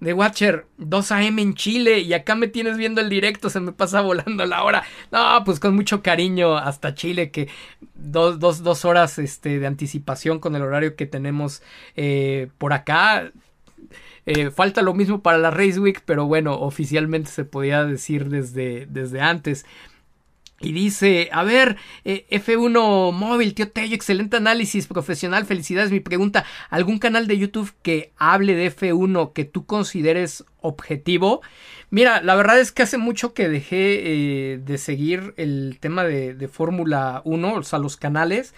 [0.00, 1.40] The Watcher, 2 a.m.
[1.40, 4.84] en Chile y acá me tienes viendo el directo, se me pasa volando la hora.
[5.10, 7.48] No, pues con mucho cariño hasta Chile, que
[7.94, 11.62] dos, dos, dos horas este, de anticipación con el horario que tenemos
[11.96, 13.32] eh, por acá.
[14.26, 18.86] Eh, falta lo mismo para la Race Week, pero bueno, oficialmente se podía decir desde,
[18.86, 19.64] desde antes.
[20.58, 25.92] Y dice, a ver, eh, F1 móvil, tío Tello, excelente análisis profesional, felicidades.
[25.92, 31.42] Mi pregunta, ¿algún canal de YouTube que hable de F1 que tú consideres objetivo?
[31.90, 36.34] Mira, la verdad es que hace mucho que dejé eh, de seguir el tema de,
[36.34, 38.54] de Fórmula 1, o sea, los canales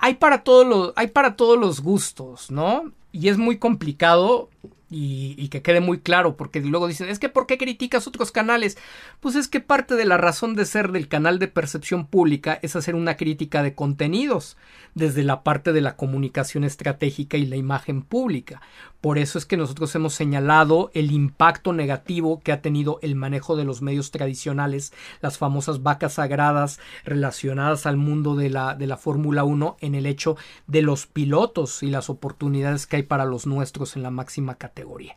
[0.00, 2.92] hay para todos los, hay para todos los gustos, ¿no?
[3.12, 4.48] Y es muy complicado
[4.90, 8.76] y, que quede muy claro, porque luego dicen, es que ¿por qué criticas otros canales?
[9.20, 12.74] Pues es que parte de la razón de ser del canal de percepción pública es
[12.74, 14.56] hacer una crítica de contenidos,
[14.94, 18.60] desde la parte de la comunicación estratégica y la imagen pública.
[19.00, 23.56] Por eso es que nosotros hemos señalado el impacto negativo que ha tenido el manejo
[23.56, 28.98] de los medios tradicionales, las famosas vacas sagradas relacionadas al mundo de la, de la
[28.98, 33.46] Fórmula 1 en el hecho de los pilotos y las oportunidades que hay para los
[33.46, 35.16] nuestros en la máxima categoría.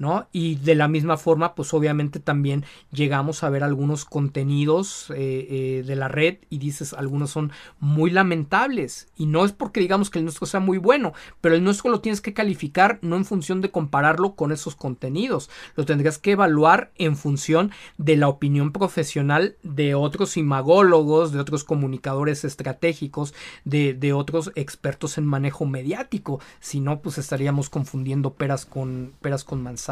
[0.00, 0.28] ¿No?
[0.32, 5.84] Y de la misma forma, pues obviamente también llegamos a ver algunos contenidos eh, eh,
[5.86, 9.08] de la red y dices, algunos son muy lamentables.
[9.14, 11.12] Y no es porque digamos que el nuestro sea muy bueno,
[11.42, 15.50] pero el nuestro lo tienes que calificar no en función de compararlo con esos contenidos,
[15.76, 21.62] lo tendrías que evaluar en función de la opinión profesional de otros imagólogos, de otros
[21.62, 23.34] comunicadores estratégicos,
[23.66, 26.40] de, de otros expertos en manejo mediático.
[26.58, 29.89] Si no, pues estaríamos confundiendo peras con, peras con manzanas.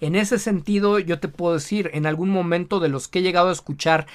[0.00, 3.48] En ese sentido, yo te puedo decir, en algún momento de los que he llegado
[3.48, 4.06] a escuchar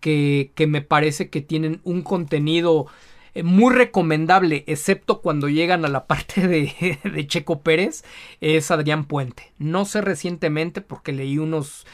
[0.00, 2.86] que, que me parece que tienen un contenido
[3.34, 8.02] eh, muy recomendable, excepto cuando llegan a la parte de, de, Checo Pérez,
[8.40, 9.52] es Adrián Puente.
[9.58, 11.86] No sé recientemente porque leí unos,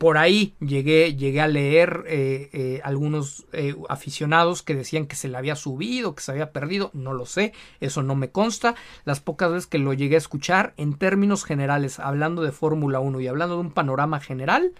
[0.00, 5.28] por ahí llegué, llegué a leer eh, eh, algunos eh, aficionados que decían que se
[5.28, 8.74] le había subido, que se había perdido, no lo sé, eso no me consta.
[9.04, 13.20] Las pocas veces que lo llegué a escuchar, en términos generales, hablando de Fórmula 1
[13.20, 14.72] y hablando de un panorama general,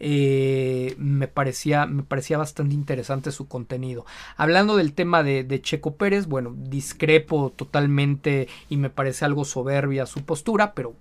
[0.00, 4.04] me, parecía, me parecía bastante interesante su contenido.
[4.36, 10.24] Hablando del tema de, Checo Pérez, bueno, discrepo totalmente y me parece algo soberbia su
[10.24, 10.94] postura, pero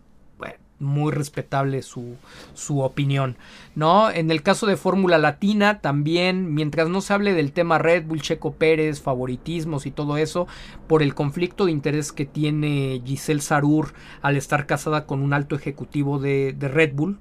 [0.84, 2.16] muy respetable su,
[2.54, 3.38] su, opinión,
[3.76, 4.12] ¿no?
[4.12, 8.22] En el caso de Fórmula Latina también, mientras no se hable del tema Red Bull,
[8.22, 10.48] Checo Pérez, favoritismos y todo eso,
[10.88, 15.56] por el conflicto de interés que tiene Giselle Sarur al estar casada con un alto
[15.56, 17.18] ejecutivo de, de Red Bull,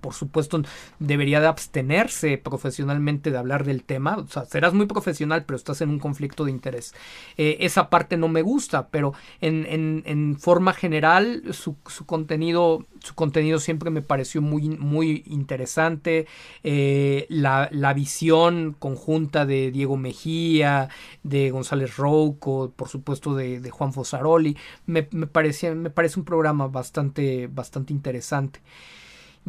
[0.00, 0.60] por supuesto,
[0.98, 4.16] debería de abstenerse profesionalmente de hablar del tema.
[4.16, 6.94] O sea, serás muy profesional, pero estás en un conflicto de interés.
[7.36, 9.66] Eh, esa parte no me gusta, pero en,
[10.04, 16.26] en, forma general, su, su, contenido, su contenido siempre me pareció muy, muy interesante.
[16.62, 20.88] Eh, la, la, visión conjunta de Diego Mejía,
[21.22, 24.56] de González Rouco, por supuesto de, de Juan Fosaroli,
[24.86, 28.60] me, me, parecía, me parece un programa bastante, bastante interesante.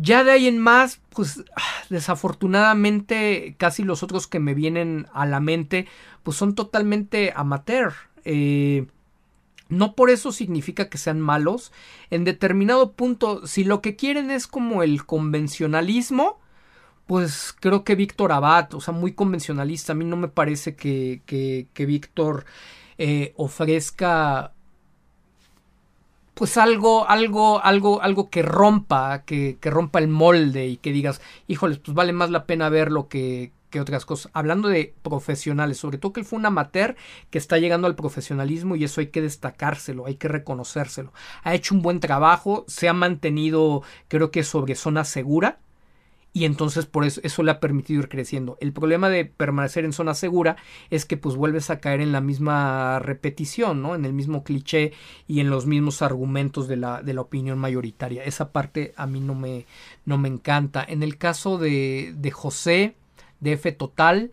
[0.02, 1.44] Ya de ahí en más, pues
[1.90, 5.88] desafortunadamente casi los otros que me vienen a la mente,
[6.24, 7.94] pues son totalmente amateur.
[8.24, 8.88] Eh,
[9.68, 11.72] no por eso significa que sean malos.
[12.10, 16.40] En determinado punto, si lo que quieren es como el convencionalismo,
[17.06, 19.94] pues creo que Víctor Abad, o sea, muy convencionalista.
[19.94, 22.46] A mí no me parece que, que, que Víctor
[22.98, 24.54] eh, ofrezca
[26.40, 31.20] pues algo, algo, algo, algo que rompa, que, que, rompa el molde y que digas,
[31.48, 34.32] híjoles, pues vale más la pena verlo que, que otras cosas.
[34.34, 36.96] Hablando de profesionales, sobre todo que él fue un amateur
[37.30, 41.12] que está llegando al profesionalismo y eso hay que destacárselo, hay que reconocérselo.
[41.44, 45.60] Ha hecho un buen trabajo, se ha mantenido, creo que sobre zona segura
[46.32, 48.58] y entonces por eso eso le ha permitido ir creciendo.
[48.62, 50.58] El problema de permanecer en zona segura
[50.90, 53.96] es que pues vuelves a caer en la misma repetición, ¿no?
[53.96, 54.94] En el mismo cliché
[55.28, 58.24] y en los mismos argumentos de la, de la opinión mayoritaria.
[58.24, 59.66] Esa parte a mí no me,
[60.06, 60.86] no me encanta.
[60.88, 62.96] En el caso de, de José,
[63.40, 64.32] de F Total,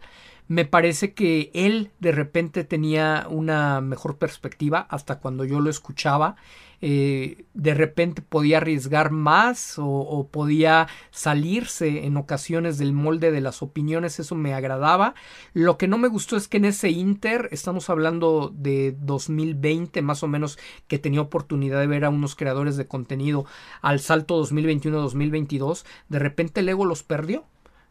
[0.49, 6.36] me parece que él de repente tenía una mejor perspectiva hasta cuando yo lo escuchaba
[6.82, 13.62] eh, de repente podía arriesgar más o, podía salirse en ocasiones del molde de las
[13.62, 15.14] opiniones, eso me agradaba.
[15.52, 20.22] Lo que no me gustó es que en ese Inter, estamos hablando de 2020 más
[20.22, 23.46] o menos, que tenía oportunidad de ver a unos creadores de contenido
[23.82, 27.44] al salto 2021-2022, de repente el ego los perdió.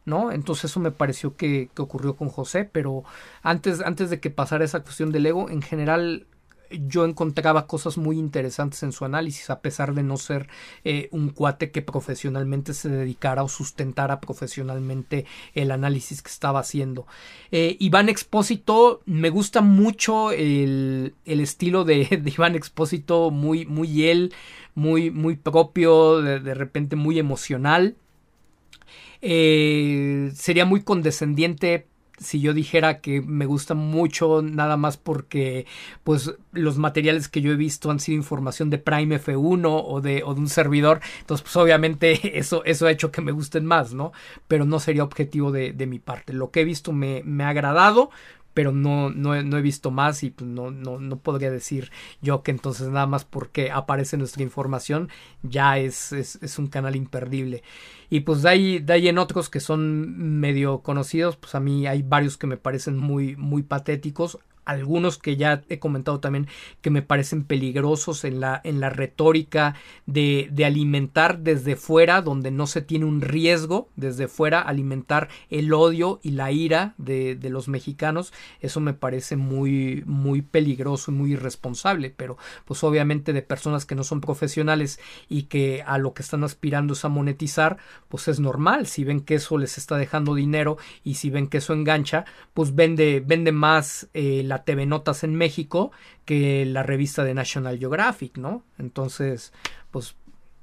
[0.05, 0.31] ¿no?
[0.31, 3.03] Entonces eso me pareció que, ocurrió con José, pero
[3.41, 6.27] antes, antes de que pasara esa cuestión del ego, en general
[6.69, 10.47] yo encontraba cosas muy interesantes en su análisis, a pesar de no ser
[10.83, 17.07] eh, un cuate que profesionalmente se dedicara o sustentara profesionalmente el análisis que estaba haciendo.
[17.51, 24.33] Eh, Iván Expósito, me gusta mucho el, el estilo de, Iván Expósito, muy, muy él,
[24.73, 27.95] muy, muy propio, de, de repente muy emocional.
[29.21, 31.87] Eh, sería muy condescendiente
[32.17, 35.65] si yo dijera que me gusta mucho nada más porque
[36.03, 40.23] pues los materiales que yo he visto han sido información de Prime F1 o de,
[40.23, 43.93] o de un servidor, entonces pues obviamente eso, eso ha hecho que me gusten más,
[43.93, 44.11] ¿no?
[44.47, 46.33] Pero no sería objetivo de, de mi parte.
[46.33, 48.09] Lo que he visto me, me ha agradado,
[48.55, 52.41] pero no, no, no, he visto más y pues no, no, no, podría decir yo
[52.41, 55.09] que entonces nada más porque aparece nuestra información
[55.43, 57.63] ya es, es, es un canal imperdible.
[58.09, 61.85] Y pues de ahí, de ahí en otros que son medio conocidos, pues a mí
[61.85, 66.47] hay varios que me parecen muy, muy patéticos algunos que ya he comentado también
[66.81, 72.65] que me parecen peligrosos en la, en la retórica de, alimentar desde fuera, donde no
[72.65, 77.67] se tiene un riesgo, desde fuera alimentar el odio y la ira de, de los
[77.67, 83.85] mexicanos, eso me parece muy, muy peligroso y muy irresponsable, pero pues obviamente de personas
[83.85, 87.77] que no son profesionales y que a lo que están aspirando es a monetizar,
[88.09, 91.57] pues es normal, si ven que eso les está dejando dinero y si ven que
[91.57, 95.91] eso engancha, pues vende, vende más eh, la TV Notas en México
[96.25, 98.63] que la revista de National Geographic, ¿no?
[98.77, 99.53] Entonces,
[99.91, 100.15] pues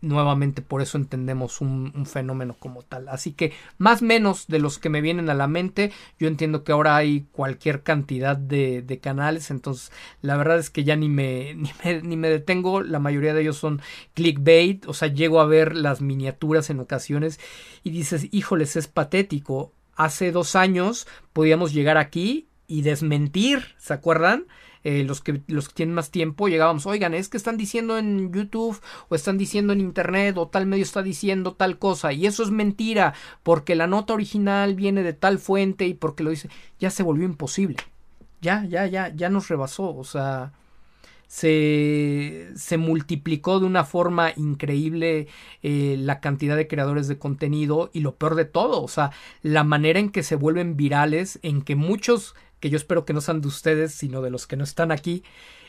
[0.03, 3.09] nuevamente por eso entendemos un, fenómeno como tal.
[3.09, 6.73] Así que más menos de los que me vienen a la mente, yo entiendo que
[6.73, 11.55] ahora hay cualquier cantidad de, de canales, entonces la verdad es que ya ni me,
[11.57, 13.81] ni me, ni me detengo, la mayoría de ellos son
[14.15, 17.41] clickbait, o sea, llego a ver las miniaturas en ocasiones
[17.85, 19.73] y dices, híjoles, es patético.
[19.95, 24.47] Hace dos años podíamos llegar aquí y desmentir, ¿se acuerdan?
[24.83, 28.33] Eh, los, que, los que tienen más tiempo llegábamos, oigan, es que están diciendo en
[28.33, 32.42] YouTube o están diciendo en Internet o tal medio está diciendo tal cosa y eso
[32.42, 36.49] es mentira porque la nota original viene de tal fuente y porque lo dice,
[36.81, 37.76] ya se volvió imposible,
[38.41, 40.52] ya, ya, ya, ya nos rebasó, o sea,
[41.33, 45.28] se, se multiplicó de una forma increíble
[45.62, 49.65] eh, la cantidad de creadores de contenido y lo peor de todo, o sea, la
[49.65, 53.41] manera en que se vuelven virales, en que muchos, que yo espero que no sean
[53.41, 55.24] de ustedes, sino de los que no están aquí,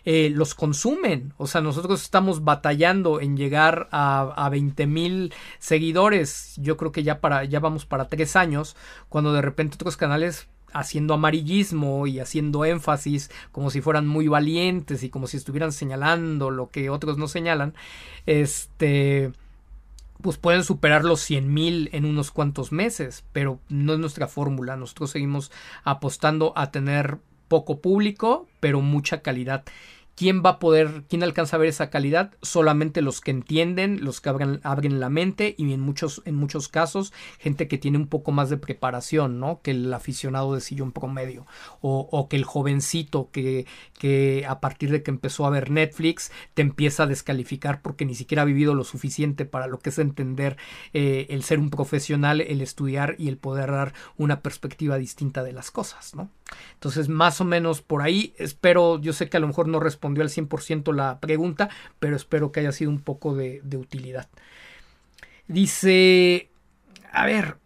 [0.05, 1.33] eh, los consumen.
[1.37, 6.53] O sea, nosotros estamos batallando en llegar a, a 20 mil seguidores.
[6.57, 8.75] Yo creo que ya para, ya vamos para tres años,
[9.09, 15.01] cuando de repente otros canales haciendo amarillismo y haciendo énfasis como si fueran muy valientes
[15.01, 17.73] y como si estuvieran señalando lo que otros no señalan,
[18.27, 19.31] este
[20.21, 24.75] pues pueden superar los 100 mil en unos cuantos meses, pero no es nuestra fórmula.
[24.77, 25.51] Nosotros seguimos
[25.83, 29.63] apostando a tener poco público, pero mucha calidad.
[30.15, 32.33] ¿Quién va a poder, quién alcanza a ver esa calidad?
[32.41, 36.67] Solamente los que entienden, los que abren, abren, la mente y en muchos, en muchos
[36.67, 39.61] casos gente que tiene un poco más de preparación, ¿no?
[39.61, 41.47] Que el aficionado de sillón promedio
[41.81, 43.65] o, o que el jovencito que,
[43.97, 48.15] que a partir de que empezó a ver Netflix te empieza a descalificar porque ni
[48.15, 50.57] siquiera ha vivido lo suficiente para lo que es entender
[50.93, 55.53] eh, el ser un profesional, el estudiar y el poder dar una perspectiva distinta de
[55.53, 56.29] las cosas, ¿no?
[56.73, 60.23] Entonces, más o menos por ahí, espero, yo sé que a lo mejor no respondió
[60.23, 64.27] al 100% la pregunta, pero espero que haya sido un poco de, utilidad.
[65.47, 66.49] Dice,
[67.11, 67.57] a ver,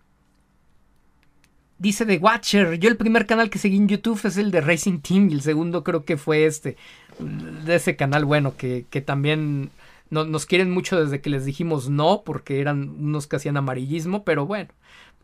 [1.79, 4.99] Dice The Watcher, yo el primer canal que seguí en YouTube es el de Racing
[4.99, 6.75] Team y el segundo creo que fue este,
[7.19, 9.69] de ese canal, bueno, que, que también
[10.09, 14.23] no, nos quieren mucho desde que les dijimos no, porque eran unos que hacían amarillismo,
[14.23, 14.69] pero bueno,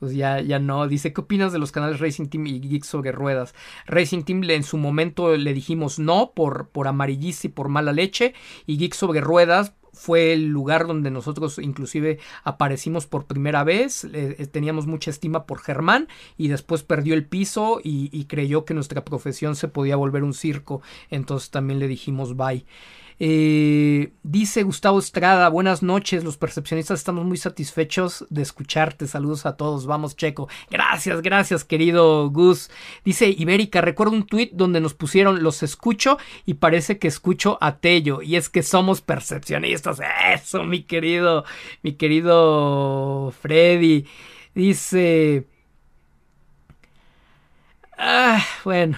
[0.03, 0.85] pues ya, ya no.
[0.89, 3.55] Dice, ¿qué opinas de los canales Racing Team y Geeks sobre Ruedas?
[3.85, 8.33] Racing Team en su momento le dijimos no por, por amarillista y por mala leche,
[8.65, 14.45] y Geeks sobre Ruedas fue el lugar donde nosotros inclusive aparecimos por primera vez, eh,
[14.51, 19.05] teníamos mucha estima por Germán y después perdió el piso y, y, creyó que nuestra
[19.05, 22.65] profesión se podía volver un circo, entonces también le dijimos bye.
[23.25, 29.55] Eh, dice Gustavo Estrada, buenas noches, los percepcionistas estamos muy satisfechos de escucharte, saludos a
[29.55, 32.69] todos, vamos Checo, gracias, gracias querido Gus.
[33.05, 37.77] Dice Ibérica, recuerdo un tuit donde nos pusieron los escucho y parece que escucho a
[37.77, 40.01] Tello y es que somos percepcionistas,
[40.33, 41.45] eso mi querido,
[41.81, 44.05] mi querido Freddy.
[44.53, 45.47] Dice...
[47.97, 48.97] Ah, bueno.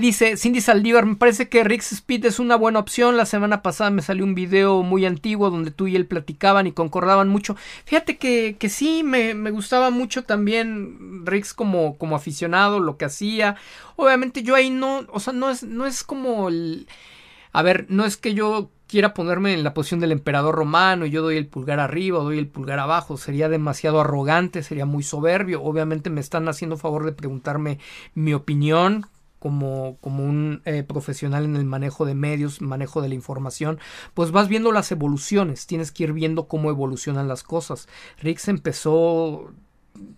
[0.00, 3.16] Dice Cindy Saldívar, me parece que Rick's Speed es una buena opción.
[3.16, 6.72] La semana pasada me salió un video muy antiguo donde tú y él platicaban y
[6.72, 7.56] concordaban mucho.
[7.84, 13.04] Fíjate que, que sí, me, me, gustaba mucho también Rix como, como aficionado, lo que
[13.04, 13.54] hacía.
[13.94, 16.88] Obviamente yo ahí no, o sea, no es, no es como el...
[17.52, 21.10] A ver, no es que yo quiera ponerme en la posición del emperador romano y
[21.10, 25.04] yo doy el pulgar arriba o doy el pulgar abajo, sería demasiado arrogante, sería muy
[25.04, 25.62] soberbio.
[25.62, 27.78] Obviamente me están haciendo favor de preguntarme
[28.14, 29.06] mi opinión,
[29.38, 33.78] como, como un eh, profesional en el manejo de medios, manejo de la información,
[34.14, 37.88] pues vas viendo las evoluciones, tienes que ir viendo cómo evolucionan las cosas.
[38.18, 39.52] Rix empezó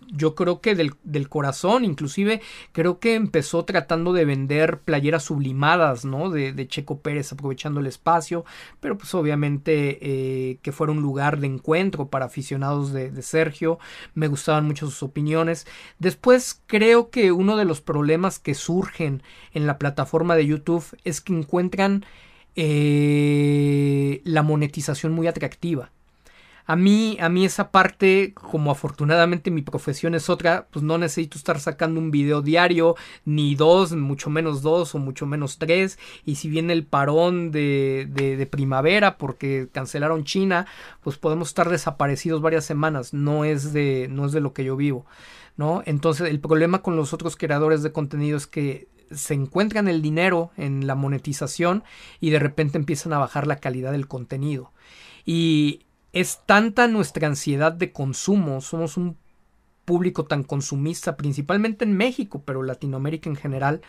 [0.07, 6.05] yo creo que del, del, corazón, inclusive creo que empezó tratando de vender playeras sublimadas,
[6.05, 6.29] ¿no?
[6.29, 8.45] De, de Checo Pérez aprovechando el espacio,
[8.79, 13.79] pero pues obviamente eh, que fuera un lugar de encuentro para aficionados de, de, Sergio,
[14.13, 15.65] me gustaban mucho sus opiniones.
[15.99, 21.21] Después creo que uno de los problemas que surgen en la plataforma de YouTube es
[21.21, 22.05] que encuentran
[22.55, 25.91] eh, la monetización muy atractiva
[26.71, 31.37] a mí, a mí esa parte, como afortunadamente mi profesión es otra, pues no necesito
[31.37, 35.99] estar sacando un video diario, ni dos, mucho menos dos o mucho menos tres.
[36.23, 40.65] Y si viene el parón de, de, primavera porque cancelaron China,
[41.03, 43.13] pues podemos estar desaparecidos varias semanas.
[43.13, 45.05] No es de, no es de lo que yo vivo.
[45.57, 45.83] ¿No?
[45.85, 50.51] Entonces el problema con los otros creadores de contenido es que se encuentran el dinero
[50.55, 51.83] en la monetización
[52.21, 54.71] y de repente empiezan a bajar la calidad del contenido.
[55.25, 55.81] Y
[56.13, 59.17] es tanta nuestra ansiedad de consumo, somos un
[59.85, 63.81] público tan consumista, principalmente en México, pero Latinoamérica en general,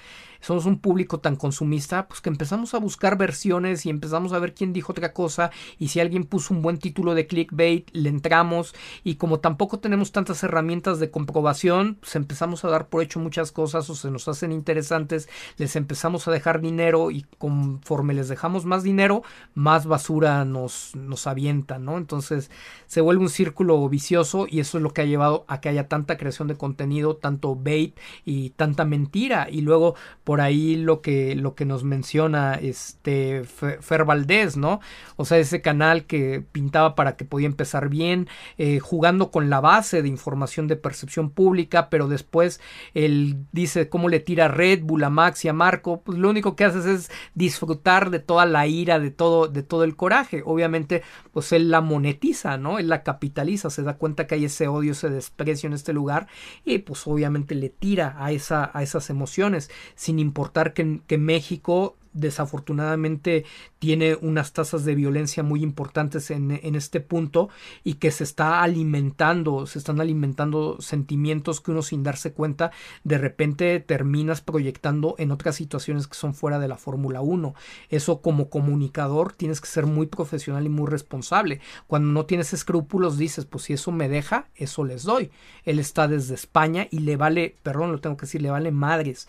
[0.43, 4.55] somos un público tan consumista, pues que empezamos a buscar versiones y empezamos a ver
[4.55, 8.75] quién dijo otra cosa y si alguien puso un buen título de clickbait, le entramos
[9.05, 13.53] y como tampoco tenemos tantas herramientas de comprobación, pues empezamos a dar por hecho muchas
[13.53, 18.65] cosas o se nos hacen interesantes, les empezamos a dejar dinero y conforme les dejamos
[18.65, 19.23] más dinero,
[19.55, 21.97] más basura nos, nos avienta, ¿no?
[21.97, 22.51] Entonces
[22.87, 25.89] se vuelve un círculo vicioso y eso es lo que ha llevado a que haya
[25.89, 29.49] tanta creación de contenido, tanto bait y tanta mentira.
[29.51, 34.81] Y luego por ahí lo que, lo que nos menciona este Fer Valdés, ¿no?
[35.17, 38.29] O sea, ese canal que pintaba para que podía empezar bien,
[38.59, 42.61] eh, jugando con la base de información de percepción pública, pero después
[42.95, 46.57] él dice cómo le tira Red Bull a Max y a Marco, pues lo único
[46.57, 50.43] que haces es disfrutar de toda la ira, de todo, de todo el coraje.
[50.45, 51.03] Obviamente,
[51.33, 52.79] pues él la monetiza, ¿no?
[52.79, 56.29] Él la capitaliza, se da cuenta que hay ese odio, ese desprecio en este lugar
[56.65, 61.97] y pues obviamente le tira a, esa, a esas emociones, sin importar que, que México
[62.13, 63.45] desafortunadamente
[63.79, 67.49] tiene unas tasas de violencia muy importantes en, en, este punto
[67.85, 72.71] y que se está alimentando, se están alimentando sentimientos que uno sin darse cuenta
[73.05, 77.55] de repente terminas proyectando en otras situaciones que son fuera de la Fórmula 1.
[77.89, 81.61] Eso como comunicador tienes que ser muy profesional y muy responsable.
[81.87, 85.31] Cuando no tienes escrúpulos dices, pues si eso me deja, eso les doy.
[85.65, 89.29] Él está desde España y le vale, perdón, lo tengo que decir, le vale madres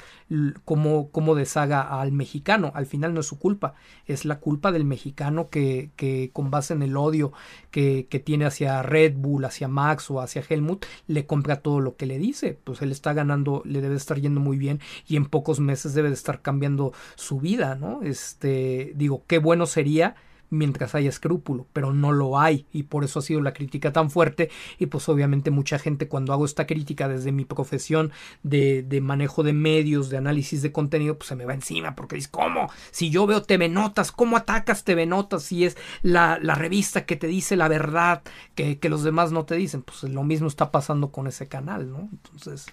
[0.65, 3.73] como, como deshaga al mexicano al final no es su culpa,
[4.05, 7.33] es la culpa del mexicano que, que con base en el odio
[7.71, 11.95] que, que, tiene hacia Red Bull, hacia Max o hacia Helmut, le compra todo lo
[11.95, 12.57] que le dice.
[12.63, 16.09] Pues él está ganando, le debe estar yendo muy bien y en pocos meses debe
[16.09, 18.01] de estar cambiando su vida, ¿no?
[18.03, 20.15] Este, digo, qué bueno sería
[20.53, 24.09] mientras haya escrúpulo, pero no lo hay y por eso ha sido la crítica tan
[24.09, 24.49] fuerte
[24.79, 28.11] y pues obviamente mucha gente cuando hago esta crítica desde mi profesión
[28.43, 32.15] de, de manejo de medios, de análisis de contenido, pues se me va encima porque
[32.15, 32.69] dice, ¿cómo?
[32.91, 37.15] Si yo veo TV Notas, ¿cómo atacas TV Notas si es la, la revista que
[37.15, 38.21] te dice la verdad
[38.55, 39.81] que, que los demás no te dicen?
[39.81, 42.09] Pues lo mismo está pasando con ese canal, ¿no?
[42.11, 42.67] Entonces,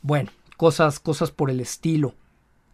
[0.00, 2.14] bueno, cosas, cosas por el estilo.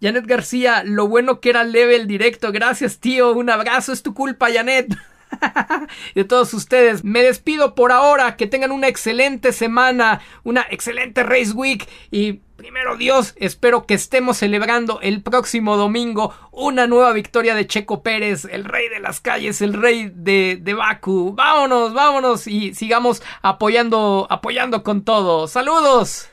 [0.01, 2.52] Janet García, lo bueno que era leve el directo.
[2.52, 3.33] Gracias, tío.
[3.33, 3.93] Un abrazo.
[3.93, 4.94] Es tu culpa, Janet.
[6.15, 7.05] de todos ustedes.
[7.05, 8.36] Me despido por ahora.
[8.36, 10.20] Que tengan una excelente semana.
[10.44, 11.89] Una excelente Race Week.
[12.10, 18.02] Y primero Dios, espero que estemos celebrando el próximo domingo una nueva victoria de Checo
[18.02, 21.35] Pérez, el rey de las calles, el rey de, de Baku.
[21.35, 25.47] Vámonos, vámonos y sigamos apoyando, apoyando con todo.
[25.47, 26.27] Saludos.